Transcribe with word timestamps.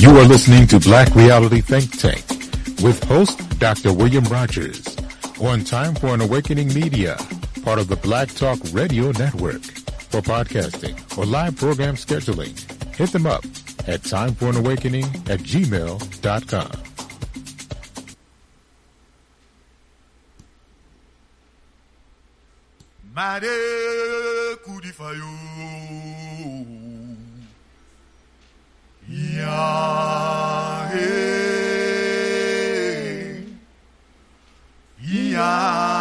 You 0.00 0.10
are 0.18 0.24
listening 0.24 0.66
to 0.68 0.80
Black 0.80 1.14
Reality 1.14 1.60
Think 1.60 1.98
Tank 1.98 2.24
with 2.82 3.02
host 3.04 3.38
Dr. 3.58 3.92
William 3.92 4.24
Rogers 4.24 4.96
on 5.40 5.64
Time 5.64 5.94
for 5.94 6.08
an 6.08 6.20
Awakening 6.20 6.68
Media, 6.74 7.16
part 7.62 7.78
of 7.78 7.88
the 7.88 7.96
Black 7.96 8.28
Talk 8.34 8.58
Radio 8.72 9.12
Network. 9.12 9.62
For 10.12 10.20
podcasting 10.20 10.96
or 11.16 11.24
live 11.24 11.56
program 11.56 11.94
scheduling, 11.94 12.52
hit 12.94 13.12
them 13.12 13.26
up 13.26 13.44
at 13.86 14.02
timeforanawakening 14.02 15.30
at 15.30 15.40
gmail.com. 15.40 16.70
Hey. 29.42 31.02
Ya. 35.32 35.91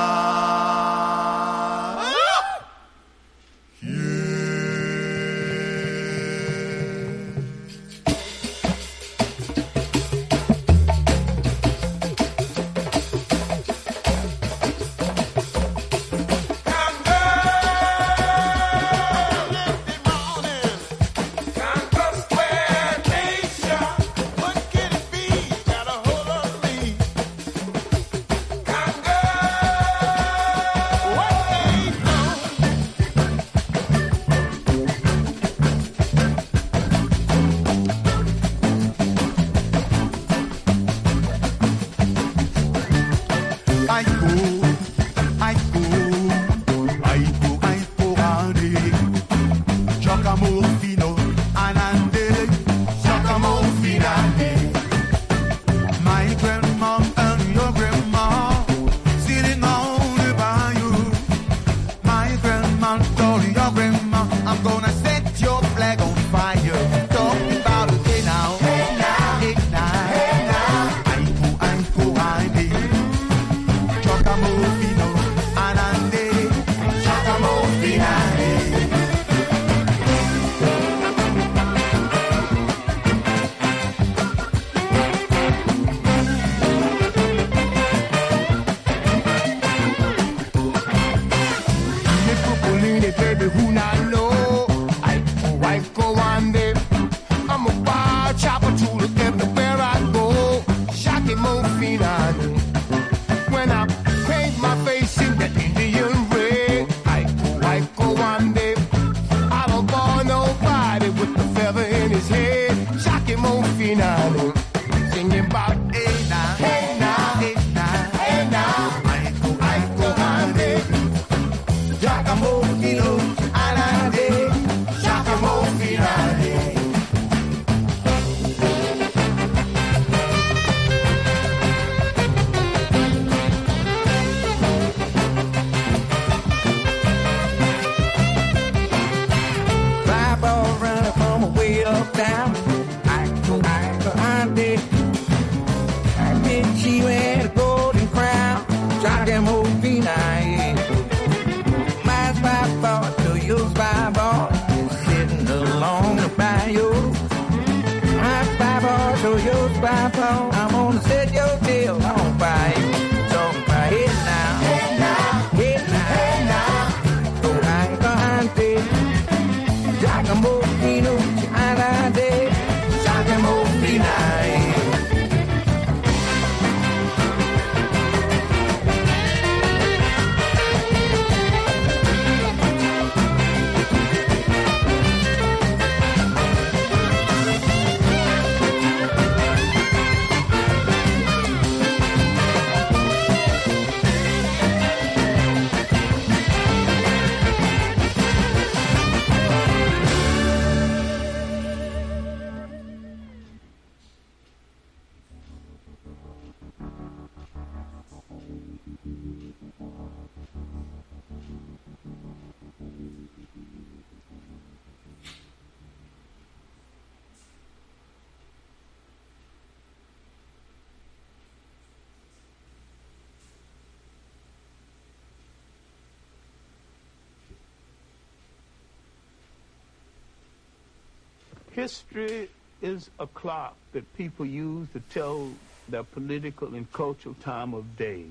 History 231.82 232.48
is 232.84 233.10
a 233.18 233.26
clock 233.26 233.76
that 233.94 234.06
people 234.16 234.46
use 234.46 234.88
to 234.94 235.00
tell 235.00 235.56
their 235.88 236.04
political 236.04 236.76
and 236.76 236.86
cultural 236.94 237.34
time 237.42 237.74
of 237.74 237.98
day. 237.98 238.26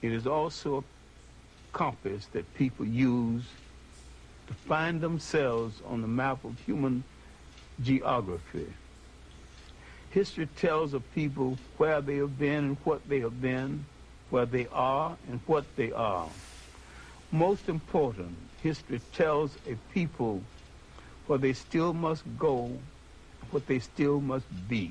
It 0.00 0.10
is 0.10 0.26
also 0.26 0.78
a 0.78 1.76
compass 1.76 2.28
that 2.32 2.54
people 2.54 2.86
use 2.86 3.42
to 4.46 4.54
find 4.54 5.02
themselves 5.02 5.82
on 5.86 6.00
the 6.00 6.08
map 6.08 6.42
of 6.46 6.58
human 6.64 7.04
geography. 7.82 8.72
History 10.12 10.46
tells 10.46 10.94
of 10.94 11.02
people 11.14 11.58
where 11.76 12.00
they 12.00 12.16
have 12.16 12.38
been 12.38 12.64
and 12.64 12.76
what 12.84 13.06
they 13.06 13.20
have 13.20 13.42
been, 13.42 13.84
where 14.30 14.46
they 14.46 14.66
are 14.72 15.18
and 15.28 15.40
what 15.44 15.66
they 15.76 15.92
are. 15.92 16.30
Most 17.30 17.68
important, 17.68 18.34
history 18.62 19.02
tells 19.12 19.58
a 19.68 19.74
people 19.92 20.42
where 21.26 21.38
they 21.38 21.52
still 21.52 21.92
must 21.94 22.24
go 22.38 22.78
what 23.50 23.66
they 23.66 23.78
still 23.78 24.20
must 24.20 24.46
be. 24.68 24.90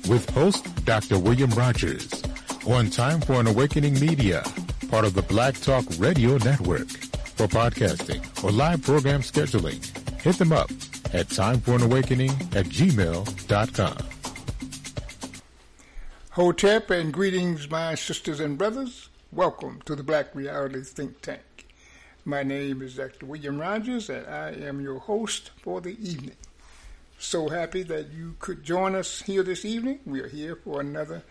with 0.08 0.28
host 0.30 0.84
Dr. 0.84 1.18
William 1.18 1.50
Rogers 1.50 2.22
on 2.66 2.90
Time 2.90 3.20
for 3.20 3.34
an 3.40 3.46
Awakening 3.46 3.94
Media, 4.00 4.42
part 4.90 5.04
of 5.04 5.14
the 5.14 5.22
Black 5.22 5.54
Talk 5.60 5.84
Radio 5.98 6.36
Network. 6.38 6.88
For 7.36 7.48
podcasting 7.48 8.44
or 8.44 8.52
live 8.52 8.82
program 8.82 9.20
scheduling, 9.20 9.82
hit 10.20 10.36
them 10.38 10.52
up 10.52 10.70
at 11.12 11.26
timeforanawakening 11.28 12.30
at 12.54 12.66
gmail.com. 12.66 13.96
Hotep 16.30 16.90
and 16.90 17.12
greetings, 17.12 17.68
my 17.68 17.94
sisters 17.94 18.40
and 18.40 18.56
brothers. 18.56 19.08
Welcome 19.32 19.82
to 19.84 19.96
the 19.96 20.02
Black 20.02 20.34
Reality 20.34 20.82
Think 20.82 21.20
Tank. 21.20 21.42
My 22.26 22.42
name 22.42 22.80
is 22.80 22.94
Dr. 22.94 23.26
William 23.26 23.60
Rogers, 23.60 24.08
and 24.08 24.26
I 24.26 24.52
am 24.52 24.80
your 24.80 24.98
host 24.98 25.50
for 25.60 25.82
the 25.82 25.90
evening. 26.00 26.36
So 27.18 27.50
happy 27.50 27.82
that 27.82 28.12
you 28.12 28.36
could 28.38 28.62
join 28.62 28.94
us 28.94 29.20
here 29.20 29.42
this 29.42 29.66
evening. 29.66 29.98
We 30.06 30.20
are 30.20 30.28
here 30.28 30.56
for 30.56 30.80
another 30.80 31.22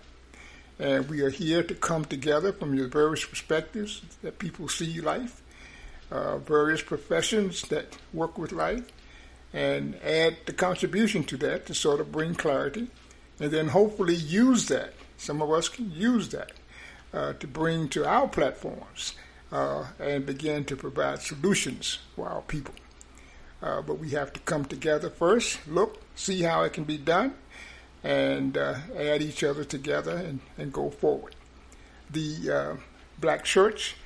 and 0.80 1.10
we 1.10 1.22
are 1.22 1.30
here 1.30 1.64
to 1.64 1.74
come 1.74 2.06
together 2.06 2.54
from 2.54 2.76
your 2.76 2.88
various 2.88 3.26
perspectives 3.26 4.02
that 4.22 4.40
people 4.40 4.68
see 4.68 5.02
life, 5.02 5.42
uh, 6.12 6.38
various 6.38 6.82
professions 6.82 7.64
that 7.64 7.98
work 8.14 8.38
with 8.38 8.52
life, 8.52 8.86
and 9.54 9.96
add 10.04 10.38
the 10.46 10.54
contribution 10.54 11.24
to 11.24 11.38
that 11.38 11.66
to 11.66 11.74
sort 11.74 12.00
of 12.00 12.12
bring 12.12 12.36
clarity, 12.36 12.88
and 13.40 13.52
then 13.52 13.70
hopefully 13.70 14.16
use 14.16 14.68
that. 14.68 14.94
Some 15.18 15.42
of 15.42 15.52
us 15.52 15.68
can 15.70 15.92
use 15.92 16.30
that 16.30 16.52
uh, 17.14 17.34
to 17.34 17.48
bring 17.48 17.90
to 17.90 18.06
our 18.06 18.28
platforms 18.28 19.16
uh, 19.52 19.86
and 20.00 20.26
begin 20.26 20.66
to 20.66 20.76
provide 20.76 21.22
solutions 21.22 22.00
for 22.16 22.28
our 22.30 22.42
people. 22.42 22.76
Uh, 23.62 23.82
but 23.82 23.98
we 23.98 24.12
have 24.12 24.32
to 24.34 24.40
come 24.42 24.66
together 24.66 25.10
first, 25.10 25.60
look, 25.68 26.00
see 26.16 26.44
how 26.44 26.62
it 26.62 26.74
can 26.74 26.84
be 26.84 26.98
done, 26.98 27.34
and 28.08 28.58
uh, 28.58 28.76
add 28.96 29.22
each 29.22 29.44
other 29.44 29.66
together 29.66 30.16
and, 30.16 30.40
and 30.58 30.72
go 30.72 30.90
forward. 30.90 31.36
The 32.10 32.50
uh, 32.50 32.76
Black 33.20 33.44
Church, 33.44 33.98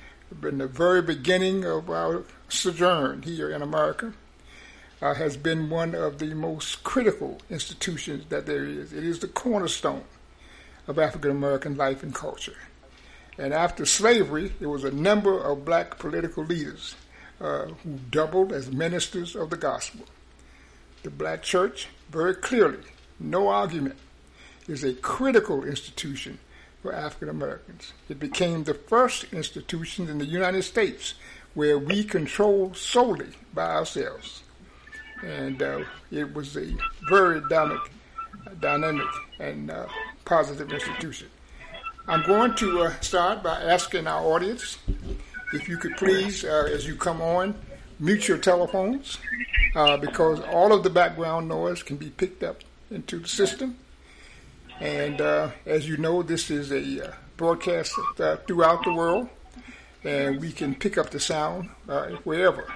in 0.42 0.58
the 0.58 0.66
very 0.66 1.02
beginning 1.02 1.64
of 1.64 1.88
our 1.88 2.24
sojourn 2.48 3.22
here 3.22 3.50
in 3.50 3.62
America, 3.62 4.12
uh, 5.00 5.14
has 5.14 5.36
been 5.36 5.70
one 5.70 5.94
of 5.94 6.18
the 6.18 6.34
most 6.34 6.82
critical 6.82 7.40
institutions 7.48 8.24
that 8.28 8.44
there 8.44 8.64
is. 8.64 8.92
It 8.92 9.04
is 9.04 9.20
the 9.20 9.28
cornerstone 9.28 10.04
of 10.88 10.98
African 10.98 11.30
American 11.30 11.76
life 11.76 12.02
and 12.02 12.12
culture. 12.12 12.58
And 13.38 13.54
after 13.54 13.86
slavery, 13.86 14.52
there 14.58 14.68
was 14.68 14.82
a 14.82 14.90
number 14.90 15.38
of 15.38 15.64
black 15.64 16.00
political 16.00 16.44
leaders 16.44 16.96
uh, 17.40 17.66
who 17.84 17.98
doubled 18.10 18.52
as 18.52 18.68
ministers 18.72 19.36
of 19.36 19.50
the 19.50 19.56
gospel. 19.56 20.06
The 21.04 21.10
black 21.10 21.44
church, 21.44 21.86
very 22.10 22.34
clearly, 22.34 22.91
no 23.22 23.48
argument, 23.48 23.96
is 24.68 24.84
a 24.84 24.94
critical 24.94 25.64
institution 25.64 26.38
for 26.82 26.92
African 26.92 27.28
Americans. 27.28 27.92
It 28.08 28.18
became 28.18 28.64
the 28.64 28.74
first 28.74 29.24
institution 29.32 30.08
in 30.08 30.18
the 30.18 30.24
United 30.24 30.62
States 30.62 31.14
where 31.54 31.78
we 31.78 32.04
control 32.04 32.74
solely 32.74 33.28
by 33.54 33.70
ourselves. 33.70 34.42
And 35.22 35.62
uh, 35.62 35.84
it 36.10 36.34
was 36.34 36.56
a 36.56 36.74
very 37.08 37.40
dynamic, 37.48 37.90
dynamic 38.60 39.06
and 39.38 39.70
uh, 39.70 39.86
positive 40.24 40.72
institution. 40.72 41.28
I'm 42.08 42.26
going 42.26 42.54
to 42.56 42.82
uh, 42.82 43.00
start 43.00 43.44
by 43.44 43.60
asking 43.62 44.08
our 44.08 44.22
audience 44.22 44.78
if 45.52 45.68
you 45.68 45.76
could 45.76 45.96
please, 45.96 46.44
uh, 46.44 46.68
as 46.72 46.86
you 46.86 46.96
come 46.96 47.20
on, 47.20 47.54
mute 48.00 48.26
your 48.26 48.38
telephones 48.38 49.18
uh, 49.76 49.96
because 49.98 50.40
all 50.40 50.72
of 50.72 50.82
the 50.82 50.90
background 50.90 51.48
noise 51.48 51.82
can 51.82 51.96
be 51.96 52.10
picked 52.10 52.42
up 52.42 52.62
into 52.92 53.18
the 53.18 53.28
system. 53.28 53.76
And 54.80 55.20
uh, 55.20 55.50
as 55.66 55.88
you 55.88 55.96
know, 55.96 56.22
this 56.22 56.50
is 56.50 56.72
a 56.72 57.08
uh, 57.08 57.12
broadcast 57.36 57.98
uh, 58.18 58.36
throughout 58.36 58.84
the 58.84 58.92
world, 58.92 59.28
and 60.04 60.40
we 60.40 60.52
can 60.52 60.74
pick 60.74 60.98
up 60.98 61.10
the 61.10 61.20
sound 61.20 61.68
wherever. 62.24 62.66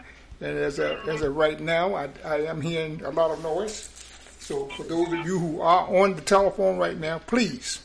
And 0.41 0.59
as 0.59 0.79
of, 0.79 1.09
as 1.09 1.23
right 1.23 1.59
now, 1.59 1.95
I, 1.95 2.09
I 2.25 2.37
am 2.43 2.61
hearing 2.61 3.03
a 3.05 3.11
lot 3.11 3.31
of 3.31 3.43
noise. 3.43 3.89
So 4.39 4.67
for 4.69 4.85
those 4.85 5.09
of 5.09 5.27
you 5.27 5.39
who 5.39 5.61
are 5.61 5.89
on 6.03 6.15
the 6.15 6.21
telephone 6.21 6.77
right 6.77 6.97
now, 6.97 7.19
please 7.19 7.81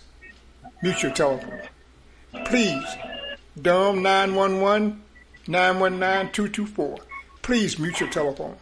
mute 0.83 1.01
your 1.01 1.13
telephone. 1.13 1.61
Please, 2.45 2.85
Durham 3.59 4.03
911 4.03 5.01
919 5.47 6.31
224. 6.31 6.97
Please 7.41 7.79
mute 7.79 7.99
your 7.99 8.09
telephone. 8.09 8.57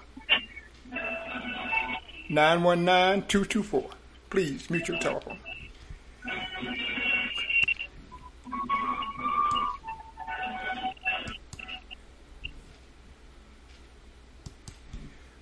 919 2.30 3.28
224. 3.28 3.90
Please 4.30 4.70
mute 4.70 4.88
your 4.88 5.00
telephone. 5.00 5.40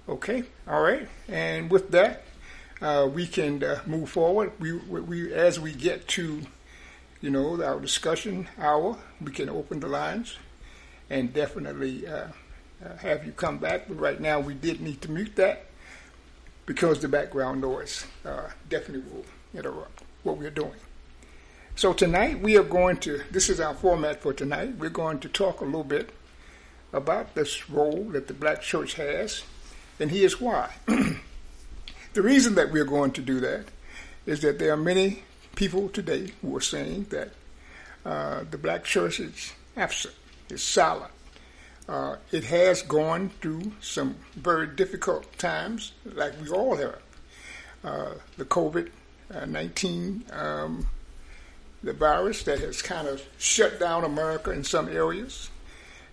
Okay, 0.08 0.46
all 0.65 0.82
right. 0.82 1.10
And 1.27 1.70
with 1.70 1.91
that, 1.91 2.24
uh, 2.82 3.10
we 3.13 3.27
can 3.27 3.62
uh, 3.62 3.82
move 3.86 4.10
forward. 4.10 4.53
We, 4.58 4.72
we, 4.72 5.34
as 5.34 5.60
we 5.60 5.74
get 5.74 6.08
to, 6.10 6.41
you 7.20 7.29
know, 7.29 7.62
our 7.62 7.82
discussion 7.82 8.48
hour, 8.58 8.98
we 9.20 9.34
can 9.34 9.50
open 9.50 9.82
the 9.82 9.88
lines 9.88 10.38
and 11.10 11.34
definitely 11.34 12.08
uh, 12.08 12.27
uh 12.84 12.98
have 12.98 13.25
you 13.25 13.34
come 13.34 13.58
back. 13.58 13.89
But 13.89 14.00
right 14.00 14.22
now, 14.22 14.39
we 14.39 14.53
did 14.53 14.79
need 14.79 15.01
to 15.01 15.12
mute 15.12 15.36
that 15.36 15.67
because 16.68 17.00
the 17.00 17.08
background 17.08 17.62
noise 17.62 18.06
uh, 18.24 18.50
definitely 18.70 19.10
will 19.12 19.26
interrupt 19.56 20.04
what 20.22 20.38
we're 20.38 20.52
doing. 20.52 20.76
So 21.76 21.94
tonight 21.94 22.42
we 22.42 22.58
are 22.58 22.64
going 22.64 22.98
to. 22.98 23.22
This 23.32 23.50
is 23.50 23.60
our 23.60 23.74
format 23.74 24.22
for 24.22 24.34
tonight. 24.34 24.76
We're 24.78 24.90
going 24.90 25.20
to 25.22 25.30
talk 25.30 25.62
a 25.62 25.66
little 25.66 25.84
bit 25.84 26.12
about 26.94 27.34
this 27.34 27.70
role 27.70 28.04
that 28.12 28.28
the 28.28 28.34
black 28.34 28.62
church 28.62 28.96
has, 28.96 29.44
and 30.00 30.12
here's 30.12 30.40
why. 30.40 30.74
the 30.86 32.22
reason 32.22 32.56
that 32.56 32.72
we're 32.72 32.86
going 32.86 33.12
to 33.12 33.22
do 33.22 33.40
that 33.40 33.66
is 34.26 34.42
that 34.42 34.60
there 34.60 34.74
are 34.74 34.78
many 34.78 35.24
people 35.56 35.90
today 35.90 36.32
who 36.42 36.56
are 36.56 36.62
saying 36.62 37.08
that 37.10 37.30
uh, 38.06 38.44
the 38.50 38.58
black 38.58 38.84
church 38.84 39.20
is 39.20 39.54
absent, 39.76 40.16
is 40.50 40.62
silent. 40.62 41.12
Uh, 41.88 42.17
it 42.32 42.44
has 42.44 42.82
gone 42.82 43.29
through 43.41 43.72
some 43.79 44.15
very 44.36 44.67
difficult 44.67 45.38
times, 45.38 45.94
like 46.06 46.34
we 46.41 46.50
all 46.50 46.75
have. 46.75 47.00
Uh, 47.84 48.13
the 48.38 48.44
COVID 48.44 48.89
19, 49.46 50.25
um, 50.32 50.88
the 51.84 51.94
virus 51.94 52.44
that 52.44 52.60
has 52.60 52.82
kind 52.82 53.08
of 53.08 53.22
shut 53.38 53.79
down 53.79 54.03
America 54.03 54.51
in 54.51 54.63
some 54.63 54.89
areas. 54.89 55.50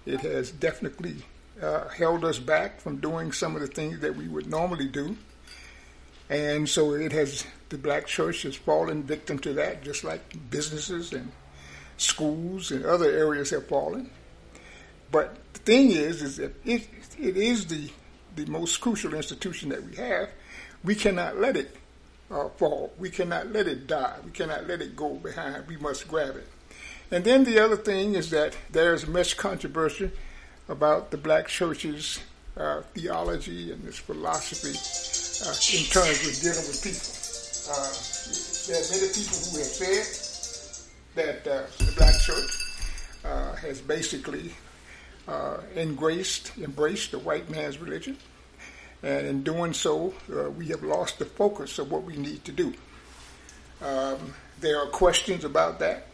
It 0.06 0.20
has 0.20 0.50
definitely 0.50 1.24
uh, 1.60 1.88
held 1.88 2.24
us 2.24 2.38
back 2.38 2.80
from 2.80 2.98
doing 2.98 3.32
some 3.32 3.54
of 3.54 3.62
the 3.62 3.68
things 3.68 4.00
that 4.00 4.14
we 4.14 4.28
would 4.28 4.48
normally 4.48 4.88
do. 4.88 5.16
And 6.28 6.68
so 6.68 6.94
it 6.94 7.12
has, 7.12 7.46
the 7.68 7.78
black 7.78 8.06
church 8.06 8.42
has 8.42 8.56
fallen 8.56 9.02
victim 9.02 9.38
to 9.40 9.52
that, 9.54 9.82
just 9.82 10.04
like 10.04 10.50
businesses 10.50 11.12
and 11.12 11.30
schools 11.96 12.70
and 12.70 12.84
other 12.84 13.10
areas 13.10 13.50
have 13.50 13.66
fallen. 13.66 14.10
But 15.10 15.36
thing 15.64 15.90
is, 15.90 16.22
is 16.22 16.36
that 16.36 16.54
it, 16.64 16.88
it 17.18 17.36
is 17.36 17.66
the, 17.66 17.90
the 18.36 18.46
most 18.46 18.80
crucial 18.80 19.14
institution 19.14 19.70
that 19.70 19.82
we 19.82 19.96
have. 19.96 20.28
We 20.82 20.94
cannot 20.94 21.38
let 21.38 21.56
it 21.56 21.74
uh, 22.30 22.48
fall. 22.50 22.92
We 22.98 23.10
cannot 23.10 23.52
let 23.52 23.66
it 23.66 23.86
die. 23.86 24.16
We 24.24 24.30
cannot 24.30 24.66
let 24.66 24.82
it 24.82 24.94
go 24.96 25.14
behind. 25.14 25.66
We 25.66 25.76
must 25.76 26.08
grab 26.08 26.36
it. 26.36 26.48
And 27.10 27.24
then 27.24 27.44
the 27.44 27.58
other 27.58 27.76
thing 27.76 28.14
is 28.14 28.30
that 28.30 28.56
there's 28.70 29.06
much 29.06 29.36
controversy 29.36 30.10
about 30.68 31.10
the 31.10 31.16
black 31.16 31.48
church's 31.48 32.20
uh, 32.56 32.82
theology 32.94 33.72
and 33.72 33.86
its 33.86 33.98
philosophy 33.98 34.70
uh, 34.70 35.78
in 35.78 35.84
terms 35.90 36.26
of 36.26 36.42
dealing 36.42 36.66
with 36.68 36.80
people. 36.82 37.24
Uh, 37.66 37.90
there 38.66 38.80
are 38.80 38.90
many 38.90 39.08
people 39.12 39.38
who 39.50 39.58
have 39.58 39.66
said 39.66 40.06
that 41.14 41.46
uh, 41.46 41.62
the 41.78 41.92
black 41.96 42.18
church 42.20 42.50
uh, 43.24 43.54
has 43.54 43.80
basically 43.80 44.52
uh, 45.26 45.58
embraced, 45.76 46.52
embraced 46.58 47.12
the 47.12 47.18
white 47.18 47.48
man's 47.50 47.78
religion. 47.78 48.16
And 49.02 49.26
in 49.26 49.42
doing 49.42 49.74
so, 49.74 50.14
we 50.56 50.68
have 50.68 50.82
lost 50.82 51.18
the 51.18 51.26
focus 51.26 51.78
of 51.78 51.90
what 51.90 52.04
we 52.04 52.16
need 52.16 52.44
to 52.46 52.52
do. 52.52 52.72
Um, 53.82 54.34
there 54.60 54.80
are 54.80 54.86
questions 54.86 55.44
about 55.44 55.78
that 55.80 56.06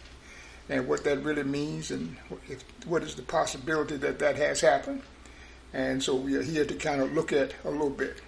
and 0.69 0.89
what 0.89 1.05
that 1.05 1.23
really 1.23 1.45
means 1.45 1.91
and 1.91 2.17
if, 2.49 2.65
what 2.87 3.03
is 3.03 3.15
the 3.15 3.23
possibility 3.23 3.97
that 3.97 4.19
that 4.19 4.37
has 4.37 4.61
happened. 4.61 5.03
And 5.73 6.03
so 6.03 6.17
we 6.17 6.37
are 6.37 6.43
here 6.43 6.65
to 6.65 6.75
kind 6.75 7.01
of 7.01 7.13
look 7.13 7.33
at 7.33 7.55
a 7.65 7.71
little 7.71 7.91
bit. 7.91 8.21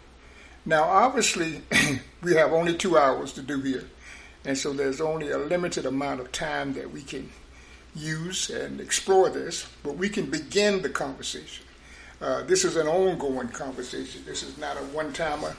Now, 0.65 0.85
obviously, 0.85 1.63
we 2.23 2.35
have 2.35 2.53
only 2.53 2.77
two 2.77 2.97
hours 2.97 3.33
to 3.33 3.43
do 3.43 3.61
here. 3.61 3.89
And 4.45 4.57
so 4.57 4.73
there's 4.73 5.01
only 5.01 5.31
a 5.31 5.39
limited 5.39 5.87
amount 5.87 6.21
of 6.21 6.31
time 6.31 6.75
that 6.75 6.93
we 6.93 7.03
can 7.03 7.31
use 7.95 8.51
and 8.51 8.81
explore 8.81 9.29
this, 9.29 9.69
but 9.83 9.97
we 9.97 10.09
can 10.09 10.27
begin 10.27 10.83
the 10.83 10.89
conversation. 10.89 11.65
Uh, 12.21 12.43
this 12.43 12.65
is 12.65 12.77
an 12.77 12.87
ongoing 12.87 13.49
conversation. 13.49 14.23
This 14.25 14.43
is 14.43 14.57
not 14.59 14.77
a 14.77 14.81
one 14.81 15.13
timer, 15.13 15.57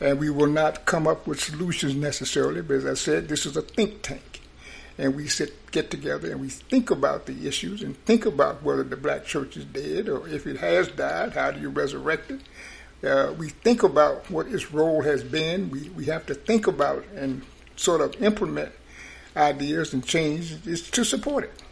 and 0.00 0.18
we 0.18 0.30
will 0.30 0.46
not 0.46 0.86
come 0.86 1.06
up 1.06 1.26
with 1.26 1.40
solutions 1.40 1.94
necessarily, 1.94 2.62
but 2.62 2.74
as 2.74 2.86
I 2.86 2.94
said, 2.94 3.28
this 3.28 3.44
is 3.44 3.56
a 3.56 3.62
think 3.62 4.02
tank 4.02 4.34
and 4.98 5.14
we 5.14 5.26
sit 5.26 5.70
get 5.70 5.90
together 5.90 6.30
and 6.30 6.40
we 6.40 6.48
think 6.48 6.90
about 6.90 7.26
the 7.26 7.46
issues 7.46 7.82
and 7.82 7.96
think 8.04 8.26
about 8.26 8.62
whether 8.62 8.82
the 8.82 8.96
black 8.96 9.24
church 9.24 9.56
is 9.56 9.64
dead 9.64 10.08
or 10.08 10.28
if 10.28 10.46
it 10.46 10.56
has 10.58 10.88
died, 10.88 11.32
how 11.32 11.50
do 11.50 11.60
you 11.60 11.68
resurrect 11.68 12.30
it? 12.30 12.40
Uh, 13.06 13.32
we 13.34 13.48
think 13.48 13.82
about 13.82 14.30
what 14.30 14.46
its 14.46 14.72
role 14.72 15.02
has 15.02 15.22
been. 15.22 15.68
We 15.70 15.90
we 15.90 16.06
have 16.06 16.24
to 16.26 16.34
think 16.34 16.66
about 16.66 17.04
and 17.16 17.42
sort 17.76 18.00
of 18.00 18.22
implement 18.22 18.72
ideas 19.36 19.92
and 19.92 20.04
change 20.04 20.66
is 20.66 20.90
to 20.90 21.04
support 21.04 21.44
it. 21.44 21.62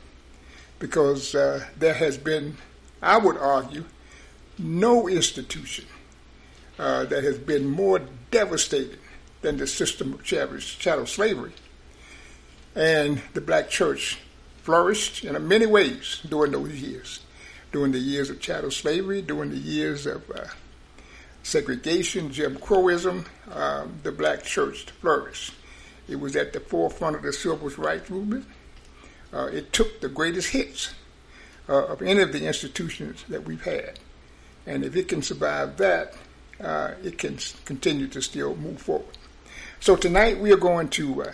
Because 0.78 1.35
uh, 1.35 1.64
there 1.78 1.95
has 1.95 2.19
been, 2.19 2.57
I 3.00 3.19
would 3.19 3.37
argue, 3.37 3.85
no 4.59 5.09
institution 5.09 5.87
uh, 6.78 7.04
that 7.04 7.23
has 7.25 7.38
been 7.38 7.69
more 7.69 8.00
devastated 8.31 8.99
than 9.42 9.57
the 9.57 9.66
system 9.66 10.14
of 10.14 10.25
chattel 10.25 11.07
slavery. 11.07 11.52
And 12.75 13.21
the 13.35 13.40
black 13.40 13.69
church 13.69 14.19
flourished 14.62 15.25
in 15.25 15.49
many 15.49 15.66
ways 15.66 16.21
during 16.28 16.52
those 16.52 16.81
years, 16.81 17.21
during 17.73 17.92
the 17.92 17.99
years 17.99 18.31
of 18.31 18.40
chattel 18.40 18.71
slavery, 18.71 19.21
during 19.23 19.50
the 19.50 19.57
years 19.57 20.07
of 20.07 20.31
uh, 20.31 20.47
segregation, 21.42 22.33
Jim 22.33 22.57
Crowism, 22.57 23.26
um, 23.50 23.99
the 24.02 24.12
black 24.12 24.45
church 24.45 24.87
flourished. 25.00 25.52
It 26.12 26.21
was 26.21 26.37
at 26.37 26.52
the 26.52 26.61
forefront 26.61 27.16
of 27.16 27.23
the 27.23 27.33
civil 27.33 27.71
rights 27.71 28.11
movement. 28.11 28.47
Uh, 29.33 29.47
it 29.47 29.73
took 29.73 30.02
the 30.02 30.11
greatest 30.11 30.50
hits 30.50 30.95
uh, 31.69 31.87
of 31.87 32.02
any 32.02 32.21
of 32.21 32.33
the 32.33 32.47
institutions 32.47 33.25
that 33.31 33.45
we've 33.45 33.64
had. 33.64 33.99
And 34.66 34.85
if 34.85 34.95
it 34.95 35.09
can 35.09 35.23
survive 35.23 35.78
that, 35.78 36.14
uh, 36.61 36.92
it 37.02 37.16
can 37.16 37.38
continue 37.64 38.09
to 38.09 38.21
still 38.21 38.54
move 38.57 38.81
forward. 38.81 39.16
So 39.81 39.97
tonight 39.97 40.38
we 40.38 40.52
are 40.52 40.59
going 40.59 40.90
to 40.90 41.23
uh, 41.23 41.33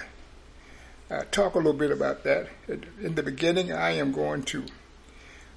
uh, 1.11 1.23
talk 1.33 1.55
a 1.55 1.59
little 1.59 1.73
bit 1.73 1.91
about 1.91 2.23
that. 2.23 2.49
In 2.69 3.17
the 3.17 3.23
beginning, 3.25 3.73
I 3.73 3.91
am 3.91 4.13
going 4.13 4.45
to 4.45 4.65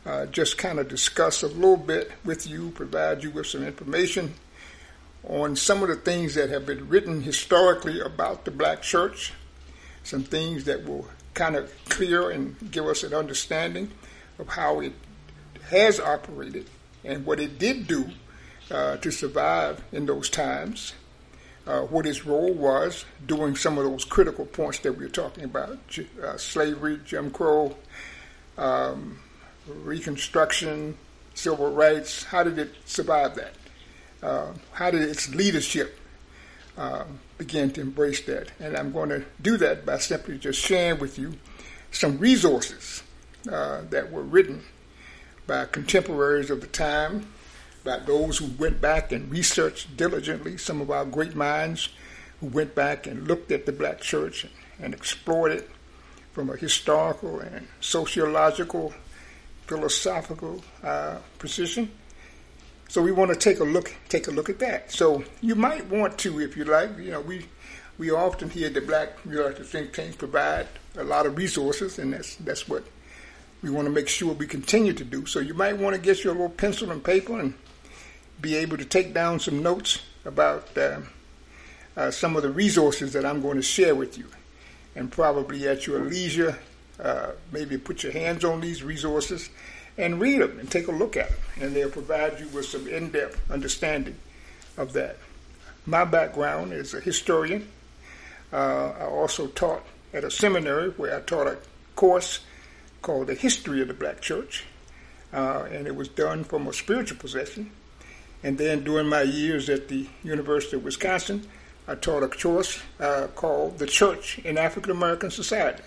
uh, 0.03 0.25
just 0.25 0.57
kind 0.57 0.79
of 0.79 0.87
discuss 0.87 1.43
a 1.43 1.47
little 1.47 1.77
bit 1.77 2.11
with 2.25 2.47
you, 2.47 2.71
provide 2.71 3.23
you 3.23 3.29
with 3.29 3.45
some 3.45 3.63
information 3.63 4.33
on 5.27 5.55
some 5.55 5.83
of 5.83 5.89
the 5.89 5.95
things 5.95 6.35
that 6.35 6.49
have 6.49 6.65
been 6.65 6.89
written 6.89 7.21
historically 7.21 7.99
about 7.99 8.45
the 8.45 8.51
black 8.51 8.81
church, 8.81 9.33
some 10.03 10.23
things 10.23 10.65
that 10.65 10.85
will 10.85 11.07
kind 11.33 11.55
of 11.55 11.71
clear 11.85 12.29
and 12.29 12.55
give 12.71 12.85
us 12.85 13.03
an 13.03 13.13
understanding 13.13 13.91
of 14.39 14.49
how 14.49 14.79
it 14.79 14.93
has 15.69 15.99
operated 15.99 16.67
and 17.03 17.25
what 17.25 17.39
it 17.39 17.57
did 17.57 17.87
do 17.87 18.09
uh, 18.69 18.97
to 18.97 19.11
survive 19.11 19.83
in 19.91 20.05
those 20.05 20.29
times 20.29 20.93
uh, 21.67 21.81
what 21.81 22.05
its 22.05 22.25
role 22.25 22.53
was 22.53 23.05
during 23.25 23.55
some 23.55 23.77
of 23.77 23.83
those 23.83 24.03
critical 24.03 24.45
points 24.45 24.79
that 24.79 24.93
we 24.93 25.03
were 25.03 25.09
talking 25.09 25.43
about 25.43 25.77
uh, 26.23 26.37
slavery, 26.37 26.99
Jim 27.05 27.29
Crow, 27.31 27.75
um, 28.57 29.19
Reconstruction, 29.67 30.97
civil 31.35 31.71
rights. 31.71 32.23
How 32.23 32.43
did 32.43 32.57
it 32.57 32.73
survive 32.85 33.35
that? 33.35 33.53
Uh, 34.21 34.53
how 34.73 34.91
did 34.91 35.01
its 35.01 35.33
leadership 35.33 35.99
um, 36.77 37.19
begin 37.37 37.71
to 37.71 37.81
embrace 37.81 38.21
that? 38.25 38.51
And 38.59 38.77
I'm 38.77 38.91
going 38.91 39.09
to 39.09 39.23
do 39.41 39.57
that 39.57 39.85
by 39.85 39.97
simply 39.97 40.37
just 40.37 40.59
sharing 40.59 40.99
with 40.99 41.17
you 41.17 41.33
some 41.91 42.17
resources 42.17 43.03
uh, 43.51 43.81
that 43.89 44.11
were 44.11 44.23
written 44.23 44.63
by 45.47 45.65
contemporaries 45.65 46.49
of 46.49 46.61
the 46.61 46.67
time 46.67 47.27
by 47.83 47.97
those 47.99 48.37
who 48.37 48.45
went 48.59 48.79
back 48.79 49.11
and 49.11 49.31
researched 49.31 49.97
diligently, 49.97 50.57
some 50.57 50.81
of 50.81 50.91
our 50.91 51.05
great 51.05 51.35
minds 51.35 51.89
who 52.39 52.47
went 52.47 52.75
back 52.75 53.07
and 53.07 53.27
looked 53.27 53.51
at 53.51 53.65
the 53.65 53.71
black 53.71 54.01
church 54.01 54.43
and, 54.43 54.53
and 54.79 54.93
explored 54.93 55.51
it 55.51 55.69
from 56.31 56.49
a 56.49 56.55
historical 56.55 57.39
and 57.39 57.67
sociological, 57.79 58.93
philosophical 59.67 60.63
uh, 60.83 61.17
position. 61.39 61.91
So 62.91 63.01
we 63.01 63.13
want 63.13 63.31
to 63.31 63.37
take 63.37 63.61
a 63.61 63.63
look 63.63 63.95
take 64.09 64.27
a 64.27 64.31
look 64.31 64.49
at 64.49 64.59
that. 64.59 64.91
So 64.91 65.23
you 65.39 65.55
might 65.55 65.87
want 65.87 66.17
to, 66.17 66.41
if 66.41 66.57
you 66.57 66.65
like, 66.65 66.97
you 66.97 67.11
know, 67.11 67.21
we 67.21 67.45
we 67.97 68.11
often 68.11 68.49
hear 68.49 68.69
the 68.69 68.81
black 68.81 69.13
Reality 69.23 69.63
Think 69.63 69.93
Tank 69.93 70.17
provide 70.17 70.67
a 70.97 71.03
lot 71.05 71.25
of 71.25 71.37
resources, 71.37 71.97
and 71.99 72.11
that's 72.11 72.35
that's 72.35 72.67
what 72.67 72.83
we 73.61 73.69
want 73.69 73.85
to 73.85 73.93
make 73.93 74.09
sure 74.09 74.33
we 74.33 74.45
continue 74.45 74.91
to 74.91 75.05
do. 75.05 75.25
So 75.25 75.39
you 75.39 75.53
might 75.53 75.77
want 75.77 75.95
to 75.95 76.01
get 76.01 76.25
your 76.25 76.33
little 76.33 76.49
pencil 76.49 76.91
and 76.91 77.01
paper 77.01 77.39
and 77.39 77.53
be 78.41 78.57
able 78.57 78.75
to 78.75 78.83
take 78.83 79.13
down 79.13 79.39
some 79.39 79.63
notes 79.63 79.99
about 80.25 80.77
uh, 80.77 80.99
uh, 81.95 82.11
some 82.11 82.35
of 82.35 82.43
the 82.43 82.51
resources 82.51 83.13
that 83.13 83.23
I'm 83.23 83.41
going 83.41 83.55
to 83.55 83.63
share 83.63 83.95
with 83.95 84.17
you. 84.17 84.27
And 84.97 85.09
probably 85.09 85.65
at 85.65 85.87
your 85.87 86.01
leisure, 86.01 86.59
uh, 86.99 87.27
maybe 87.53 87.77
put 87.77 88.03
your 88.03 88.11
hands 88.11 88.43
on 88.43 88.59
these 88.59 88.83
resources 88.83 89.49
and 89.97 90.19
read 90.19 90.41
them 90.41 90.59
and 90.59 90.69
take 90.69 90.87
a 90.87 90.91
look 90.91 91.17
at 91.17 91.29
them. 91.29 91.39
And 91.59 91.75
they'll 91.75 91.89
provide 91.89 92.39
you 92.39 92.47
with 92.47 92.65
some 92.65 92.87
in 92.87 93.09
depth 93.09 93.39
understanding 93.51 94.17
of 94.77 94.93
that. 94.93 95.17
My 95.85 96.05
background 96.05 96.73
is 96.73 96.93
a 96.93 96.99
historian. 96.99 97.67
Uh, 98.53 98.93
I 98.99 99.05
also 99.05 99.47
taught 99.47 99.85
at 100.13 100.23
a 100.23 100.31
seminary 100.31 100.89
where 100.91 101.15
I 101.15 101.21
taught 101.21 101.47
a 101.47 101.57
course 101.95 102.41
called 103.01 103.27
The 103.27 103.33
History 103.33 103.81
of 103.81 103.87
the 103.87 103.93
Black 103.93 104.21
Church, 104.21 104.65
uh, 105.33 105.67
and 105.71 105.87
it 105.87 105.95
was 105.95 106.07
done 106.07 106.43
from 106.43 106.67
a 106.67 106.73
spiritual 106.73 107.17
possession. 107.17 107.71
And 108.43 108.57
then 108.57 108.83
during 108.83 109.07
my 109.07 109.21
years 109.21 109.69
at 109.69 109.87
the 109.87 110.07
University 110.23 110.77
of 110.77 110.83
Wisconsin, 110.83 111.47
I 111.87 111.95
taught 111.95 112.23
a 112.23 112.27
course 112.27 112.79
uh, 112.99 113.27
called 113.35 113.79
The 113.79 113.87
Church 113.87 114.39
in 114.39 114.57
African 114.57 114.91
American 114.91 115.31
Society. 115.31 115.83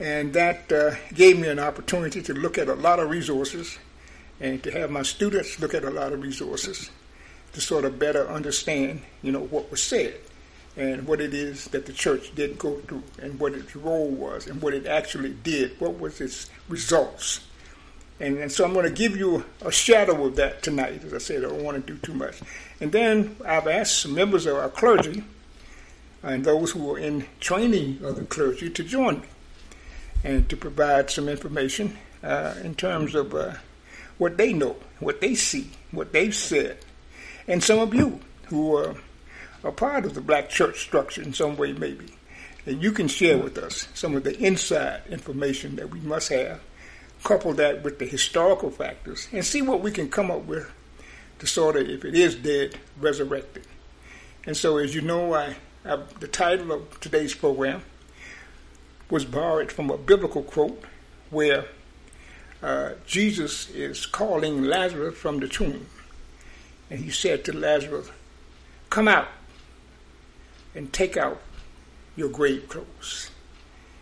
And 0.00 0.32
that 0.32 0.72
uh, 0.72 0.94
gave 1.12 1.38
me 1.38 1.48
an 1.48 1.58
opportunity 1.58 2.20
to 2.22 2.34
look 2.34 2.58
at 2.58 2.68
a 2.68 2.74
lot 2.74 2.98
of 2.98 3.10
resources 3.10 3.78
and 4.40 4.62
to 4.64 4.70
have 4.72 4.90
my 4.90 5.02
students 5.02 5.60
look 5.60 5.74
at 5.74 5.84
a 5.84 5.90
lot 5.90 6.12
of 6.12 6.20
resources 6.20 6.90
to 7.52 7.60
sort 7.60 7.84
of 7.84 7.98
better 7.98 8.28
understand, 8.28 9.02
you 9.22 9.30
know, 9.30 9.44
what 9.44 9.70
was 9.70 9.82
said 9.82 10.16
and 10.76 11.06
what 11.06 11.20
it 11.20 11.32
is 11.32 11.66
that 11.66 11.86
the 11.86 11.92
church 11.92 12.34
did 12.34 12.58
go 12.58 12.80
through 12.80 13.04
and 13.22 13.38
what 13.38 13.52
its 13.52 13.76
role 13.76 14.08
was 14.08 14.48
and 14.48 14.60
what 14.60 14.74
it 14.74 14.86
actually 14.86 15.32
did, 15.44 15.78
what 15.80 16.00
was 16.00 16.20
its 16.20 16.50
results. 16.68 17.46
And, 18.18 18.38
and 18.38 18.50
so 18.50 18.64
I'm 18.64 18.72
going 18.72 18.84
to 18.84 18.90
give 18.90 19.16
you 19.16 19.44
a 19.62 19.70
shadow 19.70 20.26
of 20.26 20.34
that 20.36 20.62
tonight. 20.64 21.04
As 21.04 21.14
I 21.14 21.18
said, 21.18 21.44
I 21.44 21.48
don't 21.48 21.62
want 21.62 21.86
to 21.86 21.92
do 21.92 21.98
too 21.98 22.14
much. 22.14 22.40
And 22.80 22.90
then 22.90 23.36
I've 23.46 23.68
asked 23.68 24.00
some 24.00 24.14
members 24.14 24.46
of 24.46 24.56
our 24.56 24.68
clergy 24.68 25.22
and 26.24 26.44
those 26.44 26.72
who 26.72 26.92
are 26.92 26.98
in 26.98 27.26
training 27.38 28.00
of 28.02 28.16
the 28.16 28.24
clergy 28.24 28.70
to 28.70 28.82
join 28.82 29.20
me 29.20 29.28
and 30.24 30.48
to 30.48 30.56
provide 30.56 31.10
some 31.10 31.28
information 31.28 31.96
uh, 32.22 32.54
in 32.64 32.74
terms 32.74 33.14
of 33.14 33.34
uh, 33.34 33.52
what 34.18 34.36
they 34.36 34.52
know, 34.52 34.76
what 34.98 35.20
they 35.20 35.34
see, 35.34 35.70
what 35.90 36.12
they've 36.12 36.34
said. 36.34 36.78
And 37.46 37.62
some 37.62 37.78
of 37.78 37.94
you 37.94 38.20
who 38.46 38.76
are 38.76 38.96
a 39.62 39.70
part 39.70 40.04
of 40.04 40.14
the 40.14 40.20
black 40.20 40.48
church 40.48 40.80
structure 40.80 41.22
in 41.22 41.34
some 41.34 41.56
way, 41.56 41.72
maybe. 41.72 42.06
And 42.66 42.82
you 42.82 42.92
can 42.92 43.08
share 43.08 43.36
with 43.36 43.58
us 43.58 43.88
some 43.92 44.16
of 44.16 44.24
the 44.24 44.38
inside 44.38 45.02
information 45.10 45.76
that 45.76 45.90
we 45.90 46.00
must 46.00 46.30
have, 46.30 46.60
couple 47.22 47.52
that 47.54 47.82
with 47.82 47.98
the 47.98 48.06
historical 48.06 48.70
factors, 48.70 49.28
and 49.32 49.44
see 49.44 49.62
what 49.62 49.80
we 49.80 49.90
can 49.90 50.08
come 50.08 50.30
up 50.30 50.44
with 50.44 50.70
to 51.38 51.46
sort 51.46 51.76
of, 51.76 51.88
if 51.88 52.04
it 52.04 52.14
is 52.14 52.36
dead, 52.36 52.78
resurrect 52.98 53.56
it. 53.58 53.66
And 54.46 54.56
so, 54.56 54.78
as 54.78 54.94
you 54.94 55.00
know, 55.00 55.34
I, 55.34 55.56
I 55.84 55.96
the 56.20 56.28
title 56.28 56.72
of 56.72 57.00
today's 57.00 57.34
program 57.34 57.82
was 59.14 59.24
borrowed 59.24 59.70
from 59.70 59.90
a 59.90 59.96
biblical 59.96 60.42
quote 60.42 60.82
where 61.30 61.66
uh, 62.60 62.94
Jesus 63.06 63.70
is 63.70 64.06
calling 64.06 64.64
Lazarus 64.64 65.16
from 65.16 65.38
the 65.38 65.46
tomb. 65.46 65.86
And 66.90 66.98
he 66.98 67.12
said 67.12 67.44
to 67.44 67.56
Lazarus, 67.56 68.10
Come 68.90 69.06
out 69.06 69.28
and 70.74 70.92
take 70.92 71.16
out 71.16 71.40
your 72.16 72.28
grave 72.28 72.68
clothes. 72.68 73.30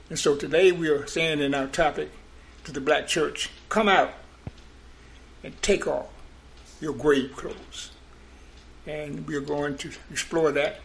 And 0.08 0.18
so 0.18 0.34
today 0.34 0.72
we 0.72 0.88
are 0.88 1.06
saying 1.06 1.40
in 1.40 1.54
our 1.54 1.66
topic 1.66 2.08
to 2.64 2.72
the 2.72 2.80
black 2.80 3.06
church, 3.06 3.50
come 3.68 3.90
out 3.90 4.14
and 5.44 5.60
take 5.60 5.86
off 5.86 6.06
your 6.80 6.94
grave 6.94 7.36
clothes. 7.36 7.90
And 8.86 9.26
we 9.26 9.36
are 9.36 9.42
going 9.42 9.76
to 9.76 9.90
explore 10.10 10.52
that 10.52 10.80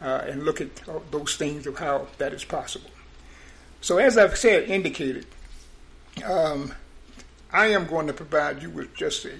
uh, 0.00 0.22
and 0.26 0.46
look 0.46 0.62
at 0.62 0.70
those 1.10 1.36
things 1.36 1.66
of 1.66 1.78
how 1.78 2.06
that 2.16 2.32
is 2.32 2.46
possible. 2.46 2.88
So, 3.80 3.98
as 3.98 4.18
I've 4.18 4.36
said, 4.36 4.68
indicated, 4.68 5.26
um, 6.24 6.72
I 7.52 7.68
am 7.68 7.86
going 7.86 8.06
to 8.08 8.12
provide 8.12 8.62
you 8.62 8.70
with 8.70 8.94
just 8.94 9.24
a, 9.24 9.34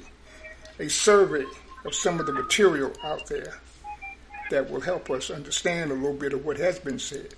a 0.78 0.88
survey 0.88 1.44
of 1.84 1.94
some 1.94 2.20
of 2.20 2.26
the 2.26 2.32
material 2.32 2.92
out 3.02 3.26
there 3.26 3.54
that 4.50 4.70
will 4.70 4.80
help 4.80 5.10
us 5.10 5.30
understand 5.30 5.90
a 5.90 5.94
little 5.94 6.14
bit 6.16 6.32
of 6.32 6.44
what 6.44 6.56
has 6.56 6.78
been 6.78 6.98
said 6.98 7.34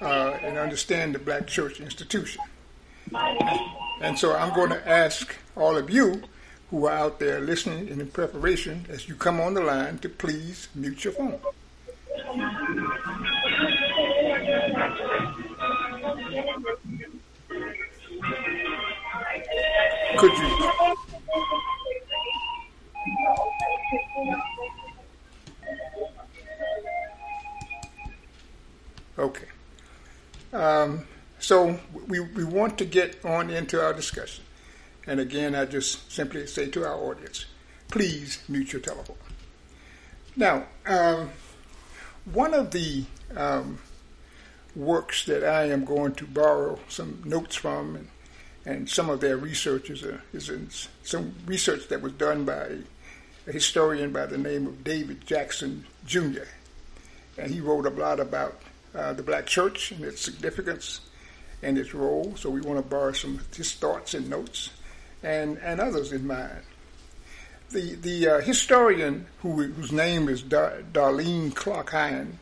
uh, 0.00 0.38
and 0.42 0.58
understand 0.58 1.14
the 1.14 1.18
black 1.18 1.46
church 1.46 1.80
institution. 1.80 2.42
And 4.00 4.18
so 4.18 4.34
I'm 4.34 4.54
going 4.54 4.70
to 4.70 4.88
ask 4.88 5.34
all 5.56 5.76
of 5.76 5.90
you 5.90 6.22
who 6.70 6.86
are 6.86 6.92
out 6.92 7.18
there 7.18 7.40
listening 7.40 7.88
and 7.88 8.00
in 8.00 8.08
preparation 8.08 8.86
as 8.88 9.08
you 9.08 9.14
come 9.14 9.40
on 9.40 9.54
the 9.54 9.60
line 9.60 9.98
to 9.98 10.08
please 10.08 10.68
mute 10.74 11.04
your 11.04 11.12
phone. 11.14 11.40
Could 20.18 20.32
you? 20.32 20.70
Okay. 29.18 29.46
Um, 30.52 31.06
so 31.38 31.78
we, 32.08 32.20
we 32.20 32.44
want 32.44 32.78
to 32.78 32.84
get 32.84 33.24
on 33.24 33.50
into 33.50 33.82
our 33.82 33.92
discussion. 33.92 34.44
And 35.06 35.20
again, 35.20 35.54
I 35.54 35.66
just 35.66 36.10
simply 36.10 36.46
say 36.46 36.68
to 36.70 36.84
our 36.84 36.94
audience, 36.94 37.46
please 37.88 38.42
mute 38.48 38.72
your 38.72 38.80
telephone. 38.80 39.16
Now, 40.36 40.64
um, 40.86 41.30
one 42.24 42.54
of 42.54 42.70
the 42.70 43.04
um, 43.36 43.78
works 44.74 45.24
that 45.26 45.44
I 45.44 45.64
am 45.70 45.84
going 45.84 46.14
to 46.14 46.26
borrow 46.26 46.78
some 46.88 47.22
notes 47.24 47.56
from 47.56 47.96
and, 47.96 48.08
and 48.66 48.88
some 48.88 49.10
of 49.10 49.20
their 49.20 49.36
research 49.36 49.90
is, 49.90 50.04
is 50.32 50.48
in 50.48 50.68
some 51.02 51.34
research 51.46 51.88
that 51.88 52.00
was 52.00 52.12
done 52.14 52.44
by 52.44 52.78
a 53.46 53.52
historian 53.52 54.12
by 54.12 54.26
the 54.26 54.38
name 54.38 54.66
of 54.66 54.82
David 54.82 55.26
Jackson 55.26 55.84
Jr. 56.06 56.44
And 57.36 57.52
he 57.52 57.60
wrote 57.60 57.84
a 57.84 57.90
lot 57.90 58.20
about 58.20 58.60
uh, 58.94 59.12
the 59.12 59.22
black 59.22 59.46
church 59.46 59.90
and 59.90 60.04
its 60.04 60.22
significance 60.22 61.00
and 61.62 61.76
its 61.76 61.92
role. 61.92 62.34
So 62.36 62.48
we 62.48 62.60
want 62.60 62.78
to 62.82 62.88
borrow 62.88 63.12
some 63.12 63.36
of 63.36 63.54
his 63.54 63.74
thoughts 63.74 64.14
and 64.14 64.30
notes 64.30 64.70
and, 65.22 65.58
and 65.58 65.80
others 65.80 66.12
in 66.12 66.26
mind. 66.26 66.62
The, 67.70 67.96
the 67.96 68.28
uh, 68.28 68.40
historian 68.40 69.26
who, 69.42 69.62
whose 69.62 69.92
name 69.92 70.28
is 70.28 70.42
Dar- 70.42 70.82
Darlene 70.92 71.54
Clark 71.54 71.90
Hine 71.90 72.38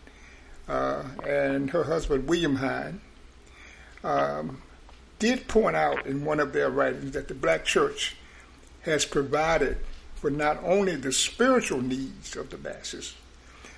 uh, 0.69 1.05
and 1.27 1.71
her 1.71 1.85
husband 1.85 2.29
William 2.29 2.57
Hine 2.57 3.01
um, 4.05 4.61
did 5.23 5.47
point 5.47 5.77
out 5.77 6.05
in 6.05 6.25
one 6.25 6.41
of 6.41 6.53
their 6.53 6.69
writings 6.69 7.13
that 7.13 7.29
the 7.29 7.35
black 7.35 7.65
church 7.65 8.17
has 8.81 9.05
provided 9.05 9.79
for 10.17 10.31
not 10.33 10.59
only 10.65 10.97
the 10.97 11.13
spiritual 11.13 11.81
needs 11.81 12.35
of 12.35 12.51
the 12.51 12.59
masses, 12.59 13.15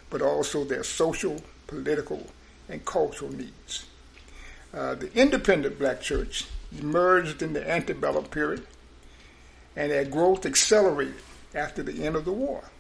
but 0.09 0.23
also 0.23 0.65
their 0.65 0.83
social, 0.83 1.43
political, 1.67 2.27
and 2.71 2.83
cultural 2.87 3.31
needs. 3.31 3.85
Uh, 4.73 4.95
the 4.95 5.13
independent 5.13 5.79
black 5.79 6.01
church 6.01 6.47
emerged 6.79 7.43
in 7.43 7.53
the 7.53 7.71
antebellum 7.71 8.25
period, 8.25 8.67
and 9.77 9.93
their 9.93 10.07
growth 10.07 10.47
accelerated 10.47 11.15
after 11.55 11.83
the 11.83 12.07
end 12.07 12.17
of 12.17 12.25
the 12.25 12.33
war, 12.33 12.71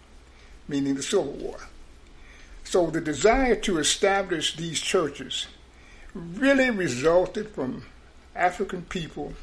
meaning 0.69 0.95
the 0.95 1.03
Civil 1.03 1.33
War. 1.33 1.59
So 2.65 2.87
the 2.87 3.03
desire 3.03 3.57
to 3.57 3.77
establish 3.77 4.57
these 4.57 4.81
churches 4.81 5.49
really 6.15 6.71
resulted 6.71 7.51
from 7.51 7.85
African 8.35 8.83
people 8.83 9.35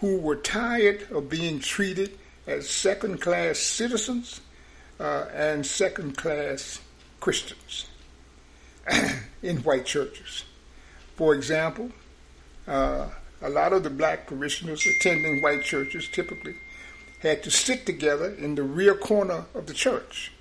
who 0.00 0.16
were 0.18 0.36
tired 0.36 1.06
of 1.10 1.28
being 1.28 1.60
treated 1.60 2.18
as 2.46 2.68
second 2.68 3.20
class 3.20 3.58
citizens 3.58 4.40
uh, 4.98 5.26
and 5.32 5.64
second 5.64 6.16
class 6.16 6.80
Christians. 7.20 7.86
in 9.42 9.58
white 9.58 9.86
churches. 9.86 10.44
For 11.16 11.34
example, 11.34 11.90
uh, 12.66 13.08
a 13.42 13.48
lot 13.48 13.72
of 13.72 13.82
the 13.82 13.90
black 13.90 14.26
parishioners 14.26 14.86
attending 14.86 15.42
white 15.42 15.62
churches 15.62 16.08
typically 16.08 16.56
had 17.20 17.42
to 17.42 17.50
sit 17.50 17.84
together 17.86 18.34
in 18.34 18.54
the 18.54 18.62
rear 18.62 18.94
corner 18.94 19.44
of 19.54 19.66
the 19.66 19.74
church, 19.74 20.32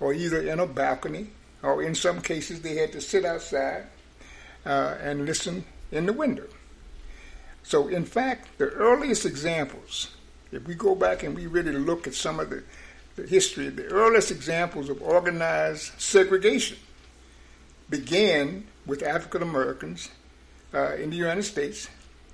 or 0.00 0.12
either 0.12 0.40
in 0.40 0.58
a 0.58 0.66
balcony, 0.66 1.28
or 1.62 1.82
in 1.82 1.94
some 1.94 2.20
cases 2.20 2.60
they 2.62 2.76
had 2.76 2.92
to 2.92 3.00
sit 3.00 3.24
outside 3.24 3.84
uh, 4.66 4.96
and 5.00 5.26
listen 5.26 5.64
in 5.92 6.06
the 6.06 6.12
window. 6.12 6.46
So, 7.68 7.88
in 7.88 8.06
fact, 8.06 8.56
the 8.56 8.70
earliest 8.70 9.26
examples, 9.26 10.16
if 10.50 10.66
we 10.66 10.74
go 10.74 10.94
back 10.94 11.22
and 11.22 11.36
we 11.36 11.46
really 11.46 11.72
look 11.72 12.06
at 12.06 12.14
some 12.14 12.40
of 12.40 12.48
the, 12.48 12.62
the 13.14 13.26
history, 13.26 13.68
the 13.68 13.84
earliest 13.88 14.30
examples 14.30 14.88
of 14.88 15.02
organized 15.02 16.00
segregation 16.00 16.78
began 17.90 18.66
with 18.86 19.02
African 19.02 19.42
Americans 19.42 20.08
uh, 20.72 20.94
in 20.94 21.10
the 21.10 21.16
United 21.16 21.42
States 21.42 21.90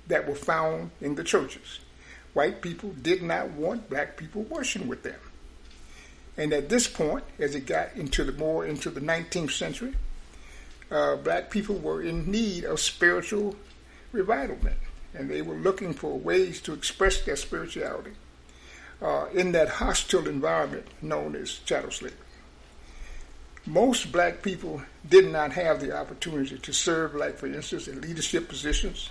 that 0.07 0.25
were 0.25 0.35
found 0.35 0.91
in 1.01 1.15
the 1.15 1.23
churches. 1.25 1.79
White 2.33 2.61
people 2.61 2.95
did 3.01 3.21
not 3.21 3.49
want 3.49 3.89
black 3.89 4.15
people 4.15 4.43
worshiping 4.43 4.87
with 4.87 5.03
them. 5.03 5.19
And 6.37 6.53
at 6.53 6.69
this 6.69 6.87
point, 6.87 7.25
as 7.39 7.55
it 7.55 7.65
got 7.65 7.93
into 7.97 8.23
the 8.23 8.31
more 8.31 8.65
into 8.65 8.89
the 8.89 9.01
19th 9.01 9.51
century, 9.51 9.95
uh, 10.89 11.17
black 11.17 11.51
people 11.51 11.75
were 11.75 12.01
in 12.01 12.31
need 12.31 12.63
of 12.63 12.79
spiritual 12.79 13.57
revivalment, 14.13 14.77
and 15.15 15.29
they 15.29 15.41
were 15.41 15.55
looking 15.55 15.93
for 15.93 16.17
ways 16.17 16.61
to 16.61 16.73
express 16.73 17.21
their 17.21 17.35
spirituality 17.35 18.11
uh, 19.01 19.25
in 19.33 19.51
that 19.53 19.69
hostile 19.69 20.27
environment 20.27 20.85
known 21.01 21.35
as 21.35 21.59
chattel 21.59 21.91
slavery. 21.91 22.17
Most 23.65 24.11
black 24.11 24.43
people 24.43 24.81
did 25.07 25.31
not 25.31 25.53
have 25.53 25.81
the 25.81 25.97
opportunity 25.97 26.57
to 26.57 26.73
serve, 26.73 27.15
like, 27.15 27.37
for 27.37 27.47
instance, 27.47 27.87
in 27.87 27.99
leadership 27.99 28.47
positions 28.47 29.09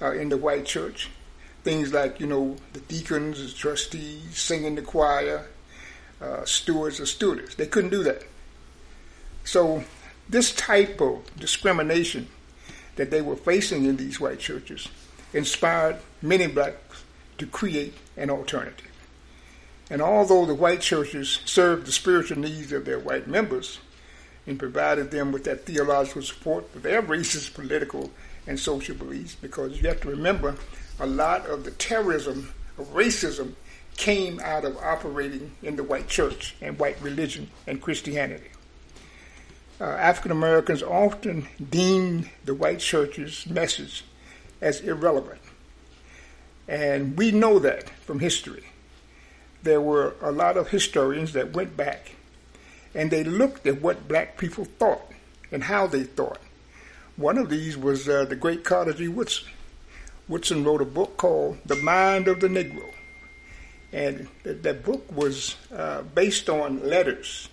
uh, 0.00 0.12
in 0.12 0.30
the 0.30 0.36
white 0.36 0.64
church. 0.64 1.10
Things 1.62 1.92
like, 1.92 2.18
you 2.18 2.26
know, 2.26 2.56
the 2.72 2.80
deacons, 2.80 3.38
the 3.38 3.56
trustees, 3.56 4.38
singing 4.38 4.76
the 4.76 4.82
choir, 4.82 5.46
uh, 6.20 6.44
stewards 6.44 7.00
or 7.00 7.06
stewardess. 7.06 7.54
They 7.54 7.66
couldn't 7.66 7.90
do 7.90 8.02
that. 8.04 8.22
So, 9.44 9.84
this 10.28 10.54
type 10.54 11.00
of 11.00 11.24
discrimination 11.38 12.28
that 12.96 13.10
they 13.10 13.20
were 13.20 13.36
facing 13.36 13.84
in 13.84 13.96
these 13.96 14.20
white 14.20 14.38
churches 14.38 14.88
inspired 15.32 15.96
many 16.20 16.46
blacks 16.46 17.04
to 17.38 17.46
create 17.46 17.94
an 18.16 18.30
alternative. 18.30 18.90
And 19.90 20.00
although 20.00 20.46
the 20.46 20.54
white 20.54 20.80
churches 20.80 21.40
served 21.44 21.86
the 21.86 21.92
spiritual 21.92 22.38
needs 22.38 22.72
of 22.72 22.84
their 22.84 22.98
white 22.98 23.26
members 23.26 23.78
and 24.46 24.58
provided 24.58 25.10
them 25.10 25.32
with 25.32 25.44
that 25.44 25.66
theological 25.66 26.22
support 26.22 26.70
for 26.70 26.78
their 26.78 27.02
racist, 27.02 27.54
political, 27.54 28.10
and 28.46 28.58
social 28.58 28.96
beliefs, 28.96 29.34
because 29.34 29.80
you 29.80 29.88
have 29.88 30.00
to 30.00 30.08
remember 30.08 30.56
a 30.98 31.06
lot 31.06 31.46
of 31.46 31.64
the 31.64 31.70
terrorism 31.72 32.52
of 32.78 32.86
racism 32.94 33.54
came 33.96 34.40
out 34.40 34.64
of 34.64 34.76
operating 34.78 35.52
in 35.62 35.76
the 35.76 35.84
white 35.84 36.08
church 36.08 36.56
and 36.60 36.78
white 36.78 37.00
religion 37.00 37.50
and 37.66 37.80
Christianity. 37.80 38.48
Uh, 39.80 39.84
African 39.84 40.30
Americans 40.30 40.82
often 40.82 41.46
deemed 41.70 42.30
the 42.44 42.54
white 42.54 42.78
church's 42.78 43.46
message 43.46 44.04
as 44.62 44.80
irrelevant. 44.80 45.40
And 46.66 47.18
we 47.18 47.32
know 47.32 47.58
that 47.58 47.90
from 47.90 48.20
history. 48.20 48.64
There 49.62 49.80
were 49.80 50.14
a 50.22 50.32
lot 50.32 50.56
of 50.56 50.68
historians 50.68 51.34
that 51.34 51.52
went 51.52 51.76
back 51.76 52.12
and 52.94 53.10
they 53.10 53.24
looked 53.24 53.66
at 53.66 53.82
what 53.82 54.08
black 54.08 54.38
people 54.38 54.64
thought 54.64 55.02
and 55.50 55.64
how 55.64 55.86
they 55.86 56.04
thought. 56.04 56.40
One 57.16 57.38
of 57.38 57.50
these 57.50 57.76
was 57.76 58.08
uh, 58.08 58.24
the 58.24 58.36
great 58.36 58.64
Carter 58.64 58.92
G. 58.92 59.08
Woodson. 59.08 59.48
Woodson 60.28 60.64
wrote 60.64 60.80
a 60.80 60.86
book 60.86 61.16
called 61.16 61.58
The 61.66 61.76
Mind 61.76 62.28
of 62.28 62.40
the 62.40 62.48
Negro. 62.48 62.88
And 63.92 64.28
that, 64.44 64.62
that 64.62 64.84
book 64.84 65.10
was 65.12 65.56
uh, 65.74 66.02
based 66.02 66.48
on 66.48 66.88
letters, 66.88 67.48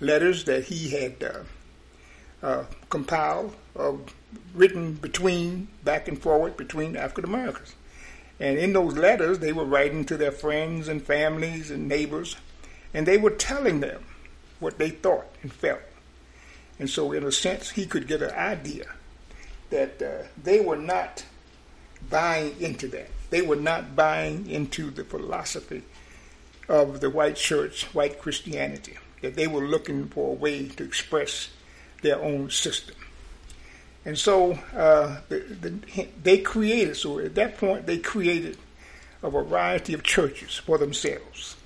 letters 0.00 0.44
that 0.44 0.64
he 0.64 0.90
had 0.90 1.22
uh, 1.22 2.46
uh 2.46 2.64
compiled, 2.90 3.54
written 4.54 4.94
between, 4.94 5.68
back 5.84 6.08
and 6.08 6.20
forward 6.20 6.56
between 6.56 6.96
African 6.96 7.24
Americans. 7.24 7.74
And 8.40 8.58
in 8.58 8.72
those 8.72 8.96
letters, 8.96 9.38
they 9.38 9.52
were 9.52 9.64
writing 9.64 10.04
to 10.06 10.16
their 10.16 10.32
friends 10.32 10.88
and 10.88 11.02
families 11.02 11.70
and 11.70 11.88
neighbors, 11.88 12.36
and 12.94 13.06
they 13.06 13.18
were 13.18 13.30
telling 13.30 13.80
them 13.80 14.04
what 14.60 14.78
they 14.78 14.90
thought 14.90 15.26
and 15.42 15.52
felt. 15.52 15.80
And 16.78 16.88
so, 16.88 17.12
in 17.12 17.24
a 17.24 17.32
sense, 17.32 17.70
he 17.70 17.86
could 17.86 18.06
get 18.06 18.22
an 18.22 18.30
idea 18.30 18.86
that 19.70 20.00
uh, 20.00 20.26
they 20.42 20.60
were 20.60 20.76
not 20.76 21.24
buying 22.08 22.60
into 22.60 22.86
that. 22.88 23.10
They 23.30 23.42
were 23.42 23.56
not 23.56 23.96
buying 23.96 24.48
into 24.48 24.90
the 24.90 25.04
philosophy 25.04 25.82
of 26.68 27.00
the 27.00 27.10
white 27.10 27.36
church, 27.36 27.84
white 27.94 28.20
Christianity, 28.20 28.96
that 29.22 29.34
they 29.34 29.46
were 29.46 29.66
looking 29.66 30.08
for 30.08 30.30
a 30.30 30.34
way 30.34 30.68
to 30.68 30.84
express 30.84 31.50
their 32.02 32.20
own 32.20 32.50
system. 32.50 32.94
And 34.04 34.18
so 34.18 34.52
uh, 34.74 35.18
the, 35.28 35.38
the, 35.38 36.08
they 36.22 36.38
created, 36.38 36.96
so 36.96 37.18
at 37.18 37.34
that 37.34 37.58
point, 37.58 37.86
they 37.86 37.98
created 37.98 38.56
a 39.22 39.30
variety 39.30 39.94
of 39.94 40.02
churches 40.02 40.54
for 40.54 40.78
themselves. 40.78 41.56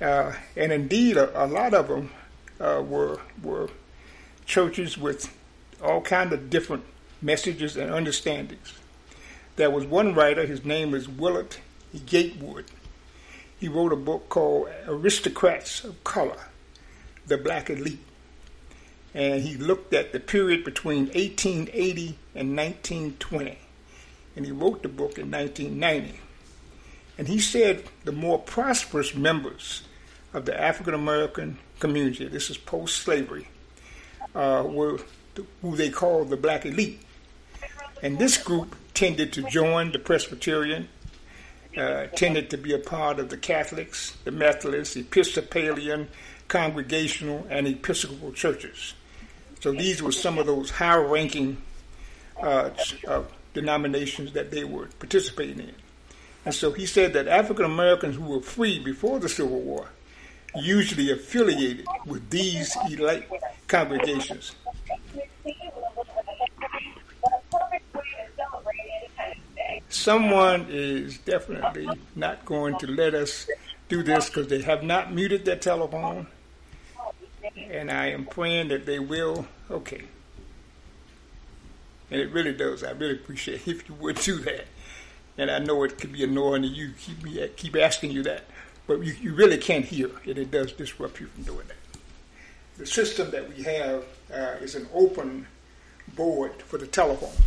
Uh, 0.00 0.32
and 0.56 0.72
indeed, 0.72 1.16
a, 1.16 1.44
a, 1.44 1.46
lot 1.46 1.74
of 1.74 1.88
them 1.88 2.10
uh, 2.60 2.82
were, 2.86 3.20
were 3.42 3.68
churches 4.46 4.96
with 4.96 5.34
all 5.82 6.00
kind 6.00 6.32
of 6.32 6.48
different 6.48 6.84
messages 7.20 7.76
and 7.76 7.92
understandings. 7.92 8.74
There 9.56 9.70
was 9.70 9.84
one 9.84 10.14
writer, 10.14 10.46
his 10.46 10.64
name 10.64 10.94
is 10.94 11.08
Willard 11.08 11.56
Gatewood. 12.06 12.66
He 13.58 13.66
wrote 13.66 13.92
a 13.92 13.96
book 13.96 14.28
called 14.28 14.68
Aristocrats 14.86 15.82
of 15.82 16.02
Color, 16.04 16.46
the 17.26 17.36
Black 17.36 17.68
Elite. 17.68 17.98
And 19.14 19.42
he 19.42 19.56
looked 19.56 19.94
at 19.94 20.12
the 20.12 20.20
period 20.20 20.64
between 20.64 21.06
1880 21.06 22.18
and 22.34 22.56
1920. 22.56 23.58
And 24.36 24.46
he 24.46 24.52
wrote 24.52 24.82
the 24.82 24.88
book 24.88 25.18
in 25.18 25.30
1990. 25.30 26.20
And 27.16 27.26
he 27.26 27.40
said 27.40 27.84
the 28.04 28.12
more 28.12 28.38
prosperous 28.38 29.14
members 29.14 29.82
of 30.32 30.44
the 30.44 30.58
African 30.58 30.94
American 30.94 31.58
community, 31.80 32.28
this 32.28 32.50
is 32.50 32.56
post 32.56 32.98
slavery, 32.98 33.48
uh, 34.34 34.64
were 34.66 35.00
who 35.62 35.76
they 35.76 35.90
called 35.90 36.30
the 36.30 36.36
black 36.36 36.66
elite. 36.66 37.00
And 38.02 38.18
this 38.18 38.36
group 38.36 38.76
tended 38.94 39.32
to 39.34 39.42
join 39.42 39.92
the 39.92 39.98
Presbyterian, 39.98 40.88
uh, 41.76 42.06
tended 42.08 42.50
to 42.50 42.56
be 42.56 42.72
a 42.72 42.78
part 42.78 43.18
of 43.18 43.28
the 43.28 43.36
Catholics, 43.36 44.16
the 44.24 44.30
Methodists, 44.30 44.94
the 44.94 45.00
Episcopalian, 45.00 46.08
Congregational, 46.48 47.46
and 47.50 47.66
Episcopal 47.66 48.32
churches. 48.32 48.94
So 49.60 49.72
these 49.72 50.02
were 50.02 50.12
some 50.12 50.38
of 50.38 50.46
those 50.46 50.70
high 50.70 50.96
ranking 50.96 51.58
uh, 52.42 52.70
uh, 53.06 53.22
denominations 53.54 54.32
that 54.32 54.50
they 54.50 54.64
were 54.64 54.86
participating 54.98 55.60
in. 55.60 55.74
And 56.44 56.54
so 56.54 56.72
he 56.72 56.86
said 56.86 57.12
that 57.12 57.28
African 57.28 57.64
Americans 57.64 58.16
who 58.16 58.22
were 58.22 58.40
free 58.40 58.78
before 58.78 59.18
the 59.18 59.28
Civil 59.28 59.60
War 59.60 59.88
usually 60.56 61.10
affiliated 61.10 61.86
with 62.06 62.30
these 62.30 62.74
elite 62.90 63.24
congregations. 63.66 64.52
Someone 69.90 70.66
is 70.70 71.18
definitely 71.18 71.88
not 72.14 72.44
going 72.44 72.78
to 72.78 72.86
let 72.86 73.14
us 73.14 73.48
do 73.88 74.02
this 74.02 74.28
because 74.28 74.48
they 74.48 74.62
have 74.62 74.82
not 74.82 75.12
muted 75.12 75.44
their 75.44 75.56
telephone. 75.56 76.26
And 77.56 77.90
I 77.90 78.06
am 78.06 78.24
praying 78.24 78.68
that 78.68 78.86
they 78.86 78.98
will. 78.98 79.46
Okay. 79.70 80.02
And 82.10 82.20
it 82.20 82.30
really 82.32 82.52
does. 82.52 82.82
I 82.82 82.90
really 82.92 83.14
appreciate 83.14 83.66
if 83.68 83.88
you 83.88 83.94
would 83.96 84.16
do 84.16 84.38
that. 84.38 84.66
And 85.36 85.50
I 85.50 85.58
know 85.58 85.84
it 85.84 85.98
could 85.98 86.12
be 86.12 86.24
annoying 86.24 86.62
to 86.62 86.68
you 86.68 86.92
keep 86.98 87.22
me 87.22 87.48
keep 87.56 87.76
asking 87.76 88.10
you 88.10 88.24
that, 88.24 88.44
but 88.88 89.00
you, 89.04 89.14
you 89.20 89.34
really 89.34 89.56
can't 89.56 89.84
hear, 89.84 90.10
and 90.24 90.36
it 90.36 90.50
does 90.50 90.72
disrupt 90.72 91.20
you 91.20 91.28
from 91.28 91.44
doing 91.44 91.66
that. 91.68 92.00
The 92.76 92.86
system 92.86 93.30
that 93.30 93.48
we 93.48 93.62
have 93.62 94.04
uh, 94.32 94.56
is 94.60 94.74
an 94.74 94.88
open 94.92 95.46
board 96.16 96.60
for 96.62 96.76
the 96.76 96.88
telephone. 96.88 97.40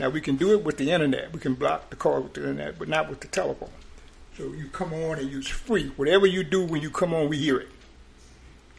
Now 0.00 0.08
we 0.10 0.20
can 0.20 0.34
do 0.34 0.52
it 0.52 0.64
with 0.64 0.78
the 0.78 0.90
internet. 0.90 1.32
We 1.32 1.38
can 1.38 1.54
block 1.54 1.90
the 1.90 1.96
call 1.96 2.22
with 2.22 2.34
the 2.34 2.40
internet, 2.40 2.76
but 2.78 2.88
not 2.88 3.08
with 3.08 3.20
the 3.20 3.28
telephone. 3.28 3.70
So 4.36 4.52
you 4.52 4.68
come 4.68 4.92
on 4.92 5.18
and 5.18 5.30
use 5.30 5.48
free. 5.48 5.88
Whatever 5.96 6.26
you 6.26 6.44
do 6.44 6.64
when 6.64 6.82
you 6.82 6.90
come 6.90 7.14
on, 7.14 7.28
we 7.28 7.38
hear 7.38 7.58
it. 7.58 7.68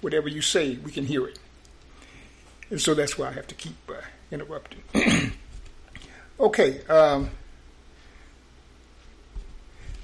Whatever 0.02 0.30
you 0.30 0.42
say, 0.42 0.78
we 0.78 0.92
can 0.92 1.06
hear 1.06 1.28
it. 1.28 1.40
And 2.70 2.82
so 2.82 2.94
that's 2.94 3.18
why 3.18 3.30
I 3.30 3.32
have 3.32 3.48
to 3.48 3.56
keep 3.56 3.76
uh, 3.90 4.02
interrupting. 4.32 4.82
okay. 6.40 6.86
Um, 6.86 7.30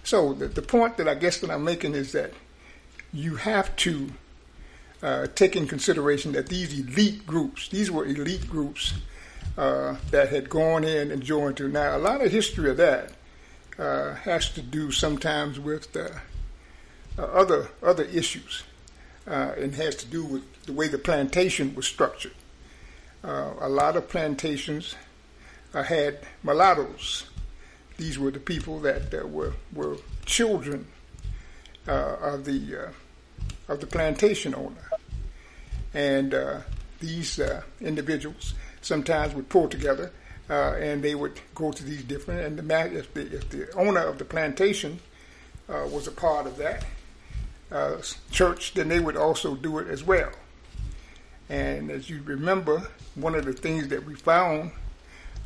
so 0.04 0.34
the, 0.34 0.48
the 0.48 0.62
point 0.62 0.98
that 0.98 1.08
I 1.08 1.16
guess 1.16 1.40
that 1.40 1.50
I'm 1.50 1.64
making 1.64 1.96
is 1.96 2.12
that 2.14 2.32
you 3.12 3.36
have 3.36 3.76
to 3.78 4.10
uh, 5.02 5.28
take 5.36 5.56
in 5.56 5.68
consideration 5.68 6.32
that 6.32 6.48
these 6.48 6.80
elite 6.80 7.28
groups, 7.28 7.70
these 7.70 7.92
were 7.92 8.06
elite 8.06 8.50
groups 8.50 8.94
uh, 9.58 9.98
that 10.12 10.30
had 10.30 10.50
gone 10.50 10.84
in 10.84 11.12
and 11.12 11.22
joined 11.22 11.58
to. 11.58 11.68
Now, 11.68 11.96
a 11.96 12.00
lot 12.00 12.22
of 12.22 12.32
history 12.32 12.70
of 12.70 12.78
that 12.78 13.12
uh, 13.78 14.16
has 14.16 14.50
to 14.50 14.62
do 14.62 14.92
sometimes 14.92 15.60
with 15.60 15.96
uh, 15.96 16.10
other 17.18 17.70
other 17.82 18.04
issues, 18.06 18.64
uh, 19.28 19.54
and 19.58 19.76
has 19.76 19.96
to 19.98 20.06
do 20.06 20.26
with 20.26 20.66
the 20.66 20.74
way 20.74 20.88
the 20.88 20.98
plantation 20.98 21.76
was 21.76 21.86
structured. 21.86 22.34
Uh, 23.24 23.54
a 23.60 23.70
lot 23.70 23.96
of 23.96 24.10
plantations 24.10 24.96
had 25.74 26.20
mulattoes. 26.44 27.26
These 27.98 28.20
were 28.20 28.32
the 28.32 28.40
people 28.40 28.80
that 28.82 29.30
were 29.30 29.54
were 29.74 29.98
children 30.26 30.88
of 31.88 32.46
the 32.46 32.92
of 33.68 33.80
the 33.80 33.88
plantation 33.88 34.54
owner, 34.54 34.90
and 35.94 36.36
these 37.00 37.40
individuals 37.80 38.54
sometimes 38.82 39.34
would 39.34 39.50
pull 39.50 39.70
together 39.70 40.12
uh, 40.50 40.74
and 40.74 41.04
they 41.04 41.16
would 41.16 41.40
go 41.56 41.72
to 41.72 41.84
these 41.84 42.04
different. 42.04 42.42
And 42.42 42.70
the, 42.70 42.98
if, 42.98 43.14
the, 43.14 43.22
if 43.22 43.50
the 43.50 43.72
owner 43.74 44.02
of 44.02 44.18
the 44.18 44.26
plantation 44.26 45.00
uh, 45.70 45.88
was 45.90 46.08
a 46.08 46.12
part 46.12 46.48
of 46.48 46.58
that 46.58 46.86
uh, 47.74 48.02
church, 48.32 48.74
then 48.76 48.88
they 48.88 49.00
would 49.00 49.18
also 49.18 49.56
do 49.56 49.80
it 49.80 49.88
as 49.88 50.04
well. 50.04 50.32
And 51.50 51.92
as 51.92 52.10
you 52.10 52.22
remember, 52.24 52.88
one 53.16 53.36
of 53.36 53.46
the 53.46 53.54
things 53.54 53.90
that 53.90 54.06
we 54.06 54.16
found 54.16 54.72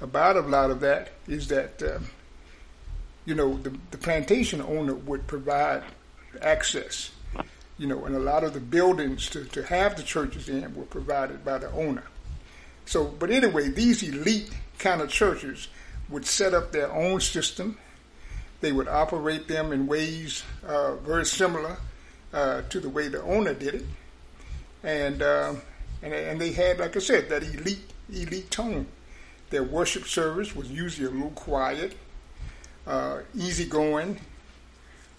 about 0.02 0.36
a 0.36 0.42
lot 0.42 0.70
of 0.70 0.82
that 0.82 1.14
is 1.28 1.48
that 1.48 1.82
um, 1.82 2.08
you 3.28 3.36
know, 3.36 3.58
the, 3.58 3.78
the 3.92 3.98
plantation 3.98 4.62
owner 4.62 4.96
would 4.96 5.28
provide 5.28 5.84
access, 6.42 7.12
you 7.78 7.86
know, 7.86 8.06
and 8.06 8.16
a 8.16 8.20
lot 8.20 8.46
of 8.46 8.54
the 8.54 8.60
buildings 8.62 9.30
to, 9.30 9.44
to 9.44 9.64
have 9.64 9.98
the 9.98 10.02
churches 10.02 10.48
in 10.48 10.74
were 10.74 10.86
provided 10.86 11.44
by 11.44 11.58
the 11.58 11.70
owner. 11.72 12.04
So, 12.86 13.04
but 13.04 13.30
anyway, 13.30 13.68
these 13.68 14.02
elite 14.02 14.50
kind 14.80 15.02
of 15.02 15.10
churches 15.10 15.68
would 16.08 16.26
set 16.26 16.54
up 16.54 16.72
their 16.72 16.90
own 16.90 17.20
system. 17.20 17.78
They 18.62 18.72
would 18.72 18.88
operate 18.88 19.50
them 19.50 19.74
in 19.74 19.88
ways 19.88 20.44
uh, 20.66 20.96
very 20.96 21.26
similar 21.26 21.78
uh, 22.34 22.62
to 22.70 22.80
the 22.80 22.90
way 22.90 23.08
the 23.08 23.22
owner 23.22 23.54
did 23.54 23.76
it, 23.76 23.86
and, 24.84 25.22
uh, 25.22 25.54
and 26.02 26.14
and 26.14 26.42
they 26.42 26.52
had, 26.52 26.80
like 26.80 26.96
I 26.96 27.00
said, 27.00 27.30
that 27.30 27.44
elite 27.44 27.82
elite 28.10 28.52
tone. 28.52 28.88
Their 29.50 29.64
worship 29.64 30.06
service 30.06 30.56
was 30.56 30.70
usually 30.70 31.08
a 31.08 31.10
little 31.10 31.30
quiet, 31.32 31.96
uh, 32.86 33.20
easygoing, 33.34 34.20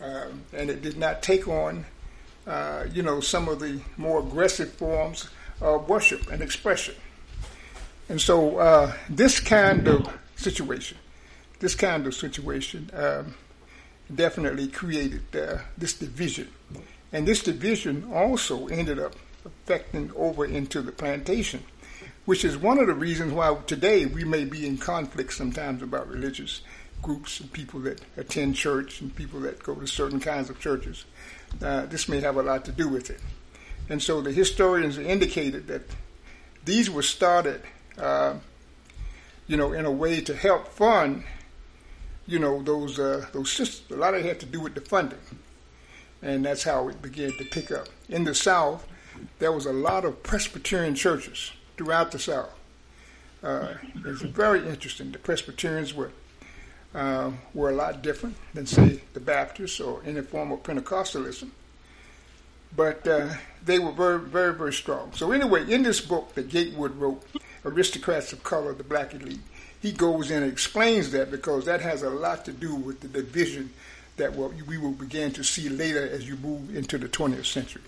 uh, 0.01 0.27
and 0.53 0.71
it 0.71 0.83
did 0.83 0.99
not 0.99 1.23
take 1.23 1.49
on, 1.49 1.87
uh, 2.47 2.85
you 2.93 3.03
know, 3.03 3.21
some 3.21 3.49
of 3.49 3.61
the 3.61 3.81
more 3.97 4.21
aggressive 4.21 4.73
forms 4.73 5.29
of 5.61 5.89
worship 5.89 6.31
and 6.31 6.43
expression. 6.43 6.95
And 8.11 8.21
so, 8.21 8.59
uh, 8.59 8.93
this 9.09 9.41
kind 9.41 9.89
of 9.89 10.09
situation, 10.37 10.99
this 11.61 11.75
kind 11.75 12.07
of 12.07 12.15
situation, 12.15 12.91
um, 12.95 13.35
definitely 14.15 14.69
created 14.69 15.23
this 15.77 15.95
division, 15.95 16.49
and 17.13 17.27
this 17.27 17.43
division 17.43 18.11
also 18.13 18.67
ended 18.69 18.99
up 18.99 19.15
affecting 19.45 20.13
over 20.17 20.45
into 20.45 20.83
the 20.83 20.93
plantation 20.93 21.63
which 22.29 22.45
is 22.45 22.59
one 22.59 22.79
of 22.79 22.87
the 22.87 22.93
reasons 22.93 23.33
why 23.33 23.57
today 23.67 24.05
we 24.05 24.23
may 24.23 24.45
be 24.45 24.67
in 24.67 24.77
conflict 24.77 25.33
sometimes 25.33 25.83
about 25.83 26.07
religious 26.11 26.61
groups 27.01 27.41
and 27.41 27.51
people 27.55 27.81
that 27.81 28.03
attend 28.19 28.55
church 28.55 29.01
and 29.01 29.17
people 29.17 29.41
that 29.41 29.63
go 29.63 29.75
to 29.75 29.87
certain 29.87 30.21
kinds 30.21 30.51
of 30.51 30.61
churches. 30.61 31.07
Uh, 31.63 31.87
this 31.87 32.07
may 32.07 32.21
have 32.21 32.37
a 32.37 32.43
lot 32.43 32.67
to 32.67 32.71
do 32.71 32.87
with 32.87 33.09
it. 33.09 33.21
And 33.89 34.03
so 34.03 34.21
the 34.21 34.31
historians 34.31 34.99
indicated 34.99 35.69
that 35.69 35.83
these 36.67 36.91
were 36.91 37.03
started, 37.03 37.63
uh, 37.97 38.35
you 39.47 39.57
know, 39.57 39.73
in 39.73 39.87
a 39.87 39.91
way 39.91 40.21
to 40.21 40.35
help 40.35 40.69
fund, 40.69 41.25
you 42.27 42.39
know, 42.39 42.63
those 42.63 42.99
uh, 42.99 43.25
those 43.33 43.51
systems. 43.51 43.99
A 43.99 44.01
lot 44.01 44.13
of 44.13 44.21
it 44.21 44.27
had 44.27 44.41
to 44.41 44.47
do 44.47 44.61
with 44.61 44.75
the 44.75 44.83
funding, 44.83 45.19
and 46.23 46.45
that's 46.45 46.63
how 46.63 46.89
it 46.89 47.01
began 47.01 47.33
to 47.39 47.45
pick 47.45 47.71
up. 47.71 47.89
In 48.09 48.25
the 48.25 48.35
South, 48.35 48.87
there 49.39 49.53
was 49.53 49.67
a 49.67 49.73
lot 49.73 50.05
of 50.05 50.23
Presbyterian 50.23 50.95
churches 50.95 51.53
throughout 51.77 52.13
the 52.13 52.19
South. 52.19 52.51
Uh, 53.43 53.75
it's 54.05 54.23
very 54.23 54.67
interesting. 54.69 55.13
The 55.13 55.19
Presbyterians 55.19 55.95
were 55.95 56.11
uh, 56.95 57.31
were 57.55 57.71
a 57.71 57.75
lot 57.75 58.03
different 58.03 58.35
than, 58.55 58.67
say, 58.67 59.01
the 59.13 59.21
Baptists 59.21 59.79
or 59.79 60.01
any 60.07 60.23
form 60.23 60.51
of 60.51 60.63
Pentecostalism, 60.63 61.51
but 62.75 63.07
uh, 63.07 63.29
they 63.65 63.79
were 63.79 63.93
very, 63.93 64.19
very, 64.19 64.55
very 64.55 64.73
strong. 64.73 65.13
So 65.13 65.31
anyway, 65.31 65.71
in 65.71 65.83
this 65.83 66.01
book 66.01 66.35
that 66.35 66.49
Gatewood 66.49 66.97
wrote, 66.97 67.23
"Aristocrats 67.65 68.33
of 68.33 68.43
Color: 68.43 68.73
The 68.75 68.85
Black 68.85 69.15
Elite," 69.15 69.41
he 69.81 69.93
goes 69.93 70.31
in 70.31 70.43
and 70.43 70.51
explains 70.51 71.11
that 71.13 71.31
because 71.31 71.67
that 71.67 71.81
has 71.83 72.03
a 72.03 72.11
lot 72.11 72.45
to 72.47 72.53
do 72.53 72.75
with 72.75 73.01
the 73.01 73.09
division 73.09 73.71
that 74.19 74.35
we 74.35 74.79
will 74.79 74.93
begin 74.93 75.33
to 75.33 75.43
see 75.43 75.69
later 75.69 76.09
as 76.09 76.29
you 76.29 76.37
move 76.37 76.75
into 76.77 76.99
the 76.99 77.09
20th 77.09 77.47
century. 77.47 77.83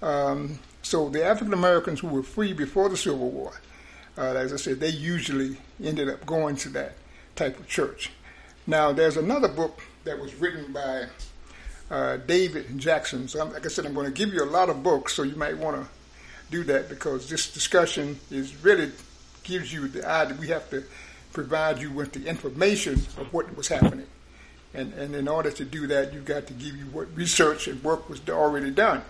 Um, 0.00 0.58
so 0.82 1.08
the 1.08 1.24
African 1.24 1.52
Americans 1.52 2.00
who 2.00 2.08
were 2.08 2.22
free 2.22 2.52
before 2.52 2.88
the 2.88 2.96
Civil 2.96 3.30
War, 3.30 3.60
uh, 4.16 4.34
as 4.34 4.52
I 4.52 4.56
said, 4.56 4.80
they 4.80 4.90
usually 4.90 5.56
ended 5.82 6.08
up 6.08 6.24
going 6.24 6.56
to 6.56 6.68
that 6.70 6.94
type 7.36 7.58
of 7.58 7.68
church. 7.68 8.10
Now, 8.66 8.92
there's 8.92 9.16
another 9.16 9.48
book 9.48 9.80
that 10.04 10.18
was 10.18 10.34
written 10.36 10.72
by 10.72 11.06
uh, 11.90 12.18
David 12.18 12.78
Jackson. 12.78 13.28
So, 13.28 13.40
I'm, 13.40 13.52
like 13.52 13.64
I 13.64 13.68
said, 13.68 13.86
I'm 13.86 13.94
going 13.94 14.06
to 14.06 14.12
give 14.12 14.32
you 14.32 14.42
a 14.42 14.46
lot 14.46 14.68
of 14.68 14.82
books, 14.82 15.14
so 15.14 15.22
you 15.22 15.36
might 15.36 15.56
want 15.56 15.76
to 15.76 15.88
do 16.50 16.64
that 16.64 16.88
because 16.88 17.28
this 17.28 17.52
discussion 17.52 18.18
is 18.30 18.56
really 18.62 18.90
gives 19.44 19.72
you 19.72 19.88
the 19.88 20.06
idea. 20.08 20.36
We 20.38 20.48
have 20.48 20.68
to 20.70 20.84
provide 21.32 21.80
you 21.80 21.90
with 21.90 22.12
the 22.12 22.26
information 22.26 22.94
of 22.94 23.32
what 23.32 23.54
was 23.56 23.68
happening. 23.68 24.06
And, 24.74 24.92
and 24.94 25.14
in 25.14 25.28
order 25.28 25.50
to 25.50 25.64
do 25.64 25.86
that, 25.86 26.12
you've 26.12 26.24
got 26.24 26.46
to 26.48 26.52
give 26.52 26.76
you 26.76 26.84
what 26.86 27.08
research 27.16 27.68
and 27.68 27.82
work 27.82 28.08
was 28.08 28.20
already 28.28 28.70
done. 28.70 29.02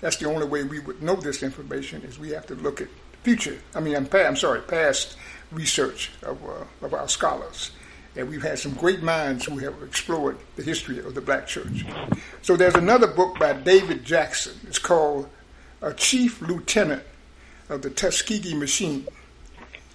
That's 0.00 0.16
the 0.16 0.26
only 0.26 0.46
way 0.46 0.62
we 0.62 0.78
would 0.78 1.02
know 1.02 1.16
this 1.16 1.42
information 1.42 2.02
is 2.02 2.18
we 2.18 2.30
have 2.30 2.46
to 2.46 2.54
look 2.54 2.80
at 2.80 2.88
future. 3.22 3.58
I 3.74 3.80
mean, 3.80 3.96
I'm, 3.96 4.08
I'm 4.12 4.36
sorry, 4.36 4.60
past 4.62 5.16
research 5.50 6.10
of, 6.22 6.42
uh, 6.44 6.64
of 6.84 6.94
our 6.94 7.08
scholars. 7.08 7.70
And 8.16 8.28
we've 8.28 8.42
had 8.42 8.58
some 8.58 8.72
great 8.74 9.02
minds 9.02 9.44
who 9.44 9.58
have 9.58 9.82
explored 9.82 10.38
the 10.56 10.62
history 10.62 10.98
of 10.98 11.14
the 11.14 11.20
black 11.20 11.46
church. 11.46 11.84
So 12.42 12.56
there's 12.56 12.74
another 12.74 13.06
book 13.06 13.38
by 13.38 13.52
David 13.52 14.04
Jackson. 14.04 14.54
It's 14.66 14.78
called 14.78 15.28
A 15.80 15.94
Chief 15.94 16.42
Lieutenant 16.42 17.04
of 17.68 17.82
the 17.82 17.90
Tuskegee 17.90 18.54
Machine. 18.54 19.06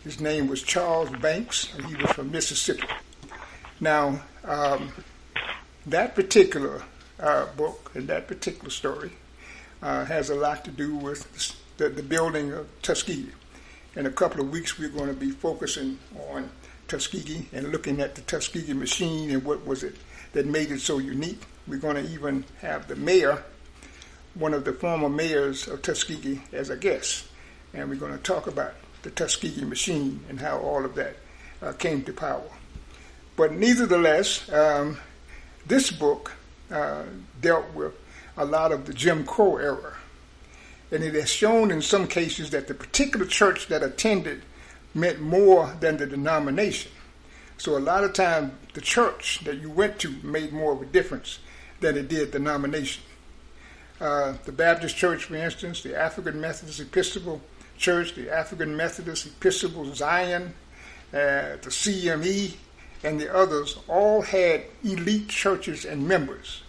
His 0.04 0.22
name 0.22 0.48
was 0.48 0.62
Charles 0.64 1.10
Banks, 1.10 1.74
and 1.76 1.86
he 1.88 1.96
was 1.96 2.12
from 2.12 2.32
Mississippi. 2.32 2.88
Now, 3.82 4.22
um, 4.46 4.92
that 5.88 6.16
particular 6.16 6.82
uh, 7.20 7.46
book 7.58 7.92
and 7.96 8.08
that 8.08 8.28
particular 8.28 8.70
story 8.70 9.12
uh, 9.82 10.06
has 10.06 10.30
a 10.30 10.36
lot 10.36 10.66
to 10.66 10.72
do 10.72 10.96
with 10.96 11.28
the, 11.78 11.90
the, 11.90 12.04
building 12.04 12.52
of 12.52 12.68
Tuskegee. 12.82 13.32
In 13.96 14.06
a 14.06 14.12
couple 14.12 14.42
of 14.42 14.52
weeks, 14.52 14.78
we're 14.78 14.90
going 14.90 15.08
to 15.08 15.14
be 15.14 15.32
focusing 15.32 15.98
on 16.32 16.50
Tuskegee 16.88 17.48
and 17.54 17.72
looking 17.72 18.02
at 18.02 18.16
the 18.16 18.22
Tuskegee 18.22 18.74
machine 18.74 19.32
and 19.32 19.44
what 19.44 19.66
was 19.66 19.84
it 19.84 19.96
that 20.34 20.46
made 20.46 20.72
it 20.72 20.82
so 20.82 20.98
unique. 20.98 21.42
We're 21.68 21.80
going 21.80 21.96
to 21.96 22.12
even 22.12 22.46
have 22.62 22.88
the 22.88 22.96
mayor, 22.96 23.44
one 24.34 24.54
of 24.54 24.66
the 24.66 24.74
former 24.74 25.10
mayors 25.10 25.68
of 25.68 25.82
Tuskegee, 25.82 26.42
as 26.52 26.70
a 26.70 26.78
guest. 26.78 27.26
And 27.74 27.90
we're 27.90 27.96
going 27.96 28.12
to 28.12 28.24
talk 28.24 28.48
about 28.48 28.74
the 29.02 29.12
Tuskegee 29.12 29.66
machine 29.66 30.24
and 30.30 30.40
how 30.40 30.60
all 30.60 30.86
of 30.86 30.96
that 30.96 31.16
uh, 31.62 31.74
came 31.74 32.04
to 32.04 32.14
power. 32.14 32.44
But 33.36 33.54
nevertheless, 33.54 34.50
um, 34.52 34.98
this 35.66 35.92
book 35.92 36.32
uh, 36.72 37.04
dealt 37.42 37.74
with 37.74 37.94
a 38.38 38.46
lot 38.46 38.72
of 38.72 38.86
the 38.86 38.94
Jim 38.94 39.26
Crow 39.26 39.58
era. 39.58 39.98
And 40.92 41.04
it 41.04 41.14
has 41.16 41.30
shown 41.30 41.72
in 41.72 41.82
some 41.82 42.08
cases 42.08 42.52
that 42.52 42.68
the 42.68 42.74
particular 42.74 43.26
church 43.26 43.68
that 43.68 43.84
attended 43.84 44.44
meant 44.94 45.20
more 45.20 45.76
than 45.80 45.98
the 45.98 46.06
denomination. 46.06 46.92
So 47.58 47.78
a 47.78 47.80
lot 47.80 48.04
of 48.04 48.14
times 48.14 48.54
the 48.74 48.82
church 48.82 49.42
that 49.46 49.60
you 49.60 49.70
went 49.70 50.00
to 50.00 50.12
made 50.24 50.54
more 50.54 50.74
of 50.74 50.82
a 50.82 50.86
difference 50.86 51.40
than 51.80 51.98
it 51.98 52.08
did 52.08 52.32
the 52.32 52.40
denomination. 52.40 53.04
Uh, 54.00 54.34
the 54.44 54.52
Baptist 54.52 54.96
Church, 54.96 55.26
for 55.26 55.36
instance, 55.36 55.82
the 55.82 55.98
African 55.98 56.40
Methodist 56.40 56.82
Episcopal 56.82 57.42
Church, 57.78 58.14
the 58.14 58.30
African 58.30 58.76
Methodist 58.76 59.28
Episcopal 59.28 59.94
Zion, 59.96 60.54
uh, 61.14 61.56
the 61.62 61.70
CME, 61.70 62.56
and 63.06 63.22
the 63.22 63.34
others 63.34 63.78
all 63.88 64.24
had 64.24 64.64
elite 64.84 65.30
churches 65.30 65.86
and 65.86 66.08
members. 66.08 66.64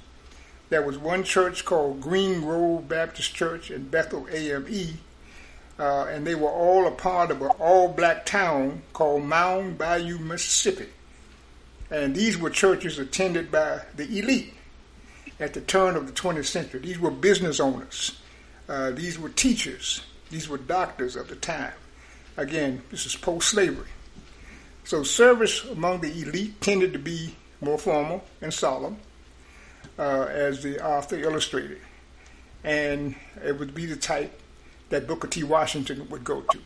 There 0.69 0.83
was 0.83 0.99
one 0.99 1.25
church 1.25 1.65
called 1.65 2.03
Green 2.03 2.43
Grove 2.43 2.89
Baptist 2.89 3.35
Church 3.35 3.71
in 3.71 3.89
Bethel 3.89 4.29
AME, 4.31 4.99
uh, 5.79 6.07
and 6.11 6.27
they 6.27 6.35
were 6.35 6.51
all 6.51 6.87
a 6.87 6.91
part 6.91 7.31
of 7.31 7.41
an 7.41 7.49
all 7.59 7.89
black 7.89 8.27
town 8.27 8.83
called 8.93 9.25
Mound 9.25 9.79
Bayou, 9.79 10.19
Mississippi. 10.19 10.89
And 11.91 12.15
these 12.15 12.37
were 12.37 12.51
churches 12.51 12.99
attended 12.99 13.51
by 13.51 13.83
the 13.95 14.05
elite 14.19 14.53
at 15.41 15.55
the 15.55 15.63
turn 15.63 15.97
of 15.97 16.07
the 16.07 16.13
20th 16.13 16.47
century. 16.47 16.81
These 16.81 16.99
were 16.99 17.11
business 17.11 17.61
owners, 17.61 18.21
uh, 18.69 18.91
these 18.91 19.19
were 19.19 19.31
teachers, 19.31 20.03
these 20.29 20.51
were 20.51 20.59
doctors 20.59 21.17
of 21.17 21.29
the 21.29 21.37
time. 21.37 21.73
Again, 22.37 22.83
this 22.91 23.07
is 23.07 23.17
post 23.17 23.49
slavery. 23.49 23.89
So, 24.87 25.03
service 25.03 25.65
among 25.65 26.01
the 26.01 26.13
elite 26.23 26.61
tended 26.61 26.93
to 26.93 27.01
be 27.01 27.35
more 27.61 27.77
formal 27.77 28.23
and 28.41 28.55
solemn 28.55 28.99
uh, 29.99 30.29
as 30.31 30.63
the 30.63 30.81
author 30.81 31.17
illustrated. 31.17 31.81
And 32.63 33.17
it 33.45 33.59
would 33.59 33.75
be 33.75 33.87
the 33.87 33.97
type 33.97 34.41
that 34.91 35.09
Booker 35.09 35.27
T. 35.27 35.43
Washington 35.43 36.09
would 36.09 36.23
go 36.23 36.43
to. 36.43 36.61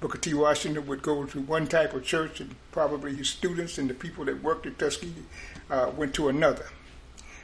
Booker 0.00 0.18
T. 0.18 0.34
Washington 0.34 0.88
would 0.88 1.02
go 1.02 1.24
to 1.24 1.40
one 1.40 1.68
type 1.68 1.94
of 1.94 2.02
church, 2.02 2.40
and 2.40 2.56
probably 2.72 3.14
his 3.14 3.30
students 3.30 3.78
and 3.78 3.88
the 3.88 3.94
people 3.94 4.24
that 4.24 4.42
worked 4.42 4.66
at 4.66 4.76
Tuskegee 4.76 5.22
uh, 5.70 5.92
went 5.96 6.14
to 6.14 6.28
another. 6.28 6.66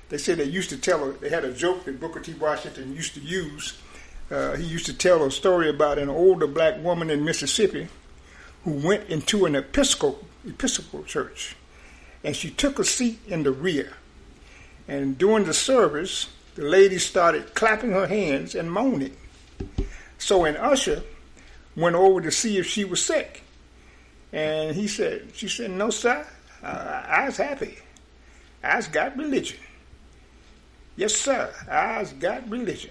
They 0.08 0.18
said 0.18 0.38
they 0.38 0.44
used 0.46 0.70
to 0.70 0.78
tell, 0.78 1.12
they 1.12 1.28
had 1.28 1.44
a 1.44 1.52
joke 1.52 1.84
that 1.84 2.00
Booker 2.00 2.18
T. 2.18 2.34
Washington 2.34 2.92
used 2.92 3.14
to 3.14 3.20
use. 3.20 3.78
Uh, 4.32 4.56
he 4.56 4.64
used 4.64 4.86
to 4.86 4.94
tell 4.94 5.22
a 5.22 5.30
story 5.30 5.70
about 5.70 6.00
an 6.00 6.08
older 6.08 6.48
black 6.48 6.82
woman 6.82 7.08
in 7.08 7.24
Mississippi 7.24 7.86
who 8.64 8.72
went 8.72 9.08
into 9.08 9.46
an 9.46 9.54
Episcopal, 9.54 10.24
Episcopal 10.46 11.04
church, 11.04 11.56
and 12.22 12.36
she 12.36 12.50
took 12.50 12.78
a 12.78 12.84
seat 12.84 13.18
in 13.26 13.42
the 13.42 13.50
rear 13.50 13.94
and 14.88 15.16
during 15.16 15.44
the 15.44 15.54
service, 15.54 16.28
the 16.54 16.64
lady 16.64 16.98
started 16.98 17.54
clapping 17.54 17.92
her 17.92 18.06
hands 18.06 18.54
and 18.54 18.70
moaning. 18.70 19.16
So 20.18 20.44
an 20.44 20.56
usher 20.56 21.02
went 21.76 21.96
over 21.96 22.20
to 22.20 22.30
see 22.30 22.58
if 22.58 22.66
she 22.66 22.84
was 22.84 23.04
sick. 23.04 23.44
And 24.32 24.74
he 24.74 24.88
said, 24.88 25.30
she 25.34 25.48
said, 25.48 25.70
no, 25.70 25.90
sir, 25.90 26.26
I 26.62 27.26
was 27.26 27.36
happy. 27.36 27.78
I's 28.62 28.88
got 28.88 29.16
religion. 29.16 29.58
Yes, 30.96 31.14
sir, 31.14 31.52
I's 31.70 32.12
got 32.12 32.48
religion. 32.48 32.90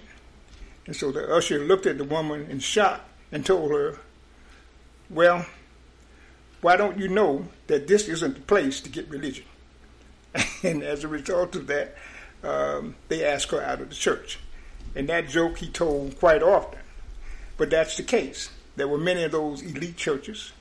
And 0.86 0.96
so 0.96 1.12
the 1.12 1.32
usher 1.32 1.60
looked 1.60 1.86
at 1.86 1.98
the 1.98 2.04
woman 2.04 2.50
in 2.50 2.58
shock 2.58 3.00
and 3.30 3.46
told 3.46 3.70
her, 3.70 3.98
Well, 5.08 5.46
why 6.62 6.76
don't 6.76 6.98
you 6.98 7.08
know 7.08 7.44
that 7.66 7.88
this 7.88 8.08
isn't 8.08 8.34
the 8.34 8.40
place 8.40 8.80
to 8.80 8.88
get 8.88 9.10
religion? 9.10 9.44
and 10.62 10.82
as 10.82 11.04
a 11.04 11.08
result 11.08 11.56
of 11.56 11.66
that, 11.66 11.96
um, 12.42 12.94
they 13.08 13.24
asked 13.24 13.50
her 13.50 13.60
out 13.60 13.80
of 13.80 13.88
the 13.88 13.94
church. 13.94 14.38
And 14.94 15.08
that 15.08 15.28
joke 15.28 15.58
he 15.58 15.68
told 15.68 16.18
quite 16.18 16.42
often. 16.42 16.78
But 17.56 17.70
that's 17.70 17.96
the 17.96 18.04
case. 18.04 18.48
There 18.76 18.88
were 18.88 18.98
many 18.98 19.24
of 19.24 19.32
those 19.32 19.60
elite 19.60 19.96
churches. 19.96 20.52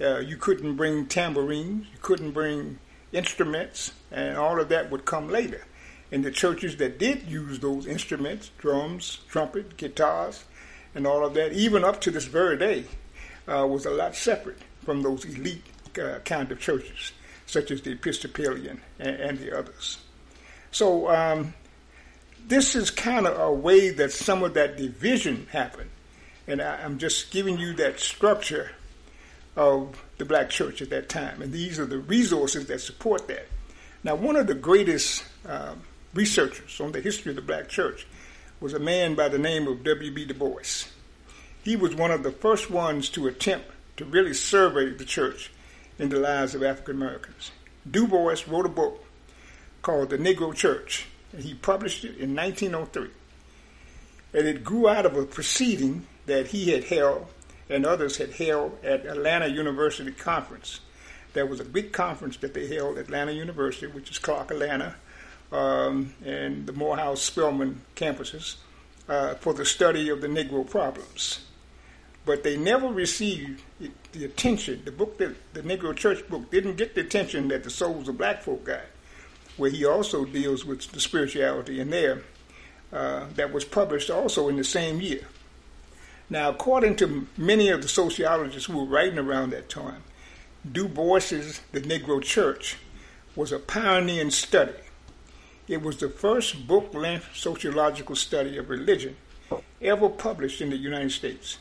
Uh, 0.00 0.18
you 0.18 0.36
couldn't 0.36 0.76
bring 0.76 1.06
tambourines, 1.06 1.86
you 1.90 1.98
couldn't 2.02 2.32
bring 2.32 2.78
instruments, 3.12 3.92
and 4.10 4.36
all 4.36 4.60
of 4.60 4.68
that 4.68 4.90
would 4.90 5.04
come 5.04 5.28
later. 5.28 5.66
And 6.12 6.24
the 6.24 6.30
churches 6.30 6.76
that 6.76 6.98
did 6.98 7.22
use 7.22 7.58
those 7.60 7.86
instruments, 7.86 8.50
drums, 8.58 9.20
trumpet, 9.28 9.76
guitars, 9.76 10.44
and 10.94 11.06
all 11.06 11.24
of 11.24 11.34
that, 11.34 11.52
even 11.52 11.84
up 11.84 12.00
to 12.02 12.10
this 12.10 12.26
very 12.26 12.58
day, 12.58 12.84
uh, 13.48 13.66
was 13.66 13.86
a 13.86 13.90
lot 13.90 14.14
separate 14.14 14.58
from 14.82 15.02
those 15.02 15.24
elite 15.24 15.64
uh, 16.00 16.18
kind 16.24 16.50
of 16.50 16.60
churches, 16.60 17.12
such 17.46 17.70
as 17.70 17.82
the 17.82 17.92
Episcopalian 17.92 18.80
and, 18.98 19.16
and 19.16 19.38
the 19.38 19.56
others. 19.56 19.98
So 20.70 21.10
um, 21.10 21.54
this 22.46 22.74
is 22.74 22.90
kind 22.90 23.26
of 23.26 23.38
a 23.38 23.52
way 23.52 23.90
that 23.90 24.12
some 24.12 24.42
of 24.42 24.54
that 24.54 24.76
division 24.76 25.46
happened. 25.50 25.90
And 26.46 26.60
I, 26.60 26.80
am 26.82 26.98
just 26.98 27.30
giving 27.30 27.58
you 27.58 27.74
that 27.74 28.00
structure 28.00 28.72
of 29.56 30.02
the 30.18 30.24
black 30.24 30.50
church 30.50 30.82
at 30.82 30.90
that 30.90 31.08
time. 31.08 31.42
And 31.42 31.52
these 31.52 31.78
are 31.78 31.86
the 31.86 31.98
resources 31.98 32.66
that 32.66 32.80
support 32.80 33.28
that. 33.28 33.46
Now, 34.02 34.14
one 34.14 34.36
of 34.36 34.46
the 34.46 34.54
greatest 34.54 35.24
um, 35.46 35.82
researchers 36.14 36.80
on 36.80 36.92
the 36.92 37.00
history 37.00 37.30
of 37.30 37.36
the 37.36 37.42
black 37.42 37.68
church 37.68 38.06
was 38.60 38.72
a 38.72 38.78
man 38.78 39.14
by 39.14 39.28
the 39.28 39.38
name 39.38 39.66
of 39.68 39.84
W.B. 39.84 40.24
Du 40.24 40.34
Bois. 40.34 40.86
He 41.62 41.76
was 41.76 41.94
one 41.94 42.10
of 42.10 42.22
the 42.22 42.32
first 42.32 42.70
ones 42.70 43.08
to 43.10 43.26
attempt 43.26 43.70
to 44.00 44.06
really 44.06 44.34
survey 44.34 44.90
the 44.90 45.04
church 45.04 45.52
in 45.98 46.08
the 46.08 46.18
lives 46.18 46.54
of 46.54 46.62
African 46.62 46.96
Americans. 46.96 47.50
Du 47.88 48.06
Bois 48.06 48.36
wrote 48.48 48.66
a 48.66 48.70
book 48.70 49.04
called 49.82 50.10
The 50.10 50.18
Negro 50.18 50.54
Church, 50.54 51.06
and 51.32 51.42
he 51.42 51.54
published 51.54 52.04
it 52.04 52.16
in 52.16 52.34
1903. 52.34 53.10
And 54.32 54.48
it 54.48 54.64
grew 54.64 54.88
out 54.88 55.06
of 55.06 55.16
a 55.16 55.24
proceeding 55.24 56.06
that 56.26 56.48
he 56.48 56.70
had 56.70 56.84
held 56.84 57.26
and 57.68 57.86
others 57.86 58.16
had 58.16 58.32
held 58.32 58.76
at 58.82 59.06
Atlanta 59.06 59.46
University 59.46 60.10
Conference. 60.10 60.80
There 61.34 61.46
was 61.46 61.60
a 61.60 61.64
big 61.64 61.92
conference 61.92 62.36
that 62.38 62.54
they 62.54 62.66
held 62.66 62.98
at 62.98 63.04
Atlanta 63.04 63.32
University, 63.32 63.86
which 63.86 64.10
is 64.10 64.18
Clark 64.18 64.50
Atlanta, 64.50 64.96
um, 65.52 66.14
and 66.24 66.66
the 66.66 66.72
Morehouse 66.72 67.22
Spelman 67.22 67.82
campuses, 67.94 68.56
uh, 69.08 69.34
for 69.34 69.54
the 69.54 69.64
study 69.64 70.08
of 70.08 70.20
the 70.20 70.26
Negro 70.26 70.68
problems. 70.68 71.40
But 72.24 72.42
they 72.42 72.56
never 72.56 72.88
received 72.88 73.62
the 74.12 74.24
attention. 74.24 74.82
The 74.84 74.92
book 74.92 75.18
that 75.18 75.54
the 75.54 75.62
Negro 75.62 75.96
Church 75.96 76.26
book 76.28 76.50
didn't 76.50 76.76
get 76.76 76.94
the 76.94 77.00
attention 77.00 77.48
that 77.48 77.64
the 77.64 77.70
Souls 77.70 78.08
of 78.08 78.18
Black 78.18 78.42
Folk 78.42 78.64
got 78.64 78.82
where 79.60 79.70
he 79.70 79.84
also 79.84 80.24
deals 80.24 80.64
with 80.64 80.90
the 80.92 81.00
spirituality 81.00 81.80
in 81.80 81.90
there, 81.90 82.22
uh, 82.92 83.26
that 83.34 83.52
was 83.52 83.64
published 83.64 84.10
also 84.10 84.48
in 84.48 84.56
the 84.56 84.64
same 84.64 85.02
year. 85.02 85.26
Now, 86.30 86.48
according 86.48 86.96
to 86.96 87.26
many 87.36 87.68
of 87.68 87.82
the 87.82 87.88
sociologists 87.88 88.70
who 88.70 88.78
were 88.78 88.90
writing 88.90 89.18
around 89.18 89.50
that 89.50 89.68
time, 89.68 90.02
Du 90.70 90.88
Bois's 90.88 91.60
The 91.72 91.80
Negro 91.82 92.22
Church 92.22 92.78
was 93.36 93.52
a 93.52 93.58
pioneering 93.58 94.30
study. 94.30 94.72
It 95.68 95.82
was 95.82 95.98
the 95.98 96.08
first 96.08 96.66
book 96.66 96.94
length 96.94 97.28
sociological 97.34 98.16
study 98.16 98.56
of 98.56 98.70
religion 98.70 99.16
ever 99.82 100.08
published 100.08 100.62
in 100.62 100.70
the 100.70 100.76
United 100.76 101.12
States. 101.12 101.58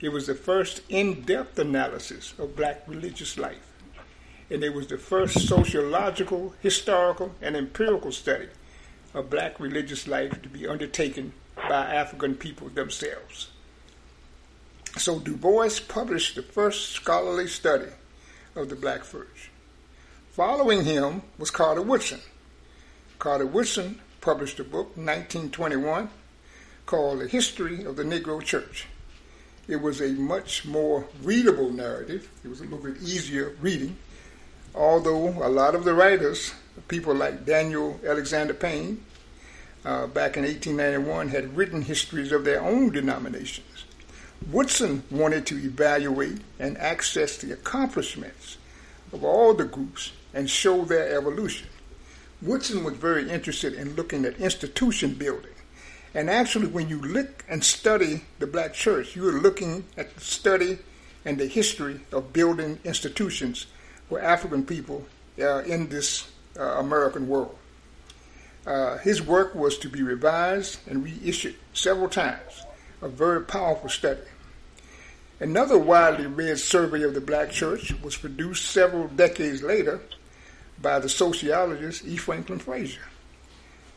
It 0.00 0.10
was 0.10 0.26
the 0.26 0.34
first 0.34 0.82
in 0.88 1.22
depth 1.22 1.58
analysis 1.58 2.34
of 2.38 2.56
black 2.56 2.82
religious 2.86 3.38
life 3.38 3.70
and 4.50 4.64
it 4.64 4.74
was 4.74 4.88
the 4.88 4.98
first 4.98 5.46
sociological, 5.46 6.54
historical, 6.60 7.34
and 7.40 7.56
empirical 7.56 8.10
study 8.10 8.48
of 9.14 9.30
black 9.30 9.60
religious 9.60 10.08
life 10.08 10.42
to 10.42 10.48
be 10.48 10.66
undertaken 10.66 11.32
by 11.54 11.94
African 11.94 12.34
people 12.34 12.68
themselves. 12.68 13.48
So 14.96 15.20
Du 15.20 15.36
Bois 15.36 15.78
published 15.86 16.34
the 16.34 16.42
first 16.42 16.90
scholarly 16.90 17.46
study 17.46 17.90
of 18.56 18.68
the 18.68 18.76
black 18.76 19.08
church. 19.08 19.50
Following 20.32 20.84
him 20.84 21.22
was 21.38 21.50
Carter 21.50 21.82
Woodson. 21.82 22.20
Carter 23.20 23.46
Woodson 23.46 24.00
published 24.20 24.58
a 24.58 24.64
book 24.64 24.92
in 24.96 25.06
1921 25.06 26.10
called 26.86 27.20
The 27.20 27.28
History 27.28 27.84
of 27.84 27.96
the 27.96 28.02
Negro 28.02 28.42
Church. 28.42 28.86
It 29.70 29.80
was 29.80 30.00
a 30.00 30.08
much 30.08 30.66
more 30.66 31.06
readable 31.22 31.70
narrative. 31.70 32.28
It 32.44 32.48
was 32.48 32.60
a 32.60 32.64
little 32.64 32.78
bit 32.78 33.00
easier 33.02 33.56
reading 33.60 33.96
although 34.74 35.28
a 35.44 35.48
lot 35.48 35.74
of 35.74 35.84
the 35.84 35.94
writers, 35.94 36.54
people 36.88 37.14
like 37.14 37.44
Daniel 37.44 37.98
Alexander 38.06 38.54
Payne, 38.54 39.04
uh, 39.84 40.06
back 40.06 40.36
in 40.36 40.44
1891, 40.44 41.28
had 41.28 41.56
written 41.56 41.82
histories 41.82 42.32
of 42.32 42.44
their 42.44 42.60
own 42.60 42.90
denominations. 42.90 43.84
Woodson 44.50 45.02
wanted 45.10 45.46
to 45.46 45.56
evaluate 45.56 46.40
and 46.58 46.76
access 46.78 47.36
the 47.38 47.52
accomplishments 47.52 48.56
of 49.12 49.24
all 49.24 49.54
the 49.54 49.64
groups 49.64 50.12
and 50.32 50.48
show 50.48 50.84
their 50.84 51.16
evolution. 51.16 51.68
Woodson 52.40 52.84
was 52.84 52.94
very 52.94 53.28
interested 53.28 53.74
in 53.74 53.96
looking 53.96 54.24
at 54.24 54.38
institution 54.38 55.14
building. 55.14 55.50
And 56.14 56.28
actually, 56.28 56.66
when 56.66 56.88
you 56.88 57.00
look 57.00 57.44
and 57.48 57.62
study 57.62 58.22
the 58.38 58.46
black 58.46 58.74
church, 58.74 59.14
you 59.14 59.28
are 59.28 59.40
looking 59.40 59.84
at 59.96 60.14
the 60.14 60.20
study 60.20 60.78
and 61.24 61.38
the 61.38 61.46
history 61.46 62.00
of 62.12 62.32
building 62.32 62.78
institutions 62.84 63.66
for 64.08 64.20
African 64.20 64.64
people 64.64 65.06
uh, 65.40 65.58
in 65.58 65.88
this 65.88 66.28
uh, 66.58 66.62
American 66.62 67.28
world. 67.28 67.56
Uh, 68.66 68.98
his 68.98 69.22
work 69.22 69.54
was 69.54 69.78
to 69.78 69.88
be 69.88 70.02
revised 70.02 70.78
and 70.88 71.04
reissued 71.04 71.54
several 71.72 72.08
times, 72.08 72.64
a 73.00 73.08
very 73.08 73.42
powerful 73.42 73.88
study. 73.88 74.20
Another 75.38 75.78
widely 75.78 76.26
read 76.26 76.58
survey 76.58 77.02
of 77.02 77.14
the 77.14 77.20
black 77.20 77.50
church 77.50 77.94
was 78.02 78.16
produced 78.16 78.66
several 78.66 79.08
decades 79.08 79.62
later 79.62 80.00
by 80.82 80.98
the 80.98 81.08
sociologist 81.08 82.04
E. 82.04 82.16
Franklin 82.16 82.58
Frazier. 82.58 83.09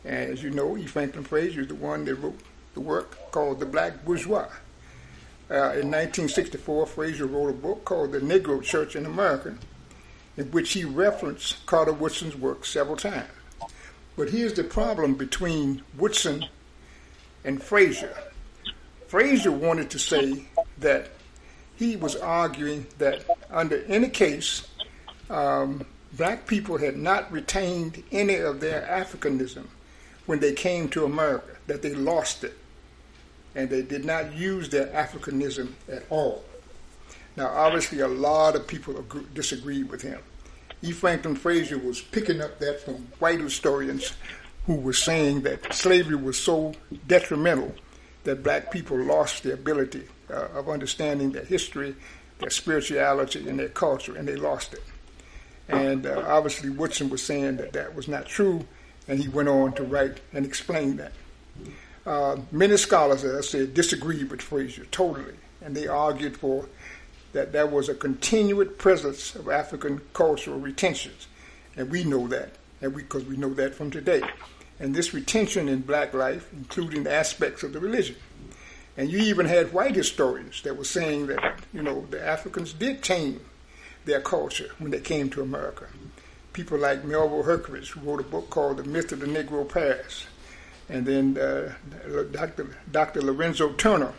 And 0.04 0.30
as 0.32 0.42
you 0.42 0.50
know, 0.50 0.76
E. 0.76 0.86
Franklin 0.86 1.24
Frazier 1.24 1.62
is 1.62 1.68
the 1.68 1.74
one 1.74 2.04
that 2.04 2.16
wrote 2.16 2.38
the 2.74 2.80
work 2.80 3.30
called 3.30 3.60
The 3.60 3.66
Black 3.66 4.04
Bourgeois. 4.04 4.48
Uh, 5.50 5.76
in 5.76 5.90
1964, 5.90 6.86
Frazier 6.86 7.26
wrote 7.26 7.50
a 7.50 7.52
book 7.52 7.84
called 7.84 8.12
The 8.12 8.20
Negro 8.20 8.62
Church 8.62 8.96
in 8.96 9.06
America, 9.06 9.54
in 10.36 10.50
which 10.50 10.72
he 10.72 10.84
referenced 10.84 11.64
Carter 11.66 11.92
Woodson's 11.92 12.36
work 12.36 12.64
several 12.64 12.96
times. 12.96 13.28
But 14.16 14.30
here's 14.30 14.54
the 14.54 14.64
problem 14.64 15.14
between 15.14 15.82
Woodson 15.96 16.44
and 17.44 17.62
Frazier. 17.62 18.16
Frazier 19.08 19.52
wanted 19.52 19.90
to 19.90 19.98
say 19.98 20.44
that 20.78 21.10
he 21.76 21.96
was 21.96 22.16
arguing 22.16 22.86
that 22.98 23.24
under 23.50 23.82
any 23.84 24.08
case, 24.08 24.66
um, 25.30 25.84
black 26.12 26.46
people 26.46 26.78
had 26.78 26.96
not 26.96 27.30
retained 27.30 28.02
any 28.12 28.36
of 28.36 28.60
their 28.60 28.82
Africanism 28.82 29.66
when 30.26 30.40
they 30.40 30.52
came 30.52 30.88
to 30.90 31.04
America, 31.04 31.56
that 31.66 31.82
they 31.82 31.94
lost 31.94 32.44
it, 32.44 32.56
and 33.54 33.70
they 33.70 33.82
did 33.82 34.04
not 34.04 34.34
use 34.34 34.68
their 34.68 34.86
Africanism 34.88 35.72
at 35.90 36.04
all. 36.10 36.44
Now, 37.36 37.48
obviously, 37.48 38.00
a 38.00 38.08
lot 38.08 38.54
of 38.56 38.66
people 38.66 38.98
agree, 38.98 39.26
disagreed 39.34 39.90
with 39.90 40.02
him. 40.02 40.20
E. 40.82 40.92
Franklin 40.92 41.34
Frazier 41.34 41.78
was 41.78 42.00
picking 42.00 42.40
up 42.40 42.58
that 42.58 42.80
from 42.80 42.94
white 43.18 43.40
historians 43.40 44.12
who 44.66 44.74
were 44.74 44.92
saying 44.92 45.42
that 45.42 45.72
slavery 45.74 46.16
was 46.16 46.38
so 46.38 46.74
detrimental 47.06 47.74
that 48.24 48.42
black 48.42 48.70
people 48.70 48.96
lost 48.96 49.42
the 49.42 49.52
ability 49.52 50.04
uh, 50.30 50.48
of 50.54 50.68
understanding 50.68 51.32
their 51.32 51.44
history, 51.44 51.94
their 52.38 52.50
spirituality, 52.50 53.48
and 53.48 53.58
their 53.58 53.68
culture, 53.68 54.16
and 54.16 54.26
they 54.26 54.36
lost 54.36 54.72
it. 54.72 54.82
And 55.68 56.06
uh, 56.06 56.24
obviously, 56.26 56.70
Woodson 56.70 57.10
was 57.10 57.22
saying 57.22 57.56
that 57.56 57.72
that 57.72 57.94
was 57.94 58.08
not 58.08 58.26
true, 58.26 58.66
and 59.08 59.18
he 59.18 59.28
went 59.28 59.48
on 59.48 59.72
to 59.74 59.82
write 59.82 60.20
and 60.32 60.44
explain 60.44 60.96
that. 60.96 61.12
Uh, 62.06 62.36
many 62.52 62.76
scholars, 62.76 63.24
as 63.24 63.36
I 63.36 63.40
said, 63.40 63.74
disagreed 63.74 64.30
with 64.30 64.42
Frazier 64.42 64.84
totally, 64.86 65.34
and 65.62 65.74
they 65.74 65.86
argued 65.86 66.36
for 66.36 66.66
that 67.32 67.52
there 67.52 67.66
was 67.66 67.88
a 67.88 67.94
continued 67.94 68.78
presence 68.78 69.34
of 69.34 69.48
African 69.48 70.00
cultural 70.12 70.58
retentions. 70.58 71.26
And 71.76 71.90
we 71.90 72.04
know 72.04 72.28
that, 72.28 72.50
and 72.80 72.94
because 72.94 73.24
we, 73.24 73.34
we 73.34 73.40
know 73.40 73.52
that 73.54 73.74
from 73.74 73.90
today. 73.90 74.22
And 74.78 74.94
this 74.94 75.14
retention 75.14 75.68
in 75.68 75.80
black 75.80 76.14
life, 76.14 76.48
including 76.52 77.06
aspects 77.06 77.62
of 77.62 77.72
the 77.72 77.80
religion. 77.80 78.16
And 78.96 79.10
you 79.10 79.18
even 79.18 79.46
had 79.46 79.72
white 79.72 79.96
historians 79.96 80.62
that 80.62 80.76
were 80.76 80.84
saying 80.84 81.26
that, 81.26 81.60
you 81.72 81.82
know, 81.82 82.06
the 82.10 82.24
Africans 82.24 82.72
did 82.72 83.02
tame 83.02 83.40
their 84.04 84.20
culture 84.20 84.70
when 84.78 84.90
they 84.90 85.00
came 85.00 85.30
to 85.30 85.42
America. 85.42 85.86
People 86.54 86.78
like 86.78 87.04
Melville 87.04 87.42
Herskovits, 87.42 87.88
who 87.88 88.00
wrote 88.00 88.20
a 88.20 88.24
book 88.24 88.48
called 88.48 88.78
The 88.78 88.84
Myth 88.84 89.10
of 89.10 89.20
the 89.20 89.26
Negro 89.26 89.68
Past. 89.68 90.28
And 90.88 91.04
then 91.04 91.36
uh, 91.36 91.74
Dr. 92.30 92.76
Dr. 92.90 93.22
Lorenzo 93.22 93.72
Turner, 93.72 94.12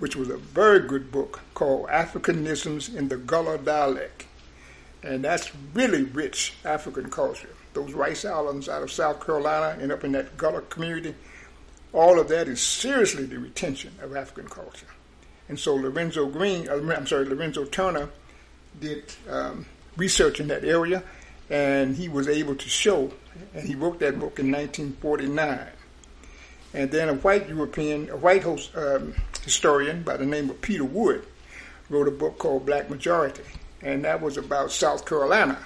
which 0.00 0.16
was 0.16 0.28
a 0.28 0.36
very 0.36 0.80
good 0.80 1.12
book 1.12 1.40
called 1.54 1.86
Africanisms 1.88 2.94
in 2.94 3.08
the 3.08 3.16
Gullah 3.16 3.58
Dialect. 3.58 4.26
And 5.02 5.24
that's 5.24 5.52
really 5.72 6.02
rich 6.02 6.54
African 6.64 7.10
culture. 7.10 7.50
Those 7.74 7.92
rice 7.92 8.24
islands 8.24 8.68
out 8.68 8.82
of 8.82 8.90
South 8.90 9.24
Carolina 9.24 9.78
and 9.80 9.92
up 9.92 10.02
in 10.02 10.12
that 10.12 10.36
Gullah 10.36 10.62
community, 10.62 11.14
all 11.92 12.18
of 12.18 12.28
that 12.28 12.48
is 12.48 12.60
seriously 12.60 13.24
the 13.24 13.38
retention 13.38 13.94
of 14.02 14.16
African 14.16 14.50
culture. 14.50 14.88
And 15.48 15.58
so 15.58 15.76
Lorenzo 15.76 16.26
Green, 16.26 16.68
uh, 16.68 16.74
I'm 16.74 17.06
sorry, 17.06 17.24
Lorenzo 17.24 17.64
Turner 17.66 18.08
did 18.80 19.04
um, 19.30 19.66
research 19.96 20.40
in 20.40 20.48
that 20.48 20.64
area, 20.64 21.02
and 21.50 21.96
he 21.96 22.08
was 22.08 22.28
able 22.28 22.54
to 22.54 22.68
show, 22.68 23.12
and 23.54 23.66
he 23.66 23.74
wrote 23.74 23.98
that 24.00 24.18
book 24.18 24.38
in 24.38 24.50
1949. 24.50 25.68
And 26.74 26.90
then 26.90 27.08
a 27.08 27.14
white 27.14 27.48
European, 27.48 28.10
a 28.10 28.16
white 28.16 28.42
host, 28.42 28.76
um, 28.76 29.14
historian 29.42 30.02
by 30.02 30.16
the 30.16 30.26
name 30.26 30.50
of 30.50 30.60
Peter 30.60 30.84
Wood 30.84 31.24
wrote 31.88 32.08
a 32.08 32.12
book 32.12 32.38
called 32.38 32.66
Black 32.66 32.90
Majority, 32.90 33.44
and 33.82 34.04
that 34.04 34.20
was 34.20 34.36
about 34.36 34.70
South 34.70 35.06
Carolina. 35.06 35.58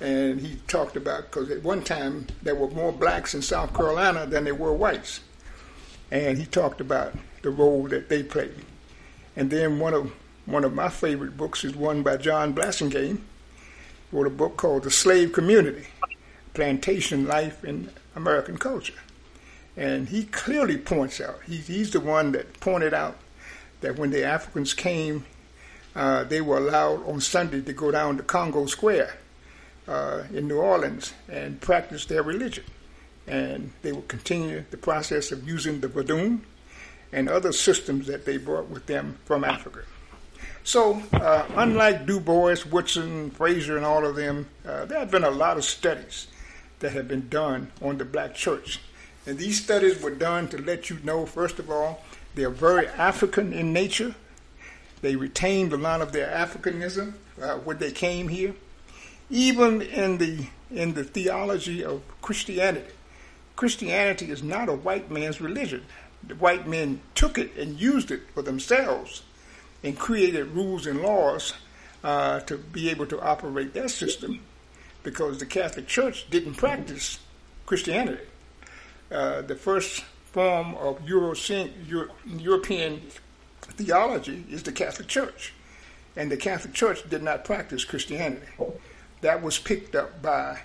And 0.00 0.40
he 0.40 0.56
talked 0.68 0.96
about 0.96 1.30
because 1.30 1.50
at 1.50 1.62
one 1.62 1.82
time 1.82 2.26
there 2.42 2.54
were 2.54 2.70
more 2.70 2.92
blacks 2.92 3.34
in 3.34 3.42
South 3.42 3.74
Carolina 3.74 4.26
than 4.26 4.44
there 4.44 4.54
were 4.54 4.72
whites, 4.72 5.20
and 6.10 6.38
he 6.38 6.46
talked 6.46 6.80
about 6.80 7.14
the 7.42 7.50
role 7.50 7.88
that 7.88 8.08
they 8.08 8.22
played. 8.22 8.64
And 9.36 9.50
then 9.50 9.78
one 9.78 9.94
of 9.94 10.12
one 10.46 10.64
of 10.64 10.74
my 10.74 10.88
favorite 10.88 11.36
books 11.36 11.64
is 11.64 11.74
one 11.74 12.02
by 12.02 12.16
John 12.16 12.54
Blassingame. 12.54 13.20
Wrote 14.14 14.28
a 14.28 14.30
book 14.30 14.56
called 14.56 14.84
The 14.84 14.92
Slave 14.92 15.32
Community, 15.32 15.88
Plantation 16.52 17.26
Life 17.26 17.64
in 17.64 17.90
American 18.14 18.56
Culture. 18.56 18.94
And 19.76 20.08
he 20.08 20.22
clearly 20.22 20.78
points 20.78 21.20
out, 21.20 21.40
he, 21.48 21.56
he's 21.56 21.90
the 21.90 21.98
one 21.98 22.30
that 22.30 22.60
pointed 22.60 22.94
out 22.94 23.16
that 23.80 23.98
when 23.98 24.10
the 24.10 24.22
Africans 24.22 24.72
came, 24.72 25.26
uh, 25.96 26.22
they 26.22 26.40
were 26.40 26.58
allowed 26.58 27.04
on 27.08 27.20
Sunday 27.20 27.60
to 27.62 27.72
go 27.72 27.90
down 27.90 28.16
to 28.18 28.22
Congo 28.22 28.66
Square 28.66 29.18
uh, 29.88 30.22
in 30.32 30.46
New 30.46 30.58
Orleans 30.58 31.12
and 31.28 31.60
practice 31.60 32.06
their 32.06 32.22
religion. 32.22 32.66
And 33.26 33.72
they 33.82 33.90
would 33.90 34.06
continue 34.06 34.64
the 34.70 34.76
process 34.76 35.32
of 35.32 35.44
using 35.44 35.80
the 35.80 35.88
Vodun 35.88 36.42
and 37.10 37.28
other 37.28 37.50
systems 37.50 38.06
that 38.06 38.26
they 38.26 38.36
brought 38.36 38.68
with 38.68 38.86
them 38.86 39.18
from 39.24 39.42
Africa. 39.42 39.80
So, 40.64 41.02
uh, 41.12 41.46
unlike 41.54 42.06
Du 42.06 42.18
Bois, 42.18 42.56
Woodson, 42.70 43.30
Frazier, 43.30 43.76
and 43.76 43.86
all 43.86 44.04
of 44.04 44.16
them, 44.16 44.48
uh, 44.66 44.86
there 44.86 44.98
have 44.98 45.10
been 45.10 45.24
a 45.24 45.30
lot 45.30 45.56
of 45.56 45.64
studies 45.64 46.26
that 46.80 46.92
have 46.92 47.06
been 47.06 47.28
done 47.28 47.70
on 47.80 47.98
the 47.98 48.04
black 48.04 48.34
church 48.34 48.80
and 49.26 49.38
these 49.38 49.62
studies 49.62 50.02
were 50.02 50.10
done 50.10 50.48
to 50.48 50.58
let 50.58 50.90
you 50.90 50.98
know, 51.02 51.24
first 51.24 51.58
of 51.58 51.70
all, 51.70 52.02
they're 52.34 52.50
very 52.50 52.88
African 52.88 53.52
in 53.52 53.72
nature. 53.72 54.14
They 55.00 55.16
retained 55.16 55.72
a 55.72 55.78
lot 55.78 56.02
of 56.02 56.12
their 56.12 56.28
Africanism 56.28 57.14
uh, 57.40 57.54
when 57.58 57.78
they 57.78 57.90
came 57.90 58.28
here. 58.28 58.54
Even 59.30 59.80
in 59.80 60.18
the 60.18 60.46
in 60.70 60.94
the 60.94 61.04
theology 61.04 61.84
of 61.84 62.02
Christianity, 62.20 62.92
Christianity 63.56 64.30
is 64.30 64.42
not 64.42 64.68
a 64.68 64.72
white 64.72 65.10
man's 65.10 65.40
religion. 65.40 65.84
The 66.26 66.34
white 66.34 66.66
men 66.66 67.00
took 67.14 67.38
it 67.38 67.56
and 67.56 67.80
used 67.80 68.10
it 68.10 68.22
for 68.34 68.42
themselves 68.42 69.22
and 69.84 69.96
created 69.98 70.48
rules 70.48 70.86
and 70.86 71.02
laws 71.02 71.52
uh, 72.02 72.40
to 72.40 72.56
be 72.56 72.90
able 72.90 73.06
to 73.06 73.20
operate 73.20 73.74
that 73.74 73.90
system 73.90 74.40
because 75.02 75.38
the 75.38 75.46
Catholic 75.46 75.86
Church 75.86 76.28
didn't 76.30 76.54
practice 76.54 77.20
Christianity. 77.66 78.24
Uh, 79.12 79.42
the 79.42 79.54
first 79.54 80.02
form 80.32 80.74
of 80.76 81.06
Euro- 81.06 81.34
European 82.26 83.02
theology 83.62 84.44
is 84.50 84.62
the 84.62 84.72
Catholic 84.72 85.06
Church. 85.06 85.52
And 86.16 86.32
the 86.32 86.36
Catholic 86.36 86.74
Church 86.74 87.08
did 87.08 87.22
not 87.22 87.44
practice 87.44 87.84
Christianity. 87.84 88.46
That 89.20 89.42
was 89.42 89.58
picked 89.58 89.94
up 89.94 90.22
by 90.22 90.60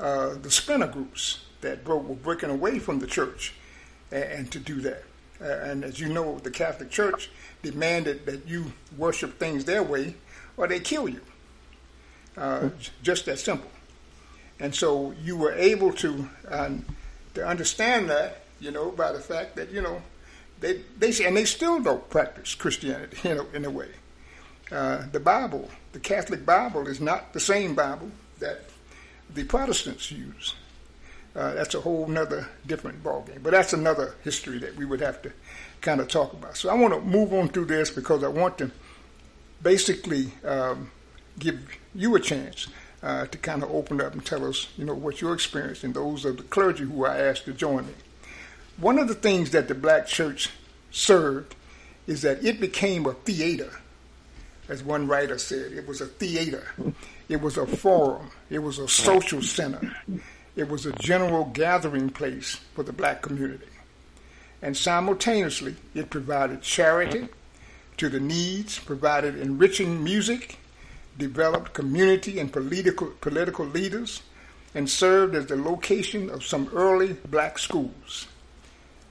uh, 0.00 0.34
the 0.34 0.50
splinter 0.50 0.86
groups 0.86 1.44
that 1.60 1.84
broke, 1.84 2.08
were 2.08 2.14
breaking 2.14 2.50
away 2.50 2.78
from 2.78 2.98
the 2.98 3.06
church 3.06 3.54
and, 4.10 4.24
and 4.24 4.52
to 4.52 4.58
do 4.58 4.80
that. 4.82 5.04
Uh, 5.40 5.44
and 5.44 5.84
as 5.84 6.00
you 6.00 6.08
know, 6.08 6.38
the 6.38 6.50
Catholic 6.50 6.90
Church 6.90 7.30
demanded 7.64 8.26
that 8.26 8.46
you 8.46 8.72
worship 8.96 9.38
things 9.38 9.64
their 9.64 9.82
way 9.82 10.14
or 10.56 10.68
they 10.68 10.78
kill 10.78 11.08
you. 11.08 11.20
Uh, 12.36 12.68
just 13.02 13.26
that 13.26 13.38
simple. 13.38 13.70
And 14.60 14.74
so 14.74 15.14
you 15.22 15.36
were 15.36 15.52
able 15.52 15.92
to 15.94 16.28
uh, 16.48 16.70
to 17.34 17.46
understand 17.46 18.10
that, 18.10 18.44
you 18.60 18.70
know, 18.70 18.90
by 18.92 19.12
the 19.12 19.20
fact 19.20 19.56
that, 19.56 19.70
you 19.70 19.82
know, 19.82 20.00
they, 20.60 20.80
they 20.98 21.12
and 21.24 21.36
they 21.36 21.44
still 21.44 21.80
don't 21.80 22.08
practice 22.08 22.54
Christianity, 22.54 23.28
you 23.28 23.34
know, 23.34 23.46
in 23.52 23.64
a 23.64 23.70
way. 23.70 23.88
Uh, 24.70 25.04
the 25.12 25.20
Bible, 25.20 25.68
the 25.92 26.00
Catholic 26.00 26.46
Bible, 26.46 26.86
is 26.88 27.00
not 27.00 27.32
the 27.32 27.40
same 27.40 27.74
Bible 27.74 28.10
that 28.38 28.62
the 29.34 29.44
Protestants 29.44 30.10
use. 30.10 30.54
Uh, 31.36 31.52
that's 31.54 31.74
a 31.74 31.80
whole 31.80 32.06
nother 32.06 32.48
different 32.66 33.02
ballgame. 33.02 33.42
But 33.42 33.50
that's 33.50 33.72
another 33.72 34.14
history 34.22 34.58
that 34.58 34.76
we 34.76 34.84
would 34.84 35.00
have 35.00 35.20
to 35.22 35.32
kind 35.80 36.00
of 36.00 36.08
talk 36.08 36.32
about. 36.32 36.56
So 36.56 36.68
I 36.70 36.74
want 36.74 36.94
to 36.94 37.00
move 37.00 37.32
on 37.32 37.48
through 37.48 37.66
this 37.66 37.90
because 37.90 38.22
I 38.22 38.28
want 38.28 38.58
to 38.58 38.70
basically 39.62 40.32
um, 40.44 40.90
give 41.38 41.60
you 41.94 42.14
a 42.14 42.20
chance 42.20 42.68
uh, 43.02 43.26
to 43.26 43.38
kind 43.38 43.62
of 43.62 43.70
open 43.70 44.00
up 44.00 44.12
and 44.12 44.24
tell 44.24 44.46
us, 44.46 44.68
you 44.76 44.84
know, 44.84 44.94
what 44.94 45.20
your 45.20 45.34
experience 45.34 45.82
and 45.84 45.92
those 45.92 46.24
of 46.24 46.36
the 46.36 46.42
clergy 46.44 46.84
who 46.84 47.04
I 47.04 47.18
asked 47.18 47.44
to 47.46 47.52
join 47.52 47.86
me. 47.86 47.94
One 48.78 48.98
of 48.98 49.08
the 49.08 49.14
things 49.14 49.50
that 49.50 49.68
the 49.68 49.74
black 49.74 50.06
church 50.06 50.50
served 50.90 51.54
is 52.06 52.22
that 52.22 52.44
it 52.44 52.60
became 52.60 53.06
a 53.06 53.14
theater, 53.14 53.70
as 54.68 54.82
one 54.82 55.06
writer 55.06 55.38
said. 55.38 55.72
It 55.72 55.86
was 55.86 56.00
a 56.00 56.06
theater. 56.06 56.66
It 57.28 57.40
was 57.40 57.56
a 57.56 57.66
forum. 57.66 58.30
It 58.50 58.60
was 58.60 58.78
a 58.78 58.88
social 58.88 59.42
center. 59.42 59.96
It 60.56 60.68
was 60.68 60.86
a 60.86 60.92
general 60.92 61.46
gathering 61.46 62.10
place 62.10 62.60
for 62.74 62.82
the 62.82 62.92
black 62.92 63.22
community. 63.22 63.66
And 64.62 64.76
simultaneously, 64.76 65.76
it 65.94 66.10
provided 66.10 66.62
charity 66.62 67.28
to 67.96 68.08
the 68.08 68.20
needs, 68.20 68.78
provided 68.78 69.36
enriching 69.36 70.02
music, 70.02 70.58
developed 71.18 71.74
community 71.74 72.38
and 72.38 72.52
political, 72.52 73.08
political 73.20 73.66
leaders, 73.66 74.22
and 74.74 74.88
served 74.88 75.34
as 75.34 75.46
the 75.46 75.56
location 75.56 76.30
of 76.30 76.44
some 76.44 76.68
early 76.74 77.14
black 77.28 77.58
schools. 77.58 78.26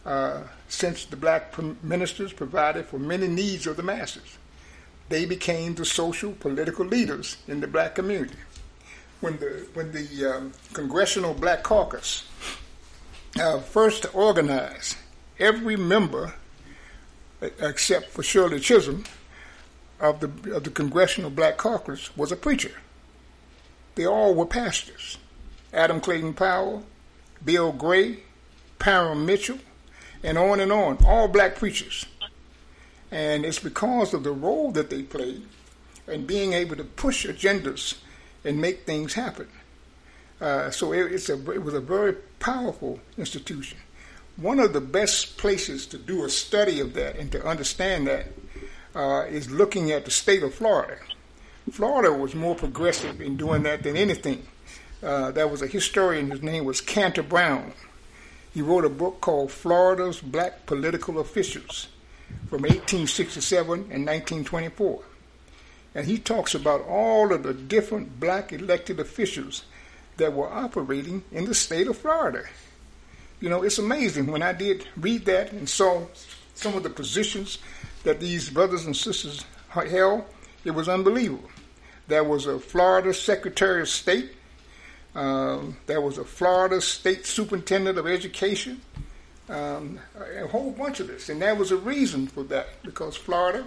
Uh, 0.05 0.41
since 0.67 1.05
the 1.05 1.15
black 1.15 1.53
ministers 1.81 2.33
provided 2.33 2.85
for 2.85 2.99
many 2.99 3.27
needs 3.27 3.67
of 3.67 3.77
the 3.77 3.83
masses, 3.83 4.37
they 5.09 5.25
became 5.25 5.75
the 5.75 5.85
social 5.85 6.33
political 6.33 6.85
leaders 6.85 7.37
in 7.47 7.61
the 7.61 7.67
black 7.67 7.95
community. 7.95 8.35
When 9.24 9.38
the 9.38 9.65
when 9.74 9.93
the 9.93 10.36
um, 10.36 10.51
Congressional 10.74 11.34
Black 11.34 11.63
Caucus 11.63 12.26
uh, 13.39 13.59
first 13.61 14.05
organized, 14.13 14.97
every 15.39 15.78
member, 15.78 16.34
except 17.41 18.09
for 18.09 18.21
Shirley 18.21 18.59
Chisholm, 18.59 19.05
of 20.01 20.19
the, 20.19 20.53
of 20.53 20.65
the 20.65 20.69
Congressional 20.69 21.30
Black 21.30 21.55
Caucus 21.55 22.17
was 22.17 22.34
a 22.34 22.36
preacher. 22.36 22.74
They 23.95 24.05
all 24.05 24.36
were 24.36 24.45
pastors. 24.45 25.17
Adam 25.71 26.01
Clayton 26.01 26.34
Powell, 26.34 26.84
Bill 27.45 27.71
Gray, 27.71 28.24
Parren 28.78 29.24
Mitchell, 29.24 29.59
and 30.21 30.38
on 30.38 30.59
and 30.59 30.74
on, 30.74 30.97
all 31.05 31.30
black 31.30 31.55
preachers. 31.55 32.05
And 33.09 33.45
it's 33.45 33.59
because 33.59 34.13
of 34.13 34.24
the 34.26 34.34
role 34.34 34.74
that 34.74 34.89
they 34.89 35.03
played 35.03 35.43
in 36.09 36.26
being 36.26 36.51
able 36.51 36.76
to 36.76 36.84
push 36.84 37.26
agendas 37.26 38.02
and 38.43 38.59
make 38.59 38.85
things 38.85 39.13
happen. 39.13 39.47
Uh, 40.41 40.69
so 40.71 40.91
it, 40.91 41.29
a, 41.29 41.51
it 41.51 41.63
was 41.63 41.73
a 41.73 41.79
very 41.79 42.13
powerful 42.39 42.99
institution. 43.17 43.77
One 44.35 44.59
of 44.59 44.73
the 44.73 44.81
best 44.81 45.37
places 45.37 45.85
to 45.87 45.97
do 45.97 46.25
a 46.25 46.29
study 46.29 46.79
of 46.79 46.93
that 46.95 47.17
and 47.17 47.31
to 47.31 47.45
understand 47.45 48.07
that 48.07 48.27
uh, 48.95 49.25
is 49.29 49.49
looking 49.49 49.91
at 49.91 50.05
the 50.05 50.11
state 50.11 50.43
of 50.43 50.53
Florida. 50.53 50.97
Florida 51.71 52.11
was 52.11 52.35
more 52.35 52.55
progressive 52.55 53.21
in 53.21 53.37
doing 53.37 53.63
that 53.63 53.83
than 53.83 53.95
anything. 53.95 54.45
Uh, 55.01 55.31
there 55.31 55.47
was 55.47 55.61
a 55.61 55.67
historian, 55.67 56.31
his 56.31 56.41
name 56.41 56.65
was 56.65 56.81
Canter 56.81 57.23
Brown. 57.23 57.73
He 58.53 58.61
wrote 58.61 58.85
a 58.85 58.89
book 58.89 59.21
called 59.21 59.51
Florida's 59.51 60.19
Black 60.19 60.65
Political 60.65 61.19
Officials 61.19 61.87
from 62.49 62.61
1867 62.61 63.73
and 63.91 64.05
1924. 64.05 65.03
And 65.95 66.05
he 66.07 66.17
talks 66.17 66.55
about 66.55 66.81
all 66.87 67.33
of 67.33 67.43
the 67.43 67.53
different 67.53 68.19
black 68.19 68.51
elected 68.51 68.99
officials 68.99 69.63
that 70.17 70.33
were 70.33 70.49
operating 70.49 71.23
in 71.31 71.45
the 71.45 71.55
state 71.55 71.87
of 71.87 71.97
Florida. 71.97 72.43
You 73.39 73.49
know, 73.49 73.63
it's 73.63 73.77
amazing 73.77 74.27
when 74.27 74.41
I 74.41 74.53
did 74.53 74.87
read 74.97 75.25
that 75.25 75.51
and 75.51 75.67
saw 75.67 76.05
some 76.55 76.75
of 76.75 76.83
the 76.83 76.89
positions 76.89 77.59
that 78.03 78.19
these 78.19 78.49
brothers 78.49 78.85
and 78.85 78.95
sisters 78.95 79.45
held, 79.69 80.23
it 80.63 80.71
was 80.71 80.87
unbelievable. 80.87 81.49
There 82.07 82.23
was 82.23 82.45
a 82.45 82.59
Florida 82.59 83.13
Secretary 83.13 83.81
of 83.81 83.89
State 83.89 84.31
Um, 85.15 85.77
there 85.85 86.01
was 86.01 86.17
a 86.17 86.25
Florida 86.25 86.81
State 86.81 87.27
Superintendent 87.27 87.99
of 87.99 88.07
Education, 88.07 88.81
um, 89.47 89.99
a 90.17 90.47
whole 90.47 90.71
bunch 90.71 90.99
of 90.99 91.07
this. 91.07 91.29
And 91.29 91.39
there 91.39 91.53
was 91.53 91.71
a 91.71 91.77
reason 91.77 92.25
for 92.27 92.43
that 92.45 92.81
because 92.81 93.15
Florida 93.15 93.65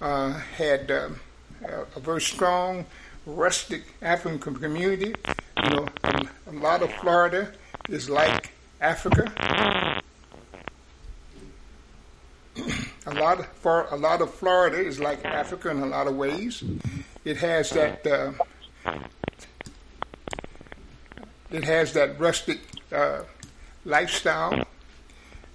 uh, 0.00 0.32
had 0.32 0.90
um, 0.90 1.20
a, 1.62 2.00
very 2.00 2.20
strong 2.20 2.86
rustic 3.26 3.82
African 4.02 4.54
community. 4.54 5.14
You 5.62 5.70
know, 5.70 5.88
a, 6.04 6.26
a 6.48 6.52
lot 6.52 6.82
of 6.82 6.92
Florida 6.94 7.52
is 7.88 8.08
like 8.08 8.52
Africa. 8.80 10.00
a 13.06 13.14
lot 13.14 13.40
of, 13.40 13.46
for 13.46 13.86
a 13.90 13.96
lot 13.96 14.20
of 14.22 14.32
Florida 14.32 14.78
is 14.78 14.98
like 14.98 15.24
Africa 15.24 15.70
in 15.70 15.80
a 15.80 15.86
lot 15.86 16.06
of 16.06 16.16
ways. 16.16 16.62
It 17.24 17.36
has 17.38 17.70
that 17.70 18.06
uh, 18.06 18.32
it 21.50 21.64
has 21.64 21.92
that 21.94 22.18
rustic 22.18 22.60
uh, 22.92 23.22
lifestyle. 23.84 24.54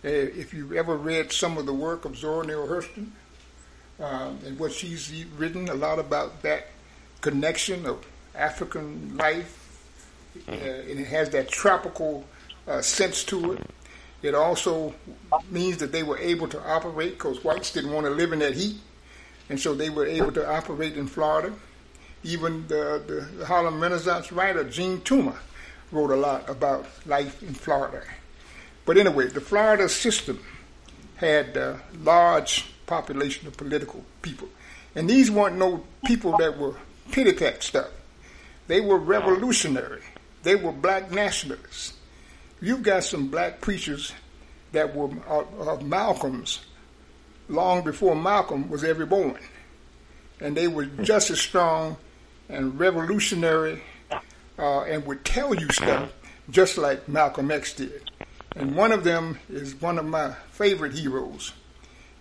Uh, 0.04 0.10
if 0.10 0.54
you've 0.54 0.74
ever 0.74 0.96
read 0.96 1.32
some 1.32 1.58
of 1.58 1.66
the 1.66 1.74
work 1.74 2.06
of 2.06 2.16
Zora 2.16 2.46
Neale 2.46 2.68
Hurston 2.68 3.10
uh, 4.00 4.32
and 4.46 4.60
what 4.60 4.72
she's 4.72 5.26
written, 5.38 5.70
a 5.70 5.74
lot 5.74 6.00
about 6.00 6.41
that 6.41 6.68
connection 7.22 7.86
of 7.86 8.06
African 8.34 9.18
life, 9.18 9.62
uh, 10.48 10.52
and 10.52 11.00
it 11.00 11.08
has 11.08 11.30
that 11.32 11.50
tropical 11.50 12.26
uh, 12.68 12.82
sense 12.82 13.24
to 13.26 13.54
it. 13.54 13.70
It 14.22 14.36
also 14.36 14.93
means 15.50 15.78
that 15.78 15.91
they 15.91 16.04
were 16.04 16.18
able 16.18 16.48
to 16.50 16.62
operate 16.62 17.14
because 17.14 17.43
whites 17.43 17.72
didn't 17.72 17.91
want 17.91 18.06
to 18.06 18.12
live 18.12 18.34
in 18.34 18.39
that 18.39 18.56
heat, 18.56 18.78
and 19.50 19.60
so 19.60 19.74
they 19.74 19.89
were 19.89 20.06
able 20.06 20.32
to 20.34 20.50
operate 20.50 20.98
in 20.98 21.08
Florida. 21.08 21.54
Even 22.24 22.68
the, 22.68 23.28
the, 23.38 23.46
Harlem 23.46 23.80
Renaissance 23.80 24.32
writer 24.32 24.64
Jean 24.64 24.98
Toomer 25.00 25.38
wrote 25.91 26.10
a 26.10 26.16
lot 26.16 26.50
about 26.50 26.88
life 27.06 27.43
in 27.43 27.54
Florida. 27.54 28.02
But 28.86 28.98
anyway, 28.98 29.28
the 29.28 29.41
Florida 29.41 29.88
system 29.88 30.43
had 31.18 31.56
a 31.56 31.80
large 32.02 32.74
population 32.86 33.47
of 33.47 33.57
political 33.57 34.03
people. 34.21 34.47
And 34.95 35.09
these 35.09 35.29
weren't 35.29 35.57
no 35.57 35.83
people 36.05 36.38
that 36.38 36.57
were 36.57 36.75
pity 37.11 37.33
pat 37.33 37.63
stuff. 37.63 37.89
They 38.67 38.81
were 38.81 38.97
revolutionary. 38.97 40.01
They 40.43 40.55
were 40.55 40.71
black 40.71 41.11
nationalists. 41.11 41.93
You've 42.61 42.83
got 42.83 43.03
some 43.03 43.27
black 43.27 43.61
preachers 43.61 44.13
that 44.71 44.95
were 44.95 45.09
of 45.27 45.83
Malcolm's 45.83 46.59
long 47.47 47.83
before 47.83 48.15
Malcolm 48.15 48.69
was 48.69 48.83
ever 48.83 49.05
born. 49.05 49.38
And 50.39 50.55
they 50.55 50.67
were 50.67 50.86
just 50.86 51.29
as 51.29 51.39
strong 51.39 51.97
and 52.49 52.79
revolutionary 52.79 53.81
uh, 54.57 54.81
and 54.81 55.05
would 55.05 55.23
tell 55.25 55.53
you 55.53 55.69
stuff 55.71 56.11
just 56.49 56.77
like 56.77 57.07
Malcolm 57.07 57.51
X 57.51 57.73
did. 57.73 58.11
And 58.55 58.75
one 58.75 58.91
of 58.91 59.03
them 59.03 59.39
is 59.49 59.75
one 59.75 59.97
of 59.97 60.05
my 60.05 60.33
favorite 60.51 60.93
heroes. 60.93 61.53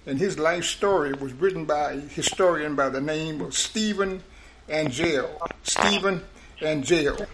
And 0.06 0.18
his 0.18 0.38
life 0.38 0.64
story 0.64 1.12
was 1.14 1.32
written 1.32 1.64
by 1.64 1.92
a 1.92 2.00
historian 2.00 2.76
by 2.76 2.90
the 2.90 3.00
name 3.00 3.40
of 3.40 3.54
Stephen 3.54 4.22
Angell. 4.68 5.40
Stephen 5.62 6.22
Angell. 6.60 7.26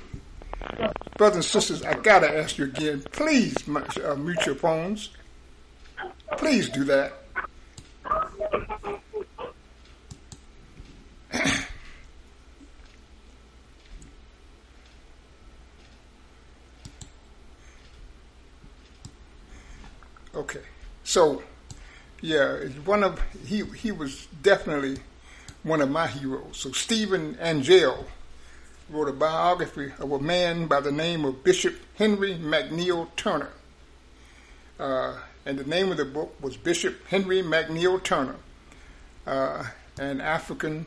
Brothers 1.16 1.36
and 1.36 1.44
sisters, 1.44 1.82
I 1.82 1.94
gotta 1.94 2.38
ask 2.38 2.58
you 2.58 2.64
again, 2.66 3.02
please 3.12 3.56
uh, 3.68 4.14
mute 4.14 4.46
your 4.46 4.54
phones. 4.54 5.10
Please 6.36 6.68
do 6.68 6.84
that. 6.84 7.12
Okay, 20.32 20.60
so 21.02 21.42
yeah, 22.20 22.56
one 22.84 23.02
of 23.02 23.20
he 23.46 23.64
he 23.64 23.92
was 23.92 24.26
definitely 24.42 24.98
one 25.62 25.80
of 25.80 25.90
my 25.90 26.06
heroes. 26.06 26.56
So 26.56 26.72
Stephen 26.72 27.36
Angell 27.40 28.06
wrote 28.88 29.08
a 29.08 29.12
biography 29.12 29.92
of 29.98 30.12
a 30.12 30.18
man 30.18 30.66
by 30.66 30.80
the 30.80 30.92
name 30.92 31.24
of 31.24 31.44
Bishop 31.44 31.76
Henry 31.94 32.34
McNeil 32.34 33.08
Turner, 33.16 33.50
uh, 34.78 35.16
and 35.46 35.58
the 35.58 35.64
name 35.64 35.90
of 35.90 35.96
the 35.96 36.04
book 36.04 36.34
was 36.42 36.56
Bishop 36.56 37.06
Henry 37.08 37.42
McNeil 37.42 38.02
Turner, 38.02 38.36
uh, 39.26 39.64
an 39.98 40.20
African 40.20 40.86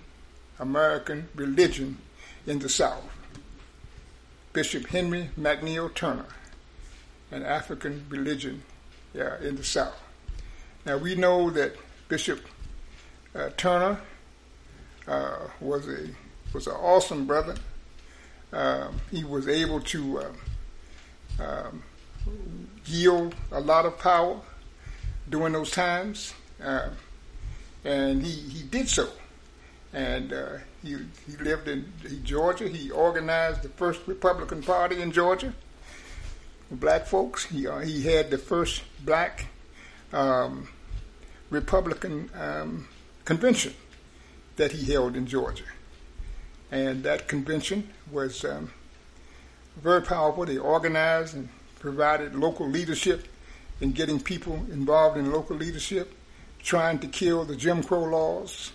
American 0.59 1.29
religion 1.35 1.97
in 2.45 2.59
the 2.59 2.69
South. 2.69 3.03
Bishop 4.51 4.85
Henry 4.87 5.31
McNeil 5.39 5.91
Turner, 5.95 6.27
an 7.31 7.43
African 7.43 8.05
religion 8.09 8.61
yeah, 9.15 9.39
in 9.41 9.55
the 9.55 9.63
South. 9.63 10.02
Now 10.85 10.97
we 10.97 11.15
know 11.15 11.49
that 11.51 11.75
Bishop 12.09 12.41
uh, 13.35 13.49
Turner 13.57 13.99
uh, 15.07 15.37
was 15.59 15.87
a 15.87 16.09
was 16.53 16.67
an 16.67 16.73
awesome 16.73 17.25
brother. 17.25 17.55
Um, 18.51 18.99
he 19.09 19.23
was 19.23 19.47
able 19.47 19.79
to 19.81 20.19
um, 20.19 20.35
um, 21.39 21.83
yield 22.85 23.33
a 23.51 23.59
lot 23.59 23.85
of 23.85 23.97
power 23.97 24.39
during 25.29 25.53
those 25.53 25.71
times, 25.71 26.33
uh, 26.63 26.89
and 27.83 28.23
he, 28.23 28.31
he 28.31 28.63
did 28.63 28.87
so. 28.87 29.09
And 29.93 30.33
uh, 30.33 30.57
he 30.83 30.97
he 31.25 31.37
lived 31.37 31.67
in 31.67 31.91
Georgia. 32.23 32.67
He 32.67 32.91
organized 32.91 33.61
the 33.61 33.69
first 33.69 34.01
Republican 34.05 34.61
Party 34.61 35.01
in 35.01 35.11
Georgia 35.11 35.53
black 36.71 37.05
folks. 37.05 37.45
He, 37.45 37.67
uh, 37.67 37.79
he 37.79 38.03
had 38.03 38.29
the 38.29 38.37
first 38.37 38.83
black 39.05 39.47
um, 40.13 40.69
Republican 41.49 42.29
um, 42.35 42.87
convention 43.25 43.73
that 44.55 44.71
he 44.71 44.91
held 44.91 45.15
in 45.15 45.25
Georgia. 45.25 45.63
And 46.71 47.03
that 47.03 47.27
convention 47.27 47.89
was 48.11 48.45
um, 48.45 48.71
very 49.77 50.01
powerful. 50.01 50.45
They 50.45 50.57
organized 50.57 51.35
and 51.35 51.49
provided 51.79 52.35
local 52.35 52.67
leadership 52.67 53.27
in 53.81 53.91
getting 53.91 54.19
people 54.19 54.55
involved 54.71 55.17
in 55.17 55.31
local 55.31 55.55
leadership, 55.55 56.13
trying 56.61 56.99
to 56.99 57.07
kill 57.07 57.43
the 57.45 57.55
Jim 57.55 57.83
Crow 57.83 58.03
laws, 58.03 58.71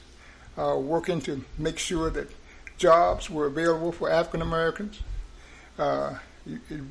uh, 0.56 0.76
working 0.78 1.20
to 1.22 1.44
make 1.56 1.78
sure 1.78 2.10
that 2.10 2.30
jobs 2.76 3.30
were 3.30 3.46
available 3.46 3.92
for 3.92 4.10
African 4.10 4.42
Americans. 4.42 5.00
Uh, 5.78 6.14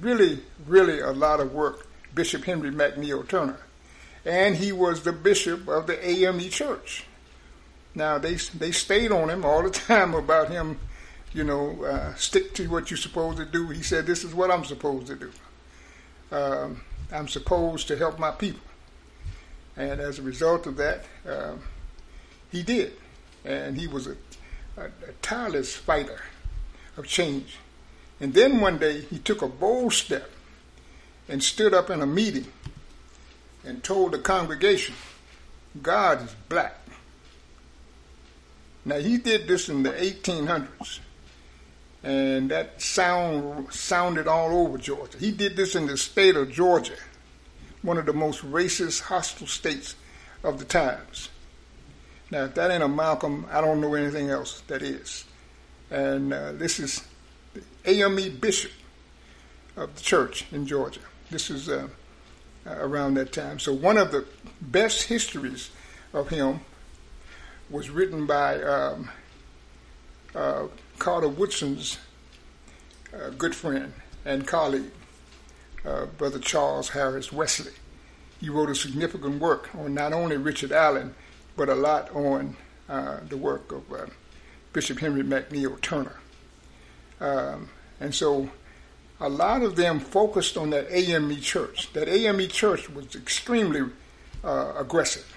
really, 0.01 0.39
really 0.65 0.99
a 0.99 1.11
lot 1.11 1.39
of 1.39 1.53
work, 1.53 1.87
Bishop 2.15 2.43
Henry 2.43 2.71
McNeil 2.71 3.27
Turner. 3.27 3.59
And 4.27 4.57
he 4.57 4.73
was 4.73 5.03
the 5.03 5.13
bishop 5.13 5.69
of 5.69 5.87
the 5.87 6.05
AME 6.05 6.49
church. 6.49 7.05
Now, 7.95 8.17
they, 8.17 8.35
they 8.35 8.73
stayed 8.73 9.13
on 9.13 9.29
him 9.29 9.45
all 9.45 9.63
the 9.63 9.69
time 9.87 10.13
about 10.13 10.49
him, 10.49 10.79
you 11.33 11.45
know, 11.45 11.81
uh, 11.85 12.13
stick 12.15 12.53
to 12.55 12.67
what 12.67 12.91
you're 12.91 12.97
supposed 12.97 13.37
to 13.37 13.45
do. 13.45 13.69
He 13.69 13.81
said, 13.81 14.05
This 14.05 14.25
is 14.25 14.35
what 14.35 14.51
I'm 14.51 14.65
supposed 14.65 15.07
to 15.07 15.15
do. 15.15 15.31
Um, 16.29 16.81
I'm 17.09 17.29
supposed 17.29 17.87
to 17.87 17.95
help 17.95 18.19
my 18.19 18.31
people. 18.31 18.59
And 19.77 20.01
as 20.01 20.19
a 20.19 20.23
result 20.23 20.67
of 20.67 20.75
that, 20.75 21.05
um, 21.25 21.61
he 22.51 22.63
did. 22.63 22.97
And 23.45 23.77
he 23.79 23.87
was 23.87 24.07
a, 24.07 24.17
a, 24.75 24.87
a 24.87 25.13
tireless 25.21 25.73
fighter 25.73 26.19
of 26.97 27.07
change. 27.07 27.59
And 28.19 28.33
then 28.33 28.59
one 28.59 28.77
day 28.77 29.01
he 29.01 29.19
took 29.19 29.41
a 29.41 29.47
bold 29.47 29.93
step 29.93 30.29
and 31.29 31.41
stood 31.41 31.73
up 31.73 31.89
in 31.89 32.01
a 32.01 32.05
meeting 32.05 32.47
and 33.67 33.83
told 33.83 34.13
the 34.13 34.17
congregation, 34.17 34.95
God 35.81 36.23
is 36.23 36.35
black. 36.47 36.77
Now 38.85 38.97
he 38.97 39.17
did 39.17 39.47
this 39.47 39.67
in 39.67 39.83
the 39.83 39.91
1800s, 39.91 40.99
and 42.03 42.49
that 42.49 42.81
sound 42.81 43.73
sounded 43.73 44.27
all 44.27 44.55
over 44.55 44.77
Georgia. 44.77 45.17
He 45.17 45.31
did 45.31 45.57
this 45.57 45.75
in 45.75 45.87
the 45.87 45.97
state 45.97 46.37
of 46.37 46.49
Georgia, 46.49 46.95
one 47.81 47.97
of 47.97 48.05
the 48.05 48.13
most 48.13 48.41
racist, 48.43 49.01
hostile 49.01 49.47
states 49.47 49.95
of 50.43 50.59
the 50.59 50.65
times. 50.65 51.29
Now, 52.31 52.45
if 52.45 52.55
that 52.55 52.71
ain't 52.71 52.83
a 52.83 52.87
Malcolm, 52.87 53.45
I 53.51 53.59
don't 53.59 53.81
know 53.81 53.93
anything 53.93 54.29
else 54.29 54.61
that 54.67 54.81
is. 54.81 55.25
And 55.91 56.33
uh, 56.33 56.53
this 56.53 56.79
is 56.79 57.05
the 57.53 57.63
AME 57.85 58.37
bishop 58.37 58.71
of 59.75 59.95
the 59.95 60.01
church 60.01 60.45
in 60.51 60.65
Georgia. 60.65 61.01
This 61.29 61.49
is 61.49 61.69
uh, 61.69 61.87
around 62.67 63.15
that 63.15 63.31
time. 63.31 63.59
So 63.59 63.73
one 63.73 63.97
of 63.97 64.11
the 64.11 64.25
best 64.61 65.03
histories 65.03 65.69
of 66.13 66.29
him 66.29 66.61
was 67.69 67.89
written 67.89 68.25
by 68.25 68.61
um, 68.61 69.09
uh, 70.35 70.67
Carter 70.97 71.27
Woodson's 71.27 71.97
uh, 73.13 73.29
good 73.31 73.55
friend 73.55 73.93
and 74.25 74.45
colleague, 74.45 74.91
uh, 75.85 76.05
Brother 76.05 76.39
Charles 76.39 76.89
Harris 76.89 77.31
Wesley. 77.31 77.73
He 78.39 78.49
wrote 78.49 78.69
a 78.69 78.75
significant 78.75 79.41
work 79.41 79.73
on 79.75 79.93
not 79.93 80.13
only 80.13 80.37
Richard 80.37 80.71
Allen, 80.71 81.15
but 81.55 81.69
a 81.69 81.75
lot 81.75 82.13
on 82.15 82.55
uh, 82.87 83.19
the 83.27 83.37
work 83.37 83.71
of 83.71 83.91
uh, 83.91 84.05
Bishop 84.73 84.99
Henry 84.99 85.23
McNeil 85.23 85.79
Turner. 85.81 86.19
Um, 87.19 87.69
and 87.99 88.13
so 88.13 88.49
a 89.19 89.29
lot 89.29 89.63
of 89.63 89.75
them 89.75 89.99
focused 89.99 90.57
on 90.57 90.69
that 90.71 90.87
AME 90.91 91.41
church. 91.41 91.91
That 91.93 92.07
AME 92.07 92.47
church 92.49 92.89
was 92.89 93.15
extremely 93.15 93.89
uh, 94.43 94.73
aggressive, 94.77 95.35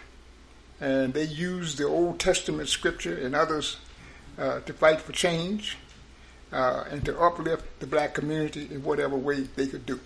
and 0.80 1.14
they 1.14 1.24
used 1.24 1.78
the 1.78 1.86
Old 1.86 2.18
Testament 2.18 2.68
scripture 2.68 3.16
and 3.16 3.34
others 3.34 3.78
uh, 4.38 4.60
to 4.60 4.72
fight 4.72 5.00
for 5.00 5.12
change 5.12 5.76
uh, 6.52 6.84
and 6.90 7.04
to 7.04 7.18
uplift 7.18 7.80
the 7.80 7.86
black 7.86 8.14
community 8.14 8.68
in 8.70 8.82
whatever 8.82 9.16
way 9.16 9.42
they 9.56 9.66
could 9.66 9.86
do. 9.86 10.00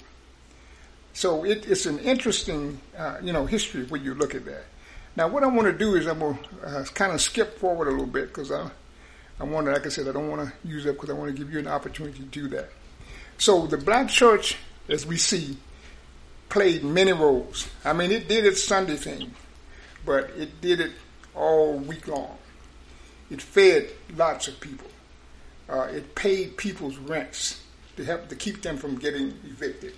So 1.12 1.44
it, 1.44 1.68
it's 1.68 1.86
an 1.86 1.98
interesting, 2.00 2.80
uh, 2.96 3.18
you 3.22 3.32
know, 3.32 3.46
history 3.46 3.84
when 3.84 4.04
you 4.04 4.14
look 4.14 4.34
at 4.34 4.44
that. 4.46 4.64
Now, 5.16 5.28
what 5.28 5.44
I 5.44 5.46
want 5.46 5.68
to 5.68 5.72
do 5.72 5.94
is 5.94 6.06
I'm 6.06 6.18
going 6.18 6.38
to 6.38 6.66
uh, 6.66 6.84
kind 6.86 7.12
of 7.12 7.20
skip 7.20 7.58
forward 7.58 7.86
a 7.86 7.92
little 7.92 8.06
bit 8.06 8.28
because 8.28 8.50
I, 8.50 8.68
I 9.38 9.44
want 9.44 9.66
to, 9.66 9.72
like 9.72 9.86
I 9.86 9.88
said, 9.88 10.08
I 10.08 10.12
don't 10.12 10.28
want 10.28 10.48
to 10.48 10.68
use 10.68 10.86
up 10.86 10.94
because 10.94 11.10
I 11.10 11.12
want 11.12 11.30
to 11.30 11.36
give 11.36 11.52
you 11.52 11.60
an 11.60 11.68
opportunity 11.68 12.18
to 12.18 12.24
do 12.24 12.48
that. 12.48 12.70
So 13.38 13.66
the 13.66 13.78
black 13.78 14.08
church, 14.08 14.56
as 14.88 15.06
we 15.06 15.16
see, 15.16 15.56
played 16.48 16.84
many 16.84 17.12
roles. 17.12 17.68
I 17.84 17.92
mean, 17.92 18.12
it 18.12 18.28
did 18.28 18.46
its 18.46 18.62
Sunday 18.62 18.96
thing, 18.96 19.34
but 20.06 20.30
it 20.36 20.60
did 20.60 20.80
it 20.80 20.92
all 21.34 21.74
week 21.78 22.06
long. 22.06 22.38
It 23.30 23.42
fed 23.42 23.90
lots 24.16 24.48
of 24.48 24.60
people. 24.60 24.88
Uh, 25.68 25.88
it 25.90 26.14
paid 26.14 26.56
people's 26.56 26.96
rents 26.98 27.62
to 27.96 28.04
help 28.04 28.28
to 28.28 28.36
keep 28.36 28.62
them 28.62 28.76
from 28.76 28.96
getting 28.98 29.28
evicted. 29.44 29.94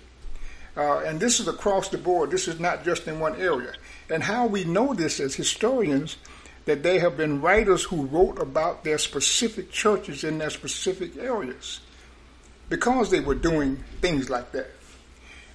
Uh, 0.75 0.99
and 0.99 1.19
this 1.19 1.39
is 1.39 1.47
across 1.47 1.89
the 1.89 1.97
board. 1.97 2.31
This 2.31 2.47
is 2.47 2.59
not 2.59 2.83
just 2.83 3.07
in 3.07 3.19
one 3.19 3.35
area. 3.35 3.73
And 4.09 4.23
how 4.23 4.45
we 4.45 4.63
know 4.63 4.93
this 4.93 5.19
as 5.19 5.35
historians, 5.35 6.17
that 6.65 6.83
there 6.83 6.99
have 6.99 7.17
been 7.17 7.41
writers 7.41 7.83
who 7.83 8.05
wrote 8.05 8.39
about 8.39 8.83
their 8.83 8.97
specific 8.97 9.71
churches 9.71 10.23
in 10.23 10.37
their 10.37 10.49
specific 10.49 11.17
areas 11.17 11.79
because 12.69 13.11
they 13.11 13.19
were 13.19 13.35
doing 13.35 13.83
things 14.01 14.29
like 14.29 14.51
that. 14.51 14.71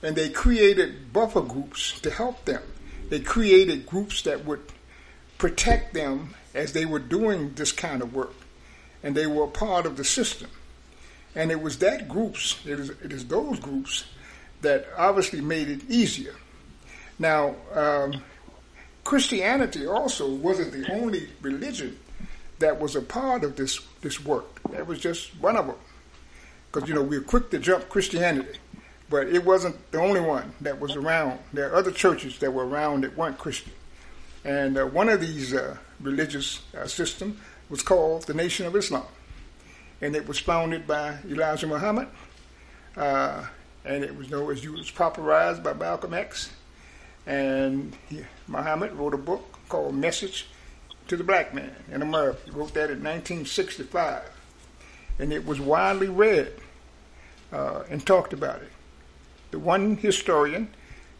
And 0.03 0.17
they 0.17 0.31
created 0.31 1.13
buffer 1.13 1.43
groups 1.43 2.01
to 2.01 2.11
help 2.11 2.45
them. 2.45 2.63
They 3.09 3.21
created 3.21 3.87
groups 3.87 4.23
that 4.23 4.45
would 4.45 4.63
protect 5.39 5.95
them 5.95 6.35
as 6.55 6.73
they 6.73 6.87
were 6.87 6.99
doing 6.99 7.53
this 7.55 7.73
kind 7.73 8.03
of 8.03 8.15
work. 8.15 8.35
And 9.03 9.15
they 9.15 9.27
were 9.27 9.47
part 9.47 9.87
of 9.87 9.97
the 9.97 10.05
system. 10.05 10.51
And 11.35 11.51
it 11.51 11.61
was 11.61 11.79
that 11.79 12.09
groups, 12.09 12.61
it 12.67 12.79
is, 12.79 12.91
it 12.91 13.13
is 13.13 13.27
those 13.27 13.59
groups 13.59 14.05
that 14.61 14.87
obviously 14.97 15.41
made 15.41 15.69
it 15.69 15.83
easier. 15.89 16.35
Now, 17.19 17.57
um, 17.75 18.23
Christianity 19.05 19.87
also 19.87 20.33
wasn't 20.33 20.73
the 20.73 20.93
only 20.93 21.29
religion 21.41 21.99
that 22.59 22.81
was 22.81 22.95
a 22.95 23.03
part 23.03 23.45
of 23.45 23.57
this, 23.57 23.81
this 24.01 24.25
work. 24.25 24.63
That 24.71 24.87
was 24.87 25.01
just 25.01 25.31
one 25.41 25.57
of 25.57 25.67
them. 25.67 25.77
Because, 26.73 26.89
you 26.89 26.95
know, 26.95 27.03
we're 27.03 27.21
quick 27.21 27.51
to 27.51 27.59
jump 27.59 27.89
Christianity, 27.89 28.59
but 29.11 29.29
it 29.29 29.45
wasn't 29.45 29.77
the 29.91 29.99
only 29.99 30.21
one 30.21 30.53
that 30.63 30.81
was 30.81 30.97
around. 30.97 31.39
There 31.53 31.71
are 31.71 31.77
other 31.77 31.91
churches 31.91 32.39
that 32.39 32.53
were 32.53 32.67
around 32.67 33.03
that 33.03 33.17
weren't 33.17 33.37
Christian. 33.37 33.73
And 34.45 34.79
uh, 34.79 34.87
one 34.87 35.09
of 35.09 35.21
these 35.21 35.53
uh, 35.53 35.77
religious 36.01 36.63
uh, 36.77 36.87
systems 36.87 37.39
was 37.69 37.83
called 37.83 38.23
the 38.23 38.35
Nation 38.35 38.67
of 38.67 38.75
Islam. 38.75 39.07
And 40.01 40.17
it 40.17 40.27
was 40.27 40.39
founded 40.39 40.87
by 40.87 41.19
Elijah 41.29 41.67
Muhammad 41.67 42.09
uh, 42.97 43.45
and 43.85 44.05
it 44.05 44.17
was 44.17 44.31
known 44.31 44.51
as 44.53 44.65
it 44.65 44.71
was 44.71 44.91
popularized 44.91 45.63
by 45.63 45.73
Malcolm 45.73 46.15
X. 46.15 46.51
And 47.27 47.97
he, 48.09 48.25
Muhammad 48.49 48.93
wrote 48.93 49.15
a 49.15 49.19
book 49.19 49.59
called 49.69 49.95
Message 49.95 50.49
to 51.09 51.17
the 51.17 51.25
Black 51.25 51.55
Man 51.55 51.75
in 51.91 52.03
America. 52.03 52.39
He 52.45 52.51
wrote 52.51 52.75
that 52.75 52.91
in 52.91 53.03
1965, 53.03 54.23
and 55.19 55.33
it 55.33 55.47
was 55.47 55.61
widely 55.61 56.09
read 56.09 56.53
uh, 57.53 57.83
and 57.91 58.05
talked 58.05 58.33
about 58.33 58.63
it. 58.63 58.73
The 59.51 59.59
one 59.59 59.97
historian 59.97 60.69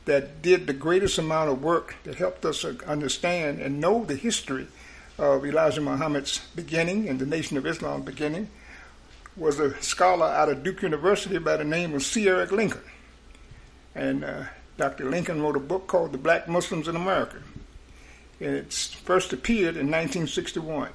that 0.05 0.43
did 0.43 0.67
the 0.67 0.73
greatest 0.73 1.19
amount 1.19 1.51
of 1.51 1.63
work 1.63 1.97
that 2.05 2.17
helped 2.17 2.45
us 2.45 2.65
understand 2.65 3.61
and 3.61 3.81
know 3.81 4.05
the 4.05 4.17
history 4.17 4.67
of 5.19 5.45
Elijah 5.45 5.81
Muhammad's 5.81 6.41
beginning 6.57 7.09
and 7.09 7.19
the 7.19 7.27
Nation 7.27 7.57
of 7.57 7.67
Islam 7.67 8.03
beginning 8.03 8.49
was 9.37 9.59
a 9.61 9.81
scholar 9.83 10.27
out 10.27 10.49
of 10.49 10.63
Duke 10.63 10.83
University 10.83 11.39
by 11.39 11.57
the 11.57 11.65
name 11.65 11.95
of 11.95 12.03
C. 12.03 12.29
Eric 12.29 12.53
Lincoln. 12.53 12.83
And 13.95 14.25
uh, 14.25 14.45
Dr. 14.77 15.09
Lincoln 15.09 15.41
wrote 15.41 15.57
a 15.57 15.61
book 15.61 15.87
called 15.87 16.13
The 16.13 16.19
Black 16.19 16.49
Muslims 16.49 16.89
in 16.89 16.97
America. 16.97 17.39
And 18.41 18.57
it 18.57 18.73
first 18.73 19.33
appeared 19.33 19.77
in 19.77 19.87
1961. 19.91 20.91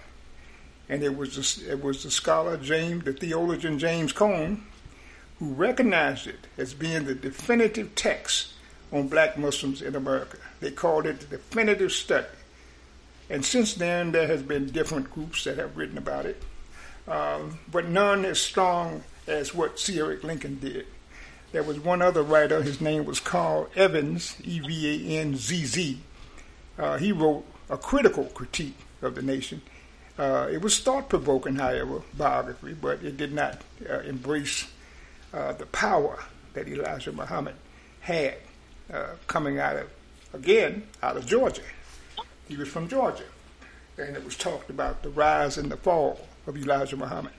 And 0.90 1.04
it 1.04 1.16
was, 1.16 1.62
a, 1.62 1.72
it 1.72 1.84
was 1.84 2.04
the 2.04 2.12
scholar, 2.12 2.58
James, 2.58 3.06
the 3.06 3.14
theologian 3.14 3.80
James 3.80 4.12
Cone, 4.12 4.64
who 5.40 5.54
recognized 5.54 6.28
it 6.28 6.48
as 6.58 6.74
being 6.74 7.06
the 7.06 7.16
definitive 7.16 7.96
text 7.96 8.54
on 8.92 9.08
black 9.08 9.38
Muslims 9.38 9.82
in 9.82 9.96
America. 9.96 10.38
They 10.60 10.72
called 10.72 11.06
it 11.06 11.20
the 11.20 11.38
definitive 11.38 11.92
study. 11.92 12.28
And 13.30 13.44
since 13.44 13.74
then, 13.74 14.12
there 14.12 14.28
has 14.28 14.42
been 14.42 14.68
different 14.68 15.12
groups 15.12 15.44
that 15.44 15.58
have 15.58 15.76
written 15.76 15.98
about 15.98 16.26
it 16.26 16.42
um, 17.08 17.60
but 17.72 17.88
none 17.88 18.26
as 18.26 18.40
strong 18.40 19.04
as 19.28 19.54
what 19.54 19.80
C. 19.80 20.00
Eric 20.00 20.24
Lincoln 20.24 20.60
did. 20.60 20.86
There 21.52 21.64
was 21.64 21.80
one 21.80 22.02
other 22.02 22.22
writer, 22.22 22.62
his 22.62 22.82
name 22.82 23.06
was 23.06 23.20
Carl 23.20 23.68
Evanzz, 23.76 24.36
E 24.46 24.60
V 24.60 25.16
A 25.16 25.20
N 25.20 25.36
Z 25.36 25.66
Z. 25.66 26.00
Uh, 26.78 26.98
he 26.98 27.12
wrote 27.12 27.46
a 27.70 27.78
critical 27.78 28.26
critique 28.26 28.78
of 29.02 29.16
the 29.16 29.22
nation. 29.22 29.62
Uh, 30.20 30.50
it 30.52 30.62
was 30.62 30.80
thought 30.80 31.10
provoking, 31.10 31.56
however, 31.56 32.02
biography, 32.18 32.74
but 32.74 33.04
it 33.04 33.18
did 33.18 33.34
not 33.34 33.62
uh, 33.90 34.00
embrace 34.00 34.70
uh, 35.34 35.54
the 35.54 35.66
power 35.68 36.24
that 36.54 36.68
Elijah 36.68 37.12
Muhammad 37.12 37.56
had 38.02 38.36
uh, 38.94 39.08
coming 39.28 39.60
out 39.60 39.76
of, 39.76 39.90
again, 40.34 40.84
out 41.04 41.18
of 41.18 41.26
Georgia. 41.26 41.62
He 42.48 42.56
was 42.56 42.70
from 42.70 42.88
Georgia. 42.88 43.26
And 43.98 44.16
it 44.16 44.24
was 44.24 44.38
talked 44.38 44.70
about 44.70 45.04
the 45.04 45.10
rise 45.10 45.58
and 45.58 45.72
the 45.72 45.78
fall 45.78 46.28
of 46.46 46.56
Elijah 46.56 46.98
Muhammad. 46.98 47.34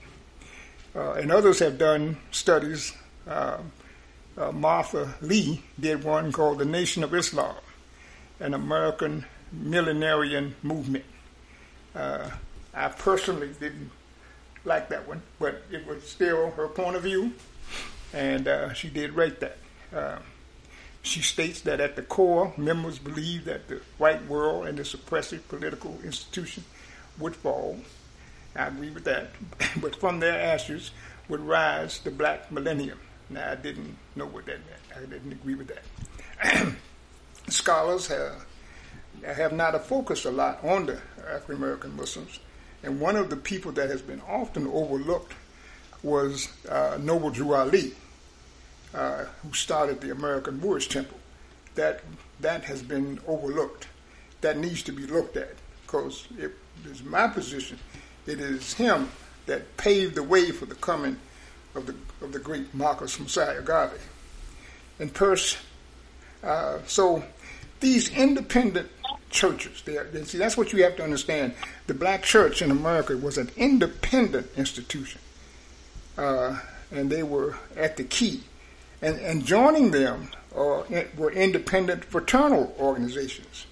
Uh, 0.95 1.13
and 1.13 1.31
others 1.31 1.59
have 1.59 1.77
done 1.77 2.17
studies. 2.31 2.93
Uh, 3.27 3.57
uh, 4.37 4.51
Martha 4.51 5.15
Lee 5.21 5.63
did 5.79 6.03
one 6.03 6.31
called 6.31 6.59
The 6.59 6.65
Nation 6.65 7.03
of 7.03 7.13
Islam, 7.13 7.55
an 8.39 8.53
American 8.53 9.25
millenarian 9.51 10.53
movement. 10.63 11.05
Uh, 11.95 12.29
I 12.73 12.89
personally 12.89 13.49
didn't 13.59 13.91
like 14.65 14.89
that 14.89 15.07
one, 15.07 15.21
but 15.39 15.63
it 15.71 15.85
was 15.85 16.03
still 16.03 16.51
her 16.51 16.67
point 16.67 16.95
of 16.95 17.03
view, 17.03 17.33
and 18.13 18.47
uh, 18.47 18.73
she 18.73 18.89
did 18.89 19.13
write 19.13 19.39
that. 19.39 19.57
Uh, 19.93 20.19
she 21.01 21.21
states 21.21 21.61
that 21.61 21.79
at 21.79 21.95
the 21.95 22.01
core, 22.01 22.53
members 22.57 22.99
believe 22.99 23.45
that 23.45 23.67
the 23.67 23.81
white 23.97 24.25
world 24.27 24.67
and 24.67 24.79
its 24.79 24.93
oppressive 24.93 25.47
political 25.47 25.97
institution 26.03 26.63
would 27.17 27.35
fall, 27.35 27.79
I 28.55 28.67
agree 28.67 28.89
with 28.89 29.05
that. 29.05 29.29
but 29.81 29.95
from 29.95 30.19
their 30.19 30.39
ashes 30.39 30.91
would 31.29 31.41
rise 31.41 31.99
the 31.99 32.11
black 32.11 32.51
millennium. 32.51 32.99
Now, 33.29 33.51
I 33.51 33.55
didn't 33.55 33.95
know 34.15 34.25
what 34.25 34.45
that 34.47 34.59
meant. 34.65 34.81
I 34.95 34.99
didn't 35.01 35.31
agree 35.31 35.55
with 35.55 35.67
that. 35.67 36.73
Scholars 37.49 38.07
have, 38.07 38.45
have 39.23 39.53
not 39.53 39.85
focused 39.85 40.25
a 40.25 40.31
lot 40.31 40.63
on 40.63 40.87
the 40.87 40.99
African 41.27 41.55
American 41.55 41.95
Muslims. 41.95 42.39
And 42.81 42.99
one 42.99 43.15
of 43.15 43.29
the 43.29 43.35
people 43.35 43.71
that 43.73 43.89
has 43.89 44.01
been 44.01 44.21
often 44.27 44.67
overlooked 44.67 45.33
was 46.03 46.49
uh, 46.67 46.97
Noble 47.01 47.29
Drew 47.29 47.53
Ali, 47.53 47.93
uh, 48.93 49.25
who 49.43 49.53
started 49.53 50.01
the 50.01 50.11
American 50.11 50.59
Moorish 50.59 50.89
Temple. 50.89 51.17
That, 51.75 52.01
that 52.39 52.63
has 52.63 52.81
been 52.81 53.19
overlooked. 53.27 53.87
That 54.41 54.57
needs 54.57 54.83
to 54.83 54.91
be 54.91 55.05
looked 55.05 55.37
at 55.37 55.55
because 55.85 56.27
it 56.37 56.53
is 56.85 57.03
my 57.03 57.27
position 57.27 57.77
it 58.29 58.39
is 58.39 58.73
him 58.73 59.09
that 59.47 59.77
paved 59.77 60.15
the 60.15 60.23
way 60.23 60.51
for 60.51 60.65
the 60.65 60.75
coming 60.75 61.17
of 61.73 61.87
the, 61.87 61.95
of 62.23 62.31
the 62.31 62.39
great 62.39 62.73
Marcus 62.75 63.19
Mosiah 63.19 63.61
Garvey. 63.61 63.97
And 64.99 65.13
Peirce, 65.13 65.57
uh, 66.43 66.79
so 66.85 67.23
these 67.79 68.09
independent 68.11 68.89
churches, 69.31 69.81
see, 69.83 70.37
that's 70.37 70.57
what 70.57 70.73
you 70.73 70.83
have 70.83 70.95
to 70.97 71.03
understand. 71.03 71.55
The 71.87 71.93
black 71.93 72.23
church 72.23 72.61
in 72.61 72.69
America 72.69 73.17
was 73.17 73.37
an 73.37 73.49
independent 73.57 74.47
institution, 74.55 75.21
uh, 76.19 76.59
and 76.91 77.09
they 77.09 77.23
were 77.23 77.55
at 77.75 77.97
the 77.97 78.03
key. 78.03 78.43
And, 79.01 79.17
and 79.19 79.45
joining 79.45 79.91
them 79.91 80.29
uh, 80.55 80.83
were 81.17 81.31
independent 81.31 82.03
fraternal 82.03 82.75
organizations. 82.79 83.65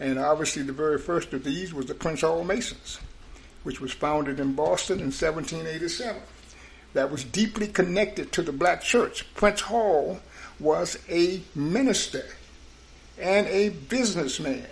And 0.00 0.18
obviously, 0.18 0.62
the 0.62 0.72
very 0.72 0.98
first 0.98 1.32
of 1.32 1.44
these 1.44 1.72
was 1.72 1.86
the 1.86 1.94
Prince 1.94 2.20
Hall 2.20 2.44
Masons 2.44 3.00
which 3.62 3.80
was 3.80 3.92
founded 3.92 4.40
in 4.40 4.54
Boston 4.54 4.98
in 4.98 5.12
1787, 5.12 6.22
that 6.94 7.10
was 7.10 7.22
deeply 7.22 7.68
connected 7.68 8.32
to 8.32 8.42
the 8.42 8.50
black 8.50 8.82
church. 8.82 9.26
Prince 9.34 9.60
Hall 9.60 10.20
was 10.58 10.98
a 11.08 11.42
minister 11.54 12.24
and 13.20 13.46
a 13.48 13.68
businessman. 13.68 14.66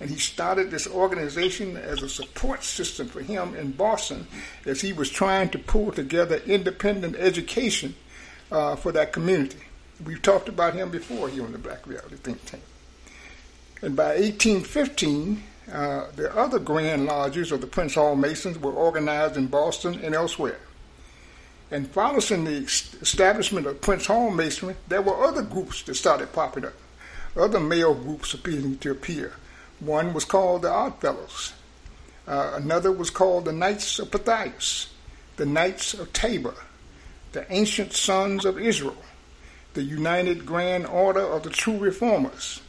And 0.00 0.10
he 0.10 0.16
started 0.16 0.70
this 0.70 0.88
organization 0.88 1.76
as 1.76 2.02
a 2.02 2.08
support 2.08 2.64
system 2.64 3.06
for 3.06 3.22
him 3.22 3.54
in 3.54 3.72
Boston 3.72 4.26
as 4.66 4.80
he 4.80 4.92
was 4.92 5.08
trying 5.08 5.50
to 5.50 5.58
pull 5.58 5.92
together 5.92 6.42
independent 6.46 7.16
education 7.16 7.94
uh, 8.50 8.76
for 8.76 8.92
that 8.92 9.12
community. 9.12 9.58
We've 10.04 10.20
talked 10.20 10.48
about 10.48 10.74
him 10.74 10.90
before 10.90 11.28
here 11.28 11.44
on 11.44 11.52
the 11.52 11.58
Black 11.58 11.86
Reality 11.86 12.16
Think 12.16 12.44
Tank. 12.44 12.62
And 13.82 13.94
by 13.94 14.16
1815, 14.16 15.42
uh, 15.72 16.06
the 16.16 16.34
other 16.36 16.58
Grand 16.58 17.06
Lodges 17.06 17.52
of 17.52 17.60
the 17.60 17.66
Prince 17.66 17.94
Hall 17.94 18.16
Masons 18.16 18.58
were 18.58 18.72
organized 18.72 19.36
in 19.36 19.46
Boston 19.46 20.00
and 20.02 20.14
elsewhere. 20.14 20.58
And 21.70 21.88
following 21.88 22.44
the 22.44 22.56
establishment 23.00 23.66
of 23.66 23.80
Prince 23.80 24.06
Hall 24.06 24.30
Masonry, 24.30 24.76
there 24.88 25.02
were 25.02 25.24
other 25.24 25.42
groups 25.42 25.82
that 25.82 25.94
started 25.94 26.32
popping 26.32 26.66
up, 26.66 26.74
other 27.36 27.60
male 27.60 27.94
groups 27.94 28.34
appearing 28.34 28.78
to 28.78 28.90
appear. 28.90 29.32
One 29.80 30.14
was 30.14 30.24
called 30.24 30.62
the 30.62 30.70
Oddfellows. 30.70 31.52
Uh, 32.26 32.52
another 32.54 32.90
was 32.90 33.10
called 33.10 33.44
the 33.44 33.52
Knights 33.52 33.98
of 33.98 34.10
Pythias, 34.10 34.88
the 35.36 35.44
Knights 35.44 35.94
of 35.94 36.12
Tabor, 36.12 36.54
the 37.32 37.52
Ancient 37.52 37.92
Sons 37.92 38.44
of 38.44 38.58
Israel, 38.58 38.96
the 39.74 39.82
United 39.82 40.46
Grand 40.46 40.86
Order 40.86 41.20
of 41.20 41.42
the 41.42 41.50
True 41.50 41.76
Reformers, 41.76 42.62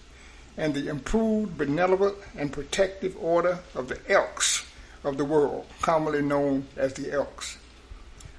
and 0.58 0.74
the 0.74 0.88
Improved 0.88 1.58
Benevolent 1.58 2.18
and 2.36 2.52
Protective 2.52 3.16
Order 3.20 3.60
of 3.76 3.88
the 3.88 4.00
Elks 4.12 4.66
of 5.04 5.18
the 5.18 5.26
world, 5.26 5.68
commonly 5.82 6.22
known 6.22 6.68
as 6.76 6.94
the 6.94 7.12
Elks. 7.12 7.58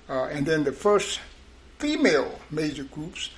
Uh, 0.08 0.24
and 0.24 0.44
then 0.44 0.64
the 0.64 0.72
first 0.72 1.20
female 1.78 2.40
major 2.50 2.84
groups 2.84 3.30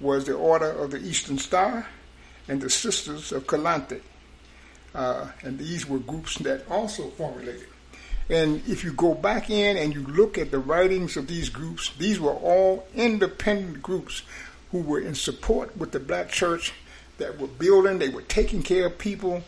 was 0.00 0.24
the 0.24 0.34
Order 0.34 0.70
of 0.70 0.90
the 0.90 0.98
Eastern 0.98 1.38
Star 1.38 1.86
and 2.48 2.60
the 2.60 2.70
Sisters 2.70 3.32
of 3.32 3.46
Calanthe. 3.46 4.00
Uh, 4.94 5.30
and 5.42 5.58
these 5.58 5.88
were 5.88 5.98
groups 5.98 6.36
that 6.38 6.68
also 6.70 7.08
formulated. 7.10 7.66
And 8.28 8.62
if 8.68 8.84
you 8.84 8.92
go 8.92 9.14
back 9.14 9.50
in 9.50 9.76
and 9.76 9.92
you 9.92 10.02
look 10.06 10.38
at 10.38 10.50
the 10.50 10.58
writings 10.58 11.16
of 11.16 11.26
these 11.26 11.48
groups, 11.48 11.90
these 11.98 12.20
were 12.20 12.34
all 12.34 12.86
independent 12.94 13.82
groups 13.82 14.22
who 14.70 14.82
were 14.82 15.00
in 15.00 15.16
support 15.16 15.76
with 15.76 15.90
the 15.90 15.98
black 15.98 16.30
church 16.30 16.72
that 17.18 17.38
were 17.40 17.48
building, 17.48 17.98
they 17.98 18.08
were 18.08 18.22
taking 18.22 18.62
care 18.62 18.86
of 18.86 18.98
people, 18.98 19.42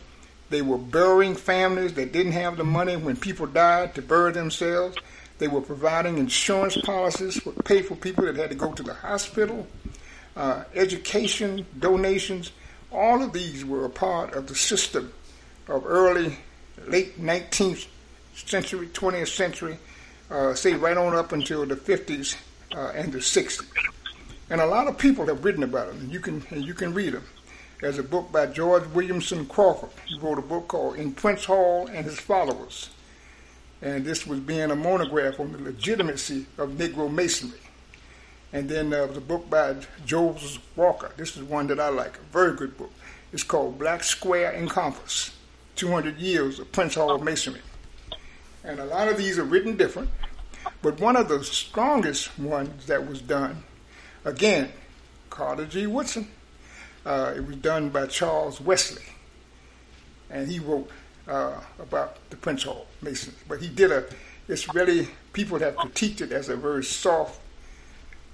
they 0.49 0.61
were 0.61 0.77
burying 0.77 1.33
families 1.33 1.93
that 1.93 2.11
didn't 2.11 2.33
have 2.33 2.57
the 2.57 2.63
money 2.63 2.97
when 2.97 3.15
people 3.15 3.47
died 3.47 3.95
to 3.95 4.01
bury 4.01 4.33
themselves. 4.33 4.97
They 5.39 5.47
were 5.47 5.61
providing 5.61 6.17
insurance 6.17 6.77
policies 6.77 7.41
for 7.41 7.53
pay 7.63 7.81
for 7.81 7.95
people 7.95 8.25
that 8.25 8.35
had 8.35 8.49
to 8.49 8.55
go 8.55 8.71
to 8.73 8.83
the 8.83 8.93
hospital, 8.93 9.65
uh, 10.35 10.65
education, 10.75 11.65
donations. 11.79 12.51
All 12.91 13.23
of 13.23 13.33
these 13.33 13.65
were 13.65 13.85
a 13.85 13.89
part 13.89 14.35
of 14.35 14.47
the 14.47 14.55
system 14.55 15.11
of 15.67 15.85
early, 15.85 16.37
late 16.87 17.21
19th 17.21 17.87
century, 18.35 18.87
20th 18.87 19.27
century, 19.29 19.77
uh, 20.29 20.53
say 20.53 20.73
right 20.73 20.97
on 20.97 21.13
up 21.15 21.31
until 21.31 21.65
the 21.65 21.75
50s 21.75 22.35
uh, 22.75 22.91
and 22.95 23.13
the 23.13 23.19
60s. 23.19 23.65
And 24.49 24.59
a 24.59 24.65
lot 24.65 24.87
of 24.87 24.97
people 24.97 25.25
have 25.27 25.43
written 25.43 25.63
about 25.63 25.87
them, 25.87 26.09
you 26.09 26.19
can 26.19 26.43
you 26.51 26.73
can 26.73 26.93
read 26.93 27.13
them. 27.13 27.23
There's 27.81 27.97
a 27.97 28.03
book 28.03 28.31
by 28.31 28.45
George 28.47 28.85
Williamson 28.87 29.45
Crawford. 29.45 29.89
He 30.05 30.17
wrote 30.19 30.37
a 30.37 30.41
book 30.41 30.67
called 30.69 30.95
In 30.95 31.11
Prince 31.11 31.45
Hall 31.45 31.87
and 31.87 32.05
His 32.05 32.19
Followers. 32.19 32.89
And 33.81 34.05
this 34.05 34.25
was 34.25 34.39
being 34.39 34.71
a 34.71 34.75
monograph 34.75 35.39
on 35.39 35.51
the 35.51 35.57
legitimacy 35.57 36.45
of 36.57 36.69
Negro 36.71 37.11
Masonry. 37.11 37.59
And 38.53 38.69
then 38.69 38.89
there 38.89 39.05
was 39.05 39.17
a 39.17 39.21
book 39.21 39.49
by 39.49 39.75
Joseph 40.05 40.61
Walker. 40.77 41.11
This 41.17 41.35
is 41.35 41.43
one 41.43 41.67
that 41.67 41.79
I 41.79 41.89
like, 41.89 42.17
a 42.17 42.31
very 42.31 42.55
good 42.55 42.77
book. 42.77 42.91
It's 43.33 43.43
called 43.43 43.79
Black 43.79 44.03
Square 44.03 44.51
and 44.51 44.69
Compass 44.69 45.31
200 45.75 46.17
Years 46.17 46.59
of 46.59 46.71
Prince 46.71 46.95
Hall 46.95 47.17
Masonry. 47.19 47.61
And 48.63 48.79
a 48.79 48.85
lot 48.85 49.07
of 49.07 49.17
these 49.17 49.37
are 49.37 49.43
written 49.43 49.75
different, 49.75 50.09
but 50.81 50.99
one 50.99 51.15
of 51.15 51.27
the 51.27 51.43
strongest 51.43 52.37
ones 52.39 52.85
that 52.85 53.07
was 53.07 53.21
done, 53.21 53.63
again, 54.23 54.71
Carter 55.29 55.65
G. 55.65 55.87
Woodson, 55.87 56.27
uh, 57.05 57.33
it 57.35 57.45
was 57.45 57.57
done 57.57 57.89
by 57.89 58.07
Charles 58.07 58.61
Wesley, 58.61 59.03
and 60.29 60.49
he 60.49 60.59
wrote 60.59 60.89
uh, 61.27 61.59
about 61.79 62.17
the 62.29 62.37
Prince 62.37 62.63
Hall 62.63 62.87
Masons. 63.01 63.35
But 63.47 63.61
he 63.61 63.67
did 63.67 63.91
a, 63.91 64.05
it's 64.47 64.73
really, 64.73 65.07
people 65.33 65.59
have 65.59 65.75
critiqued 65.75 66.21
it 66.21 66.31
as 66.31 66.49
a 66.49 66.55
very 66.55 66.83
soft 66.83 67.41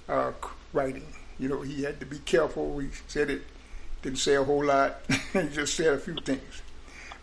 uh, 0.08 0.32
writing. 0.72 1.06
You 1.38 1.48
know, 1.48 1.62
he 1.62 1.82
had 1.82 1.98
to 2.00 2.06
be 2.06 2.18
careful. 2.18 2.78
He 2.78 2.88
said 3.08 3.30
it 3.30 3.42
didn't 4.02 4.18
say 4.18 4.34
a 4.34 4.44
whole 4.44 4.64
lot. 4.64 5.00
he 5.32 5.48
just 5.48 5.74
said 5.74 5.94
a 5.94 5.98
few 5.98 6.14
things. 6.14 6.62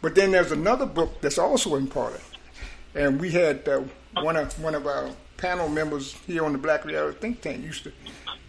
But 0.01 0.15
then 0.15 0.31
there's 0.31 0.51
another 0.51 0.85
book 0.85 1.21
that's 1.21 1.37
also 1.37 1.75
important, 1.75 2.23
and 2.93 3.19
we 3.19 3.31
had 3.31 3.67
uh, 3.67 3.81
one 4.21 4.35
of 4.35 4.59
one 4.61 4.75
of 4.75 4.85
our 4.85 5.09
panel 5.37 5.69
members 5.69 6.13
here 6.25 6.45
on 6.45 6.51
the 6.51 6.57
Black 6.57 6.85
Reality 6.85 7.17
Think 7.19 7.41
Tank 7.41 7.63
used 7.63 7.83
to 7.83 7.91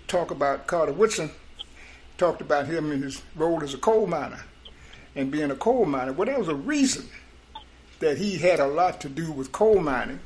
talk 0.06 0.30
about 0.30 0.66
Carter 0.66 0.92
Woodson 0.92 1.30
talked 2.16 2.40
about 2.40 2.66
him 2.66 2.90
in 2.90 3.02
his 3.02 3.22
role 3.36 3.62
as 3.62 3.74
a 3.74 3.78
coal 3.78 4.06
miner 4.06 4.40
and 5.14 5.30
being 5.30 5.50
a 5.50 5.54
coal 5.54 5.84
miner. 5.86 6.12
Well, 6.12 6.26
there 6.26 6.38
was 6.38 6.48
a 6.48 6.54
reason 6.54 7.08
that 8.00 8.18
he 8.18 8.38
had 8.38 8.60
a 8.60 8.66
lot 8.66 9.00
to 9.02 9.08
do 9.08 9.32
with 9.32 9.52
coal 9.52 9.80
mining, 9.80 10.20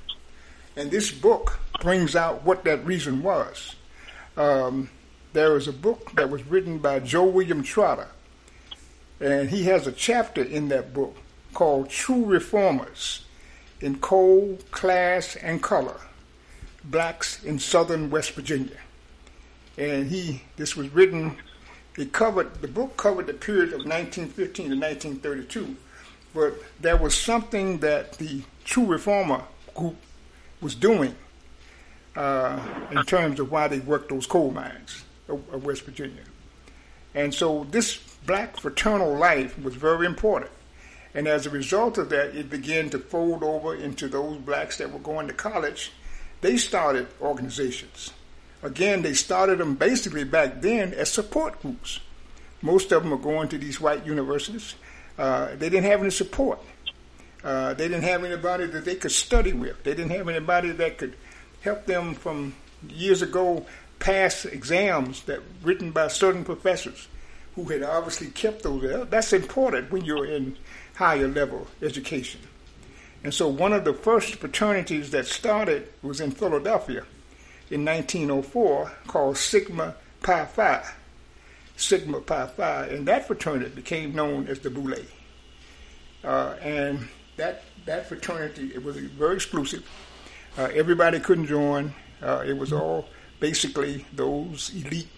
and 0.77 0.91
this 0.91 1.11
book 1.11 1.61
brings 1.81 2.17
out 2.17 2.45
what 2.45 2.65
that 2.65 2.85
reason 2.85 3.23
was. 3.23 3.77
Um, 4.37 4.91
there 5.33 5.53
was 5.53 5.69
a 5.69 5.73
book 5.73 6.13
that 6.13 6.31
was 6.31 6.47
written 6.47 6.79
by 6.79 7.01
Joe 7.01 7.25
William 7.25 7.63
Trotter, 7.63 8.09
and 9.23 9.51
he 9.51 9.65
has 9.65 9.87
a 9.87 9.93
chapter 9.93 10.43
in 10.43 10.69
that 10.69 10.93
book 10.93 11.17
called 11.55 11.89
True 11.89 12.25
Reformers 12.25 13.25
in 13.81 13.99
Coal, 13.99 14.59
Class, 14.71 15.37
and 15.37 15.63
Color 15.63 16.01
Blacks 16.85 17.43
in 17.45 17.59
Southern 17.59 18.11
West 18.11 18.33
Virginia. 18.33 18.79
And 19.79 20.09
he, 20.11 20.43
this 20.57 20.77
was 20.77 20.89
written 20.91 21.37
it 21.99 22.13
covered 22.13 22.55
the 22.63 22.69
book 22.69 22.97
covered 22.97 23.27
the 23.27 23.35
period 23.35 23.69
of 23.69 23.85
1915 23.85 24.71
to 24.71 24.77
1932, 24.77 25.77
but 26.33 26.55
there 26.81 26.97
was 26.97 27.15
something 27.15 27.79
that 27.79 28.15
the 28.15 28.43
True 28.65 28.87
Reformer 28.87 29.43
group 29.75 29.97
was 30.63 30.75
doing 30.75 31.15
uh, 32.17 32.59
in 32.91 33.03
terms 33.05 33.41
of 33.41 33.51
why 33.51 33.69
they 33.69 33.81
worked 33.81 34.09
those 34.09 34.27
coal 34.27 34.51
mines 34.51 35.05
of, 35.29 35.43
of 35.53 35.67
West 35.67 35.83
Virginia, 35.83 36.23
and 37.15 37.35
so 37.35 37.67
this 37.71 38.12
black 38.27 38.59
fraternal 38.59 39.15
life 39.17 39.59
was 39.59 39.75
very 39.75 40.07
important. 40.07 40.51
And 41.15 41.29
as 41.29 41.47
a 41.47 41.51
result 41.51 41.99
of 41.99 42.09
that, 42.11 42.35
it 42.35 42.49
began 42.49 42.89
to 42.91 42.99
fold 42.99 43.43
over 43.43 43.75
into 43.75 44.09
those 44.09 44.39
blacks 44.39 44.79
that 44.79 44.93
were 44.93 44.99
going 44.99 45.29
to 45.29 45.35
college. 45.35 45.93
They 46.41 46.57
started 46.57 47.09
organizations 47.21 48.13
Again, 48.63 49.03
they 49.03 49.15
started 49.15 49.59
them 49.59 49.75
basically 49.75 50.23
back 50.23 50.61
then 50.61 50.95
as 50.95 51.11
support 51.11 51.61
groups. 51.61 51.99
Most 52.63 52.93
of 52.93 53.03
them 53.03 53.13
are 53.13 53.17
going 53.17 53.49
to 53.49 53.59
these 53.59 53.81
white 53.81 54.07
universities. 54.07 54.77
Uh, 55.19 55.49
they 55.57 55.69
didn't 55.69 55.85
have 55.85 56.01
any 56.01 56.11
support. 56.11 56.61
Uh, 57.43 57.75
they 57.75 57.89
didn't 57.89 58.05
have 58.05 58.23
anybody 58.23 58.67
that 58.67 58.85
they 58.85 58.95
could 58.95 59.11
study 59.11 59.53
with. 59.53 59.83
They 59.83 59.95
didn't 59.95 60.13
have 60.13 60.29
anybody 60.29 60.71
that 60.71 60.97
could 60.97 61.17
help 61.63 61.87
them 61.87 62.15
from 62.15 62.55
years 62.89 63.21
ago 63.21 63.67
pass 63.99 64.45
exams 64.45 65.23
that 65.25 65.41
written 65.63 65.91
by 65.91 66.07
certain 66.07 66.45
professors 66.45 67.09
who 67.55 67.65
had 67.65 67.83
obviously 67.83 68.29
kept 68.29 68.63
those. 68.63 69.09
That's 69.11 69.33
important 69.33 69.91
when 69.91 70.05
you're 70.05 70.27
in 70.27 70.57
higher 70.95 71.29
level 71.29 71.67
education. 71.83 72.41
And 73.25 73.33
so 73.33 73.49
one 73.49 73.73
of 73.73 73.85
the 73.85 73.95
first 73.95 74.37
fraternities 74.37 75.11
that 75.11 75.27
started 75.27 75.89
was 76.03 76.21
in 76.21 76.33
Philadelphia 76.33 77.05
in 77.71 77.85
1904 77.85 78.93
called 79.07 79.37
Sigma 79.37 79.95
Pi 80.23 80.45
Phi. 80.47 80.83
Sigma 81.77 82.21
Pi 82.21 82.47
Phi, 82.47 82.87
and 82.87 83.07
that 83.09 83.27
fraternity 83.27 83.75
became 83.75 84.15
known 84.15 84.47
as 84.47 84.61
the 84.61 84.71
Boule. 84.71 84.99
Uh, 86.23 86.55
and 86.63 87.09
that 87.37 87.65
that 87.87 88.07
fraternity 88.07 88.71
it 88.75 88.85
was 88.85 88.97
very 88.97 89.35
exclusive. 89.35 89.85
Uh, 90.57 90.69
everybody 90.75 91.19
couldn't 91.19 91.47
join. 91.47 91.93
Uh, 92.23 92.45
it 92.47 92.57
was 92.57 92.73
all 92.73 93.09
basically 93.41 94.07
those 94.13 94.71
elite, 94.75 95.09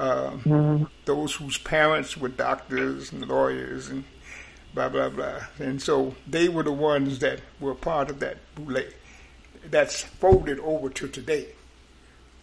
mm-hmm. 0.00 0.84
those 1.04 1.34
whose 1.34 1.58
parents 1.58 2.16
were 2.16 2.28
doctors 2.28 3.12
and 3.12 3.26
lawyers 3.26 3.88
and 3.88 4.04
blah 4.74 4.88
blah 4.88 5.08
blah. 5.08 5.40
And 5.58 5.80
so 5.80 6.14
they 6.26 6.48
were 6.48 6.62
the 6.62 6.72
ones 6.72 7.18
that 7.20 7.40
were 7.60 7.74
part 7.74 8.10
of 8.10 8.20
that 8.20 8.38
Boule. 8.54 8.84
That's 9.70 10.02
folded 10.02 10.58
over 10.60 10.88
to 10.90 11.08
today 11.08 11.48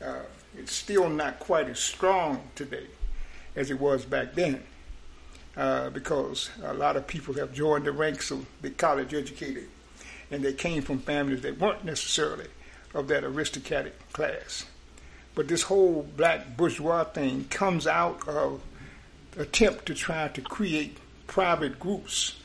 uh, 0.03 0.21
it's 0.57 0.73
still 0.73 1.09
not 1.09 1.39
quite 1.39 1.69
as 1.69 1.79
strong 1.79 2.41
today 2.55 2.87
as 3.55 3.71
it 3.71 3.79
was 3.79 4.05
back 4.05 4.33
then. 4.33 4.63
Uh, 5.57 5.89
because 5.89 6.49
a 6.63 6.73
lot 6.73 6.97
of 6.97 7.07
people 7.07 7.33
have 7.33 7.53
joined 7.53 7.85
the 7.85 7.91
ranks 7.91 8.29
of 8.29 8.45
the 8.61 8.69
college 8.69 9.13
educated, 9.13 9.69
and 10.29 10.43
they 10.43 10.51
came 10.51 10.81
from 10.81 10.99
families 10.99 11.41
that 11.43 11.57
weren't 11.57 11.85
necessarily 11.85 12.47
of 12.93 13.07
that 13.07 13.23
aristocratic 13.23 14.11
class. 14.11 14.65
But 15.35 15.49
this 15.49 15.63
whole 15.63 16.07
black 16.15 16.55
bourgeois 16.55 17.03
thing 17.03 17.45
comes 17.49 17.85
out 17.85 18.27
of 18.27 18.61
attempt 19.37 19.85
to 19.87 19.93
try 19.93 20.29
to 20.29 20.41
create 20.41 20.97
private 21.27 21.79
groups 21.79 22.37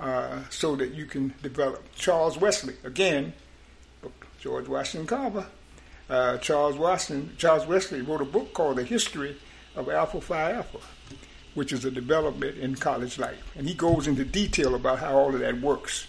uh, 0.00 0.40
so 0.50 0.74
that 0.76 0.92
you 0.92 1.06
can 1.06 1.32
develop. 1.42 1.84
Charles 1.94 2.36
Wesley, 2.36 2.74
again, 2.82 3.32
George 4.40 4.68
Washington 4.68 5.06
Carver, 5.06 5.46
uh, 6.10 6.38
Charles 6.38 6.76
Washington, 6.76 7.34
Charles 7.38 7.66
Wesley 7.66 8.02
wrote 8.02 8.20
a 8.20 8.26
book 8.26 8.52
called 8.52 8.76
The 8.76 8.84
History 8.84 9.36
of 9.76 9.88
Alpha 9.88 10.20
Phi 10.20 10.52
Alpha, 10.52 10.78
which 11.54 11.72
is 11.72 11.84
a 11.84 11.90
development 11.90 12.58
in 12.58 12.74
college 12.74 13.18
life, 13.18 13.52
and 13.56 13.68
he 13.68 13.74
goes 13.74 14.06
into 14.06 14.24
detail 14.24 14.74
about 14.74 14.98
how 14.98 15.16
all 15.16 15.34
of 15.34 15.40
that 15.40 15.60
works, 15.60 16.08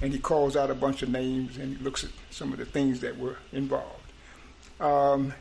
and 0.00 0.12
he 0.12 0.18
calls 0.18 0.56
out 0.56 0.70
a 0.70 0.74
bunch 0.74 1.02
of 1.02 1.08
names 1.08 1.56
and 1.56 1.76
he 1.76 1.82
looks 1.82 2.04
at 2.04 2.10
some 2.30 2.52
of 2.52 2.58
the 2.58 2.64
things 2.64 3.00
that 3.00 3.18
were 3.18 3.38
involved. 3.52 4.12
Um, 4.80 5.32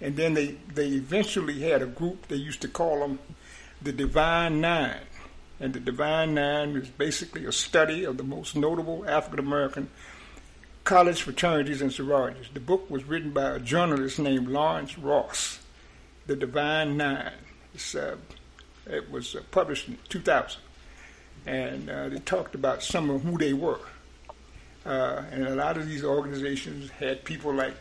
and 0.00 0.16
then 0.16 0.34
they 0.34 0.56
they 0.72 0.88
eventually 0.88 1.60
had 1.60 1.82
a 1.82 1.86
group. 1.86 2.28
They 2.28 2.36
used 2.36 2.62
to 2.62 2.68
call 2.68 3.00
them 3.00 3.18
the 3.80 3.92
Divine 3.92 4.60
Nine, 4.60 5.00
and 5.60 5.72
the 5.72 5.80
Divine 5.80 6.34
Nine 6.34 6.76
is 6.76 6.88
basically 6.88 7.44
a 7.44 7.52
study 7.52 8.04
of 8.04 8.16
the 8.16 8.24
most 8.24 8.56
notable 8.56 9.08
African 9.08 9.38
American 9.38 9.88
college 10.86 11.22
fraternities 11.22 11.82
and 11.82 11.92
sororities. 11.92 12.46
The 12.54 12.60
book 12.60 12.88
was 12.88 13.04
written 13.04 13.32
by 13.32 13.56
a 13.56 13.58
journalist 13.58 14.20
named 14.20 14.48
Lawrence 14.48 14.96
Ross, 14.96 15.58
The 16.26 16.36
Divine 16.36 16.96
Nine. 16.96 17.32
Uh, 17.94 18.14
it 18.86 19.10
was 19.10 19.34
uh, 19.34 19.40
published 19.50 19.88
in 19.88 19.98
2000. 20.08 20.60
And 21.44 21.90
uh, 21.90 22.08
they 22.08 22.18
talked 22.20 22.54
about 22.54 22.82
some 22.82 23.10
of 23.10 23.22
who 23.22 23.36
they 23.36 23.52
were. 23.52 23.80
Uh, 24.84 25.24
and 25.32 25.46
a 25.46 25.54
lot 25.56 25.76
of 25.76 25.88
these 25.88 26.04
organizations 26.04 26.90
had 26.90 27.24
people 27.24 27.52
like 27.52 27.74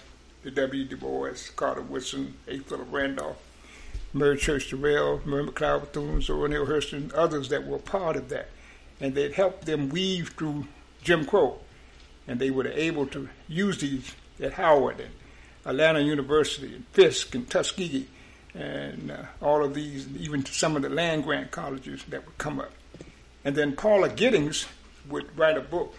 the 0.45 0.51
W. 0.51 0.85
Du 0.85 0.95
Bois, 0.95 1.49
Carter 1.57 1.81
Woodson, 1.81 2.35
A. 2.47 2.59
Philip 2.59 2.87
Randolph, 2.89 3.41
Mary 4.13 4.37
Church 4.37 4.69
Terrell, 4.69 5.19
Mary 5.25 5.43
McLeod 5.43 5.81
Bethune, 5.81 6.21
Zora 6.21 6.47
Neale 6.47 6.65
Hurston, 6.65 7.11
others 7.13 7.49
that 7.49 7.67
were 7.67 7.79
part 7.79 8.15
of 8.15 8.29
that. 8.29 8.49
And 9.01 9.13
they'd 9.13 9.33
helped 9.33 9.65
them 9.65 9.89
weave 9.89 10.29
through 10.37 10.67
Jim 11.03 11.25
Crow 11.25 11.59
and 12.27 12.39
they 12.39 12.49
were 12.49 12.67
able 12.67 13.05
to 13.07 13.29
use 13.47 13.79
these 13.79 14.13
at 14.39 14.53
Howard 14.53 14.99
and 14.99 15.13
Atlanta 15.65 15.99
University 15.99 16.75
and 16.75 16.87
Fisk 16.87 17.35
and 17.35 17.49
Tuskegee 17.49 18.07
and 18.53 19.11
uh, 19.11 19.23
all 19.41 19.63
of 19.63 19.73
these, 19.73 20.07
even 20.17 20.43
to 20.43 20.53
some 20.53 20.75
of 20.75 20.81
the 20.81 20.89
land 20.89 21.23
grant 21.23 21.51
colleges 21.51 22.03
that 22.09 22.25
would 22.25 22.37
come 22.37 22.59
up. 22.59 22.71
And 23.43 23.55
then 23.55 23.75
Paula 23.75 24.09
Giddings 24.09 24.65
would 25.09 25.37
write 25.37 25.57
a 25.57 25.61
book 25.61 25.95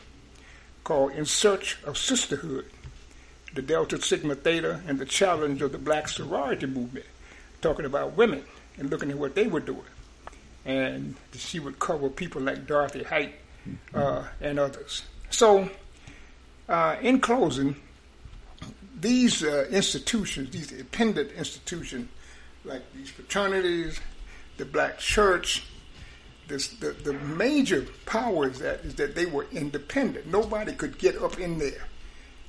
called 0.85 1.13
In 1.13 1.27
Search 1.27 1.79
of 1.85 1.99
Sisterhood, 1.99 2.67
the 3.57 3.63
Delta 3.63 4.01
Sigma 4.01 4.35
Theta 4.35 4.83
and 4.87 4.99
the 4.99 5.07
challenge 5.07 5.63
of 5.63 5.73
the 5.73 5.79
black 5.79 6.09
sorority 6.09 6.67
movement, 6.67 7.07
talking 7.63 7.87
about 7.87 8.17
women 8.17 8.45
and 8.79 8.91
looking 8.91 9.11
at 9.11 9.19
what 9.19 9.35
they 9.35 9.47
were 9.47 9.61
doing. 9.61 9.83
And 10.65 11.17
she 11.33 11.59
would 11.59 11.79
cover 11.79 12.09
people 12.11 12.43
like 12.43 12.67
Dorothy 12.67 13.03
Height 13.03 13.35
uh, 13.95 14.25
and 14.41 14.59
others. 14.59 15.03
So 15.31 15.71
uh, 16.69 16.97
in 17.01 17.21
closing, 17.21 17.77
these 19.01 19.43
uh, 19.43 19.67
institutions, 19.71 20.51
these 20.51 20.69
dependent 20.69 21.33
institutions, 21.33 22.09
like 22.65 22.83
these 22.95 23.11
fraternities, 23.11 24.01
the 24.59 24.65
black 24.65 24.99
church, 24.99 25.65
this, 26.49 26.69
the, 26.69 26.91
the 26.91 27.13
major 27.13 27.87
power 28.05 28.49
is 28.49 28.59
that, 28.59 28.81
is 28.81 28.95
that 28.97 29.15
they 29.15 29.27
were 29.27 29.47
independent. 29.53 30.27
Nobody 30.27 30.73
could 30.73 30.99
get 30.99 31.17
up 31.23 31.39
in 31.39 31.59
there 31.59 31.87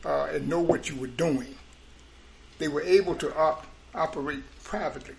uh, 0.05 0.25
and 0.31 0.47
know 0.47 0.59
what 0.59 0.89
you 0.89 0.95
were 0.95 1.07
doing. 1.07 1.55
They 2.59 2.67
were 2.67 2.81
able 2.81 3.15
to 3.15 3.35
op- 3.35 3.65
operate 3.93 4.43
privately. 4.63 5.15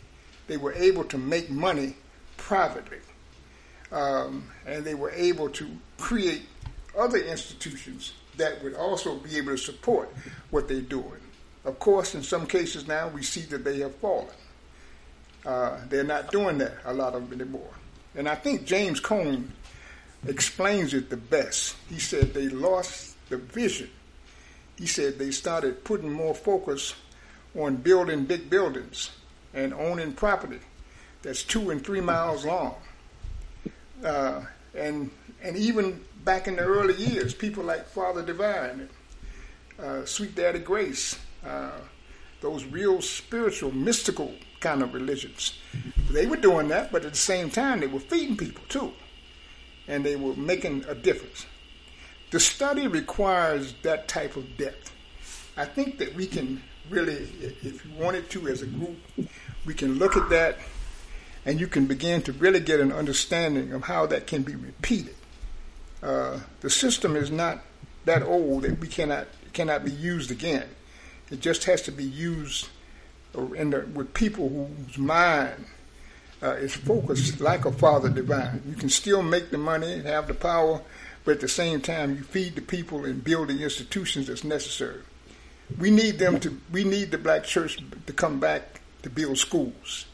They 0.46 0.56
were 0.56 0.72
able 0.72 1.04
to 1.04 1.18
make 1.18 1.50
money 1.50 1.96
privately. 2.36 2.98
Um, 3.90 4.50
and 4.66 4.84
they 4.84 4.94
were 4.94 5.10
able 5.10 5.48
to 5.50 5.68
create 5.98 6.42
other 6.96 7.18
institutions 7.18 8.12
that 8.36 8.62
would 8.62 8.74
also 8.74 9.16
be 9.16 9.36
able 9.36 9.52
to 9.52 9.58
support 9.58 10.12
what 10.50 10.68
they're 10.68 10.80
doing. 10.80 11.20
Of 11.64 11.78
course, 11.78 12.14
in 12.14 12.22
some 12.22 12.46
cases 12.46 12.86
now 12.86 13.08
we 13.08 13.22
see 13.22 13.42
that 13.42 13.64
they 13.64 13.80
have 13.80 13.94
fallen. 13.96 14.34
Uh, 15.44 15.78
they're 15.88 16.04
not 16.04 16.30
doing 16.30 16.58
that, 16.58 16.74
a 16.84 16.92
lot 16.92 17.14
of 17.14 17.28
them 17.28 17.40
anymore. 17.40 17.70
And 18.14 18.28
I 18.28 18.34
think 18.34 18.64
James 18.64 19.00
Cone 19.00 19.52
explains 20.26 20.94
it 20.94 21.10
the 21.10 21.16
best. 21.16 21.76
He 21.88 21.98
said 21.98 22.34
they 22.34 22.48
lost 22.48 23.16
the 23.28 23.36
vision. 23.36 23.90
He 24.78 24.86
said 24.86 25.18
they 25.18 25.32
started 25.32 25.84
putting 25.84 26.12
more 26.12 26.34
focus 26.34 26.94
on 27.58 27.76
building 27.76 28.24
big 28.24 28.48
buildings 28.48 29.10
and 29.52 29.74
owning 29.74 30.12
property 30.12 30.60
that's 31.22 31.42
two 31.42 31.70
and 31.70 31.84
three 31.84 32.00
miles 32.00 32.44
long. 32.44 32.76
Uh, 34.04 34.42
and 34.74 35.10
and 35.42 35.56
even 35.56 36.04
back 36.24 36.46
in 36.46 36.56
the 36.56 36.62
early 36.62 36.94
years, 36.94 37.34
people 37.34 37.64
like 37.64 37.86
Father 37.86 38.22
Divine, 38.22 38.88
uh, 39.82 40.04
Sweet 40.04 40.34
Daddy 40.34 40.60
Grace, 40.60 41.18
uh, 41.44 41.78
those 42.40 42.64
real 42.64 43.00
spiritual, 43.02 43.72
mystical 43.72 44.32
kind 44.60 44.82
of 44.82 44.94
religions. 44.94 45.58
They 46.10 46.26
were 46.26 46.36
doing 46.36 46.68
that, 46.68 46.92
but 46.92 47.04
at 47.04 47.12
the 47.12 47.18
same 47.18 47.50
time, 47.50 47.80
they 47.80 47.86
were 47.86 48.00
feeding 48.00 48.36
people 48.36 48.64
too, 48.68 48.92
and 49.86 50.04
they 50.04 50.16
were 50.16 50.34
making 50.34 50.84
a 50.88 50.94
difference. 50.94 51.46
The 52.30 52.40
study 52.40 52.86
requires 52.86 53.74
that 53.82 54.08
type 54.08 54.36
of 54.36 54.56
depth. 54.56 54.92
I 55.56 55.64
think 55.64 55.98
that 55.98 56.14
we 56.14 56.26
can 56.26 56.62
really, 56.90 57.28
if 57.62 57.84
you 57.84 57.92
wanted 57.98 58.30
to 58.30 58.48
as 58.48 58.62
a 58.62 58.66
group, 58.66 58.98
we 59.66 59.74
can 59.74 59.98
look 59.98 60.16
at 60.16 60.28
that 60.30 60.58
and 61.44 61.58
you 61.58 61.66
can 61.66 61.86
begin 61.86 62.22
to 62.22 62.32
really 62.32 62.60
get 62.60 62.80
an 62.80 62.92
understanding 62.92 63.72
of 63.72 63.84
how 63.84 64.06
that 64.06 64.26
can 64.26 64.42
be 64.42 64.54
repeated 64.54 65.14
uh, 66.02 66.38
the 66.60 66.70
system 66.70 67.16
is 67.16 67.30
not 67.30 67.62
that 68.04 68.22
old 68.22 68.62
that 68.62 68.78
we 68.78 68.88
cannot 68.88 69.26
cannot 69.52 69.84
be 69.84 69.90
used 69.90 70.30
again. 70.30 70.68
It 71.30 71.40
just 71.40 71.64
has 71.64 71.82
to 71.82 71.92
be 71.92 72.04
used 72.04 72.68
the, 73.32 73.86
with 73.94 74.14
people 74.14 74.48
whose 74.48 74.96
mind 74.96 75.66
uh, 76.42 76.52
is 76.52 76.74
focused 76.74 77.40
like 77.40 77.64
a 77.64 77.72
Father 77.72 78.08
Divine. 78.08 78.62
You 78.68 78.76
can 78.76 78.88
still 78.88 79.22
make 79.22 79.50
the 79.50 79.58
money 79.58 79.94
and 79.94 80.06
have 80.06 80.28
the 80.28 80.34
power, 80.34 80.80
but 81.24 81.32
at 81.32 81.40
the 81.40 81.48
same 81.48 81.80
time, 81.80 82.16
you 82.16 82.22
feed 82.22 82.54
the 82.54 82.62
people 82.62 83.04
and 83.04 83.22
build 83.22 83.48
the 83.48 83.62
institutions 83.62 84.28
that's 84.28 84.44
necessary. 84.44 85.02
We 85.78 85.90
need 85.90 86.18
them 86.18 86.40
to. 86.40 86.58
We 86.72 86.84
need 86.84 87.10
the 87.10 87.18
black 87.18 87.44
church 87.44 87.78
to 88.06 88.12
come 88.12 88.40
back 88.40 88.80
to 89.02 89.10
build 89.10 89.38
schools. 89.38 90.06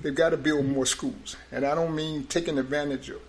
They've 0.00 0.14
got 0.14 0.30
to 0.30 0.36
build 0.36 0.64
more 0.64 0.86
schools, 0.86 1.36
and 1.50 1.64
I 1.64 1.74
don't 1.74 1.94
mean 1.94 2.24
taking 2.24 2.58
advantage 2.58 3.08
of 3.10 3.20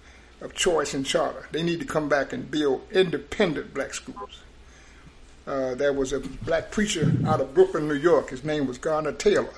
of 0.43 0.53
choice 0.53 0.93
and 0.93 1.05
charter. 1.05 1.47
They 1.51 1.63
need 1.63 1.79
to 1.79 1.85
come 1.85 2.09
back 2.09 2.33
and 2.33 2.51
build 2.51 2.85
independent 2.91 3.73
black 3.73 3.93
schools. 3.93 4.41
Uh, 5.47 5.73
there 5.75 5.93
was 5.93 6.13
a 6.13 6.19
black 6.19 6.69
preacher 6.69 7.11
out 7.25 7.41
of 7.41 7.53
Brooklyn, 7.53 7.87
New 7.87 7.95
York. 7.95 8.29
His 8.29 8.43
name 8.43 8.67
was 8.67 8.77
Gardner 8.77 9.13
Taylor. 9.13 9.53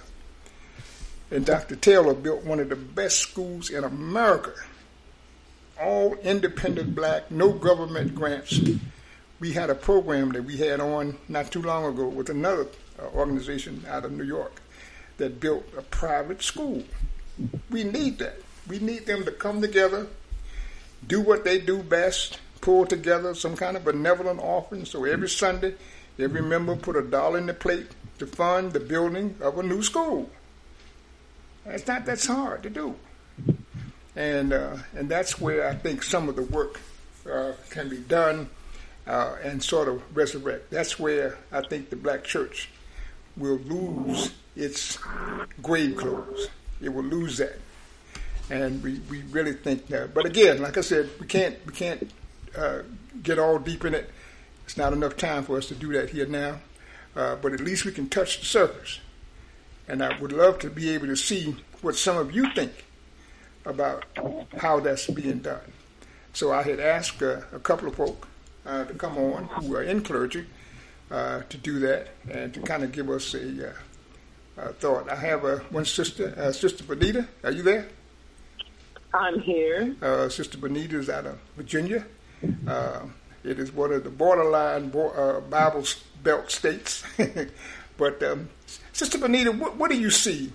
And 1.32 1.46
Dr. 1.46 1.76
Taylor 1.76 2.14
built 2.14 2.44
one 2.44 2.60
of 2.60 2.70
the 2.70 2.76
best 2.76 3.20
schools 3.20 3.70
in 3.70 3.84
America. 3.84 4.54
All 5.82 6.16
independent 6.16 6.96
black, 6.96 7.30
no 7.32 7.52
government 7.52 8.16
grants. 8.16 8.60
We 9.40 9.54
had 9.54 9.70
a 9.70 9.76
program 9.76 10.32
that 10.32 10.44
we 10.44 10.58
had 10.58 10.80
on 10.80 11.18
not 11.28 11.52
too 11.52 11.62
long 11.62 11.86
ago 11.86 12.08
with 12.08 12.30
another 12.30 12.68
uh, 12.98 13.08
organization 13.08 13.86
out 13.88 14.06
of 14.06 14.12
New 14.12 14.24
York 14.24 14.62
that 15.18 15.40
built 15.40 15.66
a 15.78 15.82
private 15.82 16.42
school. 16.42 16.84
We 17.70 17.84
need 17.84 18.20
that. 18.20 18.40
We 18.68 18.80
need 18.80 19.06
them 19.06 19.26
to 19.26 19.32
come 19.32 19.62
together 19.62 20.08
do 21.08 21.22
what 21.22 21.44
they 21.44 21.60
do 21.60 21.84
best, 21.84 22.40
pull 22.62 22.86
together 22.86 23.36
some 23.36 23.56
kind 23.56 23.78
of 23.78 23.86
benevolent 23.86 24.40
offering. 24.40 24.86
So 24.86 25.06
every 25.06 25.30
Sunday, 25.30 25.76
every 26.18 26.42
member 26.42 26.76
put 26.76 26.96
a 26.96 27.02
dollar 27.02 27.38
in 27.38 27.46
the 27.46 27.54
plate 27.54 27.88
to 28.20 28.26
fund 28.26 28.74
the 28.74 28.80
building 28.80 29.36
of 29.42 29.58
a 29.58 29.64
new 29.64 29.84
school. 29.84 30.30
That's 31.66 31.88
not 31.88 32.06
that's 32.06 32.28
hard 32.28 32.64
to 32.64 32.70
do, 32.70 32.96
and 34.16 34.54
uh, 34.54 34.78
and 34.96 35.10
that's 35.10 35.40
where 35.40 35.68
I 35.68 35.76
think 35.76 36.04
some 36.04 36.30
of 36.30 36.36
the 36.36 36.44
work 36.44 36.80
uh, 37.30 37.54
can 37.70 37.90
be 37.90 37.98
done 37.98 38.50
uh, 39.08 39.36
and 39.44 39.62
sort 39.62 39.88
of 39.88 40.02
resurrect. 40.16 40.72
That's 40.72 41.00
where 41.00 41.38
I 41.52 41.62
think 41.62 41.90
the 41.90 41.96
black 41.96 42.24
church 42.24 42.70
will 43.38 43.58
lose 43.58 44.32
its 44.56 44.98
grave 45.62 45.98
clothes. 45.98 46.48
It 46.82 46.90
will 46.90 47.04
lose 47.04 47.38
that 47.38 47.60
and 48.50 48.84
we, 48.84 49.00
we 49.10 49.22
really 49.24 49.54
think 49.54 49.88
that. 49.88 50.14
But 50.14 50.26
again, 50.26 50.62
like 50.62 50.78
I 50.78 50.82
said, 50.82 51.10
we 51.20 51.28
can't 51.28 51.58
we 51.66 51.74
can't 51.74 52.10
uh, 52.58 52.80
get 53.24 53.40
all 53.40 53.60
deep 53.60 53.86
in 53.86 53.94
it. 53.94 54.10
It's 54.66 54.78
not 54.78 54.94
enough 54.94 55.18
time 55.18 55.44
for 55.44 55.58
us 55.58 55.68
to 55.68 55.76
do 55.76 55.94
that 55.94 56.10
here 56.10 56.26
now. 56.26 56.60
Uh, 57.16 57.36
but 57.36 57.54
at 57.54 57.60
least 57.60 57.86
we 57.86 57.92
can 57.92 58.10
touch 58.10 58.40
the 58.40 58.46
surface, 58.46 59.00
and 59.88 60.04
I 60.04 60.20
would 60.20 60.34
love 60.34 60.60
to 60.60 60.70
be 60.70 60.90
able 60.92 61.08
to 61.08 61.16
see 61.16 61.56
what 61.82 61.96
some 61.96 62.18
of 62.18 62.34
you 62.34 62.54
think 62.54 62.86
about 63.66 64.06
how 64.58 64.80
that's 64.80 65.08
being 65.08 65.40
done. 65.40 65.72
So 66.34 66.52
I 66.52 66.64
had 66.64 66.80
asked 66.80 67.22
uh, 67.22 67.42
a 67.54 67.60
couple 67.60 67.88
of 67.88 67.96
folk 67.96 68.28
uh, 68.66 68.86
to 68.86 68.94
come 68.94 69.18
on 69.18 69.46
who 69.46 69.76
are 69.76 69.84
in 69.84 70.02
clergy 70.02 70.46
uh, 71.12 71.42
to 71.50 71.58
do 71.58 71.80
that 71.80 72.10
and 72.30 72.54
to 72.54 72.62
kind 72.62 72.84
of 72.84 72.92
give 72.92 73.10
us 73.10 73.34
a 73.34 73.70
uh, 74.58 74.68
thought. 74.80 75.10
I 75.10 75.16
have 75.16 75.44
one 75.72 75.86
sister, 75.86 76.52
Sister 76.54 76.84
Benita. 76.84 77.28
Are 77.44 77.52
you 77.52 77.64
there? 77.64 77.88
I'm 79.14 79.40
here. 79.40 79.96
Uh, 80.02 80.28
Sister 80.28 80.58
Benita 80.58 81.00
is 81.00 81.10
out 81.10 81.26
of 81.26 81.40
Virginia. 81.56 82.06
Uh, 82.68 83.02
it 83.46 83.60
is 83.60 83.72
one 83.72 83.94
of 83.94 84.04
the 84.04 84.10
borderline 84.10 84.90
bo- 84.90 85.12
uh, 85.12 85.40
Bible 85.40 85.86
Belt 86.22 86.52
states. 86.52 87.04
But 87.98 88.22
um, 88.24 88.50
Sister 88.94 89.18
Benita, 89.18 89.52
what, 89.52 89.78
what 89.78 89.90
do 89.90 89.98
you 89.98 90.10
see? 90.10 90.52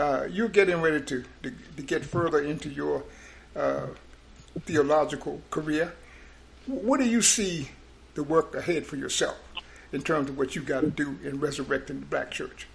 Uh, 0.00 0.26
you're 0.30 0.48
getting 0.48 0.80
ready 0.80 0.98
to, 0.98 1.22
to, 1.42 1.52
to 1.76 1.82
get 1.82 2.02
further 2.02 2.40
into 2.40 2.70
your 2.70 3.04
uh, 3.54 3.86
theological 4.60 5.42
career. 5.50 5.92
What 6.66 7.00
do 7.00 7.06
you 7.06 7.20
see 7.20 7.68
the 8.14 8.22
work 8.22 8.54
ahead 8.54 8.86
for 8.86 8.96
yourself 8.96 9.38
in 9.92 10.00
terms 10.00 10.30
of 10.30 10.38
what 10.38 10.56
you 10.56 10.62
got 10.62 10.80
to 10.80 10.90
do 10.90 11.18
in 11.22 11.38
resurrecting 11.38 12.00
the 12.00 12.06
black 12.06 12.30
church? 12.30 12.66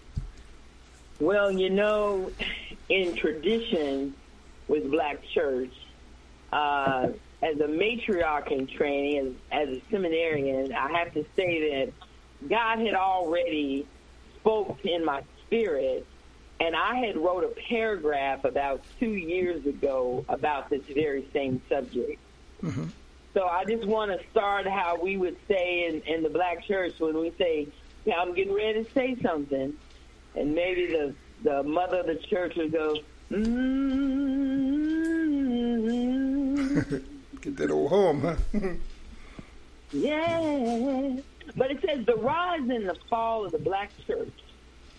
Well, 1.19 1.51
you 1.51 1.71
know, 1.71 2.31
in 2.89 3.15
tradition 3.15 4.13
with 4.67 4.91
black 4.91 5.23
church, 5.33 5.73
uh, 6.53 7.07
as 7.41 7.59
a 7.59 7.67
matriarch 7.67 8.51
in 8.51 8.67
training, 8.67 9.35
as, 9.51 9.69
as 9.69 9.77
a 9.77 9.81
seminarian, 9.89 10.71
I 10.73 10.95
have 10.99 11.11
to 11.15 11.25
say 11.35 11.71
that 11.71 11.93
God 12.47 12.85
had 12.85 12.93
already 12.93 13.87
spoke 14.39 14.77
in 14.85 15.03
my 15.03 15.23
spirit, 15.47 16.05
and 16.59 16.75
I 16.75 16.95
had 16.95 17.17
wrote 17.17 17.43
a 17.43 17.53
paragraph 17.69 18.45
about 18.45 18.81
two 18.99 19.13
years 19.13 19.65
ago 19.65 20.23
about 20.29 20.69
this 20.69 20.83
very 20.85 21.27
same 21.33 21.61
subject. 21.67 22.19
Mm-hmm. 22.63 22.85
So 23.33 23.45
I 23.45 23.65
just 23.65 23.85
want 23.85 24.11
to 24.11 24.27
start 24.29 24.65
how 24.65 24.97
we 25.01 25.17
would 25.17 25.35
say 25.47 25.87
in, 25.87 26.01
in 26.01 26.23
the 26.23 26.29
black 26.29 26.63
church 26.65 26.93
when 26.99 27.17
we 27.19 27.31
say, 27.37 27.67
yeah, 28.05 28.21
I'm 28.21 28.33
getting 28.33 28.53
ready 28.53 28.83
to 28.83 28.91
say 28.93 29.17
something. 29.21 29.73
And 30.35 30.55
maybe 30.55 30.87
the, 30.87 31.13
the 31.43 31.63
mother 31.63 31.99
of 31.99 32.07
the 32.07 32.15
church 32.15 32.55
would 32.55 32.71
go, 32.71 32.95
mm-hmm. 33.29 34.85
Get 37.41 37.57
that 37.57 37.71
old 37.71 37.89
home, 37.89 38.21
huh? 38.21 38.35
yeah. 39.91 41.17
But 41.55 41.71
it 41.71 41.81
says 41.85 42.05
the 42.05 42.15
rise 42.15 42.61
and 42.61 42.87
the 42.87 42.95
fall 43.09 43.45
of 43.45 43.51
the 43.51 43.59
black 43.59 43.91
church, 44.07 44.31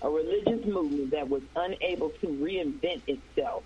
a 0.03 0.09
religious 0.09 0.65
movement 0.67 1.11
that 1.13 1.29
was 1.29 1.43
unable 1.55 2.11
to 2.21 2.27
reinvent 2.27 3.03
itself. 3.07 3.65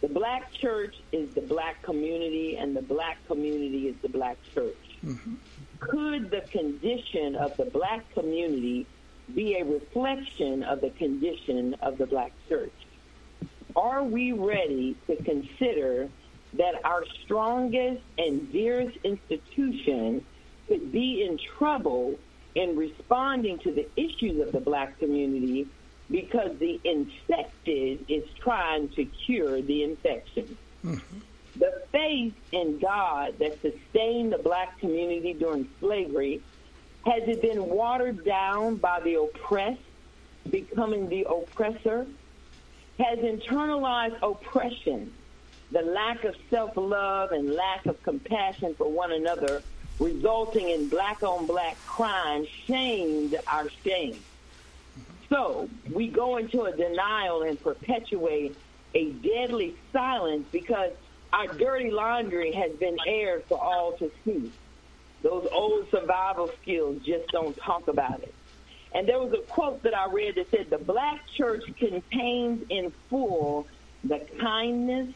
The 0.00 0.08
black 0.08 0.52
church 0.60 0.94
is 1.12 1.28
the 1.34 1.40
black 1.40 1.82
community, 1.82 2.56
and 2.58 2.76
the 2.76 2.82
black 2.82 3.18
community 3.26 3.88
is 3.88 3.96
the 4.02 4.08
black 4.08 4.38
church. 4.54 4.76
Mm-hmm. 5.04 5.34
Could 5.80 6.30
the 6.30 6.42
condition 6.52 7.34
of 7.34 7.56
the 7.56 7.64
black 7.64 8.04
community 8.14 8.86
be 9.34 9.56
a 9.56 9.64
reflection 9.64 10.62
of 10.62 10.80
the 10.80 10.90
condition 10.90 11.74
of 11.82 11.98
the 11.98 12.06
black 12.06 12.32
church? 12.48 12.72
Are 13.74 14.04
we 14.04 14.32
ready 14.32 14.96
to 15.08 15.16
consider 15.16 16.08
that 16.54 16.74
our 16.84 17.04
strongest 17.24 18.02
and 18.16 18.50
dearest 18.52 18.96
institution 19.04 20.24
could 20.68 20.92
be 20.92 21.26
in 21.28 21.38
trouble 21.58 22.18
in 22.58 22.76
responding 22.76 23.56
to 23.60 23.70
the 23.70 23.86
issues 23.96 24.40
of 24.40 24.50
the 24.50 24.58
black 24.58 24.98
community 24.98 25.68
because 26.10 26.58
the 26.58 26.80
infected 26.82 28.04
is 28.08 28.24
trying 28.40 28.88
to 28.88 29.04
cure 29.04 29.62
the 29.62 29.84
infection. 29.84 30.58
Mm-hmm. 30.84 31.18
The 31.56 31.82
faith 31.92 32.34
in 32.50 32.80
God 32.80 33.38
that 33.38 33.62
sustained 33.62 34.32
the 34.32 34.38
black 34.38 34.76
community 34.80 35.34
during 35.34 35.68
slavery 35.78 36.42
has 37.06 37.22
it 37.28 37.40
been 37.40 37.64
watered 37.68 38.24
down 38.24 38.76
by 38.76 39.00
the 39.00 39.14
oppressed 39.14 39.80
becoming 40.50 41.08
the 41.08 41.28
oppressor? 41.30 42.06
Has 42.98 43.20
internalized 43.20 44.18
oppression, 44.20 45.12
the 45.70 45.82
lack 45.82 46.24
of 46.24 46.34
self-love 46.50 47.30
and 47.30 47.54
lack 47.54 47.86
of 47.86 48.02
compassion 48.02 48.74
for 48.74 48.90
one 48.90 49.12
another 49.12 49.62
resulting 49.98 50.70
in 50.70 50.88
black 50.88 51.22
on 51.22 51.46
black 51.46 51.84
crime 51.86 52.44
shamed 52.66 53.36
our 53.46 53.68
shame. 53.84 54.24
So 55.28 55.68
we 55.92 56.08
go 56.08 56.38
into 56.38 56.62
a 56.62 56.76
denial 56.76 57.42
and 57.42 57.60
perpetuate 57.60 58.56
a 58.94 59.12
deadly 59.12 59.76
silence 59.92 60.46
because 60.52 60.92
our 61.32 61.48
dirty 61.58 61.90
laundry 61.90 62.52
has 62.52 62.76
been 62.78 62.96
aired 63.06 63.44
for 63.48 63.62
all 63.62 63.96
to 63.98 64.10
see. 64.24 64.52
Those 65.22 65.46
old 65.52 65.86
survival 65.90 66.50
skills 66.62 67.02
just 67.04 67.28
don't 67.32 67.56
talk 67.66 67.88
about 67.88 68.22
it. 68.22 68.34
And 68.94 69.06
there 69.06 69.18
was 69.18 69.32
a 69.32 69.46
quote 69.52 69.82
that 69.82 69.94
I 69.94 70.10
read 70.10 70.36
that 70.36 70.46
said, 70.50 70.70
the 70.70 70.82
black 70.82 71.20
church 71.36 71.62
contains 71.78 72.62
in 72.70 72.92
full 73.10 73.66
the 74.04 74.20
kindness, 74.40 75.14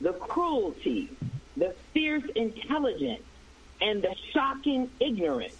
the 0.00 0.12
cruelty, 0.12 1.16
the 1.56 1.74
fierce 1.92 2.22
intelligence, 2.36 3.24
and 3.80 4.02
the 4.02 4.14
shocking 4.34 4.90
ignorance, 5.00 5.54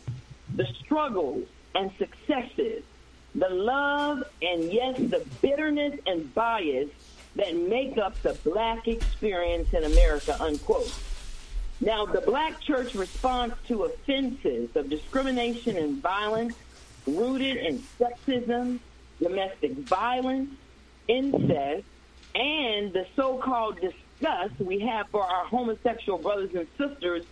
the 0.55 0.65
struggles 0.85 1.47
and 1.75 1.91
successes, 1.99 2.85
the 3.35 3.49
love 3.49 4.19
and 4.43 4.73
yes, 4.73 5.11
the 5.11 5.25
bitterness 5.43 5.93
and 6.07 6.35
bias 6.35 6.89
that 7.37 7.55
make 7.55 7.97
up 8.05 8.17
the 8.23 8.39
black 8.45 8.81
experience 8.87 9.69
in 9.73 9.85
America, 9.85 10.37
unquote. 10.41 10.93
Now, 11.81 12.07
the 12.07 12.23
black 12.27 12.55
church 12.67 12.91
response 12.95 13.53
to 13.69 13.85
offenses 13.85 14.71
of 14.75 14.91
discrimination 14.91 15.77
and 15.77 16.03
violence 16.03 16.55
rooted 17.07 17.57
in 17.57 17.85
sexism, 18.01 18.81
domestic 19.23 19.73
violence, 19.89 20.51
incest, 21.09 21.87
and 22.35 22.93
the 22.93 23.05
so-called 23.15 23.77
disgust 23.81 24.61
we 24.61 24.81
have 24.81 25.07
for 25.13 25.23
our 25.23 25.47
homosexual 25.47 26.19
brothers 26.19 26.51
and 26.55 26.67
sisters 26.77 27.23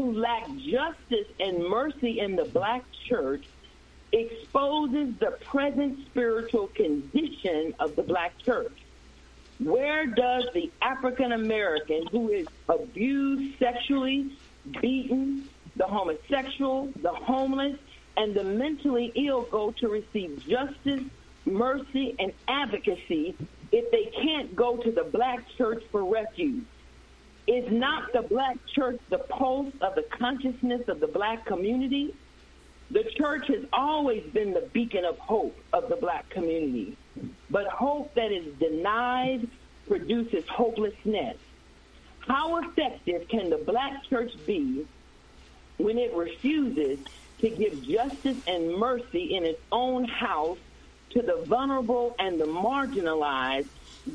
who 0.00 0.18
lack 0.18 0.46
justice 0.48 1.28
and 1.38 1.62
mercy 1.68 2.20
in 2.20 2.34
the 2.34 2.46
black 2.46 2.82
church 3.08 3.44
exposes 4.12 5.14
the 5.20 5.32
present 5.50 5.98
spiritual 6.08 6.68
condition 6.74 7.74
of 7.80 7.94
the 7.96 8.02
black 8.02 8.32
church. 8.44 8.76
Where 9.58 10.06
does 10.06 10.44
the 10.54 10.72
African 10.80 11.32
American 11.32 12.06
who 12.10 12.30
is 12.30 12.46
abused 12.68 13.58
sexually, 13.58 14.38
beaten, 14.80 15.50
the 15.76 15.84
homosexual, 15.86 16.92
the 17.02 17.12
homeless, 17.12 17.76
and 18.16 18.34
the 18.34 18.44
mentally 18.44 19.12
ill 19.28 19.48
go 19.52 19.74
to 19.80 19.88
receive 19.88 20.38
justice, 20.38 21.04
mercy, 21.44 22.16
and 22.18 22.32
advocacy 22.48 23.36
if 23.70 23.90
they 23.92 24.10
can't 24.24 24.56
go 24.56 24.78
to 24.78 24.90
the 24.92 25.10
black 25.12 25.40
church 25.58 25.82
for 25.92 26.10
refuge? 26.10 26.64
Is 27.46 27.64
not 27.70 28.12
the 28.12 28.22
black 28.22 28.56
church 28.74 29.00
the 29.10 29.18
pulse 29.18 29.72
of 29.80 29.94
the 29.94 30.04
consciousness 30.18 30.82
of 30.88 31.00
the 31.00 31.08
black 31.08 31.46
community? 31.46 32.14
The 32.90 33.04
church 33.16 33.46
has 33.48 33.64
always 33.72 34.22
been 34.32 34.52
the 34.52 34.68
beacon 34.72 35.04
of 35.04 35.16
hope 35.18 35.56
of 35.72 35.88
the 35.88 35.96
black 35.96 36.28
community. 36.30 36.96
But 37.48 37.66
hope 37.66 38.14
that 38.14 38.32
is 38.32 38.54
denied 38.58 39.48
produces 39.86 40.44
hopelessness. 40.48 41.36
How 42.20 42.58
effective 42.58 43.28
can 43.28 43.50
the 43.50 43.58
black 43.58 43.92
church 44.08 44.30
be 44.46 44.86
when 45.78 45.98
it 45.98 46.14
refuses 46.14 46.98
to 47.40 47.50
give 47.50 47.80
justice 47.80 48.36
and 48.46 48.76
mercy 48.76 49.34
in 49.34 49.44
its 49.44 49.60
own 49.72 50.04
house 50.04 50.58
to 51.12 51.22
the 51.22 51.44
vulnerable 51.48 52.14
and 52.18 52.40
the 52.40 52.44
marginalized, 52.44 53.68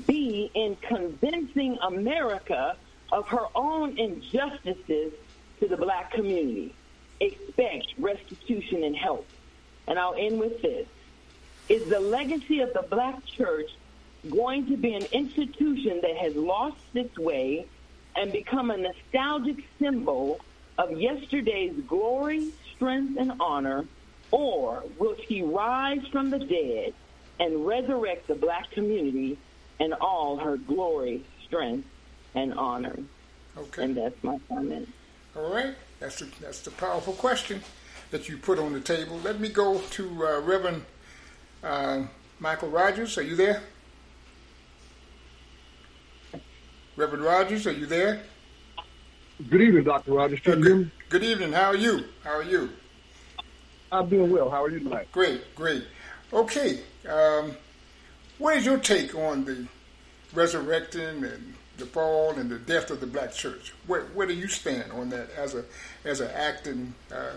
be 0.07 0.51
in 0.53 0.77
convincing 0.87 1.77
America 1.87 2.77
of 3.11 3.27
her 3.27 3.45
own 3.55 3.97
injustices 3.97 5.13
to 5.59 5.67
the 5.67 5.77
black 5.77 6.11
community? 6.11 6.75
expect 7.19 7.93
restitution 7.97 8.83
and 8.83 8.95
help. 8.95 9.27
And 9.87 9.99
I'll 9.99 10.15
end 10.15 10.39
with 10.39 10.61
this. 10.61 10.87
Is 11.69 11.87
the 11.89 11.99
legacy 11.99 12.59
of 12.59 12.73
the 12.73 12.85
black 12.89 13.25
church 13.25 13.69
going 14.29 14.67
to 14.67 14.77
be 14.77 14.93
an 14.93 15.05
institution 15.05 16.01
that 16.01 16.17
has 16.17 16.35
lost 16.35 16.77
its 16.93 17.17
way 17.17 17.67
and 18.15 18.31
become 18.31 18.71
a 18.71 18.77
nostalgic 18.77 19.57
symbol 19.79 20.39
of 20.77 20.91
yesterday's 20.91 21.73
glory, 21.87 22.51
strength, 22.75 23.17
and 23.19 23.33
honor, 23.39 23.85
or 24.31 24.83
will 24.97 25.15
she 25.27 25.41
rise 25.41 26.05
from 26.11 26.29
the 26.29 26.39
dead 26.39 26.93
and 27.39 27.65
resurrect 27.65 28.27
the 28.27 28.35
black 28.35 28.71
community 28.71 29.37
and 29.79 29.93
all 29.93 30.37
her 30.37 30.57
glory, 30.57 31.23
strength, 31.45 31.87
and 32.35 32.53
honor? 32.53 32.97
Okay. 33.57 33.83
And 33.83 33.97
that's 33.97 34.23
my 34.23 34.39
comment. 34.47 34.89
All 35.35 35.53
right. 35.53 35.75
That's 35.99 36.19
the, 36.19 36.27
that's 36.41 36.61
the 36.61 36.71
powerful 36.71 37.13
question 37.13 37.61
that 38.11 38.29
you 38.29 38.37
put 38.37 38.59
on 38.59 38.73
the 38.73 38.81
table. 38.81 39.19
Let 39.23 39.39
me 39.39 39.49
go 39.49 39.79
to 39.79 40.27
uh, 40.27 40.41
Reverend 40.41 40.83
uh, 41.63 42.03
Michael 42.39 42.69
Rogers. 42.69 43.17
Are 43.17 43.23
you 43.23 43.35
there? 43.35 43.63
Reverend 46.97 47.23
Rogers, 47.25 47.67
are 47.67 47.73
you 47.73 47.85
there? 47.85 48.21
Good 49.49 49.61
evening, 49.61 49.83
Dr. 49.83 50.13
Rogers. 50.13 50.39
Can 50.39 50.59
you 50.59 50.65
hear 50.65 50.75
me? 50.77 50.91
Good 51.09 51.23
evening. 51.23 51.51
How 51.51 51.65
are 51.65 51.75
you? 51.75 52.05
How 52.23 52.37
are 52.37 52.43
you? 52.43 52.69
I'm 53.91 54.07
doing 54.07 54.31
well. 54.31 54.49
How 54.49 54.63
are 54.63 54.69
you 54.69 54.79
tonight? 54.79 55.11
Great, 55.11 55.53
great. 55.55 55.83
Okay. 56.31 56.79
Um, 57.09 57.57
what 58.37 58.55
is 58.55 58.65
your 58.65 58.77
take 58.77 59.13
on 59.13 59.43
the 59.43 59.67
resurrecting 60.33 61.23
and 61.23 61.53
the 61.77 61.85
fall 61.85 62.31
and 62.31 62.49
the 62.49 62.59
death 62.59 62.89
of 62.91 62.99
the 62.99 63.07
black 63.07 63.33
church? 63.33 63.73
Where, 63.87 64.05
where 64.07 64.27
do 64.27 64.33
you 64.33 64.47
stand 64.47 64.91
on 64.91 65.09
that 65.09 65.29
as 65.37 65.55
a 65.55 65.65
as 66.03 66.21
an 66.21 66.31
acting 66.31 66.93
uh, 67.11 67.33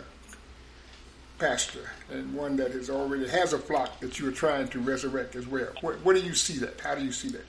pastor 1.39 1.91
and 2.11 2.35
one 2.35 2.57
that 2.57 2.73
has 2.73 2.91
already 2.91 3.29
has 3.29 3.53
a 3.53 3.59
flock 3.59 4.01
that 4.01 4.19
you 4.19 4.29
are 4.29 4.33
trying 4.33 4.69
to 4.69 4.81
resurrect 4.81 5.37
as 5.37 5.47
well. 5.47 5.69
Where, 5.81 5.97
where 5.99 6.15
do 6.15 6.21
you 6.21 6.35
see 6.35 6.59
that? 6.59 6.81
How 6.81 6.95
do 6.95 7.05
you 7.05 7.13
see 7.13 7.29
that? 7.29 7.47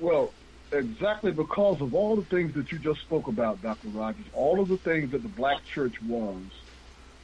Well, 0.00 0.32
exactly 0.72 1.32
because 1.32 1.80
of 1.80 1.94
all 1.94 2.16
the 2.16 2.24
things 2.24 2.54
that 2.54 2.70
you 2.72 2.78
just 2.78 3.00
spoke 3.00 3.28
about, 3.28 3.62
Dr. 3.62 3.88
Rogers, 3.88 4.24
all 4.32 4.60
of 4.60 4.68
the 4.68 4.76
things 4.76 5.12
that 5.12 5.22
the 5.22 5.28
black 5.28 5.64
church 5.64 6.00
was, 6.02 6.36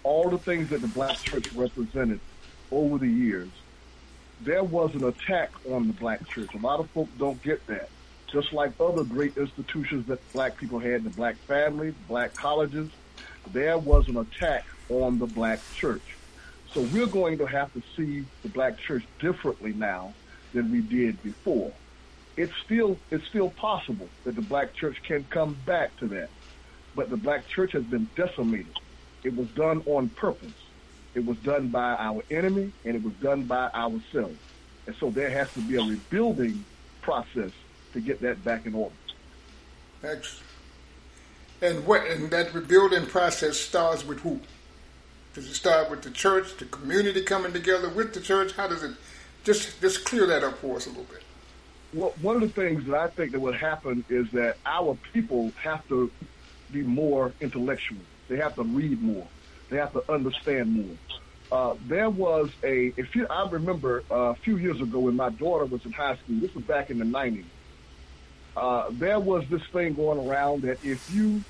all 0.03 0.30
the 0.30 0.38
things 0.38 0.70
that 0.70 0.80
the 0.80 0.88
black 0.88 1.18
church 1.18 1.53
represented 1.53 2.20
over 2.70 2.99
the 2.99 3.09
years, 3.09 3.51
there 4.45 4.62
was 4.62 4.95
an 4.95 5.05
attack 5.05 5.51
on 5.70 5.86
the 5.86 5.92
black 5.95 6.26
church. 6.28 6.55
A 6.55 6.59
lot 6.59 6.78
of 6.78 6.90
folks 6.90 7.11
don't 7.18 7.42
get 7.42 7.66
that. 7.66 7.88
Just 8.30 8.53
like 8.53 8.72
other 8.78 9.05
great 9.05 9.36
institutions 9.36 10.07
that 10.07 10.20
black 10.32 10.57
people 10.57 10.78
had, 10.78 11.05
the 11.05 11.11
black 11.11 11.36
family, 11.36 11.95
black 12.09 12.34
colleges, 12.34 12.90
there 13.53 13.78
was 13.78 14.09
an 14.09 14.16
attack 14.18 14.66
on 14.90 15.18
the 15.18 15.26
black 15.26 15.61
church. 15.74 16.16
So 16.72 16.82
we're 16.82 17.07
going 17.07 17.38
to 17.38 17.47
have 17.47 17.72
to 17.74 17.82
see 17.97 18.24
the 18.42 18.49
black 18.49 18.78
church 18.78 19.05
differently 19.18 19.72
now 19.72 20.12
than 20.53 20.70
we 20.70 20.80
did 20.80 21.22
before. 21.22 21.72
It's 22.36 22.53
still 22.64 22.99
it's 23.11 23.26
still 23.26 23.51
possible 23.51 24.09
that 24.24 24.34
the 24.34 24.42
black 24.42 24.74
church 24.74 25.01
can 25.05 25.24
come 25.30 25.57
back 25.64 25.97
to 25.99 26.09
that. 26.09 26.30
But 26.97 27.11
the 27.11 27.16
black 27.16 27.47
church 27.49 27.72
has 27.72 27.84
been 27.84 28.09
decimated. 28.16 28.76
It 29.22 29.36
was 29.36 29.49
done 29.49 29.82
on 29.86 30.09
purpose. 30.11 30.53
It 31.15 31.25
was 31.25 31.37
done 31.39 31.69
by 31.69 31.95
our 31.95 32.23
enemy 32.31 32.73
and 32.85 32.97
it 32.97 33.03
was 33.03 33.15
done 33.15 33.45
by 33.45 33.71
ourselves. 33.71 34.39
And 34.87 34.97
so 34.97 35.11
there 35.11 35.31
has 35.31 35.53
to 35.55 35.61
be 35.61 35.77
a 35.77 35.83
rebuilding 35.83 36.65
process 37.01 37.53
to 37.93 38.01
get 38.01 38.21
that 38.23 38.45
back 38.45 38.67
in 38.67 38.75
order. 38.75 38.95
Excellent. 40.03 40.45
And 41.62 41.87
what 41.87 42.07
and 42.07 42.31
that 42.31 42.53
rebuilding 42.53 43.07
process 43.07 43.57
starts 43.57 44.05
with 44.05 44.21
who? 44.21 44.41
Does 45.35 45.49
it 45.49 45.55
start 45.55 45.91
with 45.91 46.03
the 46.03 46.11
church, 46.11 46.57
the 46.59 46.67
community 46.67 47.23
coming 47.23 47.53
together 47.53 47.89
with 47.89 48.12
the 48.12 48.21
church? 48.21 48.53
How 48.53 48.69
does 48.69 48.83
it 48.83 48.93
just 49.45 49.81
just 49.81 50.05
clear 50.05 50.27
that 50.27 50.45
up 50.45 50.59
for 50.59 50.77
us 50.77 50.87
a 50.87 50.91
little 50.91 51.05
bit? 51.05 51.23
Well, 51.95 52.12
one 52.21 52.37
of 52.37 52.43
the 52.43 52.49
things 52.49 52.87
that 52.87 52.97
I 52.97 53.09
think 53.09 53.33
that 53.33 53.41
would 53.41 53.55
happen 53.55 54.05
is 54.09 54.29
that 54.33 54.59
our 54.67 54.99
people 55.12 55.53
have 55.62 55.87
to 55.89 56.11
be 56.73 56.83
more 56.83 57.33
intellectual. 57.41 58.01
They 58.29 58.37
have 58.37 58.57
to 58.57 58.65
read 58.65 59.01
more. 59.01 59.27
They 59.71 59.77
have 59.77 59.93
to 59.93 60.12
understand 60.12 60.73
more. 60.73 60.97
Uh, 61.51 61.77
there 61.87 62.11
was 62.11 62.51
a, 62.62 62.93
if 62.97 63.15
you, 63.15 63.27
I 63.29 63.49
remember 63.49 64.03
uh, 64.11 64.15
a 64.15 64.35
few 64.37 64.57
years 64.57 64.81
ago 64.81 65.01
when 65.01 65.17
my 65.17 65.31
daughter 65.31 65.65
was 65.65 65.85
in 65.85 65.93
high 65.93 66.17
school. 66.17 66.41
This 66.41 66.55
was 66.55 66.65
back 66.65 66.91
in 66.91 66.99
the 66.99 67.05
'90s. 67.05 67.45
Uh, 68.57 68.91
there 68.91 69.21
was 69.21 69.45
this 69.51 69.62
thing 69.73 69.95
going 69.95 70.19
around 70.29 70.62
that 70.62 70.79
if 70.83 71.01
you, 71.12 71.43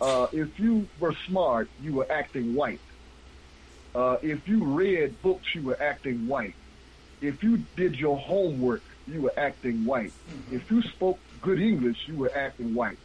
uh, 0.00 0.26
if 0.32 0.58
you 0.58 0.88
were 0.98 1.14
smart, 1.26 1.68
you 1.82 1.94
were 1.94 2.10
acting 2.10 2.54
white. 2.54 2.80
Uh, 3.94 4.16
if 4.22 4.46
you 4.46 4.64
read 4.64 5.20
books, 5.22 5.46
you 5.54 5.62
were 5.62 5.80
acting 5.80 6.26
white. 6.26 6.54
If 7.20 7.42
you 7.42 7.58
did 7.76 7.96
your 7.96 8.16
homework, 8.16 8.82
you 9.06 9.22
were 9.22 9.32
acting 9.36 9.84
white. 9.84 10.12
Mm-hmm. 10.12 10.56
If 10.56 10.70
you 10.70 10.82
spoke 10.82 11.18
good 11.42 11.60
English, 11.60 11.98
you 12.06 12.16
were 12.16 12.32
acting 12.34 12.74
white. 12.74 12.98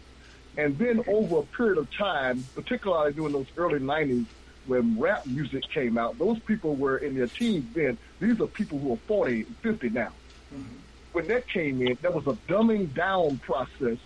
And 0.58 0.78
then 0.78 1.04
over 1.08 1.40
a 1.40 1.44
period 1.44 1.78
of 1.78 1.92
time, 1.92 2.46
particularly 2.56 3.14
during 3.14 3.34
those 3.34 3.48
early 3.58 3.80
90s, 3.80 4.26
when 4.68 5.00
rap 5.00 5.26
music 5.26 5.64
came 5.70 5.98
out, 5.98 6.18
those 6.18 6.40
people 6.40 6.76
were 6.76 6.98
in 6.98 7.16
their 7.16 7.28
teens 7.28 7.66
then. 7.74 7.98
These 8.20 8.40
are 8.42 8.48
people 8.48 8.80
who 8.80 8.94
are 8.94 9.00
40 9.08 9.44
50 9.44 9.90
now. 9.90 10.12
Mm-hmm. 10.54 10.64
When 11.12 11.28
that 11.28 11.48
came 11.48 11.82
in, 11.82 11.98
there 12.02 12.12
was 12.12 12.26
a 12.28 12.38
dumbing 12.52 12.94
down 12.94 13.38
process 13.40 13.98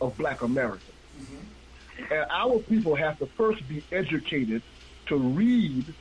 of 0.00 0.16
black 0.16 0.42
America. 0.42 0.80
Mm-hmm. 1.20 2.12
And 2.12 2.26
our 2.30 2.58
people 2.60 2.94
have 2.94 3.18
to 3.18 3.26
first 3.26 3.66
be 3.68 3.82
educated 3.92 4.62
to 5.06 5.16
read 5.16 5.92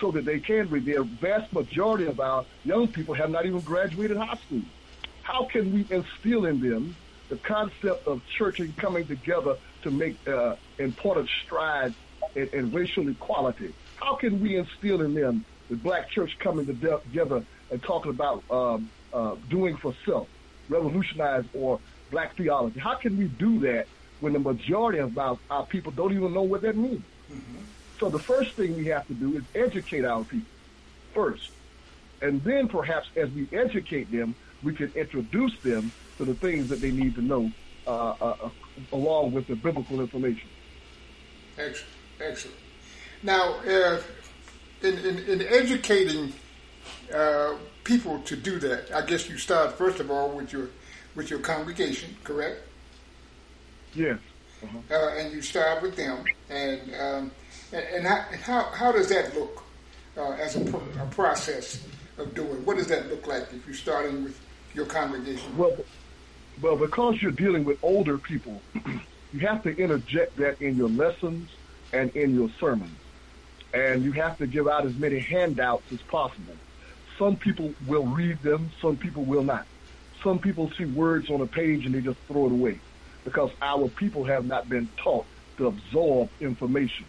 so 0.00 0.10
that 0.12 0.24
they 0.24 0.40
can 0.40 0.68
read. 0.68 0.84
The 0.84 1.02
vast 1.02 1.52
majority 1.52 2.06
of 2.06 2.20
our 2.20 2.44
young 2.64 2.88
people 2.88 3.14
have 3.14 3.30
not 3.30 3.46
even 3.46 3.60
graduated 3.60 4.16
high 4.16 4.36
school. 4.36 4.62
How 5.22 5.44
can 5.44 5.72
we 5.72 5.86
instill 5.90 6.46
in 6.46 6.60
them 6.60 6.96
the 7.28 7.36
concept 7.36 8.06
of 8.06 8.22
church 8.26 8.60
and 8.60 8.76
coming 8.76 9.06
together 9.06 9.56
to 9.82 9.90
make 9.90 10.16
uh, 10.28 10.56
important 10.78 11.28
strides 11.44 11.94
in, 12.34 12.48
in, 12.48 12.72
racial 12.72 13.08
equality? 13.08 13.74
How 13.96 14.16
can 14.16 14.40
we 14.40 14.56
instill 14.56 15.02
in 15.02 15.14
them 15.14 15.44
the 15.68 15.76
black 15.76 16.10
church 16.10 16.38
coming 16.38 16.66
together 16.66 17.44
and 17.70 17.82
talking 17.82 18.10
about 18.10 18.42
um, 18.50 18.90
uh, 19.12 19.36
doing 19.48 19.76
for 19.76 19.94
self, 20.04 20.28
revolutionize 20.68 21.44
or 21.54 21.80
black 22.10 22.36
theology? 22.36 22.80
How 22.80 22.94
can 22.94 23.16
we 23.16 23.24
do 23.26 23.60
that 23.60 23.86
when 24.20 24.32
the 24.32 24.38
majority 24.38 24.98
of 24.98 25.16
our, 25.18 25.38
our 25.50 25.66
people 25.66 25.92
don't 25.92 26.12
even 26.12 26.32
know 26.32 26.42
what 26.42 26.62
that 26.62 26.76
means? 26.76 27.02
Mm-hmm. 27.30 27.58
So 28.00 28.08
the 28.08 28.18
first 28.18 28.52
thing 28.52 28.76
we 28.76 28.86
have 28.86 29.06
to 29.08 29.14
do 29.14 29.36
is 29.36 29.42
educate 29.54 30.04
our 30.04 30.24
people 30.24 30.46
first. 31.12 31.50
And 32.22 32.42
then 32.42 32.68
perhaps 32.68 33.08
as 33.16 33.30
we 33.30 33.48
educate 33.52 34.10
them, 34.10 34.34
we 34.62 34.74
can 34.74 34.92
introduce 34.94 35.56
them 35.60 35.92
to 36.18 36.24
the 36.24 36.34
things 36.34 36.68
that 36.68 36.80
they 36.80 36.90
need 36.90 37.14
to 37.14 37.22
know 37.22 37.50
uh, 37.86 37.90
uh, 38.20 38.36
uh 38.42 38.50
along 38.92 39.32
with 39.32 39.46
the 39.46 39.56
biblical 39.56 40.00
information. 40.00 40.48
Excellent. 41.56 41.94
Excellent. 42.20 42.56
Now, 43.22 43.54
uh, 43.66 44.00
in, 44.82 44.98
in, 44.98 45.18
in, 45.18 45.42
educating 45.42 46.32
uh, 47.12 47.54
people 47.84 48.20
to 48.20 48.36
do 48.36 48.58
that, 48.60 48.92
I 48.92 49.04
guess 49.04 49.28
you 49.28 49.38
start 49.38 49.76
first 49.76 49.98
of 50.00 50.10
all 50.10 50.30
with 50.30 50.52
your 50.52 50.68
with 51.14 51.30
your 51.30 51.40
congregation, 51.40 52.16
correct? 52.22 52.60
Yes. 53.94 54.18
Uh-huh. 54.62 54.78
Uh, 54.90 55.16
and 55.16 55.32
you 55.32 55.42
start 55.42 55.82
with 55.82 55.96
them, 55.96 56.24
and 56.50 56.80
um, 56.94 57.30
and, 57.72 57.84
and, 57.94 58.06
how, 58.06 58.24
and 58.32 58.40
how, 58.40 58.62
how 58.74 58.92
does 58.92 59.08
that 59.08 59.34
look 59.34 59.62
uh, 60.16 60.32
as 60.32 60.56
a, 60.56 60.64
pro- 60.64 60.82
a, 61.00 61.06
process 61.10 61.84
of 62.18 62.34
doing? 62.34 62.64
What 62.64 62.76
does 62.76 62.88
that 62.88 63.08
look 63.08 63.26
like 63.26 63.52
if 63.52 63.66
you're 63.66 63.74
starting 63.74 64.24
with 64.24 64.40
your 64.74 64.86
congregation? 64.86 65.56
Well, 65.56 65.76
well, 66.60 66.76
because 66.76 67.20
you're 67.22 67.30
dealing 67.30 67.64
with 67.64 67.78
older 67.82 68.18
people, 68.18 68.60
you 69.32 69.40
have 69.40 69.62
to 69.62 69.76
interject 69.76 70.36
that 70.36 70.60
in 70.60 70.76
your 70.76 70.88
lessons 70.88 71.48
and 71.92 72.14
in 72.16 72.34
your 72.34 72.50
sermons. 72.60 72.96
And 73.72 74.02
you 74.02 74.12
have 74.12 74.38
to 74.38 74.46
give 74.46 74.66
out 74.66 74.86
as 74.86 74.96
many 74.96 75.18
handouts 75.18 75.92
as 75.92 76.00
possible. 76.02 76.54
Some 77.18 77.36
people 77.36 77.74
will 77.86 78.06
read 78.06 78.40
them, 78.42 78.70
some 78.80 78.96
people 78.96 79.24
will 79.24 79.42
not. 79.42 79.66
Some 80.22 80.38
people 80.38 80.70
see 80.76 80.84
words 80.84 81.30
on 81.30 81.40
a 81.40 81.46
page 81.46 81.84
and 81.86 81.94
they 81.94 82.00
just 82.00 82.18
throw 82.20 82.46
it 82.46 82.52
away 82.52 82.80
because 83.24 83.50
our 83.60 83.88
people 83.88 84.24
have 84.24 84.46
not 84.46 84.68
been 84.68 84.88
taught 84.96 85.26
to 85.58 85.66
absorb 85.66 86.30
information 86.40 87.04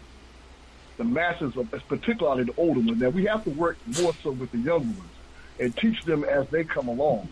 the 1.00 1.04
masses, 1.04 1.56
of, 1.56 1.70
particularly 1.88 2.44
the 2.44 2.54
older 2.58 2.80
ones. 2.80 3.00
Now 3.00 3.08
we 3.08 3.24
have 3.24 3.42
to 3.44 3.50
work 3.50 3.78
more 3.86 4.12
so 4.22 4.32
with 4.32 4.52
the 4.52 4.58
younger 4.58 4.86
ones 4.86 5.10
and 5.58 5.74
teach 5.74 6.02
them 6.04 6.24
as 6.24 6.46
they 6.48 6.62
come 6.62 6.88
along 6.88 7.26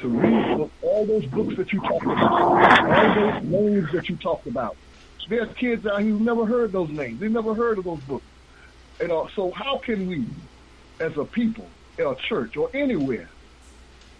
to 0.00 0.08
read 0.08 0.70
all 0.82 1.06
those 1.06 1.26
books 1.26 1.56
that 1.56 1.72
you 1.72 1.80
talked 1.80 2.04
about, 2.04 2.32
all 2.32 3.14
those 3.14 3.42
names 3.44 3.92
that 3.92 4.08
you 4.08 4.16
talked 4.16 4.46
about. 4.46 4.76
There's 5.28 5.52
kids 5.56 5.84
out 5.86 6.00
here 6.02 6.10
who've 6.10 6.20
never 6.20 6.46
heard 6.46 6.72
those 6.72 6.90
names. 6.90 7.18
They've 7.20 7.30
never 7.30 7.54
heard 7.54 7.78
of 7.78 7.84
those 7.84 8.00
books. 8.00 8.24
You 9.00 9.08
know, 9.08 9.28
so 9.34 9.50
how 9.50 9.78
can 9.78 10.06
we, 10.06 10.24
as 11.00 11.16
a 11.16 11.24
people, 11.24 11.66
a 11.98 12.14
church 12.28 12.56
or 12.56 12.70
anywhere, 12.74 13.28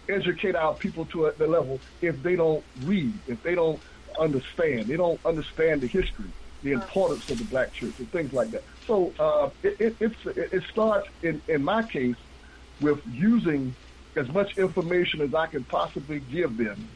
educate 0.09 0.55
our 0.55 0.73
people 0.73 1.05
to 1.05 1.31
the 1.37 1.47
level 1.47 1.79
if 2.01 2.21
they 2.23 2.35
don't 2.35 2.63
read, 2.83 3.13
if 3.27 3.41
they 3.43 3.55
don't 3.55 3.79
understand, 4.19 4.87
they 4.87 4.97
don't 4.97 5.19
understand 5.25 5.81
the 5.81 5.87
history, 5.87 6.29
the 6.63 6.73
importance 6.73 7.29
of 7.29 7.37
the 7.37 7.45
black 7.45 7.73
church, 7.73 7.93
and 7.99 8.11
things 8.11 8.33
like 8.33 8.51
that. 8.51 8.63
So 8.85 9.13
uh, 9.19 9.49
it, 9.63 9.95
it, 9.99 10.13
it 10.25 10.63
starts, 10.71 11.07
in, 11.21 11.41
in 11.47 11.63
my 11.63 11.83
case, 11.83 12.15
with 12.81 12.99
using 13.11 13.75
as 14.17 14.27
much 14.29 14.57
information 14.57 15.21
as 15.21 15.33
I 15.33 15.47
can 15.47 15.63
possibly 15.63 16.19
give 16.19 16.57
them 16.57 16.87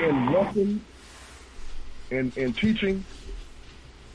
in 0.00 0.32
lessons, 0.32 0.82
in, 2.10 2.32
in 2.36 2.52
teaching, 2.52 3.04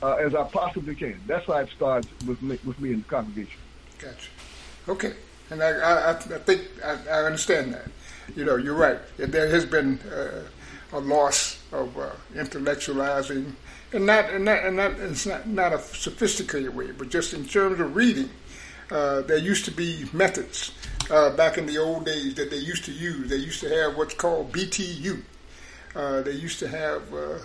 uh, 0.02 0.16
as 0.16 0.34
I 0.34 0.44
possibly 0.44 0.96
can. 0.96 1.20
That's 1.28 1.46
how 1.46 1.58
it 1.58 1.70
starts 1.70 2.08
with 2.26 2.42
me, 2.42 2.58
with 2.66 2.80
me 2.80 2.94
in 2.94 3.00
the 3.00 3.08
congregation. 3.08 3.60
Gotcha. 4.00 4.30
Okay. 4.88 5.14
And 5.50 5.62
I, 5.62 5.70
I, 5.70 6.10
I 6.12 6.14
think 6.14 6.62
I, 6.84 6.98
I, 7.10 7.24
understand 7.26 7.74
that. 7.74 7.88
You 8.36 8.46
know, 8.46 8.56
you're 8.56 8.76
right. 8.76 9.00
There 9.18 9.50
has 9.50 9.66
been 9.66 10.00
uh, 10.00 10.44
a 10.94 11.00
loss 11.00 11.62
of 11.74 11.98
uh, 11.98 12.12
intellectualizing 12.34 13.52
and 13.94 14.06
not 14.06 14.30
and 14.30 14.46
not 14.46 14.64
and 14.64 14.78
not 14.78 14.92
it's 14.94 15.26
not 15.26 15.48
not 15.48 15.74
a 15.74 15.80
sophisticated 15.80 16.74
way, 16.74 16.92
but 16.92 17.10
just 17.10 17.34
in 17.34 17.46
terms 17.46 17.80
of 17.80 17.96
reading. 17.96 18.30
Uh, 18.90 19.22
there 19.22 19.38
used 19.38 19.64
to 19.64 19.72
be 19.72 20.06
methods 20.12 20.74
uh, 21.10 21.36
back 21.36 21.58
in 21.58 21.66
the 21.66 21.78
old 21.78 22.06
days 22.06 22.36
that 22.36 22.50
they 22.50 22.58
used 22.58 22.86
to 22.86 22.92
use. 22.92 23.30
They 23.30 23.38
used 23.38 23.60
to 23.62 23.70
have 23.70 23.98
what's 23.98 24.14
called 24.14 24.52
BTU. 24.52 25.22
Uh, 25.96 26.22
they 26.22 26.32
used 26.32 26.60
to 26.60 26.68
have 26.68 27.14
uh, 27.14 27.40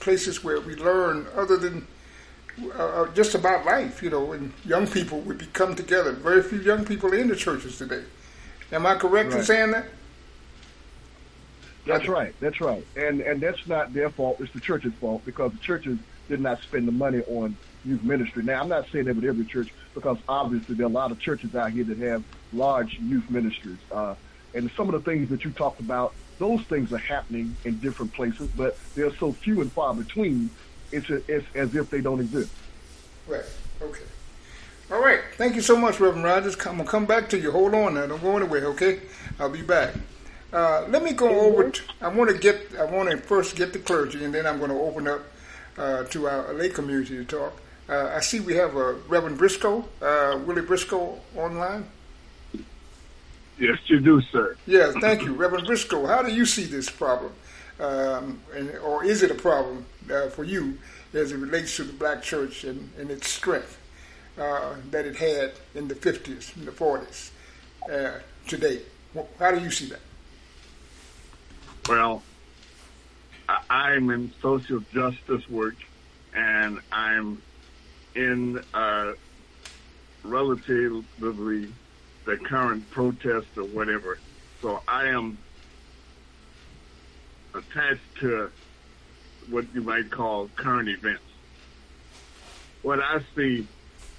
places 0.00 0.44
where 0.44 0.60
we 0.60 0.74
learn 0.76 1.26
other 1.34 1.56
than 1.56 1.86
uh, 2.62 2.68
uh, 3.02 3.12
just 3.14 3.34
about 3.34 3.64
life, 3.64 4.02
you 4.02 4.10
know, 4.10 4.32
and 4.32 4.52
young 4.64 4.86
people 4.86 5.20
would 5.20 5.38
be 5.38 5.46
come 5.46 5.74
together. 5.74 6.12
Very 6.12 6.42
few 6.42 6.58
young 6.58 6.84
people 6.84 7.12
in 7.12 7.28
the 7.28 7.36
churches 7.36 7.78
today. 7.78 8.02
Am 8.72 8.84
I 8.86 8.96
correct 8.96 9.30
right. 9.30 9.38
in 9.38 9.44
saying 9.44 9.70
that? 9.72 9.86
That's 11.86 12.06
right. 12.06 12.34
That's 12.40 12.60
right. 12.60 12.86
And 12.96 13.20
and 13.22 13.40
that's 13.40 13.66
not 13.66 13.94
their 13.94 14.10
fault. 14.10 14.40
It's 14.40 14.52
the 14.52 14.60
church's 14.60 14.92
fault 14.94 15.24
because 15.24 15.52
the 15.52 15.58
churches 15.58 15.98
did 16.28 16.40
not 16.40 16.60
spend 16.62 16.86
the 16.86 16.92
money 16.92 17.22
on 17.22 17.56
youth 17.84 18.02
ministry. 18.02 18.42
Now, 18.42 18.60
I'm 18.60 18.68
not 18.68 18.86
saying 18.92 19.06
that 19.06 19.16
with 19.16 19.24
every 19.24 19.46
church 19.46 19.72
because 19.98 20.18
obviously 20.28 20.76
there 20.76 20.86
are 20.86 20.88
a 20.88 20.92
lot 20.92 21.10
of 21.10 21.18
churches 21.18 21.56
out 21.56 21.72
here 21.72 21.82
that 21.82 21.98
have 21.98 22.22
large 22.52 22.94
youth 23.00 23.28
ministries. 23.28 23.78
Uh, 23.90 24.14
and 24.54 24.70
some 24.76 24.88
of 24.88 24.92
the 24.92 25.10
things 25.10 25.28
that 25.30 25.44
you 25.44 25.50
talked 25.50 25.80
about, 25.80 26.14
those 26.38 26.62
things 26.62 26.92
are 26.92 26.98
happening 26.98 27.56
in 27.64 27.80
different 27.80 28.12
places, 28.12 28.48
but 28.56 28.78
they're 28.94 29.14
so 29.16 29.32
few 29.32 29.60
and 29.60 29.72
far 29.72 29.92
between. 29.94 30.50
It's, 30.92 31.10
a, 31.10 31.16
it's 31.26 31.44
as 31.54 31.74
if 31.74 31.90
they 31.90 32.00
don't 32.00 32.20
exist. 32.20 32.50
Right. 33.26 33.44
Okay. 33.82 34.04
All 34.92 35.02
right. 35.02 35.20
Thank 35.36 35.56
you 35.56 35.62
so 35.62 35.76
much, 35.76 35.98
Reverend 35.98 36.24
Rogers. 36.24 36.54
I'm 36.64 36.78
gonna 36.78 36.84
come 36.84 37.04
back 37.04 37.28
to 37.30 37.38
you. 37.38 37.50
Hold 37.50 37.74
on 37.74 37.94
now. 37.94 38.06
Don't 38.06 38.22
go 38.22 38.36
anywhere. 38.36 38.66
Okay. 38.66 39.00
I'll 39.38 39.50
be 39.50 39.62
back. 39.62 39.94
Uh, 40.50 40.86
let 40.88 41.02
me 41.02 41.12
go 41.12 41.28
over. 41.28 41.70
To, 41.70 41.82
I 42.00 42.08
want 42.08 42.30
to 42.30 42.38
get. 42.38 42.74
I 42.78 42.84
want 42.84 43.10
to 43.10 43.18
first 43.18 43.54
get 43.54 43.74
the 43.74 43.80
clergy, 43.80 44.24
and 44.24 44.32
then 44.32 44.46
I'm 44.46 44.58
going 44.58 44.70
to 44.70 44.78
open 44.78 45.06
up 45.06 45.24
uh, 45.76 46.04
to 46.04 46.28
our 46.28 46.54
lay 46.54 46.70
community 46.70 47.16
to 47.16 47.24
talk. 47.24 47.60
Uh, 47.88 48.12
I 48.14 48.20
see 48.20 48.40
we 48.40 48.54
have 48.54 48.76
uh, 48.76 48.94
Reverend 49.08 49.38
Briscoe, 49.38 49.84
uh, 50.02 50.38
Willie 50.44 50.62
Briscoe, 50.62 51.18
online. 51.34 51.86
Yes, 53.58 53.78
you 53.86 54.00
do, 54.00 54.20
sir. 54.30 54.56
Yes, 54.66 54.94
thank 55.00 55.22
you, 55.22 55.32
Reverend 55.32 55.66
Briscoe. 55.66 56.06
How 56.06 56.22
do 56.22 56.30
you 56.30 56.44
see 56.44 56.64
this 56.64 56.90
problem, 56.90 57.32
um, 57.80 58.40
and, 58.54 58.76
or 58.78 59.04
is 59.04 59.22
it 59.22 59.30
a 59.30 59.34
problem 59.34 59.86
uh, 60.12 60.28
for 60.28 60.44
you 60.44 60.76
as 61.14 61.32
it 61.32 61.38
relates 61.38 61.76
to 61.76 61.84
the 61.84 61.94
black 61.94 62.22
church 62.22 62.64
and, 62.64 62.90
and 62.98 63.10
its 63.10 63.28
strength 63.28 63.76
that 64.36 65.04
it 65.04 65.16
had 65.16 65.52
in 65.74 65.88
the 65.88 65.94
50s 65.94 66.54
and 66.56 66.66
the 66.66 66.70
40s 66.70 67.30
today? 68.46 68.80
How 69.38 69.50
do 69.50 69.60
you 69.60 69.70
see 69.70 69.86
that? 69.86 70.00
Well, 71.88 72.22
I'm 73.70 74.10
in 74.10 74.30
social 74.42 74.80
justice 74.92 75.48
work, 75.48 75.76
and 76.34 76.80
I'm 76.92 77.40
in 78.18 78.60
uh, 78.74 79.12
relatively 80.24 81.72
the 82.24 82.36
current 82.36 82.90
protest 82.90 83.46
or 83.56 83.62
whatever. 83.64 84.18
So 84.60 84.82
I 84.88 85.06
am 85.06 85.38
attached 87.54 88.00
to 88.20 88.50
what 89.48 89.66
you 89.72 89.82
might 89.82 90.10
call 90.10 90.50
current 90.56 90.88
events. 90.88 91.22
What 92.82 92.98
I 93.00 93.20
see, 93.36 93.68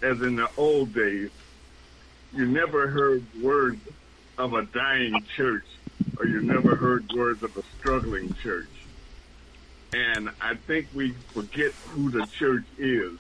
as 0.02 0.22
in 0.22 0.38
the 0.38 0.50
old 0.56 0.94
days, 0.94 1.30
you 2.34 2.46
never 2.46 2.88
heard 2.88 3.24
words 3.42 3.82
of 4.38 4.54
a 4.54 4.64
dying 4.64 5.22
church 5.36 5.66
or 6.18 6.26
you 6.26 6.42
never 6.42 6.76
heard 6.76 7.12
words 7.12 7.44
of 7.44 7.56
a 7.58 7.64
struggling 7.78 8.34
church. 8.42 8.70
And 9.92 10.30
I 10.40 10.56
think 10.56 10.88
we 10.94 11.12
forget 11.34 11.74
who 11.90 12.12
the 12.12 12.26
church 12.28 12.66
is. 12.78 13.18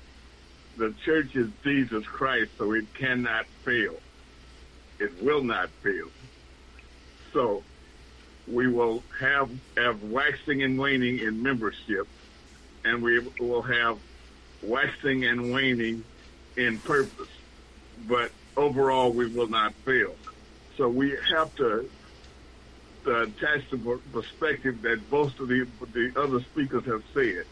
The 0.79 0.93
church 1.03 1.35
is 1.35 1.49
Jesus 1.61 2.05
Christ, 2.05 2.51
so 2.57 2.71
it 2.71 2.93
cannot 2.93 3.47
fail. 3.65 3.95
It 4.97 5.21
will 5.21 5.43
not 5.43 5.67
fail. 5.83 6.07
So 7.33 7.63
we 8.47 8.69
will 8.69 9.03
have, 9.19 9.51
have 9.75 10.01
waxing 10.03 10.63
and 10.63 10.79
waning 10.79 11.19
in 11.19 11.43
membership, 11.43 12.07
and 12.85 13.03
we 13.03 13.19
will 13.41 13.61
have 13.61 13.99
waxing 14.63 15.25
and 15.25 15.53
waning 15.53 16.05
in 16.55 16.79
purpose. 16.79 17.27
But 18.07 18.31
overall, 18.55 19.11
we 19.11 19.27
will 19.27 19.49
not 19.49 19.73
fail. 19.83 20.15
So 20.77 20.87
we 20.87 21.13
have 21.33 21.53
to 21.57 21.89
attach 23.05 23.69
the 23.69 23.99
perspective 24.13 24.81
that 24.83 25.11
most 25.11 25.41
of 25.41 25.49
the, 25.49 25.67
the 25.91 26.13
other 26.15 26.39
speakers 26.39 26.85
have 26.85 27.03
said. 27.13 27.43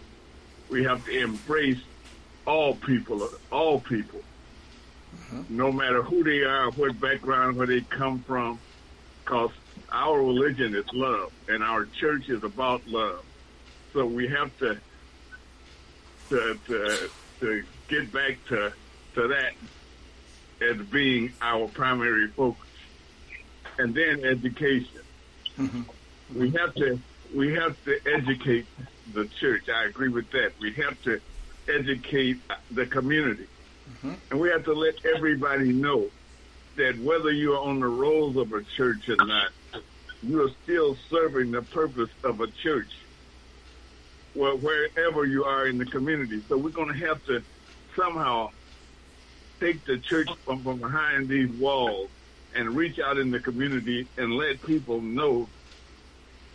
We 0.70 0.86
have 0.86 1.04
to 1.08 1.20
embrace 1.20 1.82
all 2.48 2.74
people, 2.76 3.30
all 3.52 3.80
people, 3.82 4.22
mm-hmm. 5.15 5.56
no 5.56 5.72
matter 5.72 6.02
who 6.02 6.24
they 6.24 6.44
are, 6.44 6.72
what 6.72 6.99
background, 6.99 7.57
where 7.57 7.68
they 7.68 7.82
come 7.82 8.19
from, 8.19 8.57
because 9.24 9.52
our 9.91 10.18
religion 10.18 10.74
is 10.74 10.86
love 10.94 11.32
and 11.49 11.61
our 11.61 11.86
church 11.86 12.30
is 12.30 12.44
about 12.44 12.88
love. 12.88 13.24
So 13.94 14.06
we 14.06 14.28
have 14.30 14.57
to 14.60 14.78
to 16.30 16.57
to, 16.68 17.10
to 17.41 17.64
get 17.88 18.11
back 18.11 18.38
to 18.48 18.72
to 19.15 19.28
that 19.28 19.53
as 20.61 20.78
being 20.88 21.34
our 21.41 21.68
primary 21.68 22.28
focus, 22.30 22.69
and 23.78 23.94
then 23.94 24.24
education. 24.24 25.02
Mm-hmm. 25.57 26.40
We 26.40 26.52
have 26.52 26.74
to 26.76 26.99
we 27.36 27.53
have 27.56 27.76
to 27.86 27.99
educate 28.06 28.65
the 29.14 29.26
church. 29.26 29.69
I 29.69 29.86
agree 29.86 30.10
with 30.10 30.30
that. 30.32 30.53
We 30.60 30.74
have 30.74 31.02
to 31.03 31.19
educate 31.69 32.38
the 32.72 32.85
community, 32.85 33.48
mm-hmm. 33.89 34.14
and 34.31 34.39
we 34.39 34.49
have 34.49 34.64
to 34.65 34.73
let 34.73 35.06
everybody 35.06 35.72
know 35.72 36.07
that 36.76 36.98
whether 36.99 37.31
you're 37.31 37.60
on 37.60 37.80
the 37.80 37.88
rolls 37.88 38.38
of 38.38 38.53
a 38.53 38.64
church 38.64 39.10
or 39.10 39.15
not, 39.26 39.49
you 40.23 40.44
are 40.44 40.52
still 40.64 40.95
serving 41.10 41.52
the 41.52 41.61
purpose 41.61 42.10
of 42.23 42.41
a 42.41 42.48
church. 42.48 42.89
Well, 44.35 44.57
wherever 44.57 45.26
you 45.26 45.44
are 45.45 45.68
in 45.68 45.77
the 45.77 45.85
community, 45.85 46.44
so 46.48 46.57
we're 46.57 46.69
going 46.69 46.89
to 46.89 47.07
have 47.07 47.26
to 47.26 47.41
somehow 47.95 48.52
take 49.60 49.84
the 49.85 49.98
church 49.98 50.30
from, 50.45 50.61
from 50.61 50.80
behind 50.80 51.27
these 51.27 51.49
walls 51.49 52.10
and 52.56 52.76
reach 52.76 52.99
out 52.99 53.18
in 53.18 53.31
the 53.31 53.39
community 53.39 54.07
and 54.18 54.34
let 54.34 54.61
people 54.64 55.02
know 55.02 55.48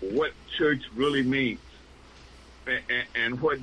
what 0.00 0.32
church 0.56 0.82
really 0.94 1.22
means 1.22 1.60
and, 2.66 3.04
and 3.14 3.40
what 3.40 3.58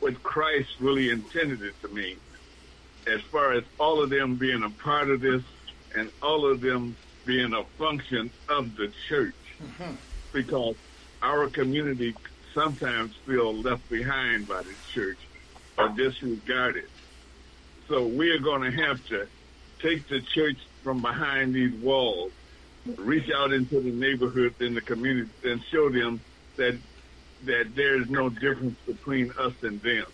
what 0.00 0.22
Christ 0.22 0.70
really 0.80 1.10
intended 1.10 1.62
it 1.62 1.80
to 1.82 1.88
mean. 1.88 2.16
As 3.06 3.20
far 3.22 3.52
as 3.52 3.64
all 3.78 4.02
of 4.02 4.10
them 4.10 4.36
being 4.36 4.62
a 4.62 4.70
part 4.70 5.10
of 5.10 5.20
this 5.20 5.42
and 5.96 6.10
all 6.22 6.46
of 6.46 6.60
them 6.60 6.96
being 7.24 7.52
a 7.52 7.64
function 7.78 8.30
of 8.48 8.76
the 8.76 8.92
church. 9.08 9.34
Mm-hmm. 9.62 9.94
Because 10.32 10.76
our 11.22 11.48
community 11.48 12.14
sometimes 12.54 13.14
feel 13.26 13.54
left 13.54 13.88
behind 13.88 14.48
by 14.48 14.62
the 14.62 14.74
church 14.92 15.18
or 15.76 15.88
disregarded. 15.90 16.88
So 17.88 18.06
we 18.06 18.30
are 18.30 18.38
going 18.38 18.62
to 18.70 18.84
have 18.84 19.04
to 19.08 19.26
take 19.80 20.08
the 20.08 20.20
church 20.20 20.58
from 20.82 21.00
behind 21.00 21.54
these 21.54 21.74
walls, 21.82 22.32
reach 22.96 23.30
out 23.30 23.52
into 23.52 23.80
the 23.80 23.90
neighborhood 23.90 24.54
and 24.60 24.76
the 24.76 24.80
community 24.80 25.30
and 25.44 25.62
show 25.70 25.88
them 25.88 26.20
that 26.56 26.76
that 27.44 27.74
there 27.74 28.00
is 28.00 28.10
no 28.10 28.28
difference 28.28 28.78
between 28.86 29.32
us 29.38 29.52
and 29.62 29.80
them. 29.82 30.06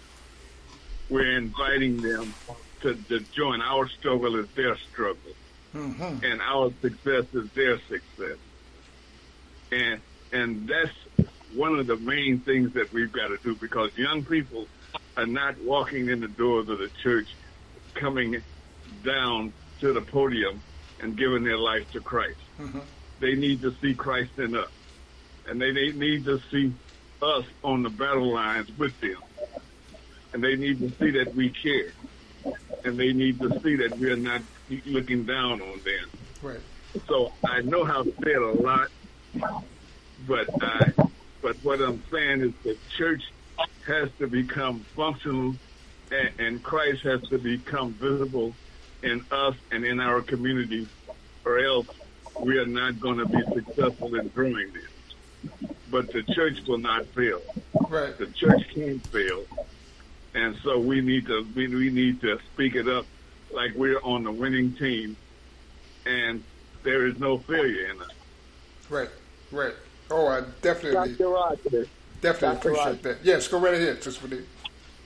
We're 1.09 1.37
inviting 1.37 2.01
them 2.01 2.35
to, 2.83 2.95
to 2.95 3.21
join. 3.21 3.61
Our 3.61 3.89
struggle 3.89 4.37
is 4.37 4.49
their 4.55 4.77
struggle. 4.77 5.33
Mm-hmm. 5.75 6.25
And 6.25 6.41
our 6.41 6.73
success 6.81 7.25
is 7.33 7.51
their 7.51 7.79
success. 7.89 8.39
And 9.73 10.01
and 10.33 10.69
that's 10.69 11.31
one 11.55 11.79
of 11.79 11.87
the 11.87 11.97
main 11.97 12.41
things 12.41 12.73
that 12.75 12.93
we've 12.93 13.13
got 13.13 13.29
to 13.29 13.39
do 13.43 13.55
because 13.55 13.97
young 13.97 14.25
people 14.25 14.67
are 15.17 15.27
not 15.27 15.59
walking 15.61 16.09
in 16.09 16.21
the 16.21 16.29
doors 16.29 16.69
of 16.69 16.79
the 16.79 16.91
church 17.03 17.29
coming 17.95 18.43
down 19.05 19.53
to 19.81 19.93
the 19.93 20.01
podium 20.01 20.61
and 21.01 21.17
giving 21.17 21.45
their 21.45 21.59
life 21.59 21.91
to 21.93 22.01
Christ. 22.01 22.39
Mm-hmm. 22.59 22.81
They 23.21 23.35
need 23.35 23.63
to 23.63 23.75
see 23.81 23.95
Christ 23.95 24.39
in 24.39 24.57
us. 24.57 24.71
And 25.49 25.61
they, 25.61 25.73
they 25.73 25.93
need 25.93 26.25
to 26.25 26.41
see 26.51 26.73
us 27.25 27.45
on 27.63 27.83
the 27.83 27.91
battle 27.91 28.33
lines 28.33 28.71
with 28.79 28.99
them. 29.01 29.17
And 30.33 30.43
they 30.43 30.57
need 30.57 30.79
to 30.81 30.91
see 30.99 31.11
that 31.13 31.35
we 31.35 31.51
care. 31.51 31.93
And 32.85 32.99
they 32.99 33.13
need 33.13 33.41
to 33.41 33.61
see 33.61 33.77
that 33.77 33.99
we're 33.99 34.17
not 34.17 34.43
looking 34.85 35.25
down 35.25 35.63
on 35.63 35.81
them. 35.81 36.11
Right. 36.43 36.61
So 37.09 37.33
I 37.45 37.63
know 37.63 37.85
I've 37.85 38.13
said 38.23 38.37
a 38.37 38.53
lot, 38.53 38.89
but 40.27 40.49
I, 40.63 40.93
but 41.43 41.57
what 41.63 41.81
I'm 41.81 42.03
saying 42.11 42.41
is 42.43 42.53
the 42.63 42.77
church 42.97 43.23
has 43.87 44.11
to 44.19 44.27
become 44.27 44.81
functional 44.97 45.55
and, 46.11 46.31
and 46.39 46.63
Christ 46.63 47.03
has 47.03 47.23
to 47.29 47.39
become 47.39 47.93
visible 47.93 48.55
in 49.03 49.25
us 49.31 49.55
and 49.71 49.85
in 49.85 50.01
our 50.01 50.23
community, 50.23 50.89
or 51.45 51.59
else 51.59 51.89
we 52.41 52.59
are 52.59 52.67
not 52.67 53.01
going 53.01 53.19
to 53.19 53.27
be 53.27 53.43
successful 53.55 54.15
in 54.15 54.29
growing 54.29 54.73
this. 54.73 55.71
But 55.95 56.13
the 56.13 56.25
church 56.25 56.59
will 56.67 56.79
not 56.79 57.07
fail. 57.07 57.41
Right. 57.89 58.19
The 58.19 58.27
church 58.27 58.67
can't 58.75 59.07
fail, 59.07 59.45
and 60.35 60.57
so 60.65 60.77
we 60.81 61.01
need 61.01 61.29
to 61.29 61.47
we, 61.55 61.69
we 61.69 61.89
need 61.89 62.21
to 62.23 62.41
speak 62.53 62.75
it 62.75 62.89
up 62.89 63.07
like 63.53 63.77
we're 63.77 64.01
on 64.01 64.25
the 64.25 64.33
winning 64.33 64.73
team, 64.73 65.17
and 66.05 66.43
there 66.83 67.07
is 67.07 67.17
no 67.21 67.39
failure 67.39 67.93
in 67.93 68.03
us. 68.03 68.11
Right. 68.91 69.09
Right. 69.53 69.75
Oh, 70.11 70.27
I 70.27 70.41
definitely, 70.63 71.13
Dr. 71.15 71.29
Rogers. 71.29 71.89
definitely 72.21 72.57
Dr. 72.57 72.57
appreciate 72.57 72.85
Rogers. 72.87 73.03
that. 73.03 73.19
Yes, 73.23 73.47
go 73.47 73.61
right 73.61 73.75
ahead, 73.75 74.03
Sister 74.03 74.27
Benita. 74.27 74.49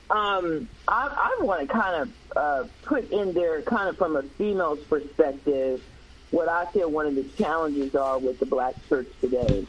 Um, 0.08 0.70
I, 0.88 1.34
I 1.38 1.44
want 1.44 1.60
to 1.60 1.66
kind 1.66 2.02
of 2.02 2.12
uh, 2.34 2.64
put 2.84 3.10
in 3.10 3.34
there, 3.34 3.60
kind 3.60 3.90
of 3.90 3.98
from 3.98 4.16
a 4.16 4.22
female's 4.22 4.80
perspective, 4.84 5.82
what 6.30 6.48
I 6.48 6.64
feel 6.72 6.90
one 6.90 7.04
of 7.04 7.14
the 7.14 7.24
challenges 7.36 7.94
are 7.94 8.18
with 8.18 8.38
the 8.38 8.46
black 8.46 8.74
church 8.88 9.08
today. 9.20 9.66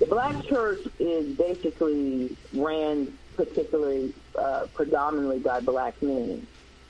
The 0.00 0.06
black 0.06 0.34
church 0.48 0.80
is 0.98 1.36
basically 1.36 2.36
ran 2.52 3.18
particularly, 3.34 4.14
uh, 4.38 4.66
predominantly 4.74 5.40
by 5.40 5.60
black 5.60 5.94
men. 6.02 6.46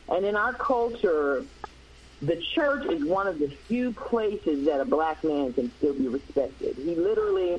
And 0.08 0.24
in 0.24 0.36
our 0.36 0.54
culture, 0.54 1.44
the 2.22 2.36
church 2.54 2.84
is 2.92 3.04
one 3.04 3.26
of 3.26 3.38
the 3.38 3.48
few 3.68 3.92
places 3.92 4.64
that 4.66 4.80
a 4.80 4.84
black 4.84 5.24
man 5.24 5.52
can 5.54 5.72
still 5.78 5.94
be 5.94 6.08
respected. 6.08 6.76
He 6.76 6.94
literally 6.94 7.56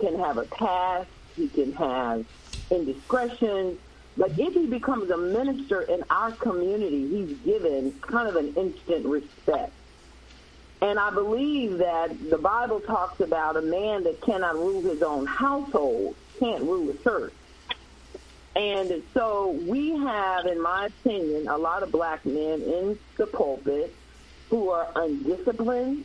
can 0.00 0.18
have 0.18 0.38
a 0.38 0.46
past, 0.46 1.10
he 1.36 1.48
can 1.48 1.72
have 1.72 2.24
indiscretions, 2.70 3.78
but 4.16 4.30
if 4.38 4.54
he 4.54 4.66
becomes 4.66 5.10
a 5.10 5.16
minister 5.18 5.82
in 5.82 6.02
our 6.10 6.32
community, 6.36 7.08
he's 7.08 7.38
given 7.44 7.94
kind 8.10 8.28
of 8.28 8.36
an 8.36 8.54
instant 8.56 9.06
respect. 9.06 9.74
And 10.82 10.98
I 10.98 11.10
believe 11.10 11.78
that 11.78 12.30
the 12.30 12.38
Bible 12.38 12.80
talks 12.80 13.20
about 13.20 13.56
a 13.56 13.62
man 13.62 14.04
that 14.04 14.20
cannot 14.22 14.54
rule 14.54 14.80
his 14.80 15.02
own 15.02 15.26
household 15.26 16.16
can't 16.40 16.62
rule 16.62 16.90
a 16.90 16.94
church. 16.94 17.34
And 18.56 19.02
so 19.14 19.50
we 19.50 19.96
have, 19.96 20.46
in 20.46 20.60
my 20.60 20.86
opinion, 20.86 21.46
a 21.46 21.56
lot 21.56 21.82
of 21.82 21.92
black 21.92 22.26
men 22.26 22.62
in 22.62 22.98
the 23.16 23.26
pulpit 23.26 23.94
who 24.48 24.70
are 24.70 24.88
undisciplined, 24.96 26.04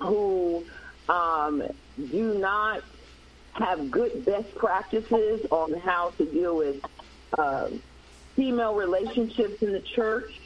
who 0.00 0.64
um, 1.08 1.62
do 1.96 2.38
not 2.38 2.82
have 3.52 3.90
good 3.90 4.24
best 4.24 4.54
practices 4.54 5.44
on 5.50 5.72
how 5.80 6.10
to 6.18 6.26
deal 6.26 6.56
with 6.56 6.84
uh, 7.36 7.68
female 8.36 8.74
relationships 8.74 9.62
in 9.62 9.72
the 9.72 9.80
church. 9.80 10.40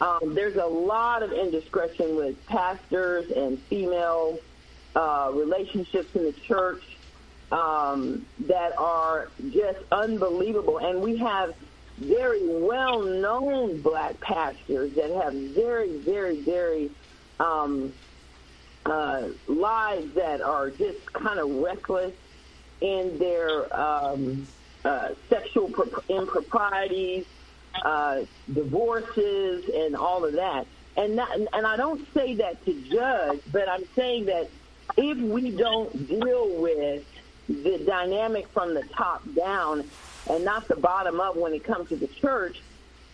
Um, 0.00 0.34
there's 0.34 0.56
a 0.56 0.66
lot 0.66 1.22
of 1.22 1.32
indiscretion 1.32 2.16
with 2.16 2.46
pastors 2.46 3.30
and 3.30 3.58
female 3.62 4.38
uh, 4.94 5.30
relationships 5.34 6.14
in 6.14 6.24
the 6.24 6.32
church 6.32 6.82
um, 7.50 8.26
that 8.40 8.78
are 8.78 9.30
just 9.50 9.78
unbelievable. 9.90 10.78
And 10.78 11.00
we 11.00 11.16
have 11.18 11.54
very 11.98 12.46
well-known 12.46 13.80
black 13.80 14.20
pastors 14.20 14.92
that 14.94 15.10
have 15.10 15.34
very, 15.34 15.96
very, 15.98 16.40
very 16.40 16.90
um, 17.40 17.92
uh, 18.86 19.28
lives 19.48 20.14
that 20.14 20.40
are 20.40 20.70
just 20.70 21.12
kind 21.12 21.40
of 21.40 21.50
reckless 21.50 22.14
in 22.80 23.18
their 23.18 23.76
um, 23.76 24.46
uh, 24.84 25.08
sexual 25.28 25.72
improprieties, 26.08 27.26
uh, 27.82 28.22
divorces, 28.52 29.68
and 29.72 29.96
all 29.96 30.24
of 30.24 30.34
that. 30.34 30.66
And 30.96 31.20
and 31.20 31.66
I 31.66 31.76
don't 31.76 32.06
say 32.12 32.34
that 32.36 32.64
to 32.64 32.72
judge, 32.90 33.40
but 33.52 33.68
I'm 33.68 33.84
saying 33.94 34.26
that 34.26 34.50
if 34.96 35.18
we 35.18 35.50
don't 35.50 36.08
deal 36.08 36.60
with 36.60 37.04
the 37.48 37.78
dynamic 37.86 38.48
from 38.48 38.74
the 38.74 38.82
top 38.82 39.22
down 39.34 39.84
and 40.28 40.44
not 40.44 40.68
the 40.68 40.76
bottom 40.76 41.20
up 41.20 41.36
when 41.36 41.52
it 41.52 41.64
comes 41.64 41.88
to 41.90 41.96
the 41.96 42.08
church, 42.08 42.60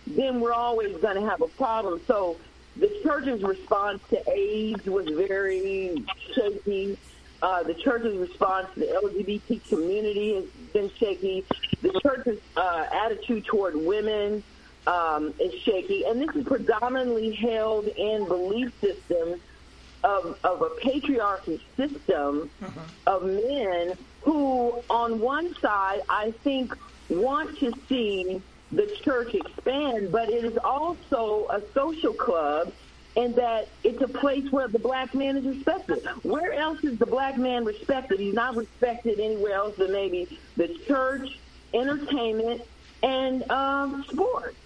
then 0.07 0.41
we're 0.41 0.53
always 0.53 0.97
going 0.97 1.17
to 1.17 1.29
have 1.29 1.43
a 1.43 1.49
problem. 1.49 2.01
So 2.07 2.37
the 2.77 2.91
church's 3.03 3.43
response 3.43 4.03
to 4.11 4.31
AIDS 4.31 4.85
was 4.87 5.07
very 5.09 6.05
shaky. 6.35 6.99
Uh, 7.43 7.63
the 7.63 7.75
church's 7.75 8.17
response 8.17 8.69
to 8.75 8.81
the 8.81 8.87
LGBT 8.87 9.69
community 9.69 10.35
has 10.35 10.45
been 10.75 10.91
shaky. 10.99 11.47
The 11.81 11.99
church's 12.03 12.41
uh, 12.57 12.87
attitude 12.93 13.47
toward 13.47 13.75
women 13.77 14.43
um, 14.87 15.33
is 15.41 15.55
shaky. 15.63 16.05
And 16.05 16.21
this 16.21 16.37
is 16.37 16.45
predominantly 16.45 17.33
held 17.33 17.87
in 17.87 18.27
belief 18.27 18.73
systems 18.81 19.41
of, 20.03 20.39
of 20.45 20.61
a 20.61 20.69
patriarchy 20.83 21.61
system 21.79 22.51
mm-hmm. 22.63 22.81
of 23.07 23.25
men 23.25 23.97
who, 24.21 24.83
on 24.91 25.21
one 25.21 25.55
side, 25.61 26.03
I 26.11 26.33
think 26.43 26.77
want 27.09 27.59
to 27.61 27.73
see 27.89 28.43
the 28.73 28.87
church 29.03 29.35
expand, 29.35 30.11
but 30.11 30.29
it 30.29 30.45
is 30.45 30.59
also 30.59 31.47
a 31.49 31.63
social 31.73 32.13
club 32.13 32.73
and 33.17 33.35
that 33.37 33.69
it's 33.85 34.03
a 34.03 34.09
place 34.09 34.51
where 34.51 34.69
the 34.69 34.79
black 34.79 35.15
man 35.15 35.37
is 35.37 35.45
respected. 35.45 36.05
Where 36.23 36.53
else 36.53 36.83
is 36.83 36.99
the 36.99 37.07
black 37.07 37.39
man 37.39 37.65
respected? 37.65 38.19
He's 38.19 38.35
not 38.35 38.57
respected 38.57 39.21
anywhere 39.21 39.55
else 39.55 39.77
than 39.77 39.93
maybe 39.93 40.39
the 40.57 40.69
church, 40.87 41.39
entertainment, 41.73 42.63
and 43.03 43.49
um, 43.51 44.05
sports. 44.11 44.57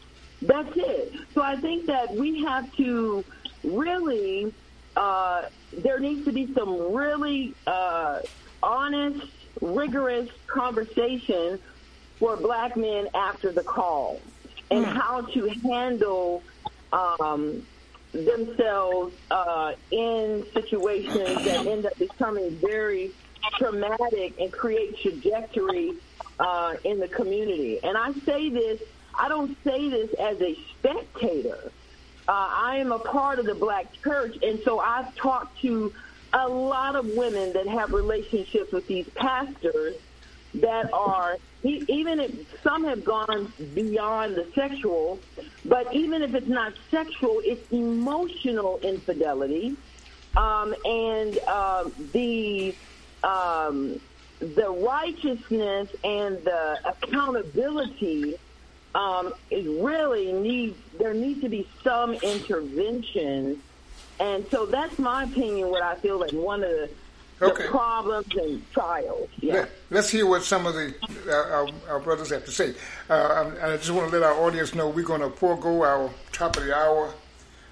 That's 0.41 0.75
it. 0.77 1.15
So 1.35 1.43
I 1.43 1.57
think 1.57 1.87
that 1.87 2.15
we 2.15 2.43
have 2.45 2.75
to 2.77 3.25
really, 3.65 4.53
uh, 4.97 5.43
there 5.73 5.99
needs 5.99 6.25
to 6.25 6.33
be 6.33 6.53
some 6.55 6.95
really 6.95 7.55
uh, 7.67 8.21
honest, 8.63 9.27
rigorous 9.61 10.31
conversation 10.47 11.59
for 12.19 12.37
black 12.37 12.77
men 12.77 13.09
after 13.15 13.53
the 13.53 13.63
call 13.63 14.21
and 14.71 14.85
mm. 14.85 14.93
how 14.93 15.23
to 15.23 15.49
handle 15.49 16.43
um, 16.93 17.63
themselves 18.13 19.15
uh, 19.31 19.73
in 19.91 20.45
situations 20.55 21.45
that 21.45 21.67
end 21.67 21.87
up 21.87 21.97
becoming 21.99 22.51
very 22.57 23.13
traumatic 23.59 24.35
and 24.41 24.53
create 24.53 24.99
trajectory 25.01 25.93
uh, 26.39 26.75
in 26.85 26.99
the 26.99 27.09
community. 27.09 27.81
And 27.83 27.97
I 27.97 28.13
say 28.25 28.49
this, 28.49 28.81
I 29.15 29.29
don't 29.29 29.57
say 29.65 29.89
this 29.89 30.11
as 30.15 30.41
a 30.41 30.57
spectator. 30.79 31.73
Uh, 32.27 32.33
I 32.33 32.77
am 32.79 32.93
a 32.93 32.99
part 32.99 33.39
of 33.39 33.47
the 33.47 33.55
black 33.55 33.93
church, 34.03 34.37
and 34.43 34.61
so 34.65 34.79
I've 34.79 35.15
talked 35.17 35.61
to 35.63 35.93
a 36.33 36.49
lot 36.49 36.95
of 36.95 37.07
women 37.07 37.55
that 37.55 37.67
have 37.67 37.93
relationships 37.93 38.71
with 38.71 38.87
these 38.87 39.09
pastors 39.15 39.97
that 40.55 40.93
are 40.93 41.39
even 41.63 42.21
if 42.21 42.63
some 42.63 42.85
have 42.85 43.05
gone 43.05 43.53
beyond 43.75 44.37
the 44.37 44.47
sexual, 44.55 45.19
but 45.65 45.93
even 45.95 46.23
if 46.23 46.35
it's 46.35 46.47
not 46.47 46.73
sexual, 46.91 47.41
it's 47.45 47.71
emotional 47.73 48.79
infidelity, 48.83 49.77
um, 50.37 50.75
and 50.85 51.39
uh, 51.47 51.89
the 52.13 52.75
um, 53.25 54.01
the 54.39 54.71
righteousness 54.71 55.89
and 56.05 56.39
the 56.45 56.79
accountability 56.85 58.37
um, 58.95 59.35
is 59.51 59.67
really 59.67 60.33
needs 60.33 60.77
there 60.99 61.15
needs 61.15 61.41
to 61.41 61.49
be 61.49 61.69
some 61.83 62.15
intervention, 62.15 63.61
and 64.21 64.47
so 64.51 64.65
that's 64.67 64.97
my 64.99 65.25
opinion. 65.25 65.71
What 65.71 65.83
I 65.83 65.97
feel 65.97 66.19
like 66.19 66.31
one 66.33 66.63
of 66.63 66.71
the 66.71 66.89
okay. 67.41 67.65
the 67.65 67.69
problems 67.69 68.27
and 68.37 68.73
trials. 68.73 69.29
Yeah. 69.39 69.67
Let, 69.91 70.01
us 70.01 70.11
hear 70.11 70.27
what 70.27 70.43
some 70.43 70.67
of 70.67 70.75
the 70.75 70.95
uh, 71.29 71.33
our, 71.33 71.69
our, 71.89 72.01
brothers 72.01 72.31
have 72.31 72.45
to 72.45 72.51
say. 72.51 72.75
Uh, 73.09 73.53
I 73.63 73.77
just 73.77 73.91
want 73.91 74.11
to 74.11 74.19
let 74.19 74.29
our 74.29 74.35
audience 74.45 74.75
know 74.75 74.89
we're 74.89 75.05
going 75.05 75.21
to 75.21 75.31
forego 75.31 75.83
our 75.83 76.11
top 76.33 76.57
of 76.57 76.65
the 76.65 76.75
hour 76.75 77.13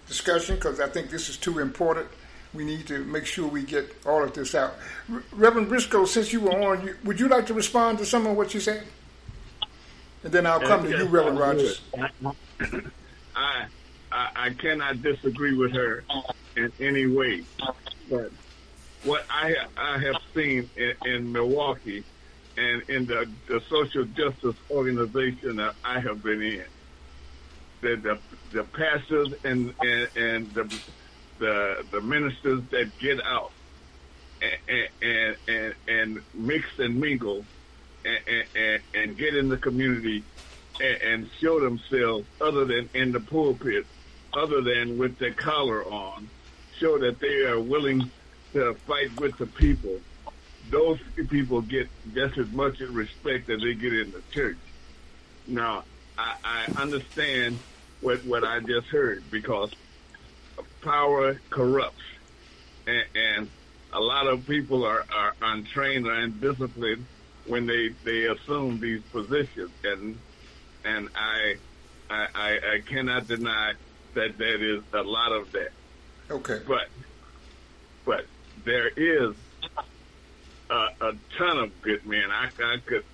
discussion 0.06 0.56
because 0.56 0.80
I 0.80 0.88
think 0.88 1.10
this 1.10 1.28
is 1.28 1.36
too 1.36 1.58
important. 1.58 2.08
We 2.54 2.64
need 2.64 2.86
to 2.86 3.04
make 3.04 3.26
sure 3.26 3.46
we 3.46 3.64
get 3.64 3.94
all 4.06 4.22
of 4.22 4.32
this 4.32 4.54
out. 4.54 4.74
Reverend 5.32 5.68
Briscoe, 5.68 6.04
since 6.06 6.32
you 6.32 6.40
were 6.40 6.52
on, 6.52 6.86
you, 6.86 6.96
would 7.04 7.20
you 7.20 7.28
like 7.28 7.46
to 7.46 7.54
respond 7.54 7.98
to 7.98 8.06
some 8.06 8.26
of 8.26 8.36
what 8.36 8.54
you 8.54 8.60
said? 8.60 8.84
And 10.24 10.32
then 10.32 10.46
I'll 10.46 10.60
come 10.60 10.84
to 10.84 10.90
you, 10.90 11.04
Reverend 11.04 11.38
Rogers. 11.38 11.82
I, 11.98 12.08
I 13.34 13.66
I 14.12 14.50
cannot 14.50 15.02
disagree 15.02 15.54
with 15.54 15.72
her 15.72 16.04
in 16.56 16.72
any 16.80 17.06
way, 17.06 17.44
but 18.08 18.30
what 19.02 19.22
I 19.30 19.52
I 19.76 19.98
have 19.98 20.16
seen 20.36 20.70
in, 20.76 20.94
in 21.04 21.32
Milwaukee 21.32 22.06
and 22.56 22.82
in 22.88 23.06
the, 23.06 23.26
the 23.48 23.60
social 23.70 24.06
justice 24.06 24.60
organization 24.70 25.56
that 25.56 25.74
I 25.84 26.00
have 26.00 26.22
been 26.22 26.42
in. 26.42 26.66
The 27.82 27.96
the, 28.02 28.22
the 28.52 28.64
pastors 28.64 29.28
and, 29.44 29.74
and, 29.80 30.08
and 30.16 30.54
the, 30.54 30.82
the 31.38 31.74
the 31.92 32.00
ministers 32.02 32.62
that 32.72 32.92
get 33.00 33.18
out 33.24 33.52
and 34.40 34.88
and 35.02 35.36
and, 35.48 35.74
and 35.88 36.18
mix 36.34 36.64
and 36.78 37.00
mingle 37.00 37.46
and, 38.04 38.18
and, 38.54 38.82
and 38.94 39.18
get 39.18 39.36
in 39.36 39.48
the 39.48 39.58
community 39.58 40.26
and, 40.80 40.98
and 41.02 41.30
show 41.42 41.60
themselves 41.60 42.28
other 42.40 42.66
than 42.66 42.90
in 42.94 43.12
the 43.12 43.20
pulpit, 43.20 43.86
other 44.34 44.62
than 44.62 44.98
with 44.98 45.18
their 45.18 45.34
collar 45.34 45.84
on, 45.86 46.30
show 46.80 46.98
that 46.98 47.18
they 47.20 47.48
are 47.48 47.60
willing 47.60 48.12
to 48.52 48.74
fight 48.86 49.18
with 49.20 49.36
the 49.38 49.46
people, 49.46 50.00
those 50.70 50.98
people 51.28 51.60
get 51.60 51.88
just 52.14 52.38
as 52.38 52.50
much 52.52 52.80
respect 52.80 53.48
as 53.50 53.60
they 53.60 53.74
get 53.74 53.92
in 53.92 54.10
the 54.12 54.22
church. 54.32 54.56
Now, 55.46 55.84
I, 56.18 56.34
I 56.44 56.82
understand 56.82 57.58
what 58.00 58.24
what 58.24 58.44
I 58.44 58.60
just 58.60 58.88
heard 58.88 59.22
because 59.30 59.72
power 60.82 61.40
corrupts, 61.50 62.02
and, 62.86 63.04
and 63.14 63.50
a 63.92 64.00
lot 64.00 64.26
of 64.26 64.46
people 64.46 64.84
are, 64.84 65.04
are 65.14 65.34
untrained 65.42 66.06
or 66.06 66.12
undisciplined 66.12 67.06
when 67.46 67.66
they, 67.66 67.90
they 68.04 68.24
assume 68.24 68.80
these 68.80 69.02
positions, 69.12 69.70
and 69.84 70.18
and 70.84 71.08
I, 71.14 71.56
I 72.10 72.60
I 72.74 72.80
cannot 72.86 73.26
deny 73.26 73.74
that 74.14 74.38
there 74.38 74.62
is 74.62 74.82
a 74.92 75.02
lot 75.02 75.32
of 75.32 75.52
that. 75.52 75.70
Okay. 76.30 76.60
But 76.66 76.88
but 78.04 78.26
there 78.66 78.88
is 78.88 79.34
a, 80.68 80.74
a 81.00 81.12
ton 81.38 81.58
of 81.58 81.82
good 81.82 82.04
men. 82.04 82.30
I, 82.30 82.50
I 82.62 82.76
could 82.84 83.04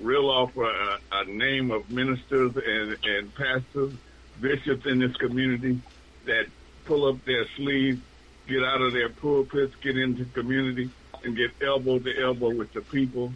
reel 0.00 0.28
off 0.28 0.54
a, 0.56 0.98
a 1.12 1.24
name 1.24 1.70
of 1.70 1.90
ministers 1.90 2.54
and, 2.56 2.98
and 3.04 3.34
pastors 3.34 3.94
bishops 4.40 4.84
in 4.84 4.98
this 4.98 5.16
community 5.16 5.80
that 6.26 6.46
pull 6.84 7.08
up 7.08 7.24
their 7.24 7.46
sleeves, 7.56 8.00
get 8.46 8.62
out 8.62 8.82
of 8.82 8.92
their 8.92 9.08
pulpits, 9.08 9.74
get 9.76 9.96
into 9.96 10.24
community, 10.26 10.90
and 11.24 11.36
get 11.36 11.52
elbow 11.62 11.98
to 11.98 12.22
elbow 12.22 12.50
with 12.50 12.72
the 12.72 12.82
people. 12.82 13.32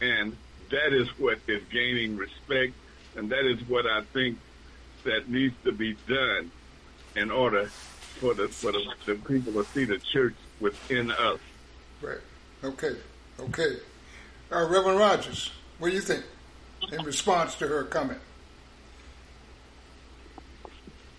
And 0.00 0.36
that 0.70 0.92
is 0.92 1.06
what 1.18 1.38
is 1.46 1.62
gaining 1.70 2.16
respect, 2.16 2.72
and 3.14 3.30
that 3.30 3.44
is 3.46 3.68
what 3.68 3.86
I 3.86 4.02
think 4.12 4.38
that 5.04 5.28
needs 5.28 5.54
to 5.64 5.72
be 5.72 5.96
done 6.08 6.50
in 7.14 7.30
order 7.30 7.66
for 7.66 8.34
the 8.34 8.48
for 8.48 8.72
the, 8.72 8.82
the 9.06 9.14
people 9.14 9.52
to 9.52 9.64
see 9.64 9.84
the 9.84 9.98
church 9.98 10.34
within 10.60 11.10
us. 11.10 11.38
Right. 12.00 12.18
Okay. 12.62 12.92
Okay. 13.38 13.76
Uh, 14.52 14.66
Reverend 14.68 14.98
Rogers, 14.98 15.50
what 15.78 15.88
do 15.88 15.94
you 15.94 16.00
think 16.00 16.24
in 16.92 17.02
response 17.04 17.54
to 17.56 17.68
her 17.68 17.84
comment? 17.84 18.20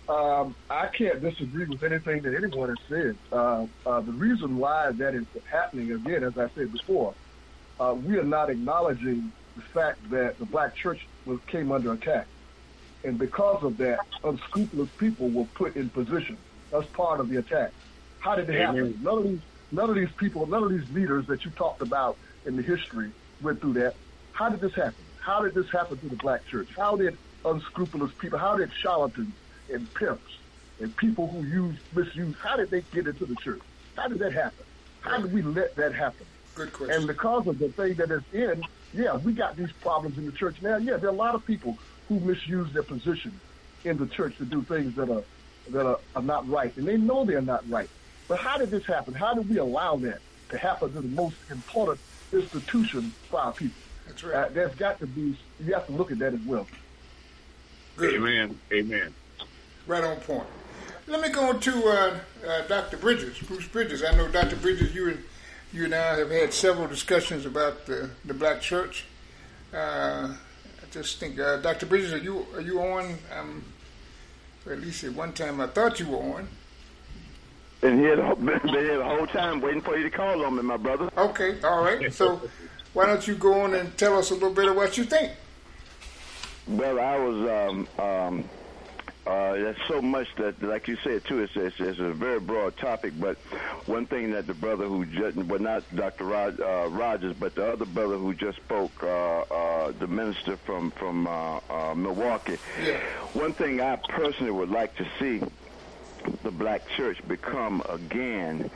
Um, 0.10 0.56
I 0.70 0.88
can't 0.88 1.22
disagree 1.22 1.66
with 1.66 1.84
anything 1.84 2.22
that 2.24 2.36
anyone 2.36 2.70
has 2.70 2.78
said. 2.90 3.16
Uh, 3.32 3.66
uh, 3.86 4.02
the 4.02 4.12
reason 4.12 4.58
why 4.58 4.92
that 4.92 5.16
is 5.16 5.26
happening, 5.50 5.92
again, 5.94 6.24
as 6.24 6.38
I 6.38 6.50
said 6.50 6.74
before, 6.74 7.14
uh, 7.80 7.94
we 7.94 8.18
are 8.18 8.24
not 8.24 8.50
acknowledging 8.50 9.32
the 9.56 9.62
fact 9.62 10.10
that 10.10 10.38
the 10.38 10.46
black 10.46 10.76
church 10.76 11.08
was, 11.26 11.40
came 11.48 11.72
under 11.72 11.94
attack. 11.94 12.28
And 13.04 13.18
because 13.18 13.64
of 13.64 13.78
that, 13.78 14.00
unscrupulous 14.24 14.90
people 14.98 15.30
were 15.30 15.46
put 15.56 15.76
in 15.76 15.90
position. 15.90 16.38
That's 16.72 16.88
part 16.88 17.20
of 17.20 17.30
the 17.30 17.38
attack. 17.38 17.72
How 18.22 18.36
did 18.36 18.50
it 18.50 18.62
happen? 18.62 19.00
None 19.02 19.18
of 19.18 19.24
these, 19.24 19.40
none 19.72 19.90
of 19.90 19.96
these 19.96 20.12
people, 20.18 20.46
none 20.46 20.64
of 20.64 20.70
these 20.70 20.88
leaders 20.92 21.26
that 21.28 21.44
you 21.44 21.52
talked 21.52 21.82
about 21.82 22.18
in 22.46 22.56
the 22.56 22.62
history 22.62 23.12
went 23.42 23.60
through 23.62 23.74
that. 23.74 23.96
How 24.32 24.50
did 24.50 24.62
this 24.62 24.74
happen? 24.76 25.04
How 25.20 25.42
did 25.42 25.56
this 25.56 25.66
happen 25.72 25.98
to 25.98 26.08
the 26.10 26.16
black 26.16 26.46
church? 26.46 26.70
How 26.76 26.96
did 26.96 27.18
unscrupulous 27.44 28.12
people, 28.20 28.38
how 28.38 28.58
did 28.58 28.72
charlatans 28.82 29.34
and 29.72 29.92
pimps 29.96 30.22
and 30.80 30.96
people 30.98 31.28
who 31.28 31.44
use 31.44 31.76
misuse, 31.96 32.36
how 32.42 32.56
did 32.56 32.70
they 32.70 32.82
get 32.94 33.08
into 33.08 33.26
the 33.26 33.36
church? 33.44 33.62
How 33.96 34.08
did 34.08 34.20
that 34.20 34.34
happen? 34.34 34.66
How 35.02 35.20
did 35.20 35.34
we 35.34 35.42
let 35.42 35.76
that 35.76 35.96
happen? 35.96 36.28
Good 36.54 36.74
question. 36.74 36.96
And 36.96 37.08
because 37.08 37.48
of 37.48 37.58
the 37.58 37.70
thing 37.70 37.96
that 37.96 38.12
is 38.12 38.22
in, 38.32 38.62
yeah, 38.94 39.18
we 39.18 39.34
got 39.34 39.58
these 39.58 39.72
problems 39.82 40.18
in 40.18 40.28
the 40.28 40.32
church 40.32 40.62
now. 40.62 40.78
Yeah, 40.78 40.98
there 40.98 41.10
are 41.10 41.14
a 41.14 41.18
lot 41.18 41.34
of 41.34 41.44
people 41.46 41.78
who 42.08 42.20
misuse 42.20 42.72
their 42.74 42.84
position 42.84 43.40
in 43.84 43.98
the 43.98 44.06
church 44.06 44.38
to 44.38 44.46
do 44.46 44.64
things 44.64 44.96
that 44.96 45.10
are 45.10 45.24
that 45.70 45.86
are, 45.86 46.00
are 46.16 46.22
not 46.24 46.48
right, 46.50 46.76
and 46.76 46.88
they 46.88 46.98
know 46.98 47.24
they're 47.24 47.42
not 47.42 47.68
right. 47.70 47.90
But 48.28 48.40
how 48.40 48.58
did 48.58 48.72
this 48.72 48.86
happen? 48.86 49.14
How 49.14 49.34
did 49.34 49.50
we 49.50 49.58
allow 49.58 49.98
that 49.98 50.20
to 50.50 50.58
happen 50.58 50.94
to 50.94 51.02
the 51.02 51.08
most 51.08 51.36
important 51.50 52.00
institution 52.32 53.14
for 53.30 53.40
our 53.40 53.52
people? 53.52 53.82
That's 54.08 54.24
right. 54.24 54.36
Uh, 54.36 54.50
there's 54.50 54.76
got 54.76 55.00
to 55.00 55.08
be. 55.08 55.38
You 55.64 55.74
have 55.74 55.86
to 55.88 55.94
look 55.94 56.12
at 56.12 56.20
that 56.20 56.34
as 56.34 56.42
well. 56.42 56.68
Good. 57.98 58.16
Amen. 58.16 58.60
Amen. 58.72 59.14
Right 59.88 60.04
on 60.04 60.18
point. 60.18 60.48
Let 61.08 61.22
me 61.22 61.30
go 61.30 61.54
to 61.54 61.88
uh, 61.88 62.20
uh, 62.48 62.62
Dr. 62.68 62.98
Bridges, 62.98 63.38
Bruce 63.40 63.68
Bridges. 63.68 64.04
I 64.04 64.16
know 64.16 64.28
Dr. 64.28 64.56
Bridges, 64.56 64.94
you 64.96 65.10
and 65.10 65.24
you 65.74 65.86
and 65.86 65.96
I 65.96 66.18
have 66.18 66.30
had 66.30 66.54
several 66.54 66.88
discussions 66.88 67.46
about 67.46 67.86
the, 67.86 68.10
the 68.26 68.34
black 68.34 68.62
church. 68.62 69.06
Uh, 69.74 70.34
I 70.34 70.86
just 70.92 71.20
think, 71.20 71.40
uh, 71.40 71.58
Dr. 71.58 71.86
Bridges, 71.86 72.14
are 72.14 72.18
you 72.18 72.46
are 72.56 72.62
you 72.62 72.82
on? 72.82 73.18
Um, 73.38 73.64
at 74.70 74.80
least 74.80 75.04
at 75.04 75.14
one 75.14 75.34
time, 75.34 75.60
I 75.60 75.68
thought 75.68 76.00
you 76.00 76.08
were 76.10 76.18
on. 76.18 76.48
Been 77.82 77.98
here, 77.98 78.16
the, 78.16 78.36
been 78.40 78.68
here 78.70 78.98
the 79.00 79.04
whole 79.04 79.28
time 79.28 79.60
waiting 79.60 79.82
for 79.82 79.98
you 79.98 80.04
to 80.04 80.16
call 80.16 80.46
on 80.46 80.56
me, 80.56 80.62
my 80.62 80.78
brother. 80.78 81.10
Okay, 81.18 81.60
all 81.64 81.84
right. 81.84 82.14
So 82.14 82.42
why 82.94 83.08
don't 83.08 83.28
you 83.28 83.36
go 83.36 83.62
on 83.62 83.74
and 83.74 83.98
tell 83.98 84.18
us 84.18 84.30
a 84.30 84.36
little 84.36 84.54
bit 84.54 84.70
of 84.70 84.76
what 84.76 84.98
you 84.98 85.04
think? 85.04 85.32
Well, 86.68 87.00
I 87.00 87.18
was. 87.18 87.70
Um, 87.70 87.88
um, 88.00 88.50
uh, 89.26 89.54
there's 89.54 89.78
so 89.88 90.02
much 90.02 90.28
that, 90.36 90.62
like 90.64 90.88
you 90.88 90.98
said 91.04 91.24
too, 91.26 91.44
it's, 91.44 91.56
it's, 91.56 91.80
it's 91.80 92.00
a 92.00 92.12
very 92.12 92.40
broad 92.40 92.76
topic. 92.78 93.14
But 93.20 93.38
one 93.86 94.08
thing 94.08 94.32
that 94.32 94.48
the 94.48 94.56
brother 94.56 94.86
who 94.86 95.06
just, 95.06 95.38
well, 95.38 95.60
not 95.60 95.84
Dr. 95.96 96.26
Rod, 96.26 96.60
uh, 96.60 96.88
Rogers, 96.90 97.36
but 97.40 97.54
the 97.54 97.72
other 97.74 97.86
brother 97.86 98.18
who 98.18 98.34
just 98.34 98.58
spoke, 98.58 98.92
uh, 99.04 99.42
uh, 99.42 99.92
the 100.00 100.08
minister 100.08 100.58
from 100.58 100.90
from 100.92 101.28
uh, 101.28 101.60
uh, 101.70 101.94
Milwaukee. 101.96 102.58
Yeah. 102.84 103.00
One 103.34 103.54
thing 103.54 103.80
I 103.80 103.96
personally 103.96 104.52
would 104.52 104.72
like 104.72 104.96
to 104.96 105.08
see 105.20 105.44
the 106.44 106.52
black 106.52 106.88
church 106.96 107.18
become 107.28 107.82
again, 107.90 108.70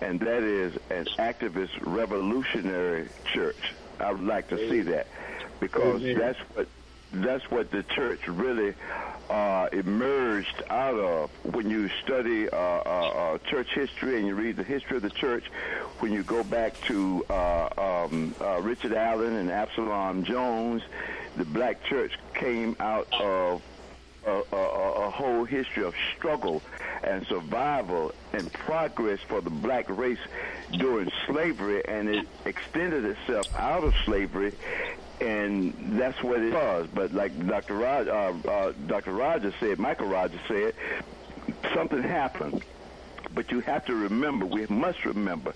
and 0.00 0.20
that 0.20 0.42
is 0.42 0.74
an 0.90 1.06
activist 1.18 1.70
revolutionary 1.80 3.08
church. 3.32 3.74
I 4.00 4.12
would 4.12 4.22
like 4.22 4.48
to 4.48 4.68
see 4.68 4.80
that 4.82 5.06
because 5.60 6.02
Amen. 6.02 6.18
that's 6.18 6.38
what 6.38 6.68
that's 7.10 7.50
what 7.50 7.70
the 7.70 7.82
church 7.84 8.28
really 8.28 8.74
uh, 9.30 9.68
emerged 9.72 10.62
out 10.68 10.98
of 10.98 11.30
when 11.54 11.70
you 11.70 11.88
study 12.04 12.48
uh, 12.48 12.56
uh, 12.56 12.58
uh, 12.58 13.38
church 13.38 13.68
history 13.72 14.18
and 14.18 14.26
you 14.26 14.34
read 14.34 14.56
the 14.56 14.62
history 14.62 14.96
of 14.96 15.02
the 15.02 15.10
church. 15.10 15.44
When 16.00 16.12
you 16.12 16.22
go 16.22 16.44
back 16.44 16.78
to 16.82 17.24
uh, 17.30 17.68
um, 18.10 18.34
uh, 18.40 18.60
Richard 18.60 18.92
Allen 18.92 19.36
and 19.36 19.50
Absalom 19.50 20.24
Jones, 20.24 20.82
the 21.36 21.44
black 21.44 21.82
church 21.84 22.12
came 22.34 22.76
out 22.78 23.08
of 23.12 23.62
a, 24.28 24.56
a, 24.56 25.06
a 25.06 25.10
whole 25.10 25.44
history 25.44 25.84
of 25.84 25.94
struggle 26.16 26.62
and 27.02 27.26
survival 27.26 28.12
and 28.32 28.52
progress 28.52 29.20
for 29.26 29.40
the 29.40 29.50
black 29.50 29.88
race 29.88 30.18
during 30.72 31.10
slavery, 31.26 31.84
and 31.86 32.08
it 32.08 32.26
extended 32.44 33.04
itself 33.04 33.54
out 33.56 33.84
of 33.84 33.94
slavery, 34.04 34.52
and 35.20 35.74
that's 35.98 36.22
what 36.22 36.42
it 36.42 36.52
was. 36.52 36.88
But 36.92 37.12
like 37.14 37.46
Dr. 37.46 37.74
Rod, 37.74 38.08
uh, 38.08 38.48
uh, 38.48 38.72
Dr. 38.86 39.12
Rogers 39.12 39.54
said, 39.60 39.78
Michael 39.78 40.06
Rogers 40.06 40.40
said, 40.46 40.74
something 41.74 42.02
happened. 42.02 42.62
But 43.34 43.50
you 43.50 43.60
have 43.60 43.84
to 43.86 43.94
remember, 43.94 44.46
we 44.46 44.66
must 44.66 45.04
remember, 45.04 45.54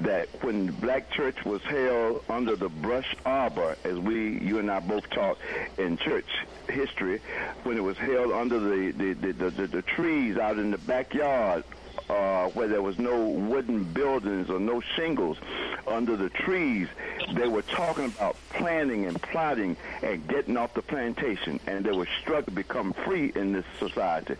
that 0.00 0.28
when 0.42 0.70
black 0.72 1.10
church 1.10 1.44
was 1.44 1.62
held 1.62 2.24
under 2.28 2.56
the 2.56 2.68
brush 2.68 3.14
arbor, 3.24 3.76
as 3.84 3.98
we, 3.98 4.38
you 4.38 4.58
and 4.58 4.70
I 4.70 4.80
both 4.80 5.08
taught 5.10 5.38
in 5.78 5.96
church 5.98 6.28
history, 6.68 7.20
when 7.62 7.76
it 7.76 7.82
was 7.82 7.96
held 7.98 8.32
under 8.32 8.58
the, 8.58 8.92
the, 8.92 9.12
the, 9.12 9.32
the, 9.32 9.50
the, 9.50 9.66
the 9.66 9.82
trees 9.82 10.38
out 10.38 10.58
in 10.58 10.70
the 10.70 10.78
backyard, 10.78 11.64
uh, 12.08 12.48
where 12.50 12.68
there 12.68 12.82
was 12.82 12.98
no 12.98 13.28
wooden 13.28 13.84
buildings 13.84 14.50
or 14.50 14.58
no 14.58 14.80
shingles 14.80 15.38
under 15.86 16.16
the 16.16 16.30
trees, 16.30 16.88
they 17.34 17.48
were 17.48 17.62
talking 17.62 18.06
about 18.06 18.36
planning 18.50 19.06
and 19.06 19.20
plotting 19.22 19.76
and 20.02 20.26
getting 20.28 20.56
off 20.56 20.74
the 20.74 20.82
plantation, 20.82 21.60
and 21.66 21.84
they 21.84 21.92
were 21.92 22.08
struggling 22.20 22.44
to 22.44 22.50
become 22.50 22.92
free 22.92 23.32
in 23.34 23.52
this 23.52 23.64
society. 23.78 24.36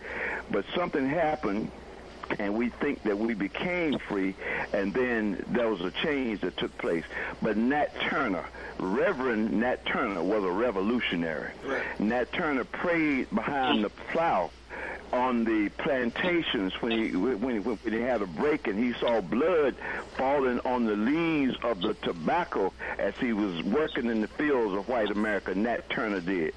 But 0.49 0.65
something 0.75 1.07
happened 1.07 1.71
and 2.39 2.55
we 2.55 2.69
think 2.69 3.03
that 3.03 3.17
we 3.17 3.33
became 3.33 3.97
free, 3.99 4.35
and 4.73 4.93
then 4.93 5.43
there 5.49 5.69
was 5.69 5.81
a 5.81 5.91
change 5.91 6.41
that 6.41 6.57
took 6.57 6.75
place. 6.77 7.03
But 7.41 7.57
Nat 7.57 7.93
Turner, 8.01 8.45
Reverend 8.79 9.51
Nat 9.59 9.85
Turner, 9.85 10.23
was 10.23 10.43
a 10.43 10.51
revolutionary. 10.51 11.51
Nat 11.99 12.31
Turner 12.31 12.63
prayed 12.63 13.29
behind 13.29 13.83
the 13.83 13.89
plow 13.89 14.51
on 15.13 15.43
the 15.43 15.69
plantations 15.77 16.73
when 16.81 16.91
he 16.91 17.15
when 17.15 17.55
he, 17.55 17.59
when 17.59 17.93
he 17.93 17.99
had 17.99 18.21
a 18.21 18.25
break 18.25 18.67
and 18.67 18.81
he 18.81 18.93
saw 18.93 19.19
blood 19.19 19.75
falling 20.15 20.59
on 20.61 20.85
the 20.85 20.95
leaves 20.95 21.55
of 21.63 21.81
the 21.81 21.93
tobacco 21.95 22.71
as 22.97 23.13
he 23.17 23.33
was 23.33 23.61
working 23.63 24.05
in 24.05 24.21
the 24.21 24.27
fields 24.27 24.73
of 24.73 24.87
white 24.87 25.11
America. 25.11 25.53
Nat 25.53 25.89
Turner 25.89 26.21
did, 26.21 26.53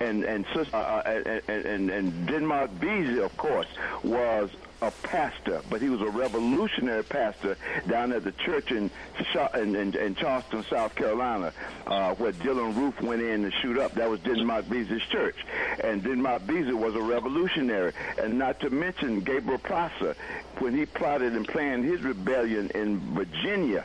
and 0.00 0.24
and 0.24 0.44
uh, 0.56 0.76
uh, 0.76 1.40
and, 1.48 1.64
and 1.64 1.90
and 1.90 2.26
Denmark 2.26 2.70
Vesey, 2.72 3.20
of 3.20 3.36
course, 3.36 3.68
was 4.02 4.50
a 4.82 4.90
pastor, 4.90 5.62
but 5.70 5.80
he 5.80 5.88
was 5.88 6.00
a 6.00 6.10
revolutionary 6.10 7.04
pastor 7.04 7.56
down 7.88 8.12
at 8.12 8.24
the 8.24 8.32
church 8.32 8.72
in 8.72 8.90
in, 9.54 9.76
in, 9.76 9.96
in 9.96 10.14
Charleston, 10.16 10.64
South 10.68 10.94
Carolina, 10.96 11.52
uh, 11.86 12.14
where 12.16 12.32
Dylann 12.32 12.76
Roof 12.76 13.00
went 13.00 13.22
in 13.22 13.42
to 13.44 13.50
shoot 13.62 13.78
up. 13.78 13.94
That 13.94 14.10
was 14.10 14.20
Denmark 14.20 14.64
Vesey's 14.66 15.02
church, 15.02 15.36
and 15.82 16.02
Denmark 16.02 16.42
Vesey 16.42 16.72
was 16.72 16.96
a 16.96 17.00
revolutionary, 17.00 17.92
and 18.18 18.38
not 18.38 18.58
to 18.60 18.70
mention 18.70 19.20
Gabriel 19.20 19.58
Prosser, 19.58 20.16
when 20.58 20.74
he 20.74 20.84
plotted 20.84 21.34
and 21.34 21.46
planned 21.46 21.84
his 21.84 22.02
rebellion 22.02 22.70
in 22.74 22.98
Virginia. 23.14 23.84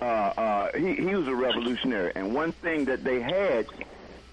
Uh, 0.00 0.04
uh, 0.04 0.68
he, 0.76 0.94
he 0.94 1.14
was 1.14 1.26
a 1.26 1.34
revolutionary, 1.34 2.12
and 2.14 2.34
one 2.34 2.52
thing 2.52 2.84
that 2.84 3.02
they 3.02 3.20
had 3.20 3.66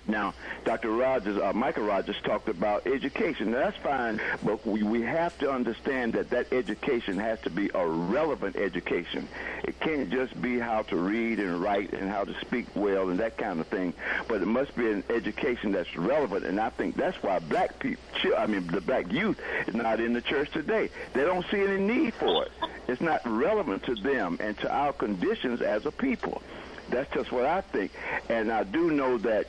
now, 0.08 0.34
Dr. 0.64 0.92
Rogers, 0.92 1.38
uh, 1.38 1.52
Michael 1.54 1.86
Rogers 1.86 2.18
talked 2.24 2.48
about 2.48 2.86
education. 2.86 3.52
Now, 3.52 3.60
that's 3.60 3.78
fine, 3.78 4.22
but 4.44 4.66
we, 4.66 4.84
we 4.84 5.02
have 5.02 5.38
to 5.40 5.52
understand 5.52 6.14
that 6.14 6.30
that 6.30 6.54
education 6.54 7.18
has 7.18 7.40
to 7.42 7.50
be 7.50 7.70
a 7.74 7.88
relevant 7.88 8.56
education. 8.56 9.28
It 9.64 9.80
can't 9.80 10.10
just 10.12 10.40
be 10.40 10.60
how 10.60 10.84
to 10.84 10.96
read 10.96 11.40
and 11.40 11.62
write 11.62 11.94
and 11.94 12.10
how 12.10 12.24
to 12.24 12.40
speak 12.42 12.68
well 12.76 13.10
and 13.10 13.20
that 13.20 13.38
kind 13.38 13.60
of 13.60 13.68
thing, 13.68 13.94
but 14.28 14.42
it 14.42 14.48
must 14.48 14.76
be 14.76 14.92
an 14.92 15.04
education 15.10 15.72
that's 15.72 15.96
relevant. 15.96 16.46
And 16.46 16.60
I 16.60 16.70
think 16.70 16.96
that's 16.96 17.22
why 17.24 17.40
black 17.40 17.80
people, 17.80 18.04
I 18.38 18.46
mean, 18.46 18.68
the 18.68 18.82
black 18.82 19.12
youth 19.12 19.40
is 19.68 19.74
not 19.74 20.00
in 20.00 20.14
the 20.14 20.22
church 20.22 20.52
today. 20.52 20.90
They 21.14 21.22
don't 21.22 21.46
see 21.50 21.62
any 21.62 21.78
need 21.78 22.14
for 22.14 22.46
it. 22.46 22.52
It's 22.88 23.02
not 23.02 23.22
relevant 23.26 23.84
to 23.84 23.96
them 23.96 24.38
and 24.40 24.58
to 24.60 24.72
our 24.72 24.94
conditions 24.94 25.62
as 25.62 25.86
a 25.88 25.92
people. 25.92 26.42
That's 26.90 27.12
just 27.14 27.32
what 27.32 27.46
I 27.46 27.62
think. 27.62 27.92
And 28.30 28.52
I 28.52 28.64
do 28.64 28.92
know 28.92 29.18
that 29.20 29.48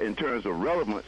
in 0.00 0.14
terms 0.14 0.46
of 0.46 0.60
relevance, 0.60 1.04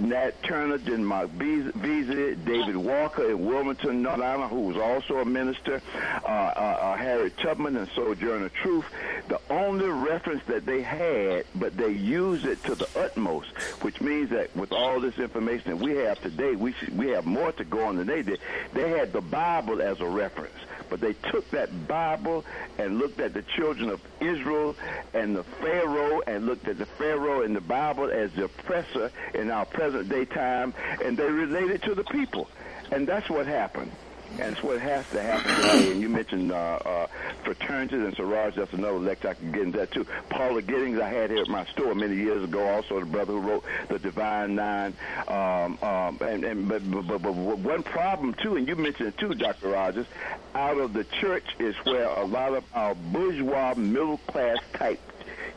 Nat 0.00 0.42
Turner, 0.42 0.78
Denmark 0.78 1.30
Vesey, 1.30 2.34
David 2.36 2.76
Walker 2.76 3.30
in 3.30 3.44
Wilmington, 3.44 4.02
North 4.02 4.16
Carolina, 4.16 4.48
who 4.48 4.60
was 4.60 4.76
also 4.76 5.18
a 5.18 5.24
minister, 5.24 5.82
uh, 6.24 6.26
uh, 6.26 6.30
uh, 6.30 6.96
Harry 6.96 7.30
Tubman 7.30 7.76
and 7.76 7.88
Sojourner 7.94 8.48
Truth. 8.48 8.86
The 9.28 9.40
only 9.50 9.88
reference 9.88 10.42
that 10.46 10.64
they 10.64 10.80
had, 10.80 11.44
but 11.54 11.76
they 11.76 11.90
used 11.90 12.46
it 12.46 12.62
to 12.64 12.74
the 12.74 12.88
utmost, 12.96 13.50
which 13.82 14.00
means 14.00 14.30
that 14.30 14.54
with 14.56 14.72
all 14.72 15.00
this 15.00 15.18
information 15.18 15.72
that 15.72 15.84
we 15.84 15.96
have 15.96 16.20
today, 16.22 16.56
we 16.56 16.72
should, 16.72 16.96
we 16.96 17.08
have 17.08 17.26
more 17.26 17.52
to 17.52 17.64
go 17.64 17.84
on 17.84 17.96
than 17.96 18.06
they 18.06 18.22
did. 18.22 18.40
They 18.72 18.88
had 18.90 19.12
the 19.12 19.20
Bible 19.20 19.82
as 19.82 20.00
a 20.00 20.06
reference. 20.06 20.54
But 20.90 21.00
they 21.00 21.14
took 21.30 21.48
that 21.52 21.88
Bible 21.88 22.44
and 22.76 22.98
looked 22.98 23.20
at 23.20 23.32
the 23.32 23.42
children 23.42 23.88
of 23.90 24.00
Israel 24.20 24.76
and 25.14 25.36
the 25.36 25.44
Pharaoh 25.44 26.20
and 26.26 26.46
looked 26.46 26.68
at 26.68 26.78
the 26.78 26.86
Pharaoh 26.86 27.42
in 27.42 27.54
the 27.54 27.60
Bible 27.60 28.10
as 28.10 28.32
the 28.32 28.44
oppressor 28.44 29.10
in 29.34 29.50
our 29.50 29.64
present 29.64 30.08
day 30.08 30.24
time, 30.24 30.74
and 31.04 31.16
they 31.16 31.30
related 31.30 31.82
to 31.84 31.94
the 31.94 32.04
people. 32.04 32.48
And 32.90 33.06
that's 33.06 33.30
what 33.30 33.46
happened. 33.46 33.92
And 34.38 34.52
it's 34.52 34.62
what 34.62 34.80
has 34.80 35.08
to 35.10 35.22
happen 35.22 35.54
today. 35.56 35.92
And 35.92 36.00
you 36.00 36.08
mentioned 36.08 36.52
uh, 36.52 36.54
uh, 36.54 37.06
fraternities 37.44 38.00
and 38.00 38.14
sororities. 38.16 38.56
That's 38.56 38.72
another 38.72 38.98
lecture 38.98 39.28
I 39.28 39.34
can 39.34 39.52
get 39.52 39.62
into 39.62 39.78
that 39.78 39.90
too. 39.90 40.06
Paula 40.28 40.62
Giddings 40.62 41.00
I 41.00 41.08
had 41.08 41.30
here 41.30 41.42
at 41.42 41.48
my 41.48 41.64
store 41.66 41.94
many 41.94 42.16
years 42.16 42.44
ago. 42.44 42.66
Also 42.68 43.00
the 43.00 43.06
brother 43.06 43.32
who 43.34 43.40
wrote 43.40 43.64
the 43.88 43.98
Divine 43.98 44.54
Nine. 44.54 44.94
Um, 45.28 45.78
um, 45.82 46.18
and, 46.20 46.44
and 46.44 46.68
but, 46.68 46.90
but, 46.90 47.06
but, 47.06 47.22
but 47.22 47.34
one 47.34 47.82
problem 47.82 48.34
too, 48.34 48.56
and 48.56 48.66
you 48.66 48.76
mentioned 48.76 49.08
it 49.08 49.18
too, 49.18 49.34
Dr. 49.34 49.68
Rogers. 49.68 50.06
Out 50.54 50.78
of 50.78 50.92
the 50.92 51.04
church 51.04 51.46
is 51.58 51.74
where 51.84 52.06
a 52.06 52.24
lot 52.24 52.54
of 52.54 52.64
our 52.74 52.94
bourgeois 52.94 53.74
middle 53.74 54.18
class 54.18 54.58
type 54.72 55.00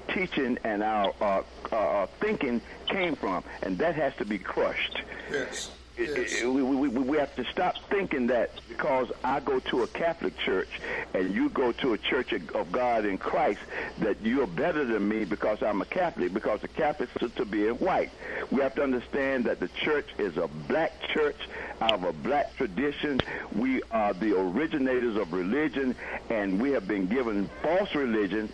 teaching 0.09 0.57
and 0.63 0.83
our 0.83 1.13
uh, 1.21 1.43
uh, 1.71 2.05
thinking 2.19 2.61
came 2.87 3.15
from, 3.15 3.43
and 3.61 3.77
that 3.77 3.95
has 3.95 4.15
to 4.17 4.25
be 4.25 4.37
crushed. 4.37 5.01
Yes. 5.31 5.71
Yes. 5.97 6.41
We, 6.41 6.61
we, 6.63 6.87
we 6.89 7.17
have 7.17 7.35
to 7.35 7.45
stop 7.45 7.75
thinking 7.89 8.27
that 8.27 8.49
because 8.67 9.11
I 9.23 9.39
go 9.39 9.59
to 9.59 9.83
a 9.83 9.87
Catholic 9.87 10.37
church 10.39 10.69
and 11.13 11.33
you 11.33 11.49
go 11.49 11.71
to 11.71 11.93
a 11.93 11.97
church 11.97 12.33
of 12.33 12.71
God 12.71 13.05
in 13.05 13.17
Christ, 13.19 13.59
that 13.99 14.19
you're 14.21 14.47
better 14.47 14.85
than 14.85 15.07
me 15.07 15.23
because 15.25 15.61
I'm 15.61 15.81
a 15.81 15.85
Catholic, 15.85 16.33
because 16.33 16.61
the 16.61 16.67
Catholics 16.67 17.11
are 17.21 17.29
to 17.29 17.45
be 17.45 17.67
white. 17.69 18.09
We 18.49 18.61
have 18.61 18.73
to 18.75 18.83
understand 18.83 19.45
that 19.45 19.59
the 19.59 19.67
church 19.67 20.07
is 20.17 20.37
a 20.37 20.47
black 20.67 20.99
church 21.09 21.37
out 21.79 21.93
of 21.93 22.03
a 22.03 22.13
black 22.13 22.55
tradition. 22.57 23.19
We 23.55 23.83
are 23.91 24.13
the 24.13 24.39
originators 24.39 25.15
of 25.15 25.31
religion, 25.31 25.95
and 26.29 26.59
we 26.59 26.71
have 26.71 26.87
been 26.87 27.07
given 27.07 27.49
false 27.61 27.93
religion, 27.93 28.49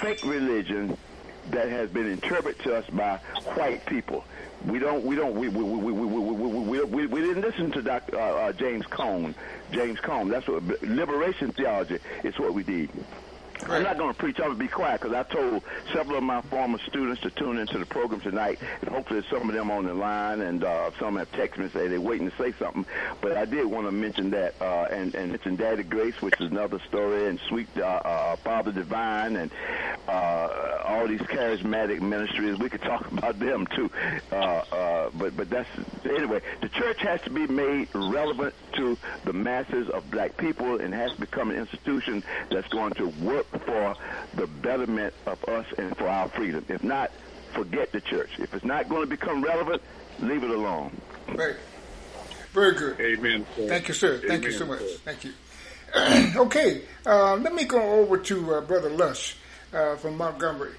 fake 0.00 0.22
religion, 0.24 0.98
that 1.50 1.68
has 1.68 1.90
been 1.90 2.06
interpreted 2.06 2.62
to 2.64 2.74
us 2.74 2.86
by 2.90 3.18
white 3.54 3.84
people. 3.86 4.24
We 4.66 4.78
don't. 4.78 5.04
We 5.04 5.14
don't. 5.14 5.34
We 5.34 5.48
we 5.48 5.62
we 5.62 5.92
we 5.92 5.92
we 5.92 6.04
we, 6.08 6.84
we, 6.84 7.06
we, 7.06 7.20
didn't 7.20 7.42
listen 7.42 7.70
to 7.72 7.82
Dr. 7.82 8.18
Uh, 8.18 8.20
uh, 8.20 8.52
James 8.52 8.86
Cone. 8.86 9.34
James 9.72 10.00
Cone. 10.00 10.28
That's 10.28 10.48
what 10.48 10.62
liberation 10.82 11.52
theology 11.52 11.98
is. 12.22 12.38
What 12.38 12.54
we 12.54 12.62
did. 12.62 12.88
I'm 13.68 13.82
not 13.82 13.98
going 13.98 14.12
to 14.12 14.18
preach. 14.18 14.38
I'm 14.38 14.46
going 14.46 14.58
to 14.58 14.64
be 14.64 14.68
quiet 14.68 15.00
because 15.00 15.14
I 15.14 15.22
told 15.22 15.62
several 15.92 16.18
of 16.18 16.24
my 16.24 16.40
former 16.42 16.78
students 16.86 17.22
to 17.22 17.30
tune 17.30 17.58
into 17.58 17.78
the 17.78 17.86
program 17.86 18.20
tonight, 18.20 18.58
and 18.80 18.90
hopefully 18.90 19.24
some 19.30 19.48
of 19.48 19.54
them 19.54 19.70
on 19.70 19.86
the 19.86 19.94
line, 19.94 20.40
and 20.40 20.62
uh, 20.62 20.90
some 20.98 21.16
have 21.16 21.30
texted 21.32 21.58
me 21.58 21.64
and 21.64 21.72
say 21.72 21.88
they're 21.88 22.00
waiting 22.00 22.30
to 22.30 22.36
say 22.36 22.52
something. 22.52 22.84
But 23.20 23.36
I 23.36 23.44
did 23.44 23.66
want 23.66 23.86
to 23.86 23.92
mention 23.92 24.30
that, 24.30 24.54
uh, 24.60 24.86
and, 24.90 25.14
and 25.14 25.30
mention 25.32 25.56
Daddy 25.56 25.82
Grace, 25.82 26.20
which 26.20 26.40
is 26.40 26.50
another 26.50 26.78
story, 26.88 27.26
and 27.28 27.40
Sweet 27.48 27.68
uh, 27.76 27.82
uh, 27.82 28.36
Father 28.36 28.72
Divine, 28.72 29.36
and 29.36 29.50
uh, 30.08 30.82
all 30.84 31.08
these 31.08 31.20
charismatic 31.20 32.00
ministries. 32.00 32.58
We 32.58 32.68
could 32.68 32.82
talk 32.82 33.10
about 33.12 33.38
them 33.38 33.66
too. 33.66 33.90
Uh, 34.30 34.36
uh, 34.36 35.10
but 35.14 35.36
but 35.36 35.50
that's 35.50 35.68
anyway. 36.04 36.40
The 36.60 36.68
church 36.68 37.00
has 37.00 37.20
to 37.22 37.30
be 37.30 37.46
made 37.46 37.88
relevant 37.94 38.54
to 38.74 38.96
the 39.24 39.32
masses 39.32 39.88
of 39.88 40.10
black 40.10 40.36
people, 40.36 40.80
and 40.80 40.92
has 40.94 41.12
to 41.12 41.20
become 41.20 41.50
an 41.50 41.56
institution 41.56 42.22
that's 42.50 42.68
going 42.68 42.92
to 42.94 43.08
work 43.24 43.46
for 43.60 43.94
the 44.34 44.46
betterment 44.46 45.14
of 45.26 45.42
us 45.44 45.66
and 45.78 45.96
for 45.96 46.08
our 46.08 46.28
freedom. 46.28 46.64
If 46.68 46.82
not, 46.82 47.10
forget 47.52 47.92
the 47.92 48.00
church. 48.00 48.30
If 48.38 48.54
it's 48.54 48.64
not 48.64 48.88
going 48.88 49.02
to 49.02 49.06
become 49.08 49.42
relevant, 49.42 49.82
leave 50.20 50.42
it 50.42 50.50
alone. 50.50 50.96
Right. 51.28 51.56
Very 52.52 52.74
good. 52.74 53.00
Amen. 53.00 53.46
Sir. 53.56 53.68
Thank 53.68 53.88
you, 53.88 53.94
sir. 53.94 54.14
Amen, 54.16 54.28
Thank 54.28 54.44
you 54.44 54.52
so 54.52 54.66
much. 54.66 54.80
sir. 54.80 54.98
Thank 55.04 55.24
you. 55.24 55.32
okay, 56.36 56.82
uh, 57.06 57.36
let 57.36 57.54
me 57.54 57.64
go 57.64 57.80
over 58.00 58.18
to 58.18 58.54
uh, 58.54 58.60
Brother 58.60 58.90
Lush 58.90 59.36
uh, 59.72 59.96
from 59.96 60.16
Montgomery. 60.16 60.72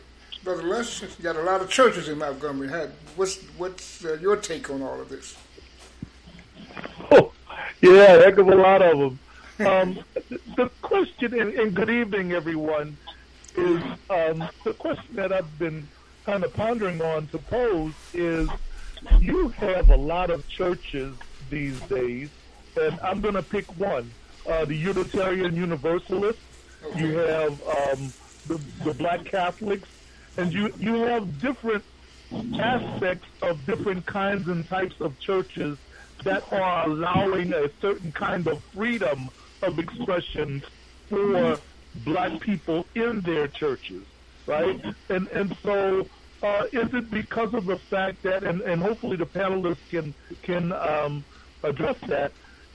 Brother 0.44 0.64
Lush, 0.64 1.02
you 1.02 1.08
got 1.24 1.36
a 1.36 1.42
lot 1.42 1.62
of 1.62 1.70
churches 1.70 2.08
in 2.08 2.18
Montgomery. 2.18 2.70
Had, 2.70 2.92
what's 3.16 3.38
what's 3.58 4.06
uh, 4.06 4.18
your 4.22 4.36
take 4.36 4.70
on 4.70 4.82
all 4.82 5.00
of 5.00 5.10
this? 5.10 5.36
Oh, 7.12 7.32
yeah, 7.82 8.18
heck 8.18 8.38
of 8.38 8.48
a 8.48 8.56
lot 8.56 8.82
of 8.82 8.98
them. 9.00 9.20
Um, 9.60 10.00
the 10.58 10.70
question, 10.82 11.40
and, 11.40 11.54
and 11.54 11.74
good 11.74 11.90
evening, 11.90 12.34
everyone, 12.34 12.98
is 13.56 13.82
um, 14.10 14.50
the 14.66 14.74
question 14.74 15.16
that 15.16 15.32
I've 15.32 15.58
been 15.58 15.88
kind 16.26 16.44
of 16.44 16.54
pondering 16.54 17.02
on 17.02 17.28
to 17.28 17.38
pose 17.38 17.94
is 18.14 18.50
you 19.22 19.50
have 19.50 19.90
a 19.92 19.96
lot 19.96 20.30
of 20.30 20.46
churches 20.50 21.16
these 21.50 21.80
days, 21.82 22.30
and 22.76 23.00
I'm 23.00 23.22
going 23.22 23.36
to 23.36 23.44
pick 23.44 23.66
one. 23.80 24.12
Uh, 24.46 24.66
the 24.66 24.76
Unitarian 24.76 25.56
Universalists, 25.56 26.42
you 26.98 27.18
have 27.18 27.54
um, 27.64 28.12
the, 28.48 28.60
the 28.84 28.94
Black 28.94 29.24
Catholics, 29.24 29.88
and 30.36 30.52
you, 30.52 30.74
you 30.78 30.96
have 31.04 31.40
different 31.40 31.84
aspects 32.60 33.28
of 33.42 33.66
different 33.66 34.06
kinds 34.06 34.50
and 34.50 34.68
types 34.68 35.00
of 35.00 35.18
churches 35.20 35.78
that 36.26 36.44
are 36.52 36.88
allowing 36.88 37.54
a 37.54 37.70
certain 37.80 38.12
kind 38.12 38.48
of 38.48 38.62
freedom 38.74 39.30
of 39.62 39.80
expression 39.80 40.64
for 41.10 41.60
black 42.04 42.40
people 42.40 42.86
in 42.96 43.22
their 43.22 43.48
churches, 43.48 44.04
right? 44.46 44.80
And 45.10 45.28
and 45.30 45.56
so 45.64 46.08
uh, 46.44 46.66
is 46.72 46.94
it 46.94 47.10
because 47.10 47.54
of 47.54 47.66
the 47.66 47.78
fact 47.78 48.22
that, 48.24 48.44
and, 48.44 48.62
and 48.62 48.82
hopefully 48.82 49.18
the 49.18 49.26
panelists 49.26 49.90
can 49.90 50.14
can 50.44 50.72
um, 50.74 51.24
address 51.64 51.98
that, 52.08 52.32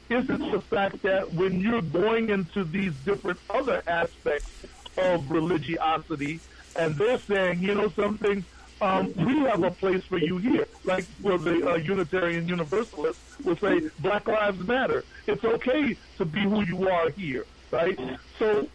is 0.09 0.29
it 0.29 0.51
the 0.51 0.61
fact 0.61 1.03
that 1.03 1.33
when 1.35 1.61
you're 1.61 1.83
going 1.83 2.31
into 2.31 2.65
these 2.65 2.93
different 3.05 3.39
other 3.49 3.83
aspects 3.87 4.51
of 4.99 5.31
religiosity, 5.31 6.41
and 6.77 6.97
they're 6.97 7.19
saying, 7.19 7.61
you 7.61 7.75
know, 7.75 7.89
something, 7.91 8.45
um, 8.81 9.13
we 9.17 9.39
have 9.41 9.63
a 9.63 9.71
place 9.71 10.03
for 10.05 10.19
you 10.19 10.39
here. 10.39 10.67
Like 10.85 11.05
for 11.05 11.39
the 11.39 11.73
uh, 11.73 11.75
Unitarian 11.77 12.49
Universalists 12.49 13.39
will 13.45 13.57
say, 13.57 13.91
Black 13.99 14.27
Lives 14.27 14.67
Matter. 14.67 15.05
It's 15.27 15.45
okay 15.45 15.97
to 16.19 16.25
be 16.25 16.41
who 16.41 16.63
you 16.63 16.89
are 16.89 17.11
here, 17.11 17.47
right? 17.71 17.99
So, 18.39 18.67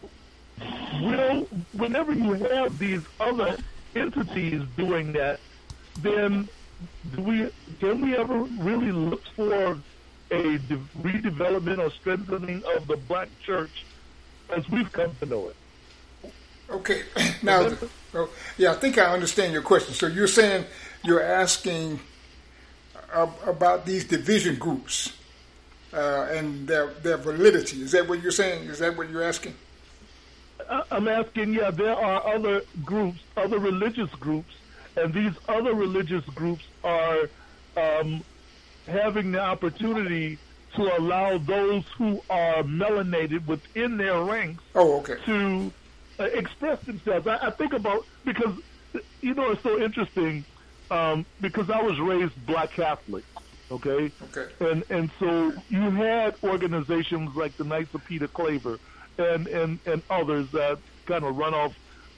will 1.02 1.42
whenever 1.72 2.12
you 2.12 2.34
have 2.34 2.78
these 2.78 3.02
other 3.20 3.56
entities 3.94 4.62
doing 4.76 5.12
that, 5.12 5.40
then 6.00 6.48
do 7.14 7.22
we 7.22 7.50
can 7.80 8.00
we 8.00 8.16
ever 8.16 8.38
really 8.58 8.92
look 8.92 9.22
for 9.34 9.78
a 10.30 10.58
de- 10.58 10.80
redevelopment 11.00 11.78
or 11.78 11.90
strengthening 11.90 12.62
of 12.76 12.86
the 12.86 12.96
black 12.96 13.28
church 13.42 13.84
as 14.50 14.68
we've 14.68 14.92
come 14.92 15.14
to 15.20 15.26
know 15.26 15.48
it? 15.48 15.56
Okay, 16.70 17.02
now, 17.42 17.70
oh, 18.14 18.28
yeah, 18.58 18.72
I 18.72 18.74
think 18.74 18.98
I 18.98 19.12
understand 19.12 19.52
your 19.52 19.62
question. 19.62 19.94
So 19.94 20.06
you're 20.06 20.26
saying 20.26 20.64
you're 21.04 21.22
asking 21.22 22.00
uh, 23.12 23.28
about 23.46 23.86
these 23.86 24.04
division 24.04 24.56
groups 24.56 25.12
uh, 25.92 26.26
and 26.30 26.66
their 26.66 26.88
their 26.88 27.16
validity. 27.16 27.82
Is 27.82 27.92
that 27.92 28.08
what 28.08 28.22
you're 28.22 28.32
saying? 28.32 28.64
Is 28.68 28.78
that 28.80 28.96
what 28.96 29.08
you're 29.10 29.22
asking? 29.22 29.54
I'm 30.90 31.06
asking, 31.06 31.52
yeah, 31.54 31.70
there 31.70 31.94
are 31.94 32.34
other 32.34 32.62
groups, 32.84 33.20
other 33.36 33.58
religious 33.58 34.10
groups, 34.16 34.52
and 34.96 35.14
these 35.14 35.32
other 35.48 35.74
religious 35.74 36.24
groups 36.24 36.64
are 36.82 37.28
um, 37.76 38.24
having 38.88 39.30
the 39.32 39.40
opportunity 39.40 40.38
to 40.74 40.98
allow 40.98 41.38
those 41.38 41.84
who 41.96 42.20
are 42.28 42.62
melanated 42.64 43.46
within 43.46 43.96
their 43.96 44.20
ranks 44.22 44.62
Oh, 44.74 44.98
okay. 45.00 45.16
to 45.26 45.72
express 46.24 46.78
themselves. 46.86 47.26
I, 47.26 47.48
I 47.48 47.50
think 47.58 47.72
about 47.72 48.06
because 48.24 48.56
you 49.22 49.34
know 49.34 49.50
it's 49.50 49.62
so 49.62 49.80
interesting 49.80 50.46
um, 50.90 51.26
because 51.40 51.66
I 51.72 51.82
was 51.82 51.98
raised 52.00 52.34
black 52.46 52.70
Catholic, 52.74 53.24
okay, 53.70 54.12
Okay. 54.22 54.54
and 54.60 54.84
and 54.90 55.12
so 55.18 55.52
you 55.68 55.90
had 55.90 56.34
organizations 56.42 57.30
like 57.36 57.56
the 57.56 57.64
Knights 57.64 57.90
of 57.94 58.04
Peter 58.04 58.28
Claver 58.28 58.78
and 59.18 59.46
and 59.48 59.80
and 59.86 60.02
others 60.10 60.48
that 60.52 60.78
kind 61.08 61.24
of 61.24 61.34
run 61.36 61.54
off, 61.54 61.72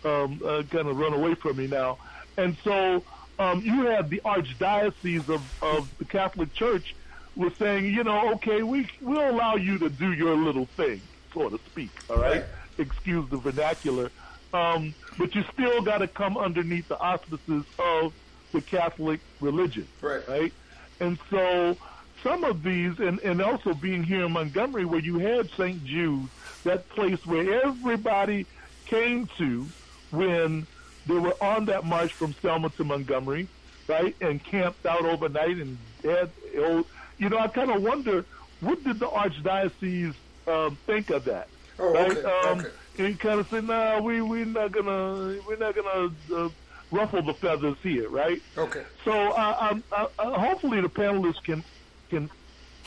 um, 0.04 0.40
uh, 0.44 0.62
kind 0.70 0.88
of 0.88 0.96
run 0.96 1.14
away 1.14 1.34
from 1.42 1.56
me 1.56 1.66
now, 1.66 1.98
and 2.36 2.56
so 2.64 3.04
um, 3.38 3.60
you 3.62 3.86
had 3.86 4.10
the 4.10 4.20
archdiocese 4.24 5.28
of 5.28 5.42
of 5.62 5.88
the 5.98 6.04
Catholic 6.06 6.54
Church 6.54 6.86
was 7.34 7.52
saying, 7.60 7.86
you 7.86 8.02
know, 8.04 8.32
okay, 8.34 8.62
we 8.62 8.86
we'll 9.00 9.30
allow 9.30 9.54
you 9.56 9.78
to 9.78 9.88
do 9.90 10.12
your 10.12 10.36
little 10.36 10.68
thing, 10.76 11.08
so 11.32 11.48
to 11.48 11.58
speak, 11.66 11.92
all 12.08 12.18
right? 12.18 12.44
Excuse 12.78 13.28
the 13.30 13.38
vernacular, 13.38 14.10
um, 14.52 14.94
but 15.18 15.34
you 15.34 15.42
still 15.52 15.82
got 15.82 15.98
to 15.98 16.08
come 16.08 16.36
underneath 16.36 16.86
the 16.88 16.98
auspices 16.98 17.64
of 17.78 18.12
the 18.52 18.60
Catholic 18.62 19.20
religion, 19.40 19.88
Right. 20.00 20.26
right? 20.28 20.52
And 21.00 21.18
so 21.30 21.76
some 22.22 22.44
of 22.44 22.62
these, 22.62 22.98
and, 22.98 23.20
and 23.20 23.42
also 23.42 23.74
being 23.74 24.02
here 24.02 24.24
in 24.24 24.32
Montgomery 24.32 24.84
where 24.84 25.00
you 25.00 25.18
had 25.18 25.50
St. 25.50 25.82
Jude, 25.84 26.28
that 26.64 26.88
place 26.88 27.18
where 27.26 27.64
everybody 27.64 28.46
came 28.86 29.28
to 29.38 29.72
when 30.10 30.66
they 31.06 31.14
were 31.14 31.36
on 31.42 31.66
that 31.66 31.84
march 31.84 32.12
from 32.14 32.34
Selma 32.40 32.70
to 32.70 32.84
Montgomery, 32.84 33.48
right, 33.88 34.16
and 34.20 34.42
camped 34.42 34.86
out 34.86 35.04
overnight 35.04 35.56
and 35.56 35.78
had, 36.02 36.32
you 36.52 37.28
know, 37.28 37.38
I 37.38 37.48
kind 37.48 37.70
of 37.70 37.82
wonder, 37.82 38.24
what 38.60 38.82
did 38.84 38.98
the 38.98 39.06
archdiocese 39.06 40.14
um, 40.46 40.78
think 40.86 41.10
of 41.10 41.24
that? 41.24 41.48
Oh, 41.78 41.92
right? 41.92 42.10
okay, 42.10 42.22
um, 42.22 42.58
okay. 42.60 42.72
He 42.94 43.16
kind 43.18 43.40
of 43.40 43.46
said, 43.50 43.64
"Nah, 43.64 44.00
we 44.00 44.20
we're 44.20 44.44
not 44.44 44.72
gonna 44.72 45.40
we're 45.46 45.56
not 45.56 45.74
gonna 45.74 46.08
uh, 46.36 46.48
ruffle 46.90 47.22
the 47.22 47.34
feathers 47.40 47.76
here, 47.82 48.08
right?" 48.10 48.42
Okay. 48.56 48.84
So 49.04 49.12
uh, 49.12 49.74
uh, 49.92 50.06
uh, 50.18 50.38
hopefully 50.40 50.80
the 50.80 50.88
panelists 50.88 51.42
can 51.44 51.62
can 52.10 52.28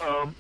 um, 0.02 0.36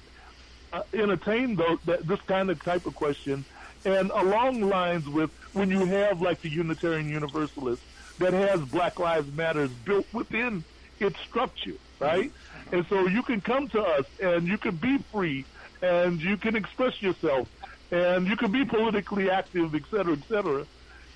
uh, 0.73 0.81
entertain 0.93 1.55
those, 1.55 1.77
that, 1.85 2.07
this 2.07 2.19
kind 2.27 2.49
of 2.49 2.63
type 2.63 2.85
of 2.85 2.95
question, 2.95 3.45
and 3.85 4.11
along 4.11 4.61
lines 4.61 5.03
with 5.07 5.29
when 5.53 5.69
you 5.69 5.85
have 5.85 6.21
like 6.21 6.41
the 6.41 6.49
Unitarian 6.49 7.09
Universalist 7.09 7.81
that 8.19 8.33
has 8.33 8.59
Black 8.69 8.99
Lives 8.99 9.27
Matters 9.31 9.71
built 9.85 10.07
within 10.13 10.65
its 10.99 11.15
structure, 11.27 11.77
right? 11.99 12.31
And 12.71 12.85
so 12.89 13.07
you 13.07 13.23
can 13.23 13.41
come 13.41 13.67
to 13.69 13.79
us 13.81 14.05
and 14.19 14.47
you 14.47 14.57
can 14.57 14.77
be 14.77 14.97
free 15.11 15.47
and 15.81 16.21
you 16.21 16.37
can 16.37 16.55
express 16.55 16.93
yourself 17.01 17.47
and 17.91 18.27
you 18.27 18.35
can 18.37 18.51
be 18.51 18.63
politically 18.65 19.29
active, 19.29 19.75
et 19.75 19.81
cetera, 19.91 20.13
et 20.13 20.23
cetera, 20.29 20.65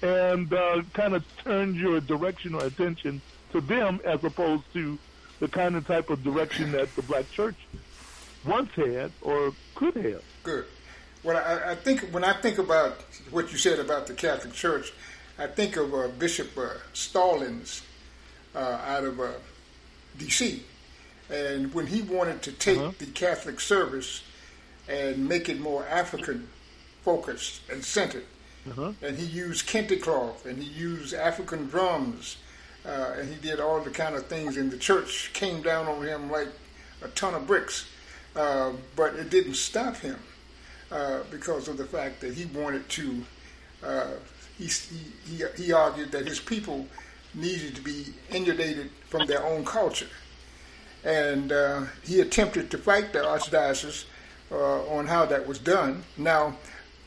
and 0.01 0.53
uh, 0.53 0.81
kind 0.93 1.13
of 1.13 1.23
turn 1.43 1.73
your 1.75 1.99
direction 2.01 2.53
or 2.53 2.65
attention 2.65 3.21
to 3.51 3.61
them 3.61 3.99
as 4.03 4.23
opposed 4.23 4.63
to 4.73 4.97
the 5.39 5.47
kind 5.47 5.75
of 5.75 5.87
type 5.87 6.09
of 6.09 6.23
direction 6.23 6.71
that 6.73 6.93
the 6.95 7.01
black 7.03 7.29
church 7.31 7.55
once 8.45 8.71
had 8.75 9.11
or 9.21 9.53
could 9.75 9.95
have. 9.95 10.21
Good. 10.43 10.65
Well, 11.23 11.37
I, 11.37 11.71
I 11.71 11.75
think 11.75 12.01
when 12.11 12.23
I 12.23 12.33
think 12.33 12.57
about 12.59 12.97
what 13.31 13.51
you 13.51 13.57
said 13.57 13.79
about 13.79 14.05
the 14.07 14.13
Catholic 14.13 14.53
Church, 14.53 14.93
I 15.39 15.47
think 15.47 15.75
of 15.77 15.93
uh, 15.93 16.07
Bishop 16.19 16.55
uh, 16.57 16.69
Stallings 16.93 17.81
uh, 18.53 18.59
out 18.85 19.03
of 19.03 19.19
uh, 19.19 19.31
D.C. 20.17 20.63
And 21.29 21.73
when 21.73 21.87
he 21.87 22.01
wanted 22.03 22.41
to 22.43 22.51
take 22.51 22.77
Uh-huh. 22.77 22.91
the 22.99 23.07
Catholic 23.07 23.59
service 23.59 24.21
and 24.87 25.27
make 25.27 25.49
it 25.49 25.59
more 25.59 25.85
African 25.87 26.47
focused 27.09 27.61
and 27.71 27.83
centered, 27.85 28.25
Uh-huh. 28.69 28.91
and 29.01 29.17
he 29.17 29.25
used 29.25 29.67
kente 29.69 30.01
cloth 30.01 30.45
and 30.47 30.57
he 30.61 30.69
used 30.69 31.13
African 31.13 31.67
drums, 31.67 32.37
uh, 32.85 33.13
and 33.17 33.29
he 33.29 33.35
did 33.47 33.59
all 33.59 33.79
the 33.79 33.91
kind 33.91 34.15
of 34.15 34.25
things, 34.25 34.57
and 34.57 34.71
the 34.71 34.77
church 34.89 35.31
came 35.33 35.61
down 35.61 35.85
on 35.87 36.03
him 36.03 36.31
like 36.31 36.49
a 37.03 37.07
ton 37.09 37.33
of 37.35 37.45
bricks. 37.47 37.85
Uh, 38.35 38.71
but 38.97 39.13
it 39.15 39.29
didn't 39.29 39.55
stop 39.55 39.95
him 39.95 40.19
uh, 40.91 41.19
because 41.31 41.69
of 41.69 41.77
the 41.77 41.85
fact 41.85 42.19
that 42.19 42.33
he 42.33 42.45
wanted 42.47 42.83
to. 42.89 43.23
Uh, 43.81 44.07
he, 44.57 44.67
he, 45.29 45.43
he 45.55 45.71
argued 45.71 46.11
that 46.11 46.27
his 46.27 46.39
people 46.39 46.85
needed 47.33 47.75
to 47.75 47.81
be 47.81 48.07
inundated 48.31 48.89
from 49.09 49.25
their 49.27 49.43
own 49.45 49.63
culture, 49.63 50.09
and 51.05 51.51
uh, 51.51 51.83
he 52.03 52.19
attempted 52.19 52.69
to 52.71 52.77
fight 52.77 53.13
the 53.13 53.19
archdiocese 53.19 54.05
uh, 54.51 54.83
on 54.97 55.07
how 55.07 55.25
that 55.25 55.47
was 55.47 55.59
done. 55.59 56.03
Now, 56.17 56.55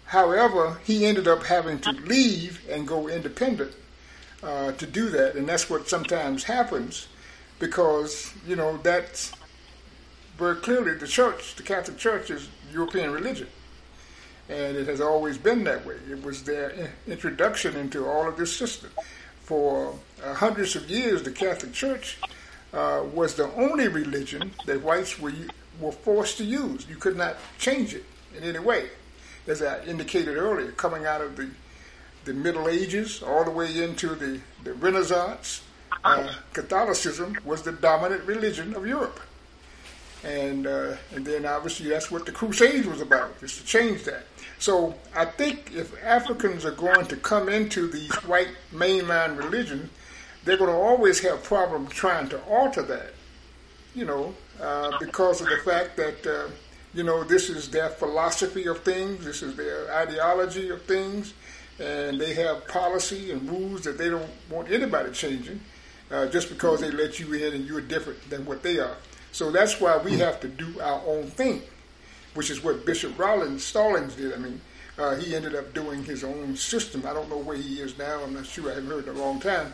however, 0.08 0.78
he 0.84 1.06
ended 1.06 1.28
up 1.28 1.44
having 1.44 1.78
to 1.80 1.92
leave 1.92 2.66
and 2.68 2.86
go 2.86 3.08
independent 3.08 3.72
uh, 4.42 4.72
to 4.72 4.86
do 4.86 5.08
that, 5.10 5.36
and 5.36 5.48
that's 5.48 5.70
what 5.70 5.88
sometimes 5.88 6.44
happens 6.44 7.08
because 7.58 8.32
you 8.46 8.56
know 8.56 8.76
that's 8.78 9.32
very 10.36 10.56
clearly 10.56 10.94
the 10.94 11.06
church, 11.06 11.56
the 11.56 11.62
Catholic 11.62 11.98
Church, 11.98 12.30
is 12.30 12.48
European 12.72 13.10
religion, 13.10 13.48
and 14.48 14.76
it 14.76 14.86
has 14.86 15.00
always 15.00 15.36
been 15.36 15.64
that 15.64 15.84
way. 15.84 15.96
It 16.08 16.22
was 16.22 16.44
their 16.44 16.92
introduction 17.06 17.76
into 17.76 18.06
all 18.06 18.28
of 18.28 18.36
this 18.36 18.56
system. 18.56 18.90
For 19.42 19.94
uh, 20.22 20.34
hundreds 20.34 20.76
of 20.76 20.90
years, 20.90 21.22
the 21.22 21.30
Catholic 21.30 21.72
Church 21.72 22.18
uh, 22.72 23.02
was 23.12 23.34
the 23.34 23.50
only 23.54 23.88
religion 23.88 24.52
that 24.66 24.82
whites 24.82 25.18
were 25.18 25.32
were 25.80 25.92
forced 25.92 26.38
to 26.38 26.44
use. 26.44 26.86
You 26.88 26.96
could 26.96 27.16
not 27.16 27.36
change 27.58 27.94
it 27.94 28.04
in 28.36 28.44
any 28.44 28.58
way, 28.58 28.90
as 29.48 29.62
I 29.62 29.82
indicated 29.84 30.36
earlier, 30.36 30.70
coming 30.72 31.06
out 31.06 31.20
of 31.20 31.36
the 31.36 31.48
the 32.24 32.34
Middle 32.34 32.68
Ages 32.68 33.22
all 33.22 33.42
the 33.42 33.50
way 33.50 33.82
into 33.82 34.14
the, 34.14 34.40
the 34.62 34.74
Renaissance. 34.74 35.62
Uh, 36.04 36.30
Catholicism 36.52 37.36
was 37.44 37.62
the 37.62 37.72
dominant 37.72 38.22
religion 38.24 38.74
of 38.74 38.86
Europe. 38.86 39.18
And 40.24 40.66
uh, 40.66 40.96
and 41.14 41.24
then 41.24 41.46
obviously 41.46 41.88
that's 41.88 42.10
what 42.10 42.26
the 42.26 42.32
Crusades 42.32 42.86
was 42.86 43.00
about, 43.00 43.34
is 43.40 43.56
to 43.58 43.64
change 43.64 44.04
that. 44.04 44.26
So 44.58 44.94
I 45.14 45.24
think 45.24 45.72
if 45.74 45.94
Africans 46.04 46.64
are 46.64 46.72
going 46.72 47.06
to 47.06 47.16
come 47.16 47.48
into 47.48 47.88
these 47.88 48.12
white 48.26 48.54
mainline 48.72 49.38
religions, 49.38 49.88
they're 50.44 50.58
going 50.58 50.70
to 50.70 50.76
always 50.76 51.20
have 51.20 51.42
problems 51.44 51.90
trying 51.90 52.28
to 52.30 52.40
alter 52.44 52.82
that, 52.82 53.12
you 53.94 54.04
know, 54.04 54.34
uh, 54.60 54.98
because 54.98 55.40
of 55.40 55.48
the 55.48 55.58
fact 55.58 55.96
that, 55.96 56.26
uh, 56.26 56.48
you 56.94 57.02
know, 57.02 57.24
this 57.24 57.50
is 57.50 57.68
their 57.68 57.90
philosophy 57.90 58.66
of 58.66 58.80
things, 58.80 59.24
this 59.24 59.42
is 59.42 59.56
their 59.56 59.92
ideology 59.92 60.70
of 60.70 60.82
things, 60.82 61.34
and 61.78 62.20
they 62.20 62.34
have 62.34 62.66
policy 62.66 63.30
and 63.30 63.48
rules 63.48 63.82
that 63.82 63.98
they 63.98 64.10
don't 64.10 64.30
want 64.50 64.70
anybody 64.70 65.12
changing 65.12 65.60
uh, 66.10 66.26
just 66.26 66.48
because 66.48 66.80
they 66.80 66.90
let 66.90 67.20
you 67.20 67.32
in 67.34 67.54
and 67.54 67.66
you're 67.66 67.80
different 67.80 68.28
than 68.30 68.44
what 68.44 68.62
they 68.62 68.78
are. 68.78 68.96
So 69.32 69.50
that's 69.50 69.80
why 69.80 69.98
we 69.98 70.18
have 70.18 70.40
to 70.40 70.48
do 70.48 70.80
our 70.80 71.02
own 71.06 71.26
thing, 71.26 71.62
which 72.34 72.50
is 72.50 72.64
what 72.64 72.86
Bishop 72.86 73.18
Rollins 73.18 73.62
Stallings 73.62 74.14
did. 74.16 74.32
I 74.32 74.38
mean, 74.38 74.60
uh, 74.98 75.14
he 75.16 75.36
ended 75.36 75.54
up 75.54 75.72
doing 75.74 76.02
his 76.02 76.24
own 76.24 76.56
system. 76.56 77.04
I 77.06 77.12
don't 77.12 77.28
know 77.28 77.38
where 77.38 77.56
he 77.56 77.80
is 77.80 77.96
now. 77.98 78.22
I'm 78.24 78.34
not 78.34 78.46
sure. 78.46 78.70
I 78.70 78.74
haven't 78.74 78.90
heard 78.90 79.06
in 79.06 79.16
a 79.16 79.20
long 79.20 79.38
time. 79.38 79.72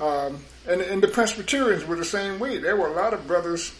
Um, 0.00 0.40
and, 0.68 0.80
and 0.80 1.02
the 1.02 1.08
Presbyterians 1.08 1.84
were 1.84 1.96
the 1.96 2.04
same 2.04 2.38
way. 2.38 2.58
There 2.58 2.76
were 2.76 2.88
a 2.88 2.92
lot 2.92 3.14
of 3.14 3.26
brothers 3.26 3.72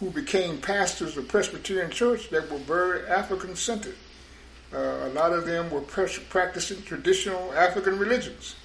who 0.00 0.10
became 0.10 0.58
pastors 0.58 1.16
of 1.16 1.28
Presbyterian 1.28 1.90
Church 1.90 2.28
that 2.30 2.50
were 2.50 2.58
very 2.58 3.06
African 3.06 3.56
centered. 3.56 3.96
Uh, 4.72 4.78
a 4.78 5.10
lot 5.10 5.32
of 5.32 5.46
them 5.46 5.70
were 5.70 5.80
practicing 5.80 6.82
traditional 6.82 7.52
African 7.54 7.98
religions. 7.98 8.56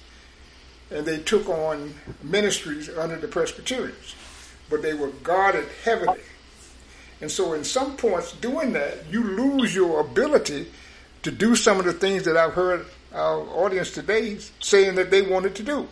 And 0.90 1.06
they 1.06 1.18
took 1.18 1.48
on 1.48 1.94
ministries 2.22 2.90
under 2.90 3.16
the 3.16 3.28
Presbyterians, 3.28 4.14
but 4.68 4.82
they 4.82 4.92
were 4.92 5.08
guarded 5.22 5.66
heavily. 5.84 6.20
And 7.22 7.30
so, 7.30 7.54
in 7.54 7.64
some 7.64 7.96
points, 7.96 8.32
doing 8.32 8.72
that, 8.72 9.06
you 9.10 9.22
lose 9.22 9.74
your 9.74 10.00
ability 10.00 10.66
to 11.22 11.30
do 11.30 11.54
some 11.54 11.78
of 11.78 11.86
the 11.86 11.92
things 11.92 12.24
that 12.24 12.36
I've 12.36 12.52
heard 12.52 12.84
our 13.14 13.40
audience 13.40 13.92
today 13.92 14.38
saying 14.60 14.96
that 14.96 15.10
they 15.10 15.22
wanted 15.22 15.54
to 15.54 15.62
do 15.62 15.88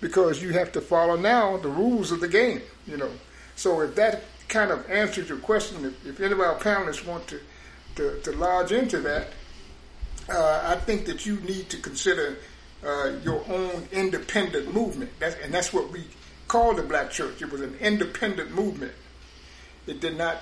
because 0.00 0.42
you 0.42 0.50
have 0.50 0.72
to 0.72 0.80
follow 0.80 1.16
now 1.16 1.56
the 1.58 1.68
rules 1.68 2.12
of 2.12 2.20
the 2.20 2.28
game, 2.28 2.62
you 2.86 2.96
know. 2.96 3.10
So 3.56 3.80
if 3.82 3.94
that 3.96 4.22
kind 4.48 4.70
of 4.70 4.88
answers 4.90 5.28
your 5.28 5.38
question, 5.38 5.84
if, 5.84 6.06
if 6.06 6.20
any 6.20 6.32
of 6.32 6.40
our 6.40 6.56
panelists 6.56 7.06
want 7.06 7.26
to, 7.28 7.40
to, 7.96 8.20
to 8.20 8.32
lodge 8.32 8.72
into 8.72 8.98
that, 9.00 9.28
uh, 10.28 10.62
I 10.64 10.76
think 10.76 11.06
that 11.06 11.26
you 11.26 11.36
need 11.40 11.70
to 11.70 11.78
consider 11.78 12.38
uh, 12.84 13.12
your 13.22 13.44
own 13.48 13.88
independent 13.92 14.72
movement. 14.72 15.10
That's, 15.18 15.36
and 15.42 15.52
that's 15.52 15.72
what 15.72 15.90
we 15.90 16.04
call 16.46 16.74
the 16.74 16.82
black 16.82 17.10
church. 17.10 17.42
It 17.42 17.50
was 17.50 17.60
an 17.60 17.76
independent 17.80 18.52
movement. 18.52 18.92
It 19.86 20.00
did 20.00 20.16
not 20.16 20.38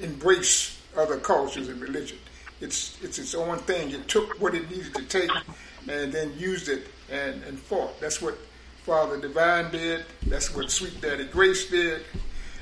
embrace 0.00 0.78
other 0.96 1.18
cultures 1.18 1.68
and 1.68 1.80
religion. 1.80 2.18
It's, 2.60 2.98
it's 3.02 3.18
its 3.18 3.34
own 3.34 3.58
thing. 3.58 3.90
It 3.92 4.08
took 4.08 4.40
what 4.40 4.54
it 4.54 4.70
needed 4.70 4.94
to 4.94 5.02
take 5.04 5.30
and 5.88 6.12
then 6.12 6.32
used 6.38 6.68
it 6.68 6.86
and, 7.10 7.42
and 7.44 7.58
fought. 7.58 8.00
That's 8.00 8.20
what 8.20 8.36
Father 8.84 9.18
Divine 9.20 9.70
did. 9.70 10.04
That's 10.26 10.54
what 10.54 10.70
Sweet 10.70 11.00
Daddy 11.00 11.24
Grace 11.24 11.70
did. 11.70 12.04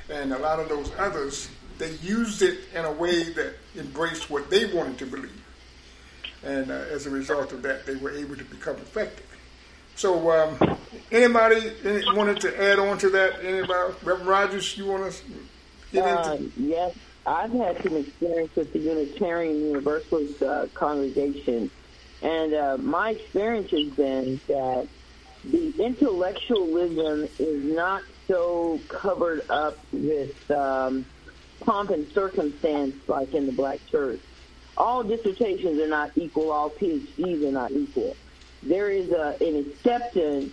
And 0.09 0.33
a 0.33 0.39
lot 0.39 0.59
of 0.59 0.69
those 0.69 0.91
others, 0.97 1.49
they 1.77 1.91
used 1.95 2.41
it 2.41 2.59
in 2.73 2.85
a 2.85 2.91
way 2.91 3.23
that 3.33 3.55
embraced 3.77 4.29
what 4.29 4.49
they 4.49 4.65
wanted 4.73 4.97
to 4.99 5.05
believe. 5.05 5.43
And 6.43 6.71
uh, 6.71 6.75
as 6.91 7.05
a 7.05 7.09
result 7.09 7.51
of 7.51 7.61
that, 7.63 7.85
they 7.85 7.95
were 7.95 8.11
able 8.11 8.35
to 8.35 8.43
become 8.43 8.75
effective. 8.75 9.25
So, 9.95 10.31
um, 10.31 10.77
anybody 11.11 11.71
any, 11.83 12.05
wanted 12.15 12.39
to 12.41 12.61
add 12.61 12.77
on 12.77 12.99
to 12.99 13.09
that? 13.09 13.43
Anybody? 13.43 13.95
Reverend 14.03 14.27
Rogers, 14.27 14.77
you 14.77 14.85
want 14.85 15.11
to 15.11 15.23
get 15.91 16.05
Uh, 16.05 16.37
into? 16.37 16.51
yes, 16.55 16.95
I've 17.25 17.51
had 17.51 17.81
some 17.81 17.97
experience 17.97 18.55
with 18.55 18.71
the 18.73 18.79
Unitarian 18.79 19.59
Universalist 19.59 20.41
uh, 20.43 20.67
congregation, 20.75 21.71
and 22.21 22.53
uh, 22.53 22.77
my 22.77 23.09
experience 23.09 23.71
has 23.71 23.89
been 23.95 24.39
that 24.47 24.87
the 25.43 25.73
intellectualism 25.83 27.27
is 27.39 27.63
not 27.63 28.03
so 28.27 28.81
covered 28.89 29.41
up 29.49 29.85
with 29.91 30.31
um, 30.51 31.05
pomp 31.63 31.89
and 31.89 32.07
circumstance 32.13 32.95
like 33.07 33.33
in 33.33 33.45
the 33.45 33.51
black 33.51 33.79
church. 33.89 34.21
All 34.75 35.03
dissertations 35.03 35.79
are 35.81 35.87
not 35.87 36.11
equal. 36.15 36.51
All 36.51 36.69
PhDs 36.69 37.47
are 37.47 37.51
not 37.51 37.71
equal. 37.71 38.15
There 38.61 38.91
is 38.91 39.09
a, 39.09 39.35
an 39.39 39.71
acceptance 39.71 40.51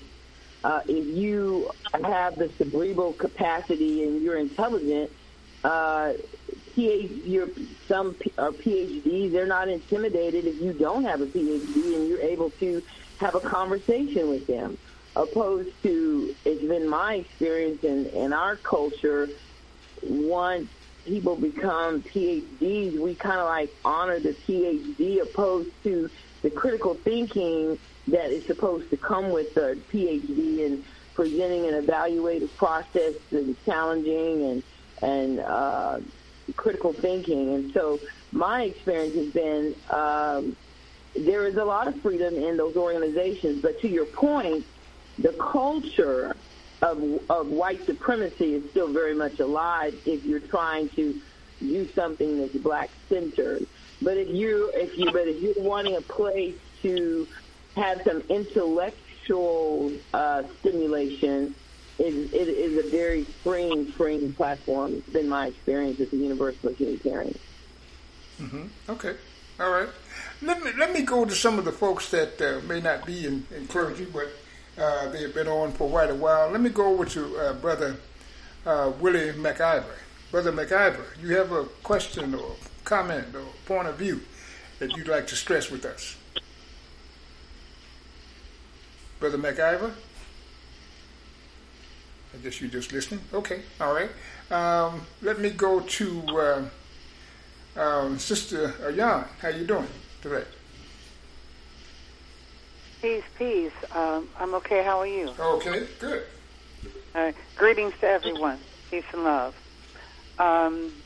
uh, 0.65 0.81
if 0.89 1.07
you 1.15 1.71
have 2.03 2.37
the 2.37 2.51
cerebral 2.57 3.13
capacity 3.13 4.03
and 4.03 4.23
you're 4.23 4.39
intelligent, 4.39 5.11
uh, 5.63 6.13
PhD, 6.77 7.39
some 7.87 8.17
are 8.39 8.51
PhDs, 8.51 9.31
they're 9.31 9.47
not 9.47 9.69
intimidated 9.69 10.47
if 10.47 10.61
you 10.61 10.73
don't 10.73 11.05
have 11.05 11.21
a 11.21 11.27
PhD 11.27 11.95
and 11.97 12.09
you're 12.09 12.21
able 12.21 12.51
to 12.61 12.83
have 13.19 13.35
a 13.35 13.41
conversation 13.41 14.29
with 14.29 14.47
them. 14.47 14.79
Opposed 15.16 15.70
to, 15.85 16.35
it's 16.45 16.66
been 16.66 16.89
my 16.89 17.15
experience 17.15 17.81
in, 17.85 18.11
in 18.12 18.32
our 18.32 18.57
culture, 18.57 19.28
once 20.03 20.69
people 21.07 21.36
become 21.36 22.03
PhDs, 22.15 22.99
we 22.99 23.16
kind 23.16 23.41
of 23.41 23.47
like 23.47 23.70
honor 23.85 24.20
the 24.20 24.36
PhD 24.49 25.23
opposed 25.23 25.70
to 25.85 26.09
the 26.43 26.51
critical 26.51 26.99
thinking 27.05 27.78
that 28.09 28.31
is 28.31 28.43
supposed 28.47 28.91
to 28.91 28.97
come 28.97 29.31
with 29.31 29.49
a 29.57 29.77
PhD 29.93 30.65
and 30.65 30.85
presenting 31.15 31.66
an 31.69 31.86
evaluative 31.86 32.55
process 32.57 33.15
and 33.31 33.57
challenging 33.65 34.51
and 34.51 34.62
and 35.03 35.41
uh, 35.41 35.99
critical 36.57 36.95
thinking. 37.01 37.55
And 37.55 37.70
so 37.74 38.01
my 38.32 38.62
experience 38.62 39.15
has 39.16 39.32
been 39.32 39.74
um, 39.93 40.57
there 41.15 41.47
is 41.47 41.57
a 41.57 41.65
lot 41.65 41.89
of 41.89 41.95
freedom 42.03 42.35
in 42.36 42.57
those 42.57 42.77
organizations. 42.77 43.61
But 43.62 43.78
to 43.81 43.89
your 43.89 44.07
point, 44.07 44.66
the 45.19 45.32
culture 45.53 46.36
of, 46.82 46.99
of 47.31 47.47
white 47.49 47.81
supremacy 47.86 48.55
is 48.55 48.62
still 48.70 48.93
very 48.93 49.15
much 49.15 49.39
alive 49.41 49.95
if 50.05 50.24
you're 50.24 50.41
trying 50.41 50.89
to 50.97 51.20
do 51.61 51.89
something 51.95 52.41
that's 52.41 52.57
black 52.62 52.91
centered. 53.09 53.66
But 54.03 54.16
if 54.16 54.28
you 54.31 54.70
if 54.74 54.91
you 54.97 55.07
but 55.12 55.23
if 55.28 55.43
you're 55.43 55.55
wanting 55.57 55.97
a 55.97 56.03
place 56.03 56.59
to 56.82 57.28
have 57.77 57.99
some 58.07 58.23
intellectual 58.28 59.99
uh, 60.12 60.43
stimulation, 60.61 61.55
it, 61.99 62.31
it 62.32 62.49
is 62.49 62.85
a 62.85 62.91
very 62.91 63.27
freeing, 63.43 63.93
freeing 63.97 64.35
platform. 64.35 64.95
It's 64.95 65.11
been 65.11 65.28
my 65.28 65.47
experience 65.49 66.01
as 66.01 66.12
a 66.12 66.16
universal 66.16 66.70
Unitarian. 66.78 67.39
hmm 68.39 68.66
Okay. 68.89 69.16
All 69.61 69.70
right. 69.70 69.89
Let 70.43 70.62
me 70.62 70.73
let 70.77 70.93
me 70.93 71.03
go 71.03 71.24
to 71.24 71.35
some 71.35 71.59
of 71.61 71.65
the 71.65 71.73
folks 71.73 72.11
that 72.11 72.43
uh, 72.43 72.66
may 72.66 72.81
not 72.81 73.07
be 73.07 73.24
in, 73.24 73.47
in 73.55 73.69
clergy, 73.69 74.05
but 74.05 74.44
uh, 74.79 75.09
they 75.11 75.23
have 75.23 75.35
been 75.35 75.49
on 75.49 75.73
for 75.73 75.89
quite 75.89 76.11
a 76.11 76.15
while. 76.15 76.51
Let 76.51 76.61
me 76.61 76.71
go 76.71 76.87
over 76.87 77.05
to 77.05 77.37
uh, 77.39 77.53
Brother 77.55 77.97
uh, 78.67 78.93
Willie 79.01 79.33
McIver. 79.33 79.85
Brother 80.31 80.53
McIver, 80.53 81.05
you 81.23 81.37
have 81.37 81.53
a 81.53 81.65
question 81.83 82.35
or 82.35 82.57
comment 82.85 83.35
or 83.35 83.47
point 83.67 83.89
of 83.89 83.97
view 83.97 84.21
that 84.79 84.97
you'd 84.97 85.09
like 85.09 85.27
to 85.29 85.37
stress 85.37 85.71
with 85.71 85.85
us? 85.85 86.17
Brother 89.21 89.39
McIver? 89.39 89.93
I 92.35 92.37
guess 92.43 92.61
you're 92.61 92.71
just 92.71 92.93
listening. 92.93 93.21
Okay, 93.33 93.63
all 93.81 93.95
right. 93.95 94.11
Um, 94.51 95.07
let 95.23 95.39
me 95.39 95.51
go 95.51 95.81
to 95.81 96.23
uh, 97.77 97.81
um, 97.81 98.19
Sister 98.19 98.69
Ayan. 98.83 99.27
How 99.41 99.49
you 99.49 99.65
doing 99.65 99.87
today? 100.21 100.45
Peace, 103.05 103.22
peace. 103.36 103.70
Um, 103.94 104.31
I'm 104.40 104.55
okay. 104.55 104.82
How 104.82 104.98
are 104.98 105.06
you? 105.06 105.35
Okay, 105.39 105.89
good. 106.01 106.22
Uh, 107.14 107.32
greetings 107.55 107.93
to 108.01 108.06
everyone. 108.06 108.60
Peace 108.90 109.05
and 109.12 109.24
love. 109.24 109.52
Um, 110.39 111.02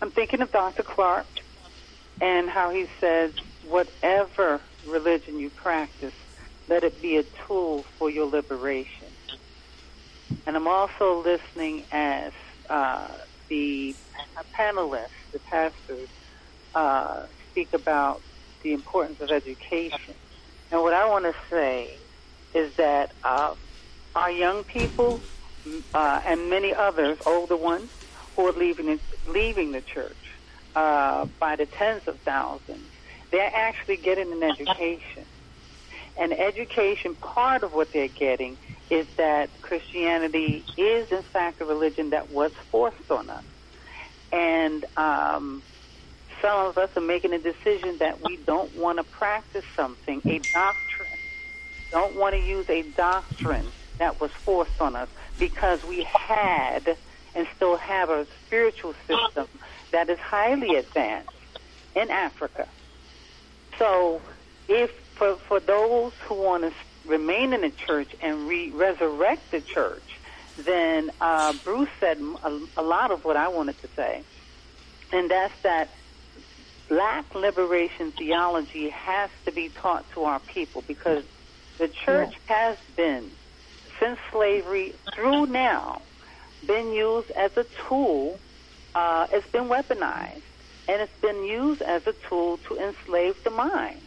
I'm 0.00 0.12
thinking 0.12 0.40
of 0.40 0.52
Dr. 0.52 0.84
Clark 0.84 1.26
and 2.20 2.48
how 2.48 2.70
he 2.70 2.86
says, 3.00 3.32
whatever 3.60 4.62
religion 4.86 5.36
you 5.36 5.50
practice, 5.50 6.14
let 6.68 6.84
it 6.84 7.02
be 7.02 7.16
a 7.16 7.24
tool 7.48 7.82
for 7.98 8.08
your 8.08 8.30
liberation. 8.30 9.16
And 10.46 10.54
I'm 10.54 10.68
also 10.68 11.24
listening 11.24 11.86
as 11.90 12.30
uh, 12.70 13.08
the 13.50 13.96
panelists, 14.56 15.08
the 15.32 15.40
pastors, 15.50 16.08
uh, 16.72 17.26
speak 17.50 17.70
about 17.74 18.22
the 18.62 18.72
importance 18.72 19.18
of 19.20 19.32
education. 19.32 20.14
And 20.74 20.82
what 20.82 20.92
I 20.92 21.08
want 21.08 21.24
to 21.24 21.34
say 21.48 22.00
is 22.52 22.72
that 22.78 23.12
uh, 23.22 23.54
our 24.16 24.30
young 24.32 24.64
people 24.64 25.22
uh, 25.94 26.18
and 26.26 26.50
many 26.50 26.74
others, 26.76 27.16
older 27.24 27.56
ones, 27.56 27.90
who 28.34 28.48
are 28.48 28.52
leaving 28.58 28.98
leaving 29.24 29.70
the 29.70 29.82
church 29.82 30.18
uh, 30.74 31.26
by 31.38 31.54
the 31.54 31.66
tens 31.78 32.02
of 32.08 32.18
thousands, 32.24 32.90
they're 33.30 33.52
actually 33.54 33.98
getting 33.98 34.32
an 34.32 34.42
education. 34.42 35.26
And 36.18 36.32
education, 36.32 37.14
part 37.14 37.62
of 37.62 37.70
what 37.70 37.90
they're 37.92 38.08
getting 38.08 38.56
is 38.90 39.06
that 39.16 39.50
Christianity 39.62 40.64
is, 40.76 41.06
in 41.12 41.22
fact, 41.32 41.60
a 41.60 41.64
religion 41.64 42.10
that 42.10 42.32
was 42.32 42.50
forced 42.72 43.10
on 43.10 43.30
us. 43.30 43.44
And 44.32 44.84
um, 44.96 45.62
some 46.44 46.66
of 46.66 46.76
us 46.76 46.90
are 46.96 47.06
making 47.06 47.32
a 47.32 47.38
decision 47.38 47.96
that 48.00 48.20
we 48.20 48.38
don't 48.46 48.74
want 48.74 48.98
to 48.98 49.04
practice 49.04 49.64
something, 49.76 50.20
a 50.28 50.40
doctrine, 50.52 51.18
don't 51.90 52.16
want 52.16 52.34
to 52.34 52.40
use 52.40 52.66
a 52.68 52.82
doctrine 52.96 53.72
that 53.98 54.20
was 54.20 54.30
forced 54.44 54.78
on 54.80 54.96
us 54.96 55.08
because 55.38 55.78
we 55.88 56.06
had 56.28 56.80
and 57.34 57.46
still 57.56 57.78
have 57.78 58.10
a 58.10 58.26
spiritual 58.44 58.92
system 59.08 59.46
that 59.92 60.10
is 60.10 60.18
highly 60.22 60.76
advanced 60.76 61.30
in 61.96 62.10
Africa. 62.10 62.66
So, 63.78 64.20
if 64.68 64.90
for, 65.18 65.36
for 65.48 65.60
those 65.60 66.12
who 66.28 66.36
want 66.36 66.64
to 66.64 66.70
remain 67.08 67.52
in 67.52 67.62
the 67.62 67.72
church 67.86 68.10
and 68.22 68.46
re- 68.48 68.72
resurrect 68.72 69.50
the 69.52 69.60
church, 69.74 70.08
then 70.56 71.10
uh, 71.20 71.52
Bruce 71.64 71.88
said 72.00 72.18
a, 72.18 72.80
a 72.80 72.82
lot 72.82 73.10
of 73.10 73.20
what 73.22 73.36
I 73.36 73.48
wanted 73.48 73.80
to 73.82 73.88
say, 73.96 74.24
and 75.12 75.30
that's 75.30 75.54
that 75.64 75.90
black 76.94 77.34
liberation 77.34 78.12
theology 78.16 78.88
has 78.90 79.30
to 79.44 79.52
be 79.52 79.68
taught 79.82 80.04
to 80.14 80.22
our 80.24 80.40
people 80.40 80.82
because 80.86 81.24
the 81.78 81.88
church 82.04 82.32
has 82.46 82.78
been, 82.96 83.32
since 84.00 84.18
slavery 84.32 84.94
through 85.14 85.46
now, 85.46 86.02
been 86.64 86.92
used 86.92 87.30
as 87.32 87.50
a 87.56 87.64
tool. 87.88 88.40
Uh, 88.94 89.26
it's 89.32 89.46
been 89.52 89.64
weaponized, 89.64 90.42
and 90.86 91.02
it's 91.02 91.20
been 91.20 91.44
used 91.44 91.82
as 91.82 92.02
a 92.06 92.14
tool 92.28 92.58
to 92.68 92.78
enslave 92.78 93.34
the 93.42 93.50
mind, 93.50 94.02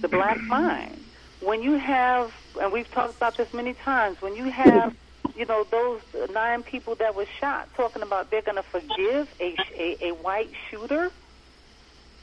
the 0.00 0.08
black 0.08 0.38
mind. 0.48 1.04
When 1.40 1.62
you 1.62 1.78
have, 1.78 2.30
and 2.60 2.72
we've 2.72 2.90
talked 2.90 3.16
about 3.16 3.36
this 3.36 3.48
many 3.52 3.74
times, 3.74 4.16
when 4.20 4.34
you 4.34 4.50
have, 4.50 4.92
you 5.36 5.46
know, 5.46 5.64
those 5.70 6.00
nine 6.30 6.64
people 6.64 6.96
that 6.96 7.14
were 7.14 7.26
shot, 7.40 7.68
talking 7.76 8.02
about 8.02 8.30
they're 8.30 8.42
going 8.42 8.56
to 8.56 8.64
forgive 8.72 9.28
a, 9.40 9.54
a, 9.78 10.08
a 10.08 10.14
white 10.14 10.50
shooter. 10.70 11.12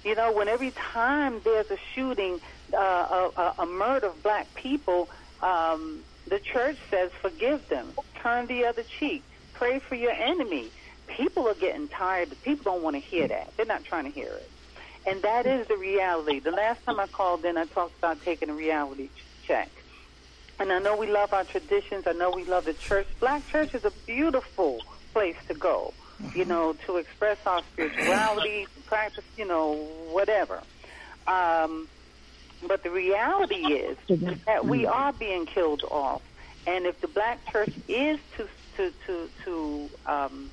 You 0.04 0.16
know, 0.16 0.32
when 0.32 0.48
every 0.48 0.72
time 0.72 1.42
there's 1.44 1.70
a 1.70 1.78
shooting, 1.94 2.40
uh, 2.74 3.30
a, 3.36 3.54
a, 3.60 3.66
murder 3.66 4.08
of 4.08 4.24
black 4.24 4.54
people, 4.54 5.10
um, 5.42 6.00
the 6.28 6.40
church 6.40 6.78
says 6.90 7.12
forgive 7.22 7.68
them, 7.70 7.92
turn 8.22 8.48
the 8.48 8.66
other 8.66 8.84
cheek, 9.00 9.24
pray 9.54 9.80
for 9.80 9.96
your 9.96 10.12
enemy. 10.12 10.72
People 11.08 11.48
are 11.48 11.56
getting 11.56 11.88
tired. 11.88 12.30
People 12.44 12.72
don't 12.72 12.84
want 12.84 12.96
to 12.96 13.02
hear 13.02 13.28
that. 13.28 13.52
They're 13.58 13.66
not 13.66 13.84
trying 13.84 14.06
to 14.06 14.12
hear 14.12 14.32
it. 14.32 14.50
And 15.06 15.22
that 15.24 15.46
is 15.46 15.68
the 15.68 15.78
reality. 15.78 16.40
The 16.40 16.52
last 16.52 16.86
time 16.86 17.00
I 17.00 17.08
called 17.08 17.44
in, 17.44 17.58
I 17.58 17.66
talked 17.66 17.98
about 17.98 18.22
taking 18.24 18.50
a 18.50 18.54
reality 18.54 19.10
check. 19.44 19.70
And 20.60 20.72
I 20.72 20.80
know 20.80 20.96
we 20.96 21.08
love 21.08 21.34
our 21.34 21.46
traditions. 21.46 22.06
I 22.06 22.12
know 22.12 22.32
we 22.32 22.44
love 22.44 22.66
the 22.66 22.74
church. 22.74 23.08
Black 23.20 23.48
church 23.50 23.74
is 23.74 23.86
a 23.86 23.92
beautiful 24.06 24.82
place 25.14 25.38
to 25.48 25.54
go, 25.54 25.94
you 26.34 26.46
know, 26.46 26.76
to 26.86 26.98
express 26.98 27.38
our 27.46 27.62
spirituality, 27.74 28.66
to 28.76 28.82
practice, 28.82 29.24
you 29.36 29.46
know, 29.46 29.74
whatever. 30.12 30.62
Um, 31.28 31.88
but 32.68 32.84
the 32.84 32.92
reality 32.92 33.56
is 33.56 33.98
that 34.46 34.66
we 34.68 34.86
are 34.86 35.14
being 35.14 35.46
killed 35.46 35.84
off. 35.90 36.22
And 36.68 36.86
if 36.86 37.00
the 37.02 37.08
black 37.08 37.40
church 37.52 37.72
is 37.88 38.20
to 38.38 38.48
to 38.78 38.92
to 39.08 39.30
to 39.46 39.90
um, 40.06 40.52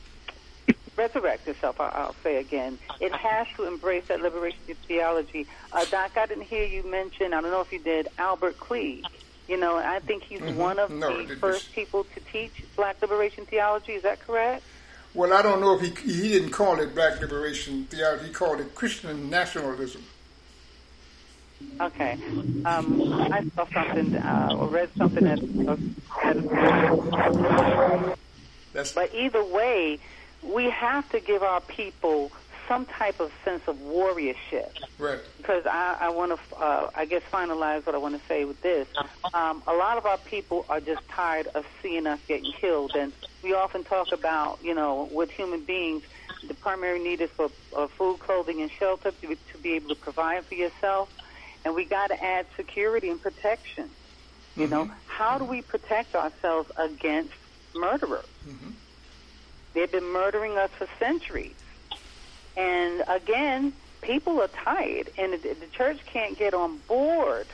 resurrect 0.97 1.47
itself, 1.49 1.81
I- 1.81 1.89
I'll 1.89 2.17
say 2.23 2.37
again, 2.37 2.79
it 3.01 3.13
has 3.13 3.47
to 3.57 3.65
embrace 3.65 4.05
that 4.09 4.21
liberation 4.21 4.61
theology. 4.89 5.47
Uh, 5.73 5.85
Doc, 5.91 6.13
I 6.17 6.27
didn't 6.27 6.45
hear 6.45 6.65
you 6.65 6.89
mention. 6.91 7.35
I 7.35 7.41
don't 7.41 7.51
know 7.51 7.61
if 7.61 7.73
you 7.73 7.81
did 7.81 8.09
Albert 8.19 8.59
Cleage. 8.59 9.05
You 9.49 9.57
know, 9.57 9.77
I 9.77 10.01
think 10.01 10.25
he's 10.25 10.41
Mhm. 10.41 10.55
one 10.55 10.79
of 10.79 10.91
No, 10.91 11.09
the 11.09 11.37
first 11.37 11.71
people 11.73 12.05
to 12.05 12.21
teach 12.33 12.65
Black 12.77 13.01
liberation 13.03 13.47
theology. 13.47 13.93
Is 13.93 14.03
that 14.03 14.21
correct? 14.21 14.65
Well, 15.17 15.33
I 15.33 15.41
don't 15.41 15.61
know 15.63 15.75
if 15.75 15.81
he 15.81 16.13
he 16.13 16.29
didn't 16.29 16.51
call 16.51 16.79
it 16.79 16.95
black 16.95 17.19
liberation 17.23 17.87
theology. 17.87 18.27
He 18.27 18.33
called 18.35 18.61
it 18.61 18.75
Christian 18.75 19.31
nationalism. 19.31 20.05
Okay. 21.81 22.19
Um, 22.67 23.15
I 23.33 23.43
saw 23.57 23.67
something 23.73 24.15
uh, 24.15 24.57
or 24.59 24.69
read 24.69 24.91
something 24.99 25.25
that. 25.25 25.41
that 28.75 28.93
but 28.95 29.15
either 29.15 29.43
way, 29.43 29.99
we 30.43 30.69
have 30.69 31.11
to 31.13 31.21
give 31.21 31.43
our 31.43 31.63
people 31.63 32.31
some 32.69 32.87
type 32.87 33.21
of 33.21 33.31
sense 33.45 33.63
of 33.67 33.77
warriorship. 33.77 34.71
Right. 34.99 35.21
Because 35.37 35.65
I, 35.67 35.97
I 36.01 36.09
want 36.11 36.39
to, 36.39 36.57
uh, 36.57 36.91
I 36.95 37.05
guess, 37.05 37.23
finalize 37.33 37.87
what 37.87 37.95
I 37.95 37.99
want 37.99 38.21
to 38.21 38.27
say 38.29 38.45
with 38.45 38.61
this. 38.63 38.87
Um, 39.35 39.63
a 39.67 39.75
lot 39.75 39.99
of 39.99 40.07
our 40.07 40.19
people 40.19 40.65
are 40.69 40.81
just 40.81 41.07
tired 41.09 41.49
of 41.55 41.65
seeing 41.83 42.07
us 42.07 42.19
getting 42.27 42.53
killed, 42.61 42.93
and 42.95 43.13
we 43.43 43.55
often 43.55 43.85
talk 43.85 44.13
about, 44.13 44.59
you 44.63 44.75
know, 44.75 45.09
with 45.13 45.31
human 45.31 45.65
beings, 45.65 46.03
the 46.47 46.55
primary 46.55 47.03
need 47.03 47.21
is 47.21 47.31
for 47.31 47.51
uh, 47.77 47.87
food, 47.89 48.19
clothing, 48.21 48.61
and 48.61 48.71
shelter 48.79 49.11
to, 49.11 49.29
to 49.29 49.59
be 49.63 49.75
able 49.75 49.89
to 49.89 49.95
provide 49.95 50.45
for 50.47 50.55
yourself, 50.55 51.09
and 51.65 51.75
we 51.75 51.85
got 51.85 52.09
to 52.09 52.25
add 52.25 52.47
security 52.57 53.09
and 53.09 53.21
protection. 53.21 53.89
You 54.57 54.67
know, 54.67 54.91
how 55.07 55.37
do 55.37 55.45
we 55.45 55.61
protect 55.61 56.15
ourselves 56.15 56.71
against 56.79 57.35
murderers? 57.75 58.25
They've 59.75 59.93
been 59.93 60.11
murdering 60.11 60.57
us 60.57 60.71
for 60.79 60.89
centuries. 60.99 61.53
And 62.57 63.05
again, 63.09 63.73
people 64.03 64.41
are 64.41 64.49
tired, 64.49 65.11
and 65.19 65.35
the, 65.35 65.57
church 65.77 66.01
can't 66.11 66.39
get 66.39 66.55
on 66.55 66.79
board 66.89 67.47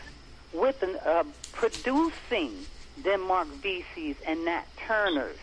with 0.53 0.83
an, 0.83 0.97
uh, 1.05 1.25
producing 1.53 2.67
Denmark 3.03 3.49
Veseys 3.63 4.17
and 4.27 4.45
Nat 4.45 4.65
Turners 4.87 5.39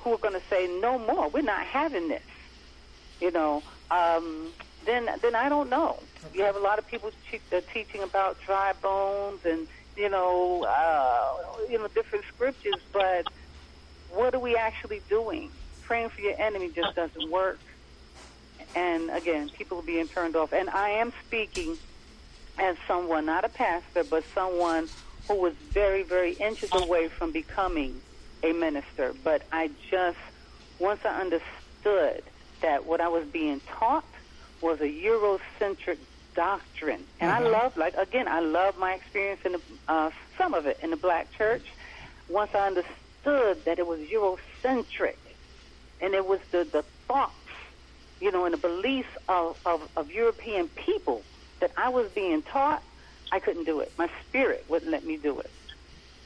who 0.00 0.14
are 0.14 0.18
going 0.18 0.34
to 0.34 0.42
say, 0.48 0.66
no 0.80 0.98
more, 0.98 1.28
we're 1.28 1.42
not 1.42 1.66
having 1.66 2.08
this. 2.08 2.22
You 3.20 3.30
know, 3.30 3.62
um, 3.90 4.52
then 4.84 5.08
then 5.22 5.34
I 5.34 5.48
don't 5.48 5.70
know. 5.70 6.02
You 6.34 6.42
have 6.42 6.54
a 6.54 6.60
lot 6.60 6.78
of 6.78 6.86
people 6.86 7.10
te- 7.30 7.40
uh, 7.50 7.60
teaching 7.72 8.02
about 8.02 8.36
dry 8.44 8.72
bones 8.82 9.40
and 9.44 9.66
you 9.96 10.10
know, 10.10 10.64
uh, 10.64 11.60
you 11.70 11.78
know, 11.78 11.88
different 11.88 12.26
scriptures, 12.34 12.74
but 12.92 13.24
what 14.10 14.34
are 14.34 14.38
we 14.38 14.54
actually 14.54 15.00
doing? 15.08 15.50
Praying 15.82 16.10
for 16.10 16.20
your 16.20 16.38
enemy 16.38 16.70
just 16.74 16.94
doesn't 16.94 17.30
work. 17.30 17.58
And 18.76 19.10
again, 19.10 19.48
people 19.48 19.78
are 19.78 19.82
being 19.82 20.06
turned 20.06 20.36
off. 20.36 20.52
And 20.52 20.68
I 20.68 20.90
am 20.90 21.12
speaking 21.26 21.78
as 22.58 22.76
someone, 22.86 23.24
not 23.26 23.44
a 23.44 23.48
pastor, 23.48 24.04
but 24.04 24.22
someone 24.34 24.88
who 25.26 25.34
was 25.34 25.54
very, 25.72 26.02
very 26.02 26.34
inches 26.34 26.70
away 26.72 27.08
from 27.08 27.32
becoming 27.32 28.00
a 28.42 28.52
minister. 28.52 29.14
But 29.24 29.42
I 29.50 29.70
just, 29.90 30.18
once 30.78 31.00
I 31.04 31.20
understood 31.20 32.22
that 32.60 32.86
what 32.86 33.00
I 33.00 33.08
was 33.08 33.24
being 33.26 33.60
taught 33.66 34.04
was 34.60 34.80
a 34.80 34.88
Eurocentric 34.88 35.98
doctrine, 36.34 37.04
and 37.18 37.30
I 37.30 37.40
love, 37.40 37.76
like 37.76 37.96
again, 37.96 38.28
I 38.28 38.40
love 38.40 38.78
my 38.78 38.94
experience 38.94 39.40
in 39.44 39.52
the, 39.52 39.60
uh, 39.88 40.10
some 40.36 40.54
of 40.54 40.66
it 40.66 40.78
in 40.82 40.90
the 40.90 40.96
black 40.96 41.32
church. 41.32 41.64
Once 42.28 42.54
I 42.54 42.66
understood 42.66 43.64
that 43.64 43.78
it 43.78 43.86
was 43.86 44.00
Eurocentric, 44.00 45.16
and 46.00 46.14
it 46.14 46.26
was 46.26 46.40
the 46.50 46.64
the 46.64 46.82
thoughts, 47.08 47.32
you 48.20 48.32
know, 48.32 48.44
and 48.44 48.54
the 48.54 48.58
beliefs 48.58 49.08
of, 49.28 49.58
of 49.66 49.88
of 49.96 50.10
European 50.10 50.68
people 50.68 51.22
that 51.60 51.72
I 51.76 51.88
was 51.88 52.10
being 52.10 52.42
taught, 52.42 52.82
I 53.32 53.38
couldn't 53.40 53.64
do 53.64 53.80
it. 53.80 53.92
My 53.98 54.08
spirit 54.22 54.64
wouldn't 54.68 54.90
let 54.90 55.04
me 55.04 55.16
do 55.16 55.38
it. 55.40 55.50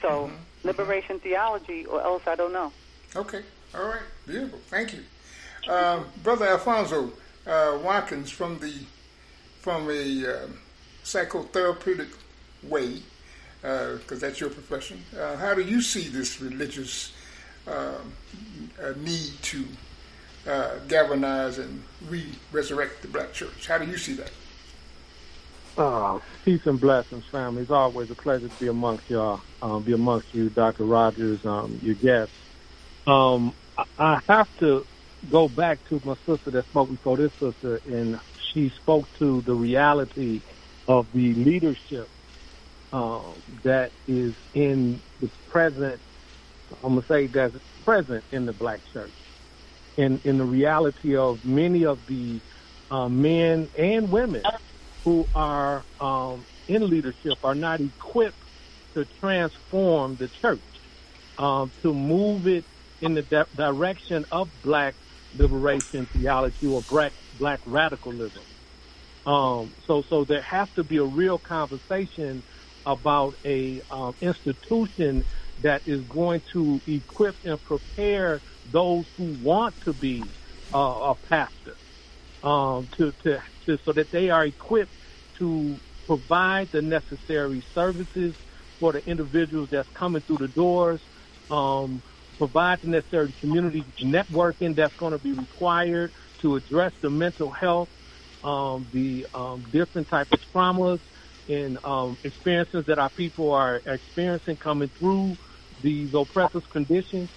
So 0.01 0.31
liberation 0.65 1.19
theology, 1.21 1.87
or 1.87 2.01
else 2.01 2.23
I 2.27 2.35
don't 2.35 2.53
know. 2.53 2.73
Okay. 3.15 3.43
All 3.75 3.87
right. 3.87 4.03
Beautiful. 4.27 4.59
Thank 4.69 4.95
you. 4.95 5.01
Uh, 5.69 6.03
Brother 6.23 6.49
Alfonso 6.49 7.13
uh, 7.47 7.79
Watkins 7.83 8.31
from 8.31 8.59
the 8.59 8.73
from 9.61 9.91
a 9.91 10.27
uh, 10.27 10.47
psychotherapeutic 11.05 12.09
way, 12.63 13.03
because 13.61 14.21
that's 14.21 14.41
your 14.41 14.51
profession. 14.51 15.03
Uh, 15.19 15.37
how 15.37 15.55
do 15.55 15.63
you 15.63 15.83
see 15.83 16.09
this 16.09 16.41
religious 16.41 17.13
um, 17.67 18.13
uh, 18.83 18.93
need 18.97 19.33
to 19.43 19.67
uh, 20.47 20.79
galvanize 20.89 21.59
and 21.59 21.83
re-resurrect 22.09 23.03
the 23.03 23.09
black 23.09 23.33
church? 23.33 23.67
How 23.67 23.79
do 23.79 23.87
you 23.87 23.97
see 23.97 24.15
that? 24.15 24.31
Uh, 25.77 26.19
peace 26.45 26.67
and 26.67 26.81
blessings, 26.81 27.25
family. 27.27 27.63
It's 27.63 27.71
always 27.71 28.11
a 28.11 28.15
pleasure 28.15 28.49
to 28.49 28.61
be 28.61 28.69
amongst 28.69 29.09
y'all, 29.09 29.41
um, 29.63 29.83
be 29.83 29.93
amongst 29.93 30.35
you, 30.35 30.51
Dr. 30.51 30.85
Rogers, 30.85 31.45
um, 31.47 31.79
your 31.83 31.95
guests. 31.95 32.35
Um, 33.07 33.55
I, 33.99 34.21
have 34.29 34.49
to 34.59 34.85
go 35.31 35.49
back 35.49 35.79
to 35.89 36.01
my 36.05 36.17
sister 36.27 36.51
that 36.51 36.67
spoke 36.67 36.91
before 36.91 37.17
this 37.17 37.33
sister, 37.35 37.81
and 37.89 38.19
she 38.53 38.71
spoke 38.71 39.07
to 39.19 39.41
the 39.43 39.55
reality 39.55 40.41
of 40.89 41.11
the 41.13 41.35
leadership 41.35 42.09
uh, 42.93 43.21
that 43.63 43.93
is 44.09 44.35
in 44.55 45.01
the 45.21 45.29
present. 45.49 46.01
I'm 46.83 46.95
gonna 46.95 47.07
say 47.07 47.27
that's 47.27 47.55
present 47.85 48.25
in 48.33 48.47
the 48.47 48.53
black 48.53 48.81
church, 48.93 49.13
in 50.01 50.21
in 50.25 50.39
the 50.39 50.45
reality 50.45 51.17
of 51.17 51.45
many 51.45 51.85
of 51.85 52.01
the 52.07 52.43
uh, 52.91 53.09
men 53.09 53.71
and 53.79 54.11
women 54.11 54.43
who 55.05 55.29
are 55.35 55.87
um, 56.01 56.47
in 56.69 56.89
leadership 56.89 57.39
are 57.43 57.55
not 57.55 57.81
equipped 57.81 58.39
to 58.97 59.05
transform 59.21 60.17
the 60.17 60.29
church, 60.43 60.63
um, 61.39 61.73
to 61.83 61.95
move 61.95 62.47
it 62.47 62.67
in 63.01 63.15
the 63.15 63.23
di- 63.23 63.45
direction 63.57 64.25
of 64.33 64.51
black 64.63 64.97
liberation 65.35 66.09
theology 66.13 66.67
or 66.67 66.83
black 66.89 67.15
black 67.35 67.61
radicalism. 67.67 68.45
Um, 69.27 69.75
so 69.87 70.03
so 70.09 70.25
there 70.27 70.43
has 70.43 70.69
to 70.77 70.85
be 70.85 70.97
a 70.99 71.05
real 71.05 71.39
conversation 71.39 72.45
about 72.87 73.35
a 73.47 73.83
um, 73.91 74.17
institution 74.23 75.25
that 75.59 75.83
is 75.87 76.03
going 76.09 76.43
to 76.53 76.83
equip 76.87 77.37
and 77.45 77.63
prepare 77.63 78.43
those 78.73 79.07
who 79.17 79.25
want 79.25 79.75
to 79.85 79.93
be 79.93 80.23
uh, 80.75 80.79
a 80.79 81.15
pastor 81.29 81.77
um, 82.43 82.89
to, 82.97 83.13
to, 83.25 83.39
to 83.67 83.79
so 83.85 83.93
that 83.93 84.09
they 84.13 84.31
are 84.31 84.47
equipped 84.47 84.93
to 85.39 85.81
provide 86.07 86.69
the 86.73 86.83
necessary 86.83 87.65
services 87.75 88.35
for 88.79 88.93
the 88.93 89.01
individuals 89.01 89.69
that's 89.71 89.89
coming 89.97 90.23
through 90.27 90.39
the 90.39 90.49
doors, 90.49 91.01
um, 91.51 92.03
provide 92.39 92.79
the 92.83 92.89
necessary 92.89 93.35
community 93.39 93.85
networking 94.03 94.75
that's 94.75 94.95
going 94.97 95.13
to 95.13 95.19
be 95.19 95.33
required 95.33 96.13
to 96.41 96.57
address 96.57 96.93
the 97.03 97.11
mental 97.11 97.51
health, 97.51 97.91
um, 98.43 98.89
the 98.93 99.27
um, 99.35 99.63
different 99.71 100.09
type 100.09 100.27
of 100.33 100.39
traumas 100.55 101.01
and 101.49 101.79
um, 101.85 102.19
experiences 102.25 102.85
that 102.87 102.99
our 102.99 103.11
people 103.11 103.53
are 103.53 103.83
experiencing 103.87 104.57
coming 104.57 104.91
through 104.99 105.37
these 105.83 106.11
oppressive 106.15 106.63
conditions. 106.73 107.29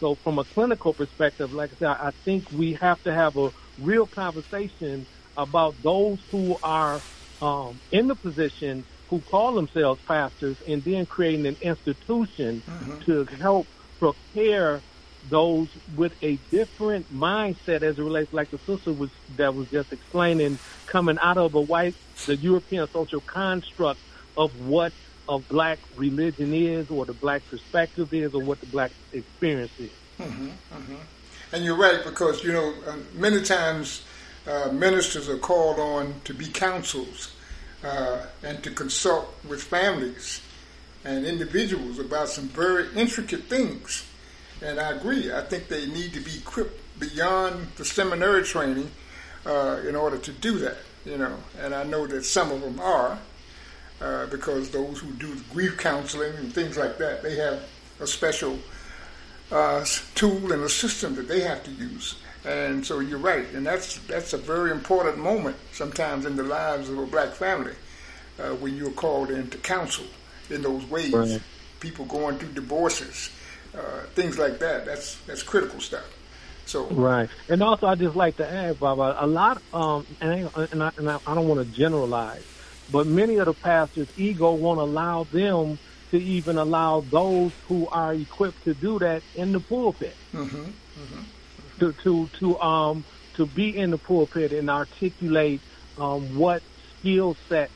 So 0.00 0.18
from 0.22 0.38
a 0.38 0.44
clinical 0.44 0.94
perspective, 0.94 1.52
like 1.52 1.70
I 1.72 1.76
said, 1.78 1.86
I 1.88 2.10
think 2.24 2.50
we 2.50 2.76
have 2.80 3.02
to 3.04 3.12
have 3.12 3.36
a 3.36 3.50
real 3.78 4.06
conversation 4.06 5.06
about 5.36 5.76
those 5.82 6.18
who 6.30 6.56
are 6.62 7.02
um, 7.40 7.80
in 7.90 8.08
the 8.08 8.16
position 8.16 8.84
who 9.08 9.20
call 9.22 9.54
themselves 9.54 10.00
pastors 10.06 10.56
and 10.66 10.82
then 10.84 11.06
creating 11.06 11.46
an 11.46 11.56
institution 11.62 12.62
to 13.06 13.24
help 13.40 13.68
prepare 13.98 14.82
those 15.28 15.68
with 15.94 16.12
a 16.22 16.38
different 16.50 17.12
mindset 17.12 17.82
as 17.82 17.98
it 17.98 18.02
relates, 18.02 18.32
like 18.32 18.50
the 18.50 18.58
sister 18.58 18.92
was 18.92 19.10
that 19.36 19.54
was 19.54 19.68
just 19.72 19.92
explaining, 19.92 20.58
coming 20.90 21.16
out 21.22 21.38
of 21.38 21.54
a 21.54 21.60
white, 21.60 21.96
the 22.26 22.36
European 22.36 22.86
social 22.92 23.20
construct 23.32 24.00
of 24.36 24.54
what 24.54 24.92
a 25.28 25.38
black 25.38 25.80
religion 25.94 26.52
is, 26.54 26.86
or 26.88 27.06
the 27.06 27.14
black 27.14 27.46
perspective 27.46 28.08
is, 28.12 28.32
or 28.34 28.42
what 28.42 28.60
the 28.60 28.66
black 28.66 28.92
experience 29.12 29.72
is. 29.78 29.90
hmm 30.18 30.48
hmm 30.70 30.94
And 31.52 31.64
you're 31.64 31.76
right 31.76 32.02
because 32.04 32.44
you 32.44 32.52
know 32.52 32.74
uh, 32.86 32.96
many 33.14 33.42
times 33.42 34.04
uh, 34.46 34.70
ministers 34.72 35.28
are 35.28 35.38
called 35.38 35.78
on 35.78 36.20
to 36.24 36.32
be 36.34 36.46
counsels 36.46 37.34
uh, 37.82 38.26
and 38.42 38.62
to 38.62 38.70
consult 38.70 39.34
with 39.44 39.62
families 39.62 40.40
and 41.04 41.24
individuals 41.26 41.98
about 41.98 42.28
some 42.28 42.48
very 42.48 42.86
intricate 42.96 43.44
things. 43.44 44.04
And 44.62 44.80
I 44.80 44.92
agree. 44.92 45.32
I 45.32 45.42
think 45.42 45.68
they 45.68 45.86
need 45.86 46.12
to 46.14 46.20
be 46.20 46.38
equipped 46.38 46.80
beyond 46.98 47.68
the 47.76 47.84
seminary 47.84 48.42
training 48.42 48.90
uh, 49.44 49.80
in 49.86 49.94
order 49.94 50.18
to 50.18 50.32
do 50.32 50.58
that. 50.58 50.78
You 51.04 51.18
know, 51.18 51.36
and 51.60 51.74
I 51.74 51.84
know 51.84 52.06
that 52.06 52.24
some 52.24 52.50
of 52.50 52.60
them 52.62 52.80
are 52.80 53.18
uh, 54.00 54.26
because 54.26 54.70
those 54.70 54.98
who 54.98 55.10
do 55.12 55.34
grief 55.52 55.76
counseling 55.78 56.34
and 56.36 56.52
things 56.52 56.76
like 56.76 56.98
that, 56.98 57.22
they 57.22 57.36
have 57.36 57.62
a 58.00 58.06
special 58.06 58.58
uh, 59.50 59.84
tool 60.14 60.52
and 60.52 60.62
a 60.62 60.68
system 60.68 61.14
that 61.16 61.28
they 61.28 61.40
have 61.40 61.62
to 61.64 61.70
use. 61.70 62.16
And 62.44 62.86
so 62.86 63.00
you're 63.00 63.18
right, 63.18 63.46
and 63.54 63.66
that's 63.66 63.98
that's 64.06 64.32
a 64.32 64.38
very 64.38 64.70
important 64.70 65.18
moment 65.18 65.56
sometimes 65.72 66.26
in 66.26 66.36
the 66.36 66.44
lives 66.44 66.88
of 66.88 66.96
a 66.96 67.06
black 67.06 67.30
family 67.30 67.74
uh, 68.38 68.50
when 68.50 68.76
you're 68.76 68.92
called 68.92 69.30
in 69.30 69.50
to 69.50 69.58
counsel 69.58 70.06
in 70.48 70.62
those 70.62 70.84
ways. 70.86 71.12
Right. 71.12 71.40
People 71.80 72.04
going 72.04 72.38
through 72.38 72.52
divorces, 72.52 73.30
uh, 73.74 74.02
things 74.14 74.38
like 74.38 74.60
that. 74.60 74.86
That's 74.86 75.16
that's 75.26 75.42
critical 75.42 75.80
stuff. 75.80 76.04
So 76.66 76.86
Right, 76.86 77.28
and 77.48 77.62
also 77.62 77.86
I 77.86 77.96
just 77.96 78.16
like 78.16 78.36
to 78.36 78.48
add, 78.48 78.78
Bob, 78.78 78.98
a 78.98 79.26
lot, 79.26 79.60
um, 79.72 80.06
and 80.20 80.48
I, 80.54 80.66
and 80.72 80.82
I, 80.82 80.90
and 80.96 81.10
I, 81.10 81.18
I 81.26 81.34
don't 81.34 81.48
want 81.48 81.60
to 81.60 81.76
generalize, 81.76 82.44
but 82.88 83.06
many 83.06 83.36
of 83.36 83.46
the 83.46 83.54
pastors' 83.54 84.08
ego 84.16 84.54
won't 84.54 84.80
allow 84.80 85.24
them 85.32 85.78
to 86.10 86.16
even 86.16 86.56
allow 86.56 87.04
those 87.10 87.52
who 87.66 87.88
are 87.88 88.14
equipped 88.14 88.62
to 88.64 88.74
do 88.74 88.98
that 89.00 89.22
in 89.34 89.52
the 89.52 89.60
pulpit. 89.60 90.16
hmm 90.32 90.70
to 91.80 91.94
to 92.02 92.30
to 92.38 92.58
um 92.60 93.04
to 93.34 93.46
be 93.46 93.76
in 93.76 93.90
the 93.90 93.98
pulpit 93.98 94.52
and 94.52 94.70
articulate 94.70 95.62
um, 95.98 96.34
what 96.34 96.62
skill 96.98 97.36
set, 97.48 97.70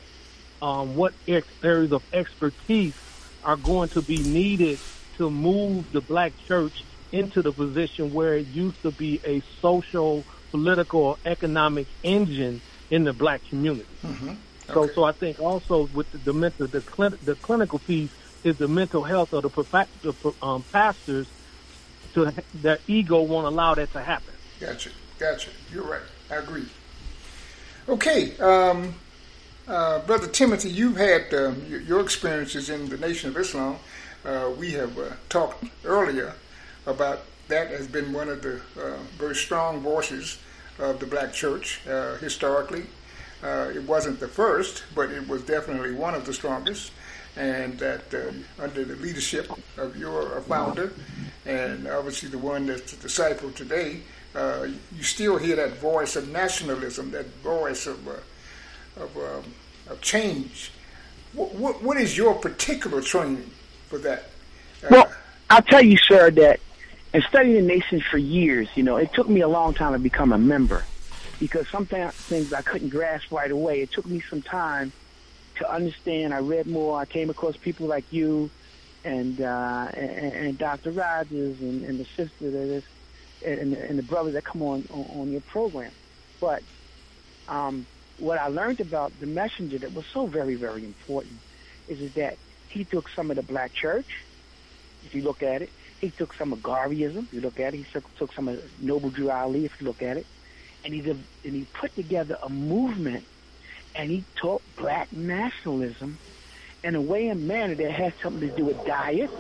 um, 0.63 0.95
what 0.95 1.15
ex- 1.29 1.47
areas 1.63 1.93
of 1.93 2.03
expertise 2.13 2.95
are 3.43 3.57
going 3.57 3.89
to 3.91 4.03
be 4.03 4.23
needed 4.23 4.81
to 5.17 5.31
move 5.31 5.87
the 5.93 6.01
black 6.01 6.33
church 6.49 6.75
into 7.13 7.43
the 7.43 7.53
position 7.53 8.11
where 8.13 8.37
it 8.37 8.47
used 8.49 8.81
to 8.83 8.91
be 8.93 9.21
a 9.27 9.43
social, 9.61 10.27
political, 10.51 11.19
economic 11.27 11.89
engine 12.03 12.63
in 12.91 13.05
the 13.05 13.13
black 13.13 13.43
community. 13.49 13.99
Mm-hmm. 14.05 14.35
So, 14.73 14.89
so 14.89 15.05
I 15.05 15.13
think 15.13 15.41
also 15.41 15.89
with 15.95 16.11
the, 16.13 16.19
the 16.19 16.33
mental, 16.33 16.67
the, 16.67 16.81
clin- 16.81 17.19
the 17.25 17.35
clinical 17.37 17.79
piece 17.79 18.11
is 18.45 18.57
the 18.57 18.69
mental 18.69 19.03
health 19.03 19.33
of 19.33 19.43
the, 19.43 19.51
profa- 19.51 19.89
the 20.03 20.15
um, 20.43 20.65
pastors. 20.73 21.27
To 22.15 22.33
their 22.55 22.79
ego 22.89 23.23
won't 23.23 23.47
allow 23.47 23.75
that 23.77 23.93
to 23.93 24.01
happen. 24.01 24.35
Gotcha, 24.61 24.91
gotcha. 25.21 25.51
You're 25.73 25.85
right. 25.85 26.03
I 26.29 26.37
agree. 26.37 26.65
Okay, 27.89 28.37
um, 28.39 28.95
uh, 29.69 30.01
Brother 30.01 30.27
Timothy, 30.27 30.71
you've 30.71 30.97
had 30.97 31.33
um, 31.33 31.65
your, 31.69 31.81
your 31.83 32.01
experiences 32.01 32.69
in 32.69 32.89
the 32.89 32.99
Nation 32.99 33.31
of 33.31 33.37
Islam. 33.37 33.77
Uh, 34.25 34.51
we 34.59 34.73
have 34.73 34.99
uh, 34.99 35.11
talked 35.29 35.65
earlier 35.85 36.35
about 36.85 37.21
that 37.49 37.69
has 37.69 37.87
been 37.87 38.13
one 38.13 38.29
of 38.29 38.43
the 38.43 38.61
uh, 38.81 38.97
very 39.17 39.35
strong 39.35 39.81
voices 39.81 40.39
of 40.79 40.99
the 41.01 41.07
black 41.07 41.33
church 41.33 41.81
uh, 41.89 42.17
historically. 42.17 42.87
Uh, 43.43 43.71
it 43.75 43.83
wasn't 43.85 44.21
the 44.21 44.29
first, 44.29 44.85
but 44.95 45.11
it 45.11 45.27
was 45.27 45.43
definitely 45.43 45.93
one 45.93 46.15
of 46.15 46.27
the 46.27 46.33
strongest. 46.33 46.93
And 47.37 47.79
that 47.79 48.13
uh, 48.13 48.63
under 48.63 48.85
the 48.85 48.97
leadership 48.97 49.51
of 49.79 49.97
your 49.97 50.41
founder, 50.43 50.93
and 51.47 51.87
obviously 51.87 52.29
the 52.29 52.39
one 52.39 52.67
that's 52.67 52.93
the 52.93 53.01
disciple 53.01 53.51
today, 53.53 54.01
uh, 54.35 54.67
you 54.95 55.03
still 55.03 55.39
hear 55.39 55.57
that 55.57 55.79
voice 55.79 56.17
of 56.17 56.29
nationalism, 56.29 57.13
that 57.13 57.27
voice 57.37 57.87
of 57.87 58.07
uh, 58.09 58.13
of, 58.97 59.17
um, 59.17 59.45
of 59.89 60.01
change. 60.01 60.73
What, 61.33 61.55
what, 61.55 61.83
what 61.83 61.97
is 61.97 62.17
your 62.17 62.35
particular 62.35 63.01
training 63.01 63.51
for 63.89 63.99
that? 63.99 64.25
Uh, 64.83 64.89
Well, 64.91 65.13
I'll 65.49 65.63
tell 65.63 65.83
you, 65.83 65.97
sir, 65.97 66.31
that 66.33 66.61
in 67.15 67.23
studying 67.23 67.55
the 67.55 67.63
nation 67.63 68.01
for 68.01 68.19
years, 68.19 68.69
you 68.75 68.83
know, 68.83 68.97
it 68.97 69.13
took 69.15 69.29
me 69.29 69.41
a 69.41 69.49
long 69.49 69.75
time 69.75 69.93
to 69.93 69.99
become 69.99 70.33
a 70.33 70.39
member 70.39 70.85
because 71.41 71.67
some 71.73 71.89
th- 71.89 72.13
things 72.29 72.53
I 72.57 72.63
couldn't 72.63 72.91
grasp 72.91 73.25
right 73.33 73.51
away. 73.51 73.81
It 73.81 73.91
took 73.93 74.07
me 74.07 74.23
some 74.31 74.43
time 74.43 74.93
to 75.57 75.73
understand. 75.73 76.35
I 76.35 76.39
read 76.39 76.69
more. 76.69 77.01
I 77.01 77.07
came 77.07 77.31
across 77.31 77.57
people 77.63 77.89
like 77.89 78.07
you 78.11 78.53
and 79.03 79.41
uh, 79.41 79.87
and, 79.95 80.35
and 80.35 80.59
Dr. 80.59 80.93
Rogers 80.93 81.59
and, 81.61 81.85
and 81.85 81.99
the 81.99 82.07
sister 82.17 82.51
that 82.53 82.77
is 82.77 82.85
and, 83.43 83.75
and 83.75 83.99
the 83.99 84.05
brothers 84.05 84.35
that 84.35 84.45
come 84.45 84.63
on, 84.63 84.87
on 84.91 85.23
on 85.23 85.33
your 85.33 85.43
program. 85.43 85.97
But 86.41 86.63
um, 87.49 87.89
what 88.19 88.39
I 88.39 88.49
learned 88.49 88.81
about 88.81 89.19
the 89.19 89.27
messenger 89.27 89.79
that 89.81 89.93
was 89.93 90.05
so 90.15 90.29
very 90.29 90.57
very 90.57 90.85
important 90.85 91.41
is, 91.89 91.99
is 92.01 92.13
that 92.17 92.39
he 92.69 92.85
took 92.85 93.07
some 93.17 93.31
of 93.31 93.37
the 93.37 93.43
black 93.43 93.73
church. 93.75 94.09
If 95.03 95.15
you 95.15 95.23
look 95.23 95.43
at 95.43 95.63
it, 95.63 95.73
he 95.99 96.13
took 96.19 96.33
some 96.39 96.53
of 96.53 96.61
Garveyism. 96.61 97.25
If 97.27 97.33
you 97.33 97.41
look 97.41 97.59
at 97.59 97.75
it, 97.75 97.79
he 97.79 97.87
took, 97.93 98.05
took 98.19 98.35
some 98.35 98.49
of 98.49 98.59
Noble 98.79 99.11
Drew 99.11 99.31
Ali. 99.31 99.65
If 99.65 99.73
you 99.81 99.87
look 99.87 100.03
at 100.03 100.19
it, 100.19 100.27
and 100.85 100.95
he 100.95 101.01
and 101.01 101.57
he 101.57 101.67
put 101.81 101.95
together 101.95 102.37
a 102.43 102.49
movement, 102.51 103.27
and 103.95 104.11
he 104.11 104.27
taught 104.41 104.63
black 104.77 105.09
nationalism 105.13 106.21
in 106.83 106.95
a 106.95 107.01
way 107.03 107.29
and 107.29 107.47
manner 107.47 107.77
that 107.77 107.93
has 107.93 108.13
something 108.23 108.41
to 108.41 108.51
do 108.51 108.67
with 108.67 108.85
diet, 108.85 109.33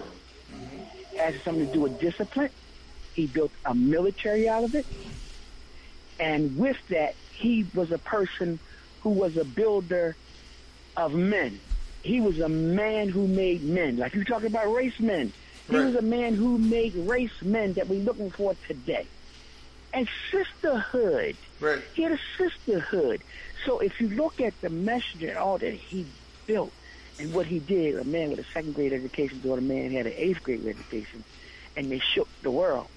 has 1.16 1.34
something 1.44 1.66
to 1.66 1.72
do 1.72 1.80
with 1.82 1.98
discipline. 1.98 2.50
He 3.12 3.26
built 3.26 3.52
a 3.64 3.74
military 3.74 4.48
out 4.48 4.64
of 4.64 4.74
it, 4.74 4.86
and 6.18 6.56
with 6.56 6.76
that, 6.90 7.16
he 7.30 7.66
was 7.74 7.90
a 7.92 7.98
person 7.98 8.60
who 9.00 9.10
was 9.10 9.32
a 9.40 9.44
builder 9.44 10.16
of 10.96 11.12
men. 11.12 11.62
He 12.02 12.20
was 12.20 12.38
a 12.38 12.48
man 12.48 13.08
who 13.08 13.28
made 13.28 13.62
men. 13.64 13.96
Like 13.96 14.14
you're 14.14 14.24
talking 14.24 14.46
about 14.48 14.72
race 14.72 14.98
men. 15.00 15.32
He 15.68 15.76
was 15.76 15.94
a 15.98 16.02
man 16.02 16.34
who 16.34 16.58
made 16.58 16.94
race 16.96 17.30
men 17.42 17.74
that 17.76 17.88
we're 17.88 18.02
looking 18.02 18.30
for 18.36 18.56
today. 18.68 19.10
And 19.92 20.08
sisterhood. 20.30 21.36
Right. 21.58 21.82
He 21.94 22.02
had 22.02 22.12
a 22.12 22.18
sisterhood. 22.38 23.24
So 23.66 23.80
if 23.80 23.92
you 24.00 24.08
look 24.10 24.40
at 24.40 24.54
the 24.62 24.70
messenger 24.70 25.28
and 25.28 25.38
all 25.38 25.58
that 25.58 25.74
he 25.74 26.06
built 26.46 26.72
and 27.18 27.32
what 27.32 27.46
he 27.46 27.58
did, 27.58 27.96
a 27.96 28.04
man 28.04 28.30
with 28.30 28.38
a 28.38 28.44
second 28.54 28.74
grade 28.74 28.92
education 28.92 29.42
to 29.42 29.52
a 29.54 29.60
man 29.60 29.90
who 29.90 29.96
had 29.96 30.06
an 30.06 30.14
eighth 30.16 30.42
grade 30.42 30.66
education, 30.66 31.24
and 31.76 31.90
they 31.90 32.00
shook 32.14 32.28
the 32.42 32.50
world. 32.50 32.88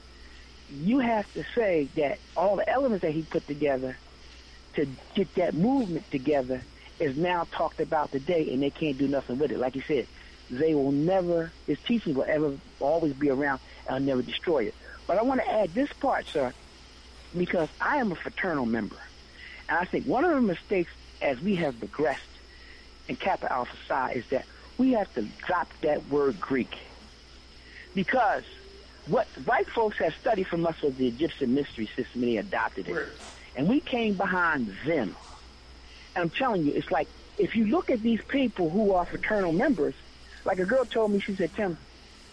You 0.69 0.99
have 0.99 1.25
to 1.33 1.43
say 1.55 1.89
that 1.95 2.19
all 2.35 2.55
the 2.55 2.69
elements 2.69 3.03
that 3.03 3.11
he 3.11 3.23
put 3.23 3.47
together 3.47 3.99
to 4.75 4.87
get 5.15 5.29
that 5.35 5.53
movement 5.53 6.05
together 6.11 6.65
is 6.99 7.15
now 7.17 7.47
talked 7.57 7.81
about 7.81 8.11
today, 8.11 8.49
and 8.51 8.61
they 8.61 8.71
can't 8.71 8.97
do 8.97 9.07
nothing 9.07 9.37
with 9.37 9.51
it. 9.51 9.59
Like 9.59 9.75
you 9.75 9.83
said, 9.87 10.07
they 10.49 10.73
will 10.73 10.91
never, 10.91 11.53
his 11.67 11.77
teachings 11.87 12.15
will 12.15 12.25
ever 12.27 12.57
always 12.79 13.13
be 13.13 13.29
around 13.29 13.59
and 13.87 14.05
never 14.05 14.21
destroy 14.21 14.65
it. 14.65 14.75
But 15.07 15.17
I 15.17 15.23
want 15.23 15.41
to 15.41 15.51
add 15.51 15.73
this 15.73 15.89
part, 16.01 16.27
sir, 16.31 16.53
because 17.37 17.69
I 17.81 17.97
am 17.97 18.11
a 18.11 18.15
fraternal 18.15 18.65
member. 18.65 18.97
And 19.69 19.77
I 19.77 19.85
think 19.85 20.05
one 20.05 20.23
of 20.23 20.31
the 20.31 20.41
mistakes 20.41 20.91
as 21.21 21.39
we 21.41 21.55
have 21.55 21.77
progressed 21.79 22.21
in 23.07 23.15
Kappa 23.15 23.51
Alpha 23.51 23.75
Psi 23.87 24.11
is 24.11 24.25
that 24.27 24.45
we 24.77 24.93
have 24.93 25.13
to 25.15 25.23
drop 25.45 25.69
that 25.81 26.07
word 26.09 26.39
Greek. 26.39 26.75
Because 27.95 28.43
what 29.07 29.27
white 29.45 29.67
folks 29.67 29.97
have 29.97 30.13
studied 30.19 30.47
from 30.47 30.65
us 30.65 30.81
was 30.81 30.95
the 30.95 31.07
Egyptian 31.07 31.53
mystery 31.53 31.87
system 31.95 32.23
and 32.23 32.31
they 32.31 32.37
adopted 32.37 32.87
it. 32.87 33.07
And 33.55 33.67
we 33.67 33.79
came 33.79 34.15
behind 34.15 34.73
them. 34.85 35.15
And 36.15 36.23
I'm 36.23 36.29
telling 36.29 36.65
you, 36.65 36.73
it's 36.73 36.91
like 36.91 37.07
if 37.37 37.55
you 37.55 37.65
look 37.67 37.89
at 37.89 38.01
these 38.01 38.21
people 38.27 38.69
who 38.69 38.93
are 38.93 39.05
fraternal 39.05 39.51
members, 39.51 39.95
like 40.45 40.59
a 40.59 40.65
girl 40.65 40.85
told 40.85 41.11
me, 41.11 41.19
she 41.19 41.35
said, 41.35 41.53
Tim, 41.55 41.77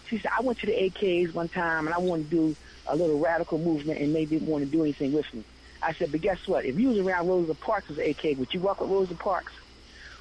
she 0.07 0.19
said, 0.19 0.31
I 0.37 0.41
went 0.41 0.59
to 0.59 0.65
the 0.65 0.73
AKs 0.73 1.33
one 1.33 1.49
time 1.49 1.87
and 1.87 1.93
I 1.93 1.99
wanted 1.99 2.29
to 2.29 2.35
do 2.35 2.55
a 2.91 2.95
little 2.95 3.19
radical 3.19 3.57
movement 3.57 3.99
and 3.99 4.13
they 4.13 4.25
didn't 4.25 4.47
want 4.47 4.63
to 4.63 4.69
do 4.69 4.81
anything 4.83 5.13
with 5.13 5.31
me. 5.33 5.43
I 5.81 5.93
said, 5.93 6.11
but 6.11 6.21
guess 6.21 6.47
what? 6.47 6.65
If 6.65 6.79
you 6.79 6.89
was 6.89 6.99
around 6.99 7.27
Rosa 7.27 7.55
Parks 7.55 7.89
as 7.89 7.97
AK, 7.97 8.37
would 8.37 8.53
you 8.53 8.59
walk 8.59 8.81
with 8.81 8.91
Rosa 8.91 9.15
Parks? 9.15 9.53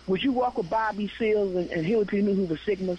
Would 0.07 0.23
you 0.23 0.33
walk 0.33 0.57
with 0.57 0.71
Bobby 0.71 1.11
Seals 1.19 1.55
and, 1.55 1.71
and 1.71 1.85
Hillary 1.85 2.07
P. 2.07 2.23
Newton 2.23 2.47
who 2.47 2.47
were 2.47 2.57
Sigmas? 2.57 2.99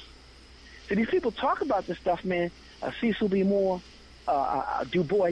So 0.88 0.96
these 0.96 1.10
people 1.10 1.32
talk 1.32 1.62
about 1.62 1.88
this 1.88 1.98
stuff, 1.98 2.24
man. 2.24 2.52
Uh, 2.82 2.92
Cecil 3.00 3.30
B. 3.30 3.44
Moore, 3.44 3.82
uh, 4.28 4.32
uh, 4.32 4.84
Du 4.84 5.04
Bois. 5.04 5.32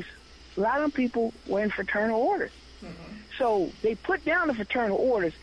A 0.58 0.60
lot 0.60 0.78
of 0.78 0.82
them 0.84 0.92
people 0.92 1.34
were 1.48 1.62
in 1.62 1.70
fraternal 1.70 2.20
orders. 2.20 2.52
So 3.38 3.72
they 3.82 3.96
put 3.96 4.26
down 4.26 4.48
the 4.48 4.54
fraternal 4.54 4.98
orders. 4.98 5.34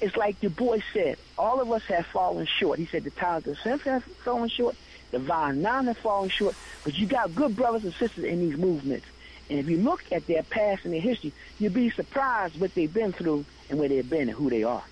It's 0.00 0.16
like 0.16 0.40
Du 0.40 0.50
Bois 0.50 0.78
said, 0.92 1.16
all 1.38 1.60
of 1.60 1.70
us 1.70 1.82
have 1.84 2.06
fallen 2.06 2.46
short. 2.46 2.78
He 2.78 2.86
said 2.86 3.04
the 3.04 3.10
times 3.10 3.46
of 3.46 3.58
sin 3.58 3.78
have 3.80 4.04
fallen 4.24 4.48
short, 4.48 4.76
the 5.10 5.18
divine 5.18 5.62
nine 5.62 5.86
have 5.86 5.98
fallen 5.98 6.28
short, 6.28 6.54
but 6.84 6.98
you 6.98 7.06
got 7.06 7.34
good 7.34 7.56
brothers 7.56 7.84
and 7.84 7.94
sisters 7.94 8.24
in 8.24 8.48
these 8.48 8.58
movements. 8.58 9.06
And 9.48 9.58
if 9.58 9.68
you 9.68 9.76
look 9.76 10.04
at 10.10 10.26
their 10.26 10.42
past 10.42 10.84
and 10.84 10.92
their 10.92 11.00
history, 11.00 11.32
you'll 11.58 11.72
be 11.72 11.90
surprised 11.90 12.60
what 12.60 12.74
they've 12.74 12.92
been 12.92 13.12
through 13.12 13.44
and 13.70 13.78
where 13.78 13.88
they've 13.88 14.08
been 14.08 14.28
and 14.28 14.32
who 14.32 14.50
they 14.50 14.64
are. 14.64 14.82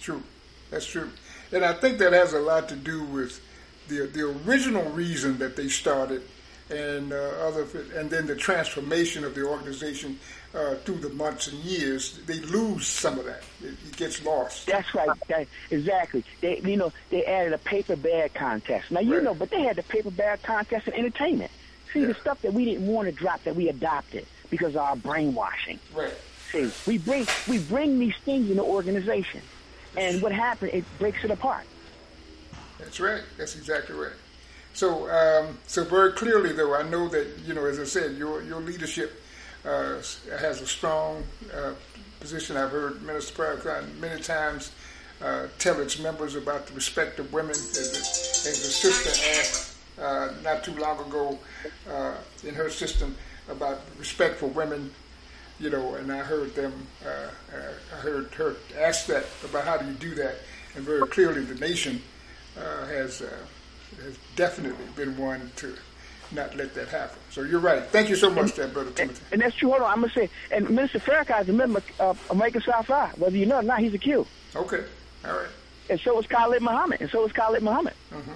True. 0.00 0.22
That's 0.70 0.86
true. 0.86 1.10
And 1.52 1.64
I 1.64 1.74
think 1.74 1.98
that 1.98 2.12
has 2.12 2.32
a 2.32 2.40
lot 2.40 2.68
to 2.70 2.76
do 2.76 3.04
with 3.04 3.40
the 3.88 4.06
the 4.06 4.22
original 4.46 4.84
reason 4.90 5.38
that 5.38 5.56
they 5.56 5.68
started 5.68 6.22
and 6.70 7.12
uh, 7.12 7.16
other 7.16 7.66
and 7.94 8.10
then 8.10 8.26
the 8.26 8.36
transformation 8.36 9.24
of 9.24 9.34
the 9.34 9.44
organization 9.44 10.18
uh, 10.54 10.74
through 10.76 10.98
the 10.98 11.08
months 11.10 11.48
and 11.48 11.58
years. 11.60 12.18
They 12.26 12.40
lose 12.40 12.86
some 12.86 13.18
of 13.18 13.24
that. 13.24 13.42
It, 13.62 13.74
it 13.86 13.96
gets 13.96 14.24
lost. 14.24 14.66
That's 14.66 14.94
right. 14.94 15.10
That, 15.28 15.46
exactly. 15.70 16.24
They, 16.40 16.60
you 16.60 16.76
know, 16.76 16.92
they 17.10 17.24
added 17.24 17.52
a 17.52 17.58
paper 17.58 17.96
bag 17.96 18.34
contest. 18.34 18.90
Now 18.90 19.00
you 19.00 19.20
know, 19.20 19.34
but 19.34 19.50
they 19.50 19.62
had 19.62 19.76
the 19.76 19.82
paper 19.82 20.10
bag 20.10 20.42
contest 20.42 20.88
in 20.88 20.94
entertainment. 20.94 21.50
See, 21.92 22.04
the 22.04 22.14
stuff 22.14 22.40
that 22.42 22.54
we 22.54 22.64
didn't 22.64 22.86
want 22.86 23.06
to 23.06 23.12
drop 23.12 23.44
that 23.44 23.54
we 23.54 23.68
adopted 23.68 24.26
because 24.48 24.74
of 24.74 24.82
our 24.82 24.96
brainwashing. 24.96 25.78
Right. 25.94 26.14
See, 26.50 26.70
we 26.86 26.98
bring 26.98 27.26
we 27.48 27.58
bring 27.58 27.98
these 27.98 28.16
things 28.24 28.50
in 28.50 28.56
the 28.56 28.62
organization, 28.62 29.40
and 29.96 30.22
what 30.22 30.32
happened? 30.32 30.72
It 30.72 30.84
breaks 30.98 31.22
it 31.24 31.30
apart. 31.30 31.64
That's 32.78 32.98
right. 32.98 33.22
That's 33.38 33.56
exactly 33.56 33.94
right. 33.94 34.12
So, 34.74 35.08
um, 35.10 35.58
so 35.66 35.84
very 35.84 36.12
clearly, 36.12 36.52
though, 36.52 36.74
I 36.74 36.82
know 36.82 37.08
that 37.08 37.26
you 37.46 37.54
know, 37.54 37.66
as 37.66 37.78
I 37.78 37.84
said, 37.84 38.16
your 38.16 38.42
your 38.42 38.60
leadership 38.60 39.22
uh, 39.64 39.96
has 40.38 40.60
a 40.60 40.66
strong 40.66 41.24
uh, 41.54 41.72
position. 42.20 42.56
I've 42.56 42.70
heard 42.70 43.02
Minister 43.02 43.34
Farrakhan 43.34 43.98
many 43.98 44.20
times 44.20 44.72
uh, 45.22 45.46
tell 45.58 45.80
its 45.80 45.98
members 45.98 46.34
about 46.34 46.66
the 46.66 46.74
respect 46.74 47.18
of 47.18 47.32
women, 47.32 47.52
as 47.52 47.92
a, 47.94 48.48
as 48.48 48.64
a 48.64 48.72
sister 48.72 49.10
asked 49.38 49.76
uh, 50.00 50.32
not 50.42 50.64
too 50.64 50.74
long 50.74 50.98
ago 51.06 51.38
uh, 51.88 52.14
in 52.44 52.54
her 52.54 52.70
system 52.70 53.14
about 53.48 53.80
respect 53.98 54.36
for 54.36 54.46
women. 54.46 54.92
You 55.60 55.70
know, 55.70 55.94
and 55.94 56.10
I 56.10 56.18
heard 56.18 56.56
them. 56.56 56.72
Uh, 57.06 57.28
I 57.94 57.96
heard 57.98 58.34
her 58.34 58.56
ask 58.76 59.06
that 59.06 59.26
about 59.44 59.64
how 59.64 59.76
do 59.76 59.86
you 59.86 59.92
do 59.92 60.14
that, 60.16 60.36
and 60.74 60.84
very 60.84 61.06
clearly, 61.06 61.44
the 61.44 61.54
nation 61.54 62.02
has 62.56 63.22
has 64.02 64.18
definitely 64.34 64.86
been 64.96 65.16
one 65.16 65.52
to 65.56 65.76
not 66.34 66.56
let 66.56 66.74
that 66.74 66.88
happen. 66.88 67.18
So 67.30 67.42
you're 67.42 67.60
right. 67.60 67.82
Thank 67.84 68.08
you 68.08 68.16
so 68.16 68.30
much, 68.30 68.54
there, 68.54 68.68
brother 68.68 68.90
Timothy. 68.90 69.22
And 69.32 69.40
that's 69.40 69.54
true. 69.56 69.70
Hold 69.70 69.82
on, 69.82 69.92
I'm 69.92 70.00
gonna 70.00 70.12
say, 70.12 70.28
and 70.50 70.68
Minister 70.70 70.98
Farrakhan 70.98 71.42
is 71.42 71.48
a 71.48 71.52
member 71.52 71.82
of 72.00 72.30
Omega 72.30 72.60
Psi 72.60 72.82
Phi. 72.82 73.10
Whether 73.16 73.36
you 73.36 73.46
know 73.46 73.58
or 73.58 73.62
not, 73.62 73.80
he's 73.80 73.94
a 73.94 73.98
Q. 73.98 74.26
Okay, 74.56 74.84
all 75.24 75.32
right. 75.32 75.48
And 75.90 76.00
so 76.00 76.18
is 76.20 76.26
Khalid 76.26 76.62
Muhammad, 76.62 77.00
and 77.00 77.10
so 77.10 77.24
is 77.26 77.32
Khalid 77.32 77.62
Muhammad. 77.62 77.94
Mm-hmm. 78.12 78.32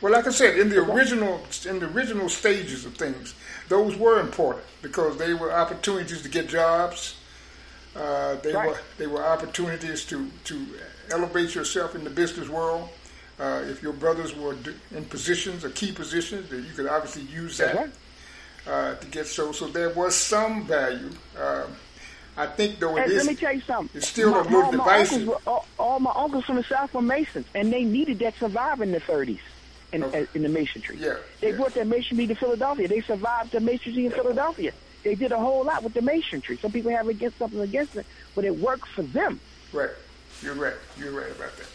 Well, 0.00 0.12
like 0.12 0.26
I 0.26 0.30
said, 0.30 0.58
in 0.58 0.68
the 0.68 0.78
original 0.78 1.40
in 1.66 1.78
the 1.78 1.86
original 1.86 2.28
stages 2.28 2.84
of 2.84 2.94
things, 2.94 3.34
those 3.68 3.96
were 3.96 4.20
important 4.20 4.64
because 4.82 5.16
they 5.18 5.34
were 5.34 5.52
opportunities 5.52 6.22
to 6.22 6.28
get 6.28 6.48
jobs. 6.48 7.16
Uh, 7.96 8.34
they 8.36 8.52
Right. 8.52 8.68
were 8.70 8.78
they 8.98 9.06
were 9.06 9.22
opportunities 9.24 10.04
to 10.06 10.30
to 10.44 10.66
elevate 11.10 11.54
yourself 11.54 11.94
in 11.94 12.02
the 12.04 12.10
business 12.10 12.48
world. 12.48 12.88
Uh, 13.38 13.62
if 13.66 13.82
your 13.82 13.92
brothers 13.92 14.34
were 14.36 14.56
in 14.94 15.04
positions 15.06 15.64
or 15.64 15.70
key 15.70 15.90
positions, 15.92 16.50
then 16.50 16.64
you 16.64 16.72
could 16.72 16.86
obviously 16.86 17.22
use 17.22 17.58
that 17.58 17.90
uh, 18.66 18.94
to 18.94 19.06
get 19.08 19.26
so. 19.26 19.52
So 19.52 19.66
there 19.66 19.90
was 19.90 20.14
some 20.14 20.66
value. 20.66 21.10
Um, 21.38 21.74
I 22.36 22.46
think 22.46 22.78
though 22.78 22.96
it 22.96 23.02
And 23.04 23.12
is 23.12 23.18
let 23.18 23.26
me 23.26 23.34
tell 23.34 23.52
you 23.52 23.60
something. 23.60 23.96
it's 23.96 24.08
still 24.08 24.30
my, 24.32 24.40
a 24.40 24.42
little 24.42 24.62
all 24.62 24.72
my 24.72 24.76
divisive. 24.98 25.26
were, 25.28 25.38
all, 25.46 25.66
all 25.78 26.00
my 26.00 26.12
uncles 26.14 26.44
from 26.44 26.56
the 26.56 26.64
South 26.64 26.92
were 26.94 27.02
Masons, 27.02 27.46
and 27.54 27.72
they 27.72 27.84
needed 27.84 28.18
that 28.20 28.34
survive 28.36 28.80
in 28.80 28.92
the 28.92 29.00
30s 29.00 29.38
in, 29.92 30.02
in 30.34 30.42
the 30.42 30.48
masonry. 30.48 30.96
Yeah, 30.98 31.16
They 31.40 31.52
brought 31.52 31.74
that 31.74 31.86
masonry 31.86 32.26
to 32.26 32.34
Philadelphia. 32.34 32.88
They 32.88 33.00
survived 33.00 33.52
the 33.52 33.60
masonry 33.60 34.06
in 34.06 34.12
Philadelphia. 34.12 34.72
They 35.04 35.14
did 35.14 35.32
a 35.32 35.38
whole 35.38 35.64
lot 35.64 35.82
with 35.84 35.94
the 35.94 36.02
masonry. 36.02 36.56
Some 36.56 36.72
people 36.72 36.90
have 36.90 37.08
against 37.08 37.38
something 37.38 37.60
against 37.60 37.94
it, 37.96 38.06
but 38.34 38.44
it 38.44 38.56
worked 38.58 38.88
for 38.88 39.02
them. 39.02 39.38
Right. 39.72 39.90
You're 40.42 40.54
right. 40.54 40.74
You're 40.98 41.12
right 41.12 41.30
about 41.30 41.56
that. 41.56 41.66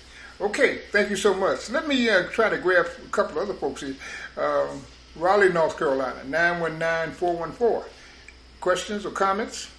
Okay. 0.41 0.79
Thank 0.91 1.09
you 1.09 1.15
so 1.15 1.33
much. 1.33 1.69
Let 1.69 1.87
me 1.87 2.09
uh, 2.09 2.23
try 2.27 2.49
to 2.49 2.57
grab 2.57 2.87
a 3.05 3.09
couple 3.09 3.39
other 3.39 3.53
folks 3.53 3.81
here. 3.81 3.95
Um, 4.37 4.81
Raleigh, 5.15 5.51
North 5.51 5.77
Carolina, 5.77 6.21
919-414. 6.25 7.83
Questions 8.61 9.05
or 9.05 9.11
comments? 9.11 9.69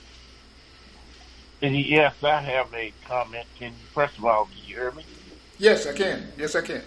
Yes, 1.60 2.14
I 2.22 2.40
have 2.40 2.72
a 2.74 2.92
comment. 3.06 3.46
Can 3.58 3.72
you, 3.72 3.86
first 3.94 4.18
of 4.18 4.24
all, 4.24 4.46
can 4.46 4.54
you 4.66 4.76
hear 4.76 4.90
me? 4.92 5.04
Yes, 5.58 5.86
I 5.86 5.92
can. 5.92 6.32
Yes, 6.38 6.54
I 6.54 6.62
can. 6.62 6.82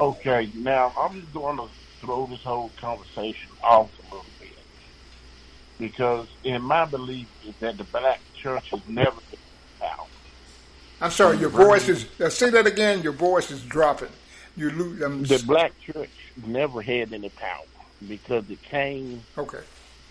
Okay, 0.00 0.50
now 0.54 0.92
I'm 0.96 1.20
just 1.20 1.32
going 1.32 1.56
to 1.56 1.66
throw 2.00 2.26
this 2.26 2.42
whole 2.42 2.70
conversation 2.80 3.50
off 3.62 3.90
a 3.98 4.02
little 4.14 4.24
bit 4.38 4.56
because, 5.78 6.28
in 6.44 6.62
my 6.62 6.84
belief, 6.84 7.26
is 7.44 7.54
that 7.60 7.78
the 7.78 7.84
black 7.84 8.20
church 8.40 8.70
has 8.70 8.80
never 8.88 9.16
been 9.30 9.40
out. 9.82 10.06
I'm 11.00 11.10
sorry. 11.10 11.38
Your 11.38 11.50
voice 11.50 11.88
is. 11.88 12.06
Uh, 12.20 12.28
say 12.28 12.50
that 12.50 12.66
again. 12.66 13.02
Your 13.02 13.12
voice 13.12 13.50
is 13.50 13.62
dropping. 13.62 14.08
You 14.56 14.70
lose. 14.70 15.02
Um, 15.02 15.22
The 15.22 15.42
black 15.46 15.72
church 15.80 16.10
never 16.46 16.82
had 16.82 17.12
any 17.12 17.28
power 17.30 17.64
because 18.06 18.48
it 18.50 18.62
came 18.62 19.22
okay. 19.36 19.60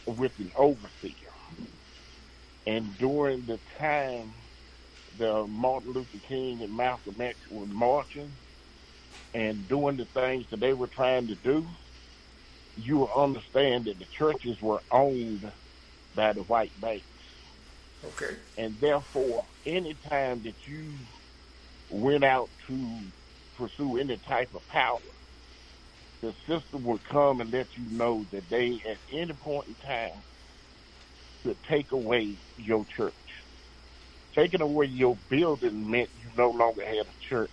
with 0.06 0.38
an 0.40 0.52
overseer. 0.56 1.14
And 2.66 2.98
during 2.98 3.46
the 3.46 3.60
time 3.78 4.34
the 5.18 5.48
Martin 5.48 5.94
Luther 5.94 6.18
King 6.28 6.62
and 6.62 6.76
Malcolm 6.76 7.16
X 7.20 7.38
were 7.50 7.66
marching 7.66 8.32
and 9.34 9.68
doing 9.68 9.98
the 9.98 10.06
things 10.06 10.46
that 10.50 10.60
they 10.60 10.74
were 10.74 10.88
trying 10.88 11.28
to 11.28 11.36
do, 11.36 11.66
you 12.78 12.98
will 12.98 13.14
understand 13.16 13.86
that 13.86 14.00
the 14.00 14.06
churches 14.06 14.62
were 14.62 14.82
owned 14.92 15.50
by 16.16 16.34
the 16.34 16.44
white 16.44 16.72
banks. 16.80 17.06
Okay. 18.04 18.38
And 18.58 18.80
therefore, 18.80 19.48
any 19.66 19.98
time 20.10 20.44
that 20.44 20.56
you 20.68 20.98
went 21.90 22.24
out 22.24 22.52
to 22.68 23.06
pursue 23.56 23.98
any 23.98 24.20
type 24.28 24.52
of 24.56 24.66
power, 24.68 25.00
the 26.22 26.34
system 26.50 26.84
would 26.84 27.04
come 27.10 27.42
and 27.42 27.52
let 27.52 27.68
you 27.78 27.90
know 27.90 28.26
that 28.32 28.50
they, 28.50 28.82
at 28.90 29.00
any 29.12 29.34
point 29.34 29.68
in 29.70 29.76
time, 29.76 30.24
could 31.46 31.60
take 31.70 31.92
away 31.92 32.40
your 32.58 32.86
church. 32.96 33.14
Taking 34.36 34.62
away 34.62 34.88
your 34.88 35.18
building 35.30 35.90
meant 35.90 36.10
you 36.16 36.30
no 36.38 36.52
longer 36.52 36.86
had 36.86 37.08
a 37.08 37.16
church, 37.30 37.52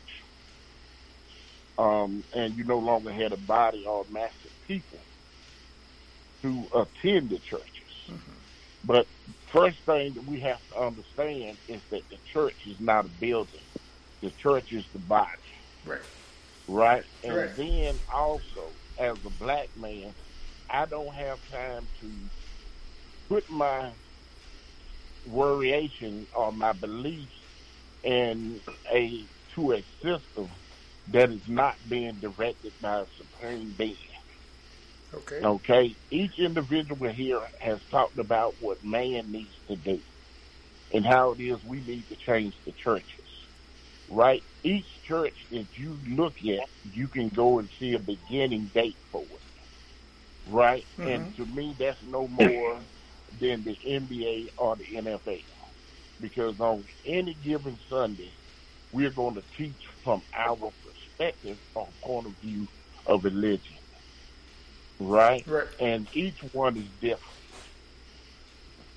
um, 1.79 2.25
and 2.33 2.57
you 2.57 2.65
no 2.65 2.79
longer 2.79 3.13
had 3.13 3.33
a 3.33 3.37
body 3.39 3.85
or 3.89 4.05
mass 4.11 4.33
of 4.45 4.53
people 4.67 5.07
who 6.43 6.69
attend 6.75 7.31
the 7.31 7.41
churches. 7.51 8.15
But 8.85 9.07
first 9.55 9.79
thing 9.87 10.15
that 10.15 10.25
we 10.27 10.41
have 10.43 10.61
to 10.73 10.81
understand 10.81 11.59
is 11.69 11.83
that 11.93 12.03
the 12.11 12.19
church 12.33 12.57
is 12.67 12.77
not 12.81 13.07
a 13.07 13.11
building. 13.11 13.67
The 14.23 14.33
church 14.43 14.69
is 14.73 14.85
the 14.93 15.01
body. 15.01 15.29
Right. 15.85 16.01
Right? 16.69 17.05
And 17.25 17.37
Right. 17.37 17.57
then 17.57 18.01
also, 18.13 18.77
as 18.99 19.19
a 19.27 19.31
black 19.31 19.71
man, 19.77 20.15
I 20.71 20.87
don't 20.87 21.15
have 21.15 21.41
time 21.51 21.91
to 22.01 22.31
put 23.29 23.45
my 23.51 23.95
variation 25.27 26.29
or 26.37 26.53
my 26.53 26.73
beliefs 26.73 27.33
in 28.05 28.63
a 28.95 29.29
to 29.57 29.73
a 29.75 29.87
system 30.03 30.51
that 31.09 31.31
is 31.31 31.43
not 31.49 31.77
being 31.89 32.21
directed 32.21 32.75
by 32.81 33.01
a 33.03 33.07
supreme 33.19 33.75
being. 33.77 33.97
Okay. 35.15 35.41
Okay. 35.45 35.97
Each 36.11 36.39
individual 36.39 37.11
here 37.11 37.41
has 37.61 37.79
talked 37.91 38.19
about 38.19 38.55
what 38.61 38.85
man 38.85 39.31
needs 39.31 39.55
to 39.69 39.77
do 39.77 40.01
and 40.93 41.05
how 41.05 41.33
it 41.33 41.41
is 41.41 41.63
we 41.65 41.81
need 41.81 42.09
to 42.09 42.17
change 42.17 42.55
the 42.65 42.73
churches. 42.73 43.09
Right? 44.11 44.43
Each 44.63 44.87
church 45.07 45.35
that 45.51 45.67
you 45.77 45.97
look 46.09 46.35
at, 46.45 46.69
you 46.93 47.09
can 47.09 47.29
go 47.29 47.59
and 47.59 47.69
see 47.79 47.95
a 47.95 47.99
beginning 47.99 48.71
date 48.75 48.97
for 49.11 49.23
it. 49.23 49.41
Right? 50.51 50.85
Mm-hmm. 50.99 51.09
And 51.09 51.37
to 51.37 51.47
me, 51.47 51.75
that's 51.79 52.03
no 52.03 52.29
more 52.29 52.79
than 53.41 53.65
the 53.65 53.77
NBA 53.77 54.51
or 54.57 54.77
the 54.77 54.85
NFL. 54.85 55.43
Because 56.21 56.61
on 56.61 56.85
any 57.05 57.35
given 57.45 57.79
Sunday, 57.89 58.31
we're 58.93 59.11
going 59.11 59.35
to 59.35 59.43
teach 59.57 59.89
from 60.03 60.23
our 60.35 60.71
perspective 60.85 61.59
or 61.75 61.89
point 62.03 62.27
of 62.27 62.33
view 62.35 62.69
of 63.07 63.25
religion 63.25 63.75
right? 65.01 65.45
Right. 65.47 65.67
And 65.81 66.07
each 66.15 66.39
one 66.53 66.77
is 66.77 66.89
different. 67.01 67.21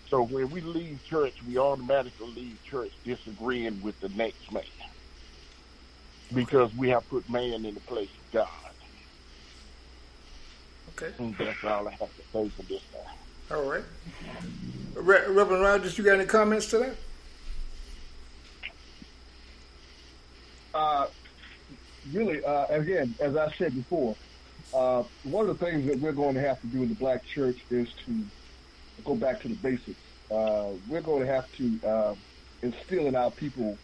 So 0.09 0.21
when 0.21 0.49
we 0.49 0.61
leave 0.61 1.03
church, 1.03 1.33
we 1.45 1.57
automatically 1.57 2.27
leave 2.33 2.63
church 2.63 2.91
disagreeing 3.03 3.81
with 3.81 3.99
the 3.99 4.09
next 4.09 4.51
man 4.51 4.63
because 6.33 6.73
we 6.75 6.89
have 6.89 7.07
put 7.09 7.29
man 7.29 7.65
in 7.65 7.73
the 7.73 7.81
place 7.81 8.09
of 8.09 8.31
God. 8.31 8.47
Okay. 10.89 11.13
And 11.19 11.35
that's 11.37 11.63
all 11.63 11.87
I 11.87 11.91
have 11.91 11.99
to 11.99 12.23
say 12.33 12.49
for 12.49 12.63
this 12.63 12.81
time. 12.91 13.57
All 13.57 13.63
right. 13.63 13.83
Re- 14.95 15.27
Reverend 15.27 15.61
Rogers, 15.61 15.97
you 15.97 16.03
got 16.03 16.19
any 16.19 16.25
comments 16.25 16.67
to 16.67 16.77
that? 16.79 16.95
Uh, 20.73 21.07
really, 22.13 22.43
uh, 22.43 22.65
again, 22.67 23.13
as 23.19 23.35
I 23.35 23.51
said 23.57 23.75
before, 23.75 24.15
uh, 24.73 25.03
one 25.23 25.49
of 25.49 25.57
the 25.57 25.65
things 25.65 25.87
that 25.87 25.99
we're 25.99 26.11
going 26.11 26.35
to 26.35 26.41
have 26.41 26.59
to 26.61 26.67
do 26.67 26.83
in 26.83 26.89
the 26.89 26.95
black 26.95 27.21
church 27.33 27.59
is 27.69 27.87
to 28.05 28.23
go 29.03 29.15
back 29.15 29.41
to 29.41 29.47
the 29.47 29.55
basics. 29.55 29.99
Uh, 30.29 30.71
we're 30.87 31.01
going 31.01 31.25
to 31.25 31.31
have 31.31 31.45
to 31.53 31.79
uh, 31.87 32.15
instill 32.61 33.07
in 33.07 33.15
our 33.15 33.31
people 33.31 33.77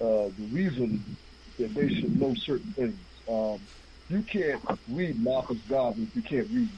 uh, 0.00 0.30
the 0.38 0.48
reason 0.50 1.16
that 1.58 1.74
they 1.74 1.88
should 1.88 2.18
know 2.18 2.34
certain 2.46 2.72
things. 2.74 2.98
Um, 3.28 3.60
you 4.08 4.22
can't 4.22 4.62
read 4.88 5.22
Marcus 5.22 5.58
Garvey 5.68 6.02
if 6.02 6.16
you 6.16 6.22
can't 6.22 6.48
read. 6.50 6.70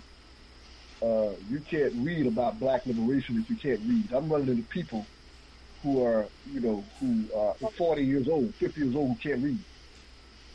Uh, 1.02 1.34
you 1.48 1.60
can't 1.68 1.92
read 1.96 2.26
about 2.26 2.60
black 2.60 2.86
liberation 2.86 3.42
if 3.42 3.50
you 3.50 3.56
can't 3.56 3.80
read. 3.88 4.12
I'm 4.12 4.28
running 4.30 4.48
into 4.48 4.62
people 4.68 5.06
who 5.82 6.04
are, 6.04 6.28
you 6.44 6.60
know, 6.60 6.84
who 7.00 7.28
are 7.34 7.54
40 7.76 8.04
years 8.04 8.28
old, 8.30 8.54
50 8.60 8.80
years 8.80 8.94
old, 8.94 9.10
who 9.10 9.30
can't 9.30 9.42
read, 9.42 9.58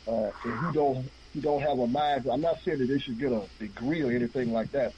uh, 0.06 0.30
and 0.44 0.58
who 0.58 0.72
don't, 0.72 1.10
who 1.34 1.40
don't 1.40 1.62
have 1.62 1.78
a 1.78 1.86
mind. 1.86 2.26
I'm 2.30 2.40
not 2.40 2.56
saying 2.64 2.78
that 2.78 2.88
they 2.88 2.98
should 3.00 3.18
get 3.18 3.32
a 3.32 3.48
degree 3.58 4.02
or 4.02 4.10
anything 4.10 4.52
like 4.52 4.70
that. 4.72 4.92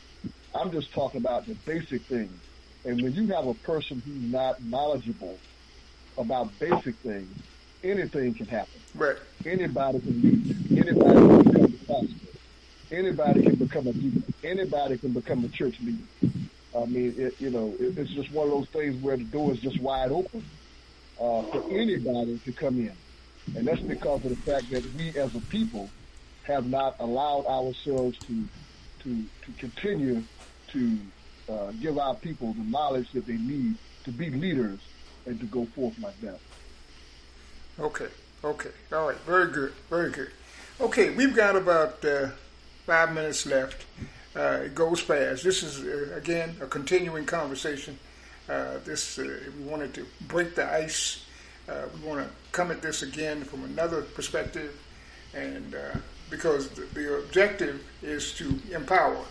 I'm 0.55 0.73
just 0.73 0.93
talking 0.94 1.19
about 1.20 1.47
the 1.47 1.55
basic 1.55 2.07
things. 2.09 2.32
And 2.85 3.02
when 3.02 3.12
you 3.15 3.28
have 3.35 3.47
a 3.47 3.55
person 3.55 4.02
who's 4.05 4.32
not 4.32 4.62
knowledgeable 4.62 5.39
about 6.16 6.59
basic 6.59 6.94
things, 7.02 7.36
anything 7.82 8.35
can 8.35 8.47
happen. 8.47 8.81
Right. 8.94 9.16
Anybody 9.44 10.01
can 10.01 10.23
lead. 10.23 10.78
Anybody 10.78 11.20
can 11.20 11.43
become 11.43 11.65
a 11.65 11.86
pastor. 11.86 12.31
Anybody 12.90 13.43
can 13.43 13.55
become 13.57 13.86
a 13.86 13.93
deacon. 13.93 14.35
Anybody 14.43 14.98
can 14.98 15.12
become 15.12 15.44
a 15.44 15.48
church 15.48 15.77
leader. 15.81 16.05
I 16.74 16.85
mean, 16.86 17.15
it, 17.16 17.35
you 17.39 17.51
know, 17.51 17.77
it, 17.78 17.98
it's 17.98 18.12
just 18.15 18.32
one 18.32 18.48
of 18.48 18.52
those 18.52 18.69
things 18.73 18.97
where 19.02 19.16
the 19.16 19.24
door 19.24 19.52
is 19.52 19.61
just 19.61 19.81
wide 19.81 20.11
open 20.11 20.44
uh, 21.19 21.43
for 21.51 21.65
anybody 21.70 22.40
to 22.44 22.52
come 22.52 22.78
in, 22.78 22.97
and 23.57 23.66
that's 23.66 23.82
because 23.82 24.24
of 24.24 24.31
the 24.31 24.43
fact 24.51 24.70
that 24.70 24.82
we, 24.94 25.09
as 25.11 25.31
a 25.35 25.40
people, 25.51 25.90
have 26.51 26.66
not 26.68 26.97
allowed 27.01 27.47
ourselves 27.47 28.18
to 28.27 28.44
to 29.02 29.24
to 29.44 29.52
continue 29.59 30.22
to 30.68 30.98
uh, 31.48 31.72
give 31.81 31.98
our 31.98 32.14
people 32.14 32.52
the 32.52 32.64
knowledge 32.64 33.10
that 33.12 33.27
they 33.27 33.36
need 33.36 33.74
to 34.05 34.10
be 34.10 34.31
leaders 34.31 34.78
and 35.27 35.39
to 35.40 35.47
go 35.47 35.64
forth 35.66 35.98
like 35.98 36.18
that. 36.20 36.39
Okay. 37.78 38.09
Okay. 38.43 38.70
All 38.93 39.09
right. 39.09 39.16
Very 39.18 39.51
good. 39.51 39.72
Very 39.89 40.10
good. 40.10 40.31
Okay. 40.81 41.10
We've 41.10 41.35
got 41.35 41.56
about 41.56 42.05
uh, 42.05 42.28
five 42.86 43.12
minutes 43.14 43.47
left. 43.47 43.85
Uh, 44.36 44.60
it 44.64 44.74
goes 44.74 45.01
fast. 45.01 45.43
This 45.43 45.62
is, 45.62 45.81
uh, 45.81 46.14
again, 46.16 46.56
a 46.62 46.66
continuing 46.66 47.27
conversation. 47.27 47.98
Uh, 48.48 48.78
this 48.85 49.18
uh, 49.18 49.39
We 49.59 49.64
wanted 49.64 49.93
to 49.94 50.06
break 50.28 50.55
the 50.55 50.72
ice. 50.72 51.24
Uh, 51.68 51.86
we 51.94 52.09
want 52.09 52.27
to 52.27 52.31
come 52.52 52.70
at 52.70 52.81
this 52.81 53.02
again 53.02 53.43
from 53.44 53.64
another 53.64 54.02
perspective, 54.02 54.81
and 55.35 55.74
because 56.31 56.69
the, 56.70 57.19
objective 57.19 57.85
is 58.02 58.32
to 58.35 58.59
empower 58.73 59.24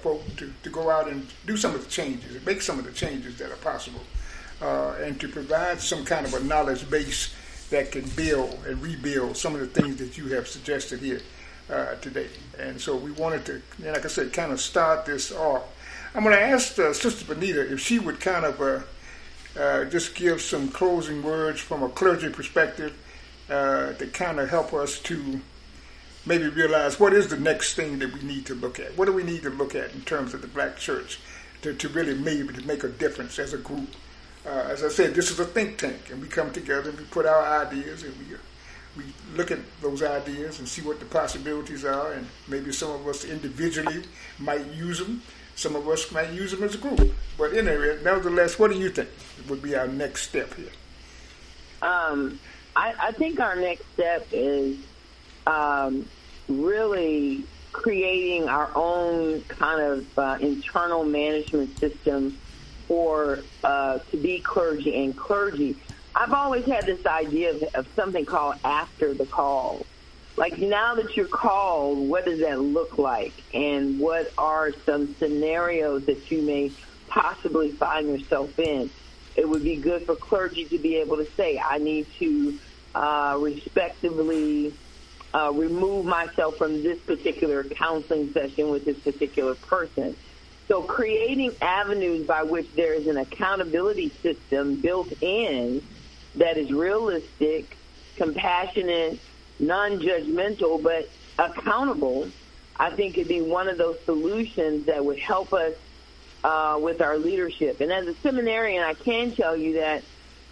folk 0.00 0.24
to, 0.36 0.52
to 0.62 0.70
go 0.70 0.90
out 0.90 1.08
and 1.08 1.26
do 1.46 1.56
some 1.56 1.74
of 1.74 1.82
the 1.84 1.90
changes, 1.90 2.44
make 2.46 2.62
some 2.62 2.78
of 2.78 2.84
the 2.84 2.92
changes 2.92 3.36
that 3.38 3.50
are 3.50 3.56
possible, 3.56 4.00
and 4.60 5.20
to 5.20 5.28
provide 5.28 5.80
some 5.80 6.04
kind 6.04 6.24
of 6.24 6.34
a 6.34 6.40
knowledge 6.40 6.88
base 6.88 7.34
that 7.70 7.90
can 7.90 8.08
build 8.10 8.58
and 8.66 8.80
rebuild 8.80 9.36
some 9.36 9.54
of 9.54 9.60
the 9.60 9.66
things 9.66 9.96
that 9.96 10.16
you 10.16 10.28
have 10.28 10.46
suggested 10.46 11.00
here 11.00 11.20
uh, 11.70 11.94
today. 11.96 12.28
And 12.58 12.80
so 12.80 12.96
we 12.96 13.10
wanted 13.12 13.44
to, 13.46 13.62
like 13.80 14.04
I 14.04 14.08
said, 14.08 14.32
kind 14.32 14.52
of 14.52 14.60
start 14.60 15.06
this 15.06 15.32
off. 15.32 15.64
I'm 16.14 16.22
going 16.22 16.34
to 16.34 16.42
ask 16.42 16.78
uh, 16.78 16.92
Sister 16.92 17.34
Benita 17.34 17.72
if 17.72 17.80
she 17.80 17.98
would 17.98 18.20
kind 18.20 18.44
of 18.44 18.60
uh, 18.60 18.80
uh 19.58 19.84
just 19.86 20.14
give 20.14 20.40
some 20.40 20.68
closing 20.68 21.22
words 21.22 21.60
from 21.60 21.82
a 21.82 21.88
clergy 21.88 22.28
perspective 22.28 22.96
uh, 23.50 23.92
to 23.94 24.06
kind 24.08 24.38
of 24.38 24.48
help 24.48 24.72
us 24.72 24.98
to 25.00 25.40
maybe 26.26 26.48
realize 26.48 27.00
what 27.00 27.14
is 27.14 27.28
the 27.28 27.38
next 27.38 27.74
thing 27.74 27.98
that 28.00 28.12
we 28.12 28.20
need 28.22 28.44
to 28.46 28.54
look 28.54 28.78
at. 28.78 28.96
What 28.98 29.06
do 29.06 29.12
we 29.12 29.22
need 29.22 29.42
to 29.42 29.50
look 29.50 29.74
at 29.74 29.92
in 29.94 30.02
terms 30.02 30.34
of 30.34 30.42
the 30.42 30.48
black 30.48 30.76
church 30.76 31.20
to, 31.62 31.72
to 31.74 31.88
really 31.88 32.14
maybe 32.14 32.52
to 32.52 32.66
make 32.66 32.84
a 32.84 32.88
difference 32.88 33.38
as 33.38 33.52
a 33.52 33.58
group? 33.58 33.88
Uh, 34.44 34.68
as 34.70 34.84
I 34.84 34.88
said, 34.88 35.14
this 35.14 35.30
is 35.30 35.40
a 35.40 35.44
think 35.44 35.78
tank, 35.78 36.10
and 36.10 36.20
we 36.20 36.28
come 36.28 36.52
together 36.52 36.90
and 36.90 36.98
we 36.98 37.04
put 37.06 37.26
our 37.26 37.66
ideas 37.66 38.02
and 38.02 38.14
we 38.18 38.36
we 38.96 39.04
look 39.34 39.50
at 39.50 39.58
those 39.82 40.02
ideas 40.02 40.58
and 40.58 40.68
see 40.68 40.82
what 40.82 40.98
the 41.00 41.06
possibilities 41.06 41.84
are, 41.84 42.12
and 42.12 42.26
maybe 42.48 42.72
some 42.72 42.90
of 42.90 43.06
us 43.06 43.24
individually 43.24 44.02
might 44.38 44.66
use 44.72 44.98
them. 44.98 45.22
Some 45.54 45.76
of 45.76 45.88
us 45.88 46.10
might 46.12 46.32
use 46.32 46.50
them 46.52 46.62
as 46.62 46.74
a 46.74 46.78
group. 46.78 47.14
But 47.38 47.52
anyway, 47.52 47.98
nevertheless, 48.02 48.58
what 48.58 48.70
do 48.70 48.78
you 48.78 48.90
think 48.90 49.08
would 49.48 49.62
be 49.62 49.76
our 49.76 49.86
next 49.86 50.28
step 50.28 50.54
here? 50.54 50.70
Um, 51.82 52.40
I, 52.74 52.94
I 52.98 53.12
think 53.12 53.40
our 53.40 53.56
next 53.56 53.84
step 53.94 54.26
is 54.32 54.78
um, 55.46 56.08
really 56.48 57.44
creating 57.72 58.48
our 58.48 58.70
own 58.74 59.42
kind 59.42 59.80
of 59.80 60.18
uh, 60.18 60.38
internal 60.40 61.04
management 61.04 61.78
system 61.78 62.36
for 62.88 63.40
uh, 63.62 63.98
to 64.10 64.16
be 64.16 64.40
clergy 64.40 65.04
and 65.04 65.16
clergy. 65.16 65.76
I've 66.14 66.32
always 66.32 66.64
had 66.64 66.86
this 66.86 67.04
idea 67.04 67.54
of, 67.54 67.62
of 67.74 67.88
something 67.94 68.24
called 68.24 68.56
after 68.64 69.12
the 69.12 69.26
call. 69.26 69.84
Like 70.36 70.58
now 70.58 70.94
that 70.94 71.16
you're 71.16 71.26
called, 71.26 71.98
what 72.08 72.24
does 72.24 72.40
that 72.40 72.60
look 72.60 72.98
like? 72.98 73.34
And 73.52 73.98
what 73.98 74.32
are 74.38 74.72
some 74.84 75.14
scenarios 75.18 76.06
that 76.06 76.30
you 76.30 76.42
may 76.42 76.72
possibly 77.08 77.72
find 77.72 78.08
yourself 78.08 78.58
in? 78.58 78.90
It 79.34 79.48
would 79.48 79.62
be 79.62 79.76
good 79.76 80.06
for 80.06 80.14
clergy 80.14 80.64
to 80.66 80.78
be 80.78 80.96
able 80.96 81.16
to 81.18 81.26
say, 81.36 81.58
I 81.58 81.78
need 81.78 82.06
to 82.18 82.58
uh, 82.94 83.36
respectively 83.38 84.72
uh, 85.36 85.52
remove 85.52 86.06
myself 86.06 86.56
from 86.56 86.82
this 86.82 86.98
particular 87.00 87.62
counseling 87.62 88.32
session 88.32 88.70
with 88.70 88.86
this 88.86 88.98
particular 88.98 89.54
person. 89.54 90.16
So 90.66 90.82
creating 90.82 91.54
avenues 91.60 92.26
by 92.26 92.42
which 92.42 92.72
there 92.74 92.94
is 92.94 93.06
an 93.06 93.18
accountability 93.18 94.08
system 94.22 94.76
built 94.76 95.12
in 95.20 95.82
that 96.36 96.56
is 96.56 96.72
realistic, 96.72 97.76
compassionate, 98.16 99.20
non-judgmental, 99.58 100.82
but 100.82 101.10
accountable, 101.38 102.28
I 102.78 102.90
think 102.90 103.16
could 103.16 103.28
be 103.28 103.42
one 103.42 103.68
of 103.68 103.76
those 103.76 103.98
solutions 104.06 104.86
that 104.86 105.04
would 105.04 105.18
help 105.18 105.52
us 105.52 105.74
uh, 106.44 106.78
with 106.80 107.02
our 107.02 107.18
leadership. 107.18 107.82
And 107.82 107.92
as 107.92 108.06
a 108.06 108.14
seminarian, 108.14 108.82
I 108.82 108.94
can 108.94 109.34
tell 109.34 109.56
you 109.56 109.74
that 109.74 110.02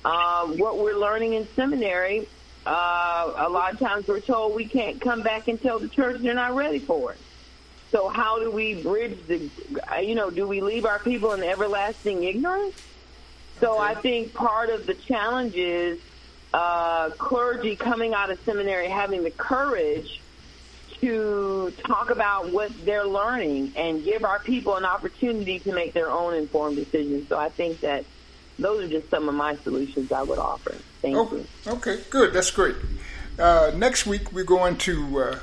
uh, 0.04 0.46
what 0.48 0.78
we're 0.78 0.98
learning 0.98 1.32
in 1.32 1.48
seminary, 1.56 2.28
uh, 2.66 2.70
a 2.70 3.48
lot 3.50 3.74
of 3.74 3.78
times 3.78 4.06
we're 4.08 4.20
told 4.20 4.54
we 4.54 4.68
can't 4.68 5.00
come 5.00 5.22
back 5.22 5.48
and 5.48 5.60
tell 5.60 5.78
the 5.78 5.88
church 5.88 6.20
they're 6.22 6.34
not 6.34 6.54
ready 6.54 6.80
for 6.80 7.12
it. 7.12 7.20
So 7.92 8.08
how 8.08 8.40
do 8.40 8.50
we 8.50 8.74
bridge 8.74 9.26
the, 9.28 9.50
you 10.02 10.14
know, 10.14 10.30
do 10.30 10.48
we 10.48 10.60
leave 10.60 10.84
our 10.84 10.98
people 10.98 11.32
in 11.32 11.42
everlasting 11.42 12.24
ignorance? 12.24 12.74
So 13.60 13.78
I 13.78 14.00
think 14.00 14.34
part 14.34 14.70
of 14.70 14.86
the 14.86 14.94
challenge 14.94 15.54
is 15.54 15.98
uh, 16.52 17.10
clergy 17.18 17.76
coming 17.76 18.14
out 18.14 18.30
of 18.30 18.38
seminary 18.44 18.90
having 18.90 19.22
the 19.22 19.30
courage 19.30 20.08
to 21.00 21.72
talk 21.86 22.10
about 22.10 22.50
what 22.50 22.72
they're 22.84 23.06
learning 23.06 23.72
and 23.76 24.04
give 24.04 24.24
our 24.24 24.40
people 24.40 24.76
an 24.76 24.84
opportunity 24.84 25.60
to 25.60 25.72
make 25.72 25.94
their 25.94 26.10
own 26.10 26.34
informed 26.34 26.76
decisions. 26.76 27.28
So 27.28 27.36
I 27.36 27.48
think 27.50 27.80
that 27.80 28.06
those 28.58 28.84
are 28.84 28.88
just 28.88 29.10
some 29.10 29.28
of 29.28 29.34
my 29.34 29.56
solutions 29.56 30.12
I 30.12 30.22
would 30.22 30.38
offer. 30.38 30.74
Thank 31.02 31.16
oh, 31.16 31.30
you. 31.32 31.46
Okay, 31.66 32.00
good. 32.10 32.32
That's 32.32 32.50
great. 32.50 32.76
Uh, 33.38 33.72
next 33.74 34.06
week 34.06 34.32
we're 34.32 34.44
going 34.44 34.76
to 34.78 35.20
uh, 35.20 35.38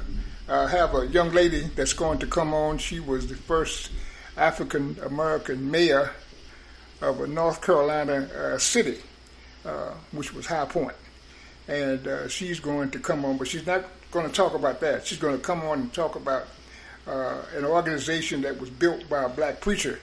uh, 0.48 0.68
have 0.68 0.96
a 0.96 1.08
young 1.08 1.32
lady 1.32 1.62
that's 1.76 1.94
going 1.94 2.20
to 2.20 2.28
come 2.28 2.54
on. 2.54 2.78
She 2.78 3.00
was 3.00 3.28
the 3.28 3.36
first 3.36 3.92
African 4.38 4.98
American 5.04 5.70
mayor 5.70 6.12
of 7.02 7.20
a 7.20 7.28
North 7.28 7.62
Carolina 7.62 8.30
uh, 8.36 8.58
city, 8.58 9.00
uh, 9.66 9.92
which 10.12 10.34
was 10.34 10.46
High 10.46 10.66
Point. 10.66 10.96
And 11.68 12.08
uh, 12.08 12.28
she's 12.28 12.60
going 12.60 12.92
to 12.92 13.00
come 13.00 13.26
on, 13.26 13.38
but 13.38 13.48
she's 13.48 13.66
not 13.66 13.86
going 14.12 14.28
to 14.28 14.34
talk 14.34 14.54
about 14.54 14.80
that. 14.82 15.06
She's 15.06 15.18
going 15.18 15.38
to 15.38 15.44
come 15.44 15.62
on 15.62 15.80
and 15.82 15.94
talk 15.94 16.16
about 16.16 16.48
uh, 17.08 17.42
an 17.56 17.66
organization 17.66 18.42
that 18.42 18.60
was 18.60 18.70
built 18.70 19.08
by 19.10 19.24
a 19.24 19.30
black 19.30 19.62
preacher 19.62 20.00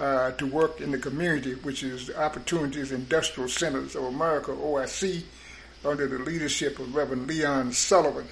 uh, 0.00 0.32
to 0.32 0.46
work 0.46 0.80
in 0.80 0.90
the 0.90 0.98
community, 0.98 1.54
which 1.56 1.82
is 1.82 2.06
the 2.06 2.20
Opportunities 2.20 2.90
Industrial 2.90 3.48
Centers 3.48 3.94
of 3.94 4.04
America, 4.04 4.50
OIC, 4.52 5.22
under 5.84 6.06
the 6.06 6.18
leadership 6.18 6.78
of 6.78 6.94
Reverend 6.94 7.28
Leon 7.28 7.72
Sullivan 7.72 8.26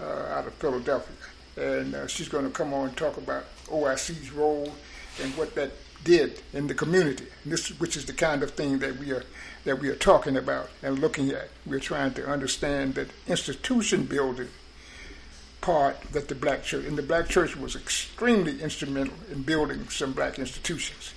uh, 0.00 0.04
out 0.04 0.46
of 0.46 0.54
Philadelphia. 0.54 1.16
And 1.56 1.94
uh, 1.94 2.06
she's 2.06 2.28
going 2.28 2.44
to 2.44 2.50
come 2.50 2.72
on 2.72 2.88
and 2.88 2.96
talk 2.96 3.16
about 3.16 3.44
OIC's 3.66 4.30
role 4.32 4.72
and 5.20 5.36
what 5.36 5.54
that 5.56 5.72
did 6.04 6.40
in 6.52 6.68
the 6.68 6.74
community. 6.74 7.26
This, 7.44 7.68
which 7.80 7.96
is 7.96 8.06
the 8.06 8.12
kind 8.12 8.42
of 8.42 8.52
thing 8.52 8.78
that 8.78 8.96
we 8.98 9.12
are 9.12 9.24
that 9.64 9.78
we 9.78 9.88
are 9.88 9.96
talking 9.96 10.36
about 10.36 10.70
and 10.82 10.98
looking 10.98 11.30
at. 11.30 11.48
We're 11.66 11.78
trying 11.78 12.14
to 12.14 12.26
understand 12.26 12.94
that 12.94 13.08
institution 13.28 14.04
building 14.06 14.48
part 15.62 15.98
that 16.12 16.28
the 16.28 16.34
black 16.34 16.62
church 16.62 16.84
and 16.84 16.98
the 16.98 17.02
black 17.02 17.28
church 17.28 17.56
was 17.56 17.74
extremely 17.74 18.60
instrumental 18.60 19.14
in 19.30 19.42
building 19.42 19.88
some 19.88 20.12
black 20.12 20.38
institutions. 20.38 21.14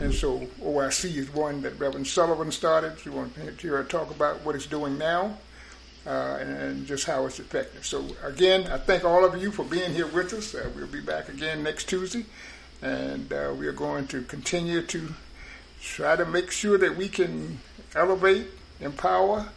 And 0.00 0.12
so 0.12 0.40
OIC 0.60 1.16
is 1.16 1.32
one 1.32 1.62
that 1.62 1.78
Reverend 1.78 2.06
Sullivan 2.06 2.50
started. 2.50 2.92
We 3.04 3.12
want 3.12 3.34
to 3.36 3.52
hear 3.52 3.76
her 3.76 3.84
talk 3.84 4.10
about 4.10 4.44
what 4.44 4.56
it's 4.56 4.66
doing 4.66 4.98
now 4.98 5.36
uh, 6.06 6.38
and 6.40 6.86
just 6.86 7.04
how 7.06 7.26
it's 7.26 7.38
effective. 7.38 7.84
So, 7.86 8.04
again, 8.22 8.66
I 8.66 8.78
thank 8.78 9.04
all 9.04 9.24
of 9.24 9.40
you 9.40 9.50
for 9.50 9.64
being 9.64 9.92
here 9.92 10.06
with 10.06 10.32
us. 10.32 10.54
Uh, 10.54 10.70
we'll 10.74 10.86
be 10.86 11.00
back 11.00 11.28
again 11.28 11.62
next 11.62 11.88
Tuesday, 11.88 12.24
and 12.80 13.32
uh, 13.32 13.54
we 13.56 13.66
are 13.66 13.72
going 13.72 14.06
to 14.08 14.22
continue 14.22 14.82
to 14.82 15.14
try 15.80 16.16
to 16.16 16.24
make 16.24 16.50
sure 16.50 16.78
that 16.78 16.96
we 16.96 17.08
can 17.08 17.60
elevate, 17.94 18.46
empower, 18.80 19.48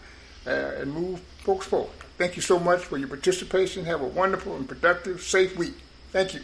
uh, 0.45 0.49
and 0.49 0.93
move 0.93 1.19
folks 1.43 1.65
forward. 1.65 2.04
Thank 2.17 2.35
you 2.37 2.41
so 2.41 2.59
much 2.59 2.85
for 2.85 2.97
your 2.97 3.09
participation. 3.09 3.85
Have 3.85 4.01
a 4.01 4.07
wonderful 4.07 4.55
and 4.55 4.67
productive, 4.67 5.21
safe 5.21 5.57
week. 5.57 5.73
Thank 6.11 6.33
you. 6.33 6.41